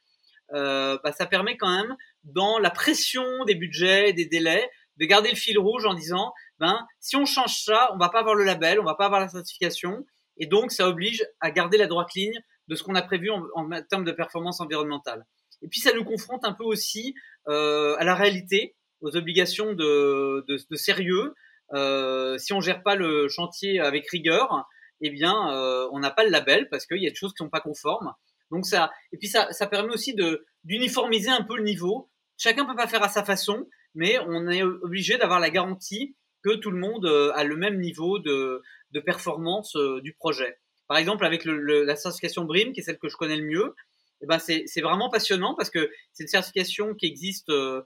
Euh, 0.53 0.97
bah, 1.03 1.11
ça 1.11 1.25
permet 1.25 1.57
quand 1.57 1.69
même, 1.69 1.95
dans 2.23 2.59
la 2.59 2.69
pression 2.69 3.43
des 3.45 3.55
budgets, 3.55 4.13
des 4.13 4.25
délais, 4.25 4.69
de 4.97 5.05
garder 5.05 5.29
le 5.29 5.35
fil 5.35 5.57
rouge 5.57 5.85
en 5.85 5.93
disant, 5.93 6.33
ben, 6.59 6.85
si 6.99 7.15
on 7.15 7.25
change 7.25 7.63
ça, 7.63 7.89
on 7.93 7.97
va 7.97 8.09
pas 8.09 8.19
avoir 8.19 8.35
le 8.35 8.43
label, 8.43 8.79
on 8.79 8.83
va 8.83 8.95
pas 8.95 9.05
avoir 9.05 9.21
la 9.21 9.27
certification, 9.27 10.05
et 10.37 10.45
donc 10.45 10.71
ça 10.71 10.87
oblige 10.87 11.25
à 11.39 11.51
garder 11.51 11.77
la 11.77 11.87
droite 11.87 12.13
ligne 12.15 12.39
de 12.67 12.75
ce 12.75 12.83
qu'on 12.83 12.95
a 12.95 13.01
prévu 13.01 13.29
en, 13.29 13.69
termes 13.89 14.05
de 14.05 14.11
performance 14.11 14.61
environnementale. 14.61 15.25
Et 15.61 15.67
puis 15.67 15.79
ça 15.79 15.93
nous 15.93 16.03
confronte 16.03 16.45
un 16.45 16.53
peu 16.53 16.63
aussi 16.63 17.13
euh, 17.47 17.95
à 17.97 18.03
la 18.03 18.15
réalité, 18.15 18.75
aux 19.01 19.15
obligations 19.15 19.73
de, 19.73 20.45
de, 20.47 20.57
de 20.69 20.75
sérieux. 20.75 21.33
Euh, 21.73 22.37
si 22.37 22.53
on 22.53 22.61
gère 22.61 22.83
pas 22.83 22.95
le 22.95 23.27
chantier 23.27 23.79
avec 23.79 24.09
rigueur, 24.09 24.65
eh 25.01 25.09
bien, 25.09 25.51
euh, 25.53 25.87
on 25.91 25.99
n'a 25.99 26.11
pas 26.11 26.23
le 26.23 26.29
label 26.29 26.69
parce 26.69 26.85
qu'il 26.85 27.01
y 27.01 27.07
a 27.07 27.09
des 27.09 27.15
choses 27.15 27.33
qui 27.33 27.43
sont 27.43 27.49
pas 27.49 27.59
conformes. 27.59 28.13
Donc 28.51 28.65
ça, 28.65 28.91
et 29.11 29.17
puis 29.17 29.27
ça, 29.27 29.51
ça 29.51 29.67
permet 29.67 29.93
aussi 29.93 30.13
de 30.13 30.45
d'uniformiser 30.63 31.29
un 31.29 31.43
peu 31.43 31.57
le 31.57 31.63
niveau. 31.63 32.09
Chacun 32.37 32.65
peut 32.65 32.75
pas 32.75 32.87
faire 32.87 33.03
à 33.03 33.09
sa 33.09 33.23
façon, 33.23 33.67
mais 33.95 34.17
on 34.19 34.47
est 34.49 34.63
obligé 34.63 35.17
d'avoir 35.17 35.39
la 35.39 35.49
garantie 35.49 36.15
que 36.43 36.55
tout 36.55 36.71
le 36.71 36.77
monde 36.77 37.05
euh, 37.05 37.31
a 37.35 37.43
le 37.43 37.55
même 37.55 37.79
niveau 37.79 38.19
de, 38.19 38.61
de 38.91 38.99
performance 38.99 39.75
euh, 39.75 40.01
du 40.01 40.13
projet. 40.13 40.57
Par 40.87 40.97
exemple, 40.97 41.25
avec 41.25 41.45
le, 41.45 41.83
la 41.83 41.95
certification 41.95 42.43
BRIM, 42.43 42.73
qui 42.73 42.81
est 42.81 42.83
celle 42.83 42.99
que 42.99 43.09
je 43.09 43.15
connais 43.15 43.37
le 43.37 43.45
mieux, 43.45 43.73
eh 44.21 44.25
ben 44.25 44.39
c'est 44.39 44.81
vraiment 44.81 45.09
passionnant 45.09 45.55
parce 45.55 45.69
que 45.69 45.89
c'est 46.13 46.23
une 46.23 46.29
certification 46.29 46.93
qui 46.93 47.07
existe 47.07 47.49
euh, 47.49 47.81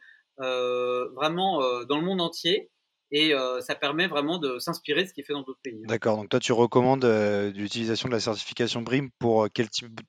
vraiment 1.16 1.64
euh, 1.64 1.84
dans 1.86 1.97
le 1.97 2.05
monde 2.05 2.22
entier 2.22 2.70
et 3.10 3.34
ça 3.62 3.74
permet 3.76 4.08
vraiment 4.08 4.38
de 4.38 4.60
s'inspirer 4.60 5.03
de 5.03 5.08
ce 5.08 5.14
qui 5.14 5.22
est 5.22 5.24
fait 5.24 5.34
dans 5.34 5.41
d'autres 5.41 5.62
pays. 5.64 5.82
Hein. 5.82 5.88
D'accord, 5.88 6.18
donc 6.18 6.30
toi 6.30 6.39
tu 6.39 6.51
recommandes 6.51 7.05
l'utilisation 7.55 8.10
de 8.10 8.14
la 8.14 8.20
certification 8.20 8.82
BRIM 8.82 9.10
pour 9.18 9.47
quel 9.53 9.70
type 9.70 9.99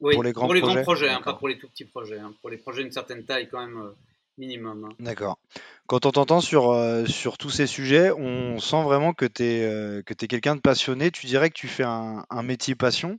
oui, 0.00 0.14
pour 0.14 0.24
les 0.24 0.32
grands 0.32 0.46
pour 0.46 0.54
les 0.54 0.60
projets, 0.60 0.74
grands 0.74 0.82
projets? 0.82 1.08
hein, 1.08 1.20
pas 1.22 1.34
pour 1.34 1.48
les 1.48 1.58
tout 1.58 1.68
petits 1.68 1.84
projets. 1.84 2.18
Hein. 2.18 2.34
Pour 2.40 2.50
les 2.50 2.58
projets 2.58 2.82
d'une 2.82 2.92
certaine 2.92 3.24
taille 3.24 3.48
quand 3.48 3.64
même 3.64 3.94
minimum. 4.40 4.84
Hein. 4.84 4.94
D'accord. 4.98 5.38
Quand 5.86 6.06
on 6.06 6.10
t'entend 6.10 6.40
sur, 6.40 6.76
sur 7.06 7.38
tous 7.38 7.50
ces 7.50 7.66
sujets, 7.66 8.10
on 8.10 8.58
sent 8.58 8.82
vraiment 8.82 9.12
que 9.12 9.26
tu 9.26 9.42
es, 9.44 10.02
que 10.04 10.12
es 10.12 10.26
quelqu'un 10.26 10.56
de 10.56 10.60
passionné. 10.60 11.10
Tu 11.10 11.26
dirais 11.26 11.50
que 11.50 11.58
tu 11.58 11.68
fais 11.68 11.84
un, 11.84 12.24
un 12.30 12.42
métier 12.42 12.74
passion? 12.74 13.18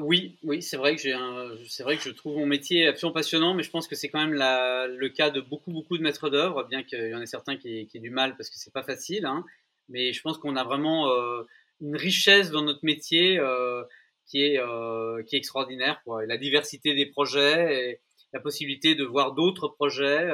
Oui, 0.00 0.38
oui, 0.42 0.62
c'est 0.62 0.76
vrai 0.76 0.94
que 0.94 1.02
j'ai 1.02 1.16
c'est 1.66 1.82
vrai 1.82 1.96
que 1.96 2.02
je 2.02 2.10
trouve 2.10 2.36
mon 2.36 2.46
métier 2.46 2.86
absolument 2.86 3.14
passionnant, 3.14 3.54
mais 3.54 3.62
je 3.62 3.70
pense 3.70 3.88
que 3.88 3.96
c'est 3.96 4.08
quand 4.08 4.24
même 4.24 4.34
le 4.34 5.08
cas 5.08 5.30
de 5.30 5.40
beaucoup, 5.40 5.72
beaucoup 5.72 5.98
de 5.98 6.02
maîtres 6.02 6.30
d'œuvre, 6.30 6.64
bien 6.64 6.82
qu'il 6.82 7.08
y 7.08 7.14
en 7.14 7.20
ait 7.20 7.26
certains 7.26 7.56
qui, 7.56 7.86
qui 7.86 7.96
aient 7.96 8.00
du 8.00 8.10
mal 8.10 8.36
parce 8.36 8.48
que 8.48 8.56
c'est 8.58 8.72
pas 8.72 8.84
facile. 8.84 9.26
Hein. 9.26 9.44
mais 9.88 10.12
je 10.12 10.20
pense 10.22 10.38
qu'on 10.38 10.56
a 10.56 10.64
vraiment 10.64 11.08
euh, 11.10 11.42
une 11.80 11.96
richesse 11.96 12.50
dans 12.50 12.62
notre 12.62 12.84
métier 12.84 13.38
euh, 13.38 13.82
qui 14.26 14.42
est 14.42 14.60
euh, 14.60 15.22
qui 15.24 15.34
est 15.34 15.38
extraordinaire, 15.38 16.00
quoi. 16.04 16.26
la 16.26 16.36
diversité 16.36 16.94
des 16.94 17.06
projets, 17.06 17.90
et 17.90 18.00
la 18.32 18.40
possibilité 18.40 18.94
de 18.94 19.04
voir 19.04 19.34
d'autres 19.34 19.68
projets, 19.68 20.28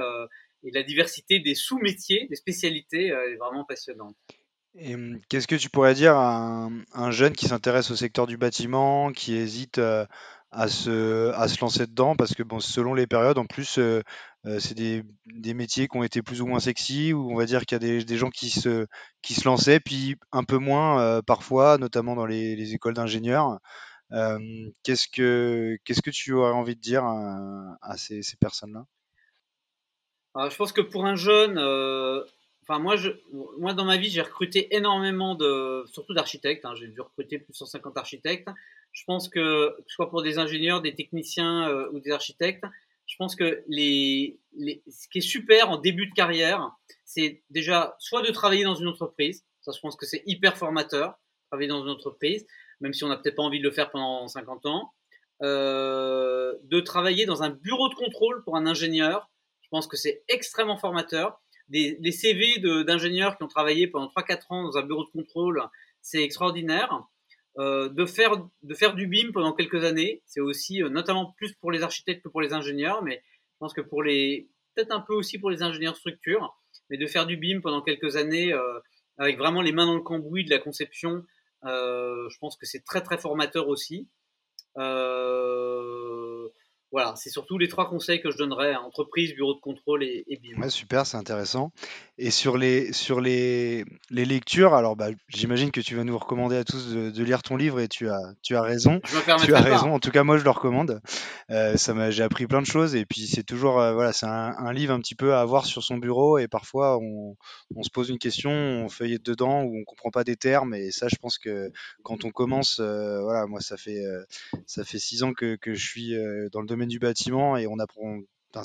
et 0.65 0.71
la 0.71 0.83
diversité 0.83 1.41
des 1.41 1.55
sous-métiers, 1.55 2.27
des 2.29 2.37
spécialités 2.37 3.09
est 3.09 3.37
vraiment 3.37 3.65
passionnante. 3.65 4.17
Mmh, 4.77 5.19
qu'est-ce 5.29 5.47
que 5.47 5.55
tu 5.55 5.71
pourrais 5.71 5.95
dire 5.95 6.17
à 6.17 6.69
un, 6.95 7.11
jeune 7.13 7.33
qui 7.33 7.47
s'intéresse 7.47 7.93
au 7.93 7.97
secteur 7.97 8.27
du 8.27 8.37
bâtiment, 8.37 9.13
qui 9.13 9.35
hésite 9.37 9.79
euh, 9.79 10.05
à 10.51 10.67
se, 10.67 11.31
à 11.35 11.47
se 11.47 11.61
lancer 11.61 11.87
dedans? 11.87 12.17
Parce 12.17 12.35
que 12.35 12.43
selon 12.59 12.93
les 12.93 13.07
périodes, 13.07 13.39
en 13.39 13.47
plus, 13.47 13.79
euh, 13.79 14.03
euh, 14.47 14.59
c'est 14.59 14.75
des, 14.75 15.05
métiers 15.55 15.87
qui 15.87 15.97
ont 15.97 16.03
été 16.03 16.23
plus 16.23 16.43
ou 16.43 16.47
moins 16.47 16.59
sexy, 16.59 17.13
ou 17.13 17.31
on 17.31 17.37
va 17.37 17.47
dire 17.47 17.67
qu'il 17.67 17.81
y 17.81 18.01
a 18.01 18.05
des, 18.05 18.17
gens 18.17 18.31
qui 18.31 18.51
se, 18.51 18.87
qui 19.23 19.35
se 19.35 19.45
lançaient, 19.45 19.79
puis 19.79 20.17
un 20.33 20.43
peu 20.43 20.59
moins 20.59 21.23
parfois, 21.23 21.79
notamment 21.79 22.17
dans 22.17 22.27
les 22.27 22.75
écoles 22.75 22.95
d'ingénieurs. 22.95 23.61
Qu'est-ce 24.11 25.09
que 25.09 25.79
qu'est-ce 25.85 26.03
que 26.03 26.11
tu 26.11 26.33
aurais 26.33 26.53
envie 26.53 26.77
de 26.77 26.81
dire 26.81 27.05
à, 27.05 27.97
ces, 27.97 28.23
personnes-là? 28.41 28.87
Je 30.51 30.57
pense 30.57 30.73
que 30.73 30.81
pour 30.81 31.07
un 31.07 31.17
jeune, 31.17 31.55
moi, 32.69 32.97
je, 32.97 33.11
moi, 33.59 33.75
dans 33.75 33.85
ma 33.85 33.97
vie, 33.97 34.11
j'ai 34.11 34.23
recruté 34.23 34.75
énormément 34.75 35.35
de, 35.35 35.85
surtout 35.93 36.15
d'architectes. 36.15 36.65
Hein, 36.65 36.75
j'ai 36.77 36.89
dû 36.89 37.01
recruter 37.01 37.39
plus 37.39 37.53
de 37.53 37.57
150 37.57 37.97
architectes. 37.97 38.49
Je 38.93 39.03
pense 39.05 39.29
que, 39.29 39.77
que 39.77 39.85
ce 39.87 39.95
soit 39.95 40.11
pour 40.11 40.23
des 40.23 40.39
ingénieurs, 40.39 40.81
des 40.81 40.95
techniciens 40.95 41.69
ou 41.93 42.01
des 42.01 42.11
architectes, 42.11 42.65
je 43.07 43.17
pense 43.17 43.37
que 43.37 43.63
les, 43.69 44.39
ce 44.89 45.09
qui 45.09 45.19
est 45.19 45.21
super 45.21 45.71
en 45.71 45.79
début 45.79 46.07
de 46.07 46.15
carrière, 46.15 46.71
c'est 47.05 47.43
déjà 47.51 47.97
soit 47.99 48.23
de 48.23 48.31
travailler 48.31 48.65
dans 48.65 48.75
une 48.75 48.89
entreprise. 48.89 49.45
Ça, 49.61 49.73
je 49.73 49.81
pense 49.81 49.97
que 49.97 50.07
c'est 50.07 50.23
hyper 50.27 50.57
formateur, 50.57 51.19
travailler 51.51 51.69
dans 51.69 51.83
une 51.83 51.91
entreprise, 51.91 52.47
même 52.81 52.93
si 52.93 53.05
on 53.05 53.09
n'a 53.09 53.17
peut-être 53.17 53.37
pas 53.37 53.43
envie 53.43 53.59
de 53.59 53.65
le 53.65 53.71
faire 53.71 53.91
pendant 53.91 54.27
50 54.27 54.67
ans. 54.67 54.93
Euh, 55.43 56.55
de 56.63 56.81
travailler 56.81 57.27
dans 57.27 57.43
un 57.43 57.51
bureau 57.51 57.89
de 57.89 57.95
contrôle 57.95 58.43
pour 58.45 58.57
un 58.57 58.67
ingénieur. 58.67 59.31
Je 59.63 59.69
pense 59.69 59.87
que 59.89 59.97
c'est 59.97 60.23
extrêmement 60.29 60.77
formateur 60.77 61.41
des, 61.69 61.99
CV 62.13 62.59
d'ingénieurs 62.59 63.37
qui 63.37 63.43
ont 63.43 63.49
travaillé 63.49 63.89
pendant 63.89 64.07
3-4 64.07 64.41
ans 64.51 64.63
dans 64.63 64.79
un 64.79 64.83
bureau 64.83 65.05
de 65.05 65.11
contrôle, 65.11 65.63
c'est 66.03 66.23
extraordinaire. 66.23 67.03
Euh, 67.59 67.89
de 67.89 68.05
faire 68.05 68.37
de 68.63 68.75
faire 68.75 68.95
du 68.95 69.07
BIM 69.07 69.33
pendant 69.33 69.53
quelques 69.53 69.85
années, 69.85 70.23
c'est 70.25 70.41
aussi 70.41 70.83
euh, 70.83 70.89
notamment 70.89 71.35
plus 71.37 71.53
pour 71.55 71.71
les 71.71 71.83
architectes 71.83 72.23
que 72.23 72.29
pour 72.29 72.41
les 72.41 72.53
ingénieurs, 72.53 73.03
mais 73.03 73.23
je 73.53 73.59
pense 73.59 73.73
que 73.73 73.81
pour 73.81 74.03
les 74.03 74.49
peut-être 74.75 74.93
un 74.93 75.01
peu 75.01 75.15
aussi 75.15 75.39
pour 75.39 75.51
les 75.51 75.63
ingénieurs 75.63 75.97
structure, 75.97 76.57
mais 76.91 76.97
de 76.97 77.07
faire 77.07 77.27
du 77.27 77.37
BIM 77.37 77.61
pendant 77.61 77.81
quelques 77.81 78.17
années 78.17 78.53
avec 79.19 79.39
vraiment 79.39 79.63
les 79.63 79.71
mains 79.71 79.87
dans 79.87 79.95
le 79.95 80.01
cambouis 80.01 80.45
de 80.45 80.51
la 80.51 80.59
conception, 80.59 81.25
je 81.65 82.39
pense 82.39 82.57
que 82.57 82.67
c'est 82.67 82.85
très 82.85 83.03
très 83.03 83.19
formateur 83.19 83.69
aussi. 83.69 84.09
Euh, 84.77 86.24
voilà, 86.95 87.13
c'est 87.17 87.29
surtout 87.29 87.59
les 87.59 87.67
trois 87.67 87.89
conseils 87.89 88.23
que 88.23 88.31
je 88.31 88.39
donnerais 88.39 88.73
à 88.73 88.81
entreprise, 88.81 89.35
bureau 89.35 89.53
de 89.53 89.59
contrôle 89.59 90.05
et, 90.05 90.25
BIM. 90.41 90.69
super, 90.71 91.05
c'est 91.05 91.17
intéressant. 91.17 91.73
Et 92.19 92.31
sur 92.31 92.57
les, 92.57 92.93
sur 92.93 93.21
les, 93.21 93.85
les 94.11 94.25
lectures, 94.25 94.75
alors 94.75 94.95
bah, 94.95 95.09
j'imagine 95.27 95.73
que 95.73 95.81
tu 95.81 95.97
vas 95.97 96.05
nous 96.05 96.17
recommander 96.17 96.57
à 96.57 96.63
tous 96.63 96.95
de, 96.95 97.25
lire 97.25 97.43
ton 97.43 97.57
livre 97.57 97.81
et 97.81 97.89
tu 97.89 98.09
as, 98.09 98.21
tu 98.43 98.55
as 98.55 98.63
raison. 98.63 99.01
Je 99.07 99.17
me 99.17 99.45
tu 99.45 99.53
as 99.53 99.61
raison. 99.61 99.93
En 99.93 99.99
tout 99.99 100.13
cas, 100.13 100.23
moi, 100.23 100.39
je 100.39 100.45
le 100.45 100.51
recommande. 100.51 101.01
Euh, 101.51 101.77
ça 101.77 101.95
m'a, 101.95 102.13
j'ai 102.13 102.23
appris 102.23 102.47
plein 102.47 102.63
de 102.63 102.67
choses 102.67 102.95
et 102.95 103.05
puis 103.05 103.27
c'est 103.27 103.43
toujours, 103.43 103.81
euh, 103.81 103.93
voilà, 103.93 104.13
c'est 104.13 104.27
un, 104.27 104.73
livre 104.73 104.95
un 104.95 105.01
petit 105.01 105.17
peu 105.17 105.35
à 105.35 105.41
avoir 105.41 105.67
sur 105.67 105.83
son 105.83 105.99
bureau 105.99 106.39
et 106.39 106.47
parfois 106.47 106.99
on, 106.99 107.37
on 107.75 107.83
se 107.83 107.91
pose 107.91 108.09
une 108.09 108.19
question, 108.19 108.53
on 108.53 108.89
feuillette 108.89 109.25
dedans 109.25 109.63
ou 109.65 109.77
on 109.77 109.85
comprend 109.85 110.11
pas 110.11 110.23
des 110.23 110.37
termes 110.37 110.75
et 110.75 110.93
ça, 110.93 111.09
je 111.09 111.17
pense 111.17 111.39
que 111.39 111.73
quand 112.05 112.25
on 112.25 112.31
commence, 112.31 112.79
euh, 112.79 113.21
voilà, 113.23 113.47
moi, 113.47 113.61
ça 113.61 113.77
fait, 113.77 114.05
ça 114.67 114.85
fait 114.85 115.01
six 115.01 115.25
ans 115.25 115.33
que, 115.33 115.57
que 115.57 115.75
je 115.75 115.85
suis 115.85 116.15
dans 116.53 116.61
le 116.61 116.67
domaine 116.69 116.84
du 116.87 116.99
bâtiment 116.99 117.57
et 117.57 117.67
on 117.67 117.79
apprend. 117.79 118.19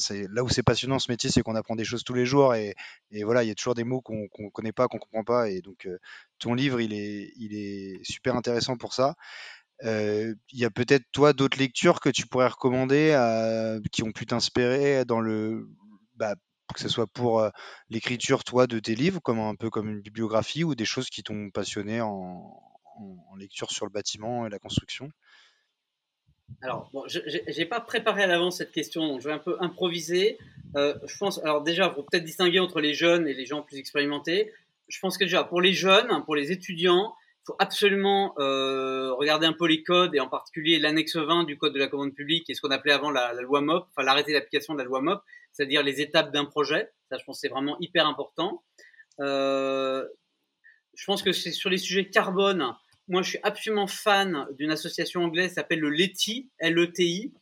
là 0.09 0.43
où 0.43 0.49
c'est 0.49 0.63
passionnant 0.63 0.99
ce 0.99 1.11
métier, 1.11 1.29
c'est 1.29 1.41
qu'on 1.41 1.55
apprend 1.55 1.75
des 1.75 1.85
choses 1.85 2.03
tous 2.03 2.13
les 2.13 2.25
jours 2.25 2.53
et, 2.55 2.75
voilà, 3.23 3.43
il 3.43 3.47
y 3.47 3.51
a 3.51 3.55
toujours 3.55 3.75
des 3.75 3.83
mots 3.83 4.01
qu'on 4.01 4.27
ne 4.39 4.49
connaît 4.49 4.71
pas, 4.71 4.87
qu'on 4.87 4.99
comprend 4.99 5.23
pas 5.23 5.49
et 5.49 5.61
donc 5.61 5.85
euh, 5.85 5.97
ton 6.39 6.53
livre, 6.53 6.81
il 6.81 6.93
est, 6.93 7.33
il 7.37 7.55
est 7.55 8.03
super 8.03 8.35
intéressant 8.35 8.77
pour 8.77 8.93
ça. 8.93 9.15
Euh, 9.85 10.35
il 10.51 10.59
y 10.59 10.65
a 10.65 10.69
peut-être 10.69 11.05
toi 11.11 11.33
d'autres 11.33 11.57
lectures 11.57 12.01
que 12.01 12.09
tu 12.09 12.27
pourrais 12.27 12.47
recommander 12.47 13.15
qui 13.91 14.03
ont 14.03 14.11
pu 14.11 14.25
t'inspirer 14.25 15.05
dans 15.05 15.21
le 15.21 15.69
bah, 16.15 16.35
que 16.73 16.79
ce 16.79 16.89
soit 16.89 17.07
pour 17.07 17.39
euh, 17.39 17.49
l'écriture 17.89 18.43
toi 18.43 18.67
de 18.67 18.79
tes 18.79 18.95
livres 18.95 19.21
comme 19.21 19.39
un 19.39 19.55
peu 19.55 19.69
comme 19.69 19.89
une 19.89 20.01
bibliographie 20.01 20.63
ou 20.63 20.75
des 20.75 20.85
choses 20.85 21.09
qui 21.09 21.23
t'ont 21.23 21.49
passionné 21.51 22.01
en, 22.01 22.55
lecture 23.37 23.71
sur 23.71 23.85
le 23.85 23.91
bâtiment 23.91 24.45
et 24.45 24.49
la 24.49 24.59
construction? 24.59 25.09
Alors, 26.61 26.89
bon, 26.91 27.03
je 27.07 27.19
n'ai 27.57 27.65
pas 27.65 27.79
préparé 27.79 28.23
à 28.23 28.27
l'avance 28.27 28.57
cette 28.57 28.71
question, 28.71 29.07
donc 29.07 29.21
je 29.21 29.27
vais 29.27 29.33
un 29.33 29.39
peu 29.39 29.55
improviser. 29.59 30.37
Euh, 30.75 30.93
je 31.05 31.17
pense, 31.17 31.39
alors 31.43 31.61
déjà, 31.63 31.89
faut 31.89 32.03
peut-être 32.03 32.23
distinguer 32.23 32.59
entre 32.59 32.81
les 32.81 32.93
jeunes 32.93 33.27
et 33.27 33.33
les 33.33 33.45
gens 33.45 33.61
plus 33.61 33.77
expérimentés. 33.77 34.51
Je 34.87 34.99
pense 34.99 35.17
que 35.17 35.23
déjà, 35.23 35.43
pour 35.43 35.61
les 35.61 35.73
jeunes, 35.73 36.23
pour 36.25 36.35
les 36.35 36.51
étudiants, 36.51 37.15
il 37.43 37.45
faut 37.45 37.55
absolument 37.59 38.33
euh, 38.39 39.13
regarder 39.13 39.47
un 39.47 39.53
peu 39.53 39.67
les 39.67 39.83
codes 39.83 40.13
et 40.15 40.19
en 40.19 40.27
particulier 40.27 40.79
l'annexe 40.79 41.15
20 41.15 41.45
du 41.45 41.57
code 41.57 41.73
de 41.73 41.79
la 41.79 41.87
commande 41.87 42.13
publique 42.13 42.49
et 42.49 42.53
ce 42.53 42.61
qu'on 42.61 42.71
appelait 42.71 42.91
avant 42.91 43.09
la, 43.09 43.33
loi 43.33 43.61
MOP, 43.61 43.87
enfin 43.89 44.03
l'arrêté 44.03 44.33
d'application 44.33 44.73
de 44.73 44.79
la 44.79 44.85
loi 44.85 45.01
MOP, 45.01 45.21
c'est-à-dire 45.53 45.81
les 45.81 46.01
étapes 46.01 46.31
d'un 46.31 46.45
projet. 46.45 46.89
Ça, 47.09 47.17
je 47.17 47.23
pense, 47.23 47.39
c'est 47.39 47.47
vraiment 47.47 47.77
hyper 47.79 48.05
important. 48.05 48.63
Euh, 49.21 50.05
je 50.93 51.05
pense 51.05 51.23
que 51.23 51.31
c'est 51.31 51.51
sur 51.51 51.69
les 51.69 51.77
sujets 51.77 52.09
carbone 52.09 52.75
moi, 53.09 53.23
je 53.23 53.29
suis 53.29 53.39
absolument 53.43 53.87
fan 53.87 54.45
d'une 54.57 54.71
association 54.71 55.23
anglaise 55.23 55.49
qui 55.49 55.55
s'appelle 55.55 55.79
le 55.79 55.89
LETI, 55.89 56.49
L-E-T-I, 56.59 57.33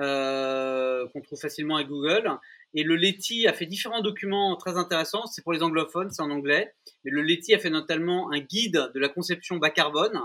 euh, 0.00 1.08
qu'on 1.08 1.20
trouve 1.20 1.40
facilement 1.40 1.76
à 1.76 1.82
Google. 1.82 2.30
Et 2.72 2.84
le 2.84 2.94
Leti 2.94 3.48
a 3.48 3.52
fait 3.52 3.66
différents 3.66 4.00
documents 4.00 4.54
très 4.56 4.76
intéressants. 4.76 5.26
C'est 5.26 5.42
pour 5.42 5.52
les 5.52 5.62
anglophones, 5.62 6.10
c'est 6.10 6.22
en 6.22 6.30
anglais. 6.30 6.72
Mais 7.04 7.10
le 7.10 7.22
Leti 7.22 7.52
a 7.52 7.58
fait 7.58 7.70
notamment 7.70 8.30
un 8.30 8.38
guide 8.38 8.90
de 8.94 9.00
la 9.00 9.08
conception 9.08 9.56
bas 9.56 9.70
carbone 9.70 10.20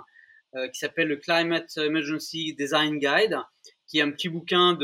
euh, 0.56 0.68
qui 0.68 0.78
s'appelle 0.78 1.08
le 1.08 1.16
Climate 1.16 1.76
Emergency 1.78 2.54
Design 2.54 3.00
Guide, 3.00 3.40
qui 3.88 3.98
est 3.98 4.02
un 4.02 4.12
petit 4.12 4.30
bouquin 4.30 4.78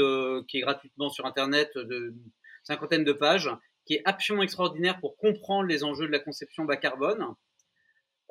qui 0.47 0.57
est 0.57 0.62
gratuitement 0.62 1.10
sur 1.10 1.28
Internet 1.28 1.70
de 1.76 2.16
cinquantaine 2.64 3.03
de 3.03 3.14
pages, 3.14 3.49
qui 3.86 3.95
est 3.95 4.01
absolument 4.05 4.43
extraordinaire 4.43 4.99
pour 4.99 5.18
comprendre 5.18 5.68
les 5.68 5.84
enjeux 5.84 6.07
de 6.07 6.12
la 6.12 6.20
conception 6.20 6.66
bas 6.66 6.78
carbone. 6.78 7.36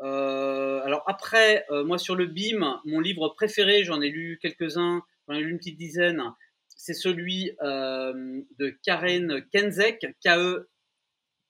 Euh, 0.01 0.81
alors 0.85 1.03
après, 1.07 1.65
euh, 1.71 1.85
moi 1.85 1.99
sur 1.99 2.15
le 2.15 2.27
BIM, 2.27 2.81
mon 2.85 3.01
livre 3.01 3.29
préféré, 3.31 3.85
j'en 3.85 4.01
ai 4.01 4.09
lu 4.09 4.39
quelques-uns, 4.41 5.03
j'en 5.27 5.35
ai 5.35 5.41
lu 5.41 5.51
une 5.51 5.59
petite 5.59 5.77
dizaine, 5.77 6.23
c'est 6.69 6.95
celui 6.95 7.53
euh, 7.63 8.43
de 8.59 8.71
Karen 8.85 9.45
Kenzek, 9.53 10.07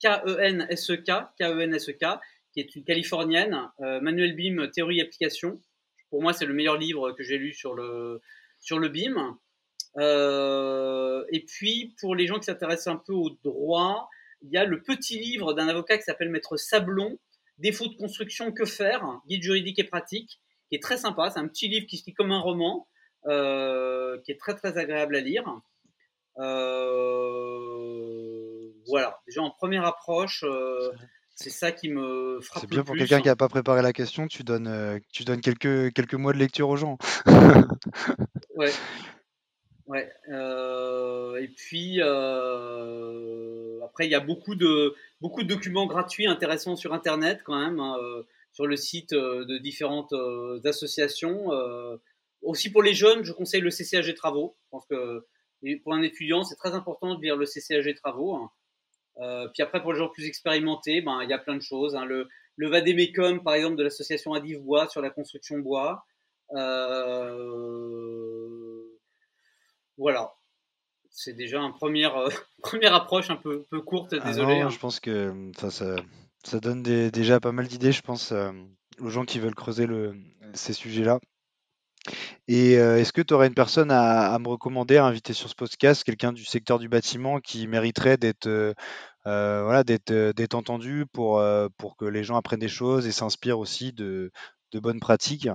K-E-N-S-E-K, 0.02 1.10
K-E-N-S-E-K, 1.38 2.04
qui 2.52 2.60
est 2.60 2.74
une 2.74 2.84
Californienne, 2.84 3.68
Manuel 3.78 4.34
BIM, 4.34 4.68
théorie 4.68 5.00
et 5.00 5.02
application. 5.02 5.60
Pour 6.08 6.22
moi, 6.22 6.32
c'est 6.32 6.46
le 6.46 6.54
meilleur 6.54 6.78
livre 6.78 7.12
que 7.12 7.22
j'ai 7.22 7.36
lu 7.36 7.52
sur 7.52 7.74
le, 7.74 8.22
sur 8.58 8.78
le 8.78 8.88
BIM. 8.88 9.36
et 11.30 11.44
puis, 11.46 11.94
pour 12.00 12.14
les 12.14 12.26
gens 12.26 12.38
qui 12.38 12.44
s'intéressent 12.44 12.94
un 12.94 13.02
peu 13.04 13.12
au 13.12 13.30
droit, 13.44 14.08
il 14.40 14.50
y 14.50 14.56
a 14.56 14.64
le 14.64 14.82
petit 14.82 15.18
livre 15.18 15.52
d'un 15.52 15.68
avocat 15.68 15.98
qui 15.98 16.04
s'appelle 16.04 16.30
Maître 16.30 16.56
Sablon, 16.56 17.18
Défaut 17.58 17.88
de 17.88 17.96
construction, 17.96 18.52
que 18.52 18.64
faire 18.64 19.20
Guide 19.26 19.42
juridique 19.42 19.78
et 19.78 19.84
pratique, 19.84 20.40
qui 20.68 20.76
est 20.76 20.82
très 20.82 20.96
sympa. 20.96 21.30
C'est 21.30 21.40
un 21.40 21.48
petit 21.48 21.68
livre 21.68 21.86
qui 21.86 21.96
se 21.96 22.06
lit 22.06 22.14
comme 22.14 22.32
un 22.32 22.40
roman, 22.40 22.86
euh, 23.26 24.18
qui 24.24 24.30
est 24.32 24.38
très 24.38 24.54
très 24.54 24.78
agréable 24.78 25.16
à 25.16 25.20
lire. 25.20 25.44
Euh, 26.38 27.18
voilà, 28.86 29.18
déjà 29.26 29.42
en 29.42 29.50
première 29.50 29.84
approche, 29.84 30.44
euh, 30.44 30.92
c'est 31.34 31.50
ça 31.50 31.72
qui 31.72 31.90
me 31.90 32.40
frappe. 32.40 32.62
C'est 32.62 32.70
bien 32.70 32.84
pour 32.84 32.96
quelqu'un 32.96 33.20
qui 33.20 33.26
n'a 33.26 33.36
pas 33.36 33.48
préparé 33.48 33.82
la 33.82 33.92
question, 33.92 34.28
tu 34.28 34.44
donnes, 34.44 35.00
tu 35.12 35.24
donnes 35.24 35.40
quelques, 35.40 35.92
quelques 35.92 36.14
mois 36.14 36.32
de 36.32 36.38
lecture 36.38 36.68
aux 36.68 36.76
gens. 36.76 36.96
ouais. 38.56 38.72
Ouais. 39.86 40.12
et 41.42 41.48
puis 41.48 42.00
après, 43.82 44.06
il 44.06 44.10
y 44.10 44.14
a 44.14 44.20
beaucoup 44.20 44.54
de 44.54 44.94
beaucoup 45.20 45.42
de 45.42 45.48
documents 45.48 45.86
gratuits 45.86 46.26
intéressants 46.26 46.76
sur 46.76 46.92
Internet 46.94 47.40
quand 47.44 47.58
même, 47.58 47.80
hein, 47.80 47.96
euh, 48.00 48.22
sur 48.52 48.66
le 48.66 48.76
site 48.76 49.12
euh, 49.12 49.44
de 49.44 49.58
différentes 49.58 50.12
euh, 50.12 50.60
associations. 50.64 51.50
aussi 52.42 52.70
pour 52.70 52.82
les 52.82 52.94
jeunes, 52.94 53.24
je 53.24 53.32
conseille 53.32 53.60
le 53.60 53.70
CCAG 53.70 54.14
Travaux. 54.14 54.56
Je 54.64 54.68
pense 54.70 54.86
que 54.86 55.26
pour 55.82 55.94
un 55.94 56.02
étudiant, 56.02 56.44
c'est 56.44 56.56
très 56.56 56.72
important 56.72 57.16
de 57.16 57.22
lire 57.22 57.36
le 57.36 57.46
CCAG 57.46 57.94
Travaux. 57.96 58.36
Hein. 58.36 58.50
puis 59.52 59.62
après, 59.62 59.82
pour 59.82 59.92
les 59.92 59.98
gens 59.98 60.08
plus 60.08 60.26
expérimentés, 60.26 61.00
ben, 61.02 61.20
il 61.22 61.30
y 61.30 61.32
a 61.32 61.38
plein 61.38 61.56
de 61.56 61.62
choses. 61.62 61.96
Hein. 61.96 62.04
Le, 62.04 62.28
le 62.56 63.42
par 63.42 63.54
exemple, 63.54 63.76
de 63.76 63.82
l'association 63.82 64.34
Adiv 64.34 64.60
Bois 64.60 64.88
sur 64.88 65.02
la 65.02 65.10
construction 65.10 65.58
bois. 65.58 66.04
voilà 69.96 70.37
c'est 71.10 71.32
déjà 71.32 71.60
une 71.60 71.72
première, 71.72 72.16
euh, 72.16 72.28
première 72.62 72.94
approche 72.94 73.30
un 73.30 73.36
peu, 73.36 73.64
peu 73.70 73.80
courte, 73.80 74.14
ah 74.20 74.24
désolé. 74.24 74.60
Hein. 74.60 74.70
Je 74.70 74.78
pense 74.78 75.00
que 75.00 75.50
ça, 75.58 75.70
ça 76.44 76.60
donne 76.60 76.82
déjà 76.82 77.40
pas 77.40 77.52
mal 77.52 77.66
d'idées, 77.66 77.92
je 77.92 78.02
pense, 78.02 78.32
euh, 78.32 78.50
aux 79.00 79.10
gens 79.10 79.24
qui 79.24 79.38
veulent 79.38 79.54
creuser 79.54 79.86
le, 79.86 80.16
ces 80.54 80.72
sujets-là. 80.72 81.18
Et 82.46 82.78
euh, 82.78 82.98
est-ce 82.98 83.12
que 83.12 83.20
tu 83.20 83.34
aurais 83.34 83.48
une 83.48 83.54
personne 83.54 83.90
à, 83.90 84.38
me 84.38 84.48
recommander, 84.48 84.96
à 84.96 85.04
inviter 85.04 85.34
sur 85.34 85.48
ce 85.48 85.54
podcast, 85.54 86.04
quelqu'un 86.04 86.32
du 86.32 86.44
secteur 86.44 86.78
du 86.78 86.88
bâtiment 86.88 87.40
qui 87.40 87.66
mériterait 87.66 88.16
d'être 88.16 88.74
voilà, 89.24 89.84
d'être 89.84 90.54
entendu 90.54 91.04
pour, 91.12 91.44
pour 91.76 91.96
que 91.98 92.06
les 92.06 92.24
gens 92.24 92.36
apprennent 92.36 92.60
des 92.60 92.68
choses 92.68 93.06
et 93.06 93.12
s'inspirent 93.12 93.58
aussi 93.58 93.92
de, 93.92 94.32
de 94.72 94.80
bonnes 94.80 95.00
pratiques? 95.00 95.48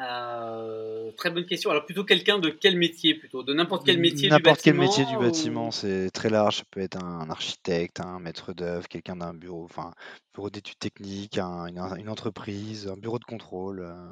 Euh, 0.00 1.12
très 1.12 1.30
bonne 1.30 1.44
question. 1.44 1.70
Alors 1.70 1.84
plutôt 1.84 2.04
quelqu'un 2.04 2.38
de 2.38 2.48
quel 2.48 2.76
métier 2.76 3.14
plutôt? 3.14 3.42
De 3.42 3.52
n'importe 3.52 3.84
quel 3.84 3.98
métier 3.98 4.28
du 4.28 4.30
bâtiment 4.30 4.38
N'importe 4.38 4.62
quel 4.62 4.74
métier 4.74 5.04
du 5.04 5.16
bâtiment, 5.16 5.70
c'est 5.70 6.10
très 6.10 6.30
large. 6.30 6.56
Ça 6.58 6.64
peut 6.70 6.80
être 6.80 7.02
un, 7.02 7.28
architecte, 7.28 8.00
un 8.00 8.18
maître 8.18 8.54
d'œuvre, 8.54 8.88
quelqu'un 8.88 9.16
d'un 9.16 9.34
bureau, 9.34 9.64
enfin 9.64 9.92
bureau 10.34 10.48
d'études 10.48 10.78
techniques, 10.78 11.38
une, 11.38 12.08
entreprise, 12.08 12.88
un 12.88 12.96
bureau 12.96 13.18
de 13.18 13.24
contrôle. 13.24 13.80
Euh. 13.80 14.08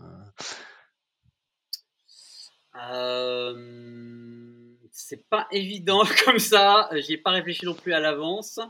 Euh, 2.92 3.54
c'est 4.92 5.28
pas 5.28 5.48
évident 5.50 6.02
comme 6.26 6.38
ça. 6.38 6.90
J'y 6.92 7.14
ai 7.14 7.18
pas 7.18 7.30
réfléchi 7.30 7.64
non 7.64 7.74
plus 7.74 7.94
à 7.94 8.00
l'avance. 8.00 8.60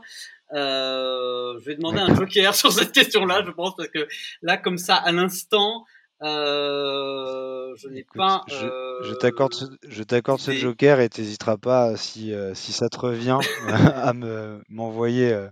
je 0.53 1.65
vais 1.65 1.75
demander 1.75 1.99
un 1.99 2.15
joker 2.15 2.55
sur 2.55 2.71
cette 2.71 2.93
question-là, 2.93 3.43
je 3.45 3.51
pense, 3.51 3.75
parce 3.75 3.89
que 3.89 4.07
là, 4.41 4.55
comme 4.55 4.77
ça, 4.77 4.95
à 4.95 5.11
l'instant, 5.11 5.85
euh, 6.23 7.75
je 7.77 7.87
n'ai 7.87 8.05
pas. 8.13 8.43
Je, 8.47 8.67
je 9.03 9.13
t'accorde, 9.15 9.53
ce, 9.53 9.65
je 9.87 10.03
t'accorde 10.03 10.39
ce 10.39 10.51
joker 10.51 10.99
et 10.99 11.09
t'hésiteras 11.09 11.57
pas 11.57 11.97
si 11.97 12.33
euh, 12.33 12.53
si 12.53 12.73
ça 12.73 12.89
te 12.89 12.99
revient 12.99 13.39
à 13.67 14.13
me 14.13 14.61
m'envoyer 14.69 15.33
euh, 15.33 15.47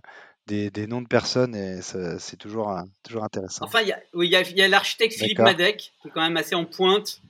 des, 0.46 0.70
des, 0.70 0.86
noms 0.86 1.02
de 1.02 1.08
personnes 1.08 1.56
et 1.56 1.80
c'est 1.82 2.36
toujours 2.36 2.76
toujours 3.02 3.24
intéressant. 3.24 3.64
Enfin, 3.64 3.80
il 3.80 3.88
y 3.88 3.92
a, 3.92 4.00
oui, 4.14 4.28
il 4.28 4.56
y 4.56 4.62
a, 4.62 4.68
l'architecte 4.68 5.14
Philippe 5.14 5.40
Madec 5.40 5.92
qui 6.00 6.08
est 6.08 6.10
quand 6.10 6.22
même 6.22 6.36
assez 6.36 6.54
en 6.54 6.64
pointe 6.64 7.20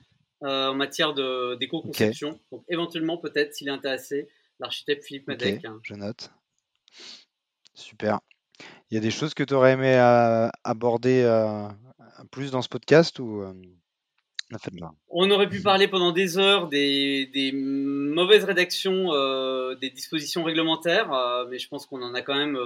en 0.41 0.75
matière 0.75 1.13
de 1.13 1.55
d'éco-conception. 1.55 2.39
Donc 2.51 2.63
éventuellement 2.67 3.17
peut-être 3.17 3.55
s'il 3.55 3.67
est 3.69 3.71
intéressé, 3.71 4.27
l'architecte 4.59 5.03
Philippe 5.05 5.27
Madec. 5.27 5.65
Hein. 5.65 5.79
Je 5.83 5.95
note. 5.95 6.31
Super. 7.73 8.19
Il 8.89 8.95
y 8.95 8.97
a 8.97 9.01
des 9.01 9.11
choses 9.11 9.33
que 9.33 9.43
tu 9.43 9.53
aurais 9.53 9.71
aimé 9.71 9.95
aborder 10.63 11.23
plus 12.31 12.51
dans 12.51 12.61
ce 12.61 12.69
podcast 12.69 13.19
ou 13.19 13.41
euh, 13.41 13.53
on 15.09 15.31
aurait 15.31 15.47
pu 15.47 15.61
parler 15.61 15.87
pendant 15.87 16.11
des 16.11 16.37
heures 16.37 16.67
des, 16.67 17.51
mauvaises 17.53 18.43
rédactions 18.43 19.13
euh, 19.13 19.75
des 19.75 19.89
dispositions 19.89 20.43
réglementaires, 20.43 21.13
euh, 21.13 21.45
mais 21.49 21.57
je 21.57 21.69
pense 21.69 21.85
qu'on 21.85 22.01
en 22.01 22.13
a 22.13 22.21
quand 22.21 22.35
même 22.35 22.57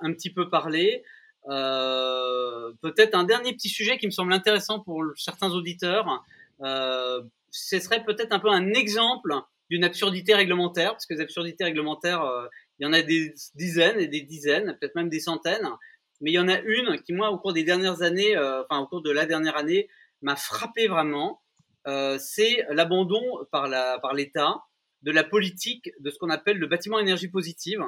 un 0.00 0.12
petit 0.12 0.30
peu 0.30 0.48
parlé. 0.48 1.04
peut-être 1.46 3.14
un 3.14 3.24
dernier 3.24 3.52
petit 3.52 3.68
sujet 3.68 3.98
qui 3.98 4.06
me 4.06 4.10
semble 4.10 4.32
intéressant 4.32 4.80
pour 4.80 5.04
certains 5.16 5.50
auditeurs. 5.50 6.24
ce 6.60 7.78
serait 7.78 8.02
peut-être 8.04 8.32
un 8.32 8.40
peu 8.40 8.50
un 8.50 8.72
exemple 8.72 9.32
d'une 9.70 9.84
absurdité 9.84 10.34
réglementaire, 10.34 10.92
parce 10.92 11.06
que 11.06 11.14
les 11.14 11.20
absurdités 11.20 11.62
réglementaires, 11.62 12.24
il 12.78 12.84
y 12.84 12.86
en 12.86 12.92
a 12.92 13.02
des 13.02 13.32
dizaines 13.54 14.00
et 14.00 14.08
des 14.08 14.22
dizaines, 14.22 14.76
peut-être 14.80 14.96
même 14.96 15.08
des 15.08 15.20
centaines 15.20 15.68
mais 16.20 16.30
il 16.30 16.34
y 16.34 16.38
en 16.38 16.48
a 16.48 16.58
une 16.60 17.00
qui, 17.02 17.12
moi, 17.12 17.30
au 17.30 17.38
cours 17.38 17.52
des 17.52 17.64
dernières 17.64 18.02
années, 18.02 18.36
euh, 18.36 18.62
enfin, 18.64 18.80
au 18.80 18.86
cours 18.86 19.02
de 19.02 19.10
la 19.10 19.26
dernière 19.26 19.56
année, 19.56 19.88
m'a 20.22 20.36
frappé 20.36 20.88
vraiment. 20.88 21.42
Euh, 21.86 22.18
c'est 22.18 22.66
l'abandon 22.70 23.22
par 23.52 23.68
la 23.68 23.98
par 24.00 24.14
l'État 24.14 24.62
de 25.02 25.12
la 25.12 25.22
politique 25.22 25.90
de 26.00 26.10
ce 26.10 26.18
qu'on 26.18 26.28
appelle 26.28 26.58
le 26.58 26.66
bâtiment 26.66 26.98
énergie 26.98 27.28
positive. 27.28 27.82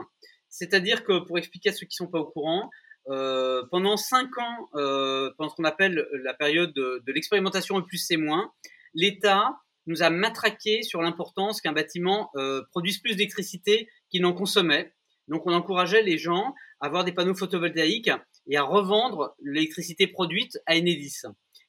C'est-à-dire 0.49 1.05
que, 1.05 1.19
pour 1.25 1.39
expliquer 1.39 1.71
à 1.71 1.73
ceux 1.73 1.87
qui 1.87 1.97
sont 1.97 2.07
pas 2.07 2.21
au 2.21 2.27
courant, 2.27 2.71
euh, 3.09 3.65
pendant 3.71 3.97
cinq 3.97 4.31
ans, 4.39 4.69
pendant 4.73 5.51
ce 5.51 5.57
qu'on 5.57 5.65
appelle 5.65 6.07
la 6.23 6.35
période 6.35 6.73
de, 6.73 7.03
de 7.05 7.13
l'expérimentation 7.13 7.83
plus 7.83 7.99
C 7.99 8.17
moins, 8.17 8.53
l'État 8.95 9.57
nous 9.87 10.03
a 10.03 10.11
matraqué 10.11 10.83
sur 10.83 11.03
l'importance 11.03 11.61
qu'un 11.61 11.73
bâtiment 11.73 12.31
produise 12.71 12.99
plus 12.99 13.17
d'électricité 13.17 13.89
qu'il 14.09 14.23
n'en 14.23 14.33
consommait. 14.33 14.95
Donc 15.27 15.47
on 15.47 15.53
encourageait 15.53 16.03
les 16.03 16.19
gens 16.19 16.55
à 16.81 16.87
avoir 16.87 17.05
des 17.05 17.13
panneaux 17.13 17.35
photovoltaïques 17.35 18.11
et 18.51 18.57
à 18.57 18.63
revendre 18.63 19.35
l'électricité 19.43 20.07
produite 20.07 20.59
à 20.67 20.77
Enedis. 20.77 21.23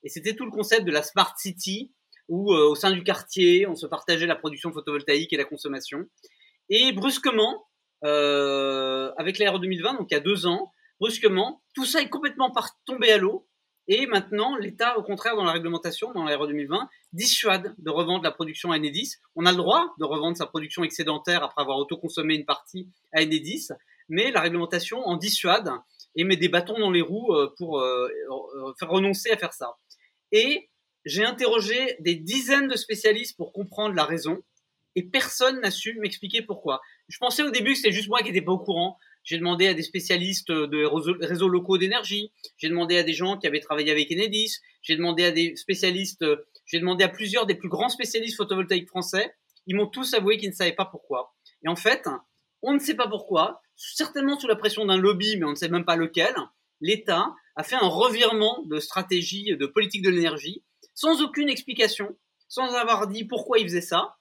Et 0.03 0.09
c'était 0.09 0.35
tout 0.35 0.45
le 0.45 0.51
concept 0.51 0.85
de 0.85 0.91
la 0.91 1.03
smart 1.03 1.33
city 1.37 1.91
où 2.27 2.53
euh, 2.53 2.69
au 2.69 2.75
sein 2.75 2.91
du 2.91 3.03
quartier, 3.03 3.67
on 3.67 3.75
se 3.75 3.85
partageait 3.85 4.25
la 4.25 4.35
production 4.35 4.71
photovoltaïque 4.71 5.31
et 5.31 5.37
la 5.37 5.45
consommation. 5.45 6.05
Et 6.69 6.91
brusquement, 6.91 7.67
euh, 8.03 9.11
avec 9.17 9.37
l'ère 9.37 9.59
2020, 9.59 9.93
donc 9.93 10.07
il 10.11 10.15
y 10.15 10.17
a 10.17 10.21
deux 10.21 10.47
ans, 10.47 10.71
brusquement, 10.99 11.61
tout 11.73 11.85
ça 11.85 12.01
est 12.01 12.09
complètement 12.09 12.51
tombé 12.85 13.11
à 13.11 13.17
l'eau 13.17 13.47
et 13.87 14.05
maintenant, 14.05 14.55
l'État, 14.55 14.97
au 14.97 15.03
contraire, 15.03 15.35
dans 15.35 15.43
la 15.43 15.51
réglementation, 15.51 16.11
dans 16.13 16.23
l'ère 16.25 16.45
2020, 16.45 16.87
dissuade 17.13 17.75
de 17.77 17.89
revendre 17.89 18.23
la 18.23 18.31
production 18.31 18.71
à 18.71 18.77
Enedis. 18.77 19.15
On 19.35 19.45
a 19.45 19.51
le 19.51 19.57
droit 19.57 19.93
de 19.99 20.05
revendre 20.05 20.37
sa 20.37 20.45
production 20.45 20.83
excédentaire 20.83 21.43
après 21.43 21.61
avoir 21.61 21.77
autoconsommé 21.77 22.35
une 22.35 22.45
partie 22.45 22.87
à 23.11 23.21
Enedis, 23.21 23.69
mais 24.07 24.31
la 24.31 24.41
réglementation 24.41 24.99
en 25.05 25.17
dissuade 25.17 25.71
et 26.15 26.23
met 26.23 26.37
des 26.37 26.49
bâtons 26.49 26.79
dans 26.79 26.91
les 26.91 27.01
roues 27.01 27.33
euh, 27.33 27.53
pour 27.57 27.79
euh, 27.79 28.07
euh, 28.29 28.73
faire 28.79 28.89
renoncer 28.89 29.31
à 29.31 29.37
faire 29.37 29.53
ça. 29.53 29.75
Et 30.31 30.69
j'ai 31.05 31.23
interrogé 31.23 31.95
des 31.99 32.15
dizaines 32.15 32.67
de 32.67 32.75
spécialistes 32.75 33.37
pour 33.37 33.53
comprendre 33.53 33.95
la 33.95 34.05
raison, 34.05 34.41
et 34.95 35.03
personne 35.03 35.61
n'a 35.61 35.71
su 35.71 35.97
m'expliquer 35.99 36.41
pourquoi. 36.41 36.81
Je 37.07 37.17
pensais 37.17 37.43
au 37.43 37.49
début 37.49 37.71
que 37.71 37.77
c'était 37.77 37.93
juste 37.93 38.09
moi 38.09 38.19
qui 38.19 38.25
n'étais 38.25 38.41
pas 38.41 38.51
au 38.51 38.59
courant. 38.59 38.97
J'ai 39.23 39.37
demandé 39.37 39.67
à 39.67 39.73
des 39.73 39.83
spécialistes 39.83 40.51
de 40.51 41.23
réseaux 41.25 41.47
locaux 41.47 41.77
d'énergie. 41.77 42.31
J'ai 42.57 42.67
demandé 42.67 42.97
à 42.97 43.03
des 43.03 43.13
gens 43.13 43.37
qui 43.37 43.47
avaient 43.47 43.61
travaillé 43.61 43.91
avec 43.91 44.11
Enedis. 44.11 44.57
J'ai 44.81 44.97
demandé 44.97 45.23
à 45.23 45.31
des 45.31 45.55
spécialistes. 45.55 46.25
J'ai 46.65 46.79
demandé 46.79 47.05
à 47.05 47.07
plusieurs 47.09 47.45
des 47.45 47.55
plus 47.55 47.69
grands 47.69 47.87
spécialistes 47.87 48.35
photovoltaïques 48.35 48.89
français. 48.89 49.33
ils 49.65 49.77
m'ont 49.77 49.87
tous 49.87 50.13
avoué 50.13 50.37
qu'ils 50.37 50.49
ne 50.49 50.55
savaient 50.55 50.73
pas 50.73 50.85
pourquoi. 50.85 51.35
Et 51.63 51.69
en 51.69 51.77
fait, 51.77 52.09
on 52.61 52.73
ne 52.73 52.79
sait 52.79 52.95
pas 52.95 53.07
pourquoi, 53.07 53.61
certainement 53.75 54.39
sous 54.39 54.47
la 54.47 54.55
pression 54.55 54.85
d'un 54.85 54.97
lobby, 54.97 55.37
mais 55.37 55.45
on 55.45 55.51
ne 55.51 55.55
sait 55.55 55.69
même 55.69 55.85
pas 55.85 55.95
lequel, 55.95 56.35
l'État 56.79 57.33
a 57.55 57.63
fait 57.63 57.75
un 57.75 57.87
revirement 57.87 58.63
de 58.63 58.79
stratégie 58.79 59.55
de 59.55 59.65
politique 59.65 60.01
de 60.01 60.09
l'énergie 60.09 60.63
sans 60.93 61.21
aucune 61.21 61.49
explication, 61.49 62.15
sans 62.47 62.73
avoir 62.73 63.07
dit 63.07 63.23
pourquoi 63.23 63.59
il 63.59 63.63
faisait 63.65 63.81
ça. 63.81 64.15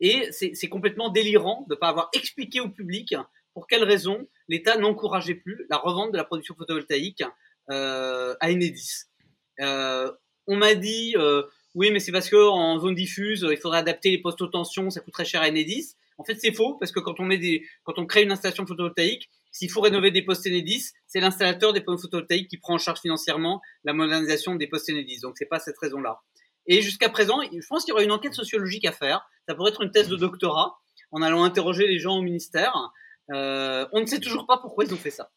Et 0.00 0.28
c'est 0.32 0.68
complètement 0.68 1.08
délirant 1.08 1.64
de 1.68 1.74
ne 1.74 1.78
pas 1.78 1.88
avoir 1.88 2.10
expliqué 2.12 2.60
au 2.60 2.68
public 2.68 3.14
pour 3.52 3.66
quelles 3.66 3.84
raisons 3.84 4.26
l'État 4.48 4.76
n'encourageait 4.76 5.36
plus 5.36 5.64
la 5.70 5.76
revente 5.76 6.12
de 6.12 6.16
la 6.16 6.24
production 6.24 6.54
photovoltaïque 6.56 7.22
euh, 7.70 8.34
à 8.40 8.50
Enedis. 8.50 9.04
Euh, 9.60 10.10
on 10.46 10.56
m'a 10.56 10.74
dit, 10.74 11.14
euh, 11.16 11.44
oui, 11.74 11.90
mais 11.92 12.00
c'est 12.00 12.12
parce 12.12 12.28
que 12.28 12.36
en 12.36 12.78
zone 12.80 12.96
diffuse, 12.96 13.46
il 13.48 13.56
faudrait 13.56 13.78
adapter 13.78 14.10
les 14.10 14.18
postes 14.18 14.42
haute 14.42 14.52
tension, 14.52 14.90
ça 14.90 15.00
coûterait 15.00 15.24
cher 15.24 15.40
à 15.40 15.48
Enedis. 15.48 15.94
En 16.18 16.24
fait, 16.24 16.36
c'est 16.36 16.52
faux 16.52 16.76
parce 16.78 16.92
que 16.92 17.00
quand 17.00 17.18
on 17.20 17.24
met 17.24 17.38
des, 17.38 17.64
quand 17.82 17.98
on 17.98 18.06
crée 18.06 18.22
une 18.22 18.32
installation 18.32 18.66
photovoltaïque, 18.66 19.30
s'il 19.50 19.70
faut 19.70 19.80
rénover 19.80 20.10
des 20.10 20.22
postes 20.22 20.46
Enedis, 20.46 20.90
c'est 21.06 21.20
l'installateur 21.20 21.72
des 21.72 21.80
panneaux 21.80 21.98
photovoltaïques 21.98 22.48
qui 22.48 22.58
prend 22.58 22.74
en 22.74 22.78
charge 22.78 23.00
financièrement 23.00 23.60
la 23.84 23.92
modernisation 23.92 24.54
des 24.56 24.66
postes 24.66 24.90
Enedis. 24.90 25.20
Donc, 25.20 25.34
c'est 25.36 25.46
pas 25.46 25.58
cette 25.58 25.78
raison-là. 25.78 26.20
Et 26.66 26.82
jusqu'à 26.82 27.08
présent, 27.08 27.40
je 27.42 27.66
pense 27.68 27.84
qu'il 27.84 27.92
y 27.92 27.92
aura 27.92 28.02
une 28.02 28.12
enquête 28.12 28.34
sociologique 28.34 28.84
à 28.84 28.92
faire. 28.92 29.28
Ça 29.48 29.54
pourrait 29.54 29.70
être 29.70 29.82
une 29.82 29.90
thèse 29.90 30.08
de 30.08 30.16
doctorat 30.16 30.78
en 31.12 31.22
allant 31.22 31.44
interroger 31.44 31.86
les 31.86 31.98
gens 31.98 32.16
au 32.16 32.22
ministère. 32.22 32.74
Euh, 33.32 33.86
on 33.92 34.00
ne 34.00 34.06
sait 34.06 34.20
toujours 34.20 34.46
pas 34.46 34.58
pourquoi 34.58 34.84
ils 34.84 34.94
ont 34.94 34.98
fait 34.98 35.10
ça. 35.10 35.30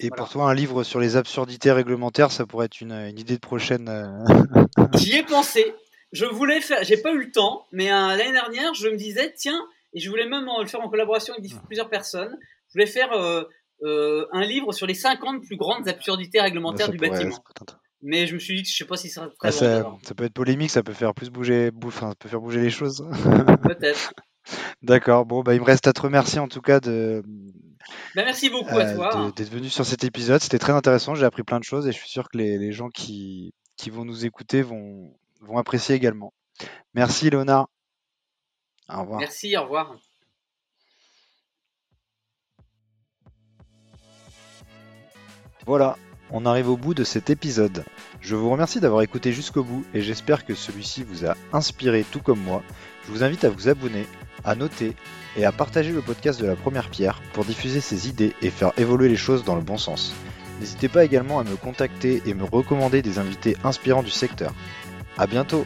Et, 0.00 0.10
pour 0.10 0.28
toi, 0.28 0.50
un 0.50 0.54
livre 0.54 0.82
sur 0.82 0.98
les 0.98 1.16
absurdités 1.16 1.70
réglementaires, 1.70 2.32
ça 2.32 2.46
pourrait 2.46 2.66
être 2.66 2.80
une, 2.80 3.16
idée 3.16 3.36
de 3.36 3.40
prochaine. 3.40 3.88
Euh, 3.88 4.84
J'y 4.96 5.16
ai 5.16 5.22
pensé. 5.22 5.72
Je 6.10 6.24
voulais 6.24 6.60
faire, 6.60 6.82
j'ai 6.82 6.96
pas 6.96 7.12
eu 7.12 7.18
le 7.18 7.30
temps, 7.30 7.66
mais 7.70 7.92
euh, 7.92 8.16
l'année 8.16 8.32
dernière, 8.32 8.74
je 8.74 8.88
me 8.88 8.96
disais, 8.96 9.32
tiens, 9.36 9.64
et 9.92 10.00
je 10.00 10.10
voulais 10.10 10.28
même 10.28 10.46
le 10.60 10.66
faire 10.66 10.80
en 10.80 10.88
collaboration 10.88 11.34
avec 11.34 11.50
ah. 11.54 11.62
plusieurs 11.66 11.88
personnes. 11.88 12.36
Je 12.68 12.72
voulais 12.74 12.86
faire 12.86 13.10
un 13.82 14.44
livre 14.44 14.72
sur 14.72 14.86
les 14.86 14.94
50 14.94 15.44
plus 15.44 15.56
grandes 15.56 15.88
absurdités 15.88 16.40
réglementaires 16.40 16.90
du 16.90 16.98
bâtiment. 16.98 17.42
Mais 18.02 18.26
je 18.26 18.34
me 18.34 18.38
suis 18.38 18.54
dit 18.54 18.62
que 18.62 18.68
je 18.68 18.76
sais 18.76 18.84
pas 18.84 18.96
si 18.96 19.08
ça 19.08 19.22
serait 19.22 19.34
très 19.38 19.48
ah, 19.48 19.96
ça, 20.02 20.14
peut 20.14 20.24
être 20.24 20.32
polémique, 20.32 20.70
ça 20.70 20.82
peut 20.82 20.92
faire 20.92 21.14
plus 21.14 21.30
bouger, 21.30 21.72
enfin, 21.84 22.10
ça 22.10 22.14
peut 22.14 22.28
faire 22.28 22.40
bouger 22.40 22.60
les 22.60 22.70
choses. 22.70 23.04
Peut-être. 23.62 24.12
D'accord. 24.82 25.26
Bon, 25.26 25.42
bah, 25.42 25.54
il 25.54 25.60
me 25.60 25.64
reste 25.64 25.86
à 25.86 25.92
te 25.92 26.00
remercier 26.00 26.38
en 26.38 26.48
tout 26.48 26.60
cas 26.60 26.80
de. 26.80 27.22
Bah, 28.14 28.22
merci 28.24 28.50
beaucoup 28.50 28.76
à 28.76 28.84
euh, 28.84 28.94
toi. 28.94 29.32
D'être 29.34 29.50
venu 29.50 29.68
sur 29.68 29.84
cet 29.84 30.04
épisode. 30.04 30.40
C'était 30.40 30.58
très 30.58 30.72
intéressant. 30.72 31.14
J'ai 31.14 31.24
appris 31.24 31.42
plein 31.42 31.58
de 31.58 31.64
choses 31.64 31.86
et 31.86 31.92
je 31.92 31.98
suis 31.98 32.08
sûr 32.08 32.28
que 32.28 32.38
les, 32.38 32.72
gens 32.72 32.88
qui, 32.88 33.52
qui 33.76 33.90
vont 33.90 34.04
nous 34.04 34.24
écouter 34.24 34.62
vont, 34.62 35.12
vont 35.40 35.58
apprécier 35.58 35.94
également. 35.94 36.32
Merci, 36.94 37.30
Léonard. 37.30 37.68
Au 38.88 39.00
revoir. 39.00 39.20
Merci, 39.20 39.56
au 39.56 39.62
revoir. 39.62 39.96
Voilà, 45.66 45.98
on 46.30 46.46
arrive 46.46 46.70
au 46.70 46.76
bout 46.78 46.94
de 46.94 47.04
cet 47.04 47.28
épisode. 47.28 47.84
Je 48.20 48.34
vous 48.34 48.50
remercie 48.50 48.80
d'avoir 48.80 49.02
écouté 49.02 49.32
jusqu'au 49.32 49.62
bout 49.62 49.84
et 49.92 50.00
j'espère 50.00 50.46
que 50.46 50.54
celui-ci 50.54 51.02
vous 51.02 51.26
a 51.26 51.36
inspiré 51.52 52.04
tout 52.10 52.20
comme 52.20 52.40
moi. 52.40 52.62
Je 53.04 53.12
vous 53.12 53.22
invite 53.22 53.44
à 53.44 53.50
vous 53.50 53.68
abonner, 53.68 54.06
à 54.44 54.54
noter 54.54 54.96
et 55.36 55.44
à 55.44 55.52
partager 55.52 55.92
le 55.92 56.00
podcast 56.00 56.40
de 56.40 56.46
la 56.46 56.56
première 56.56 56.88
pierre 56.88 57.20
pour 57.34 57.44
diffuser 57.44 57.80
ses 57.80 58.08
idées 58.08 58.34
et 58.40 58.48
faire 58.48 58.72
évoluer 58.78 59.08
les 59.08 59.16
choses 59.16 59.44
dans 59.44 59.56
le 59.56 59.62
bon 59.62 59.76
sens. 59.76 60.14
N'hésitez 60.60 60.88
pas 60.88 61.04
également 61.04 61.38
à 61.38 61.44
me 61.44 61.56
contacter 61.56 62.22
et 62.24 62.34
me 62.34 62.44
recommander 62.44 63.02
des 63.02 63.18
invités 63.18 63.56
inspirants 63.62 64.02
du 64.02 64.10
secteur. 64.10 64.54
A 65.18 65.26
bientôt 65.26 65.64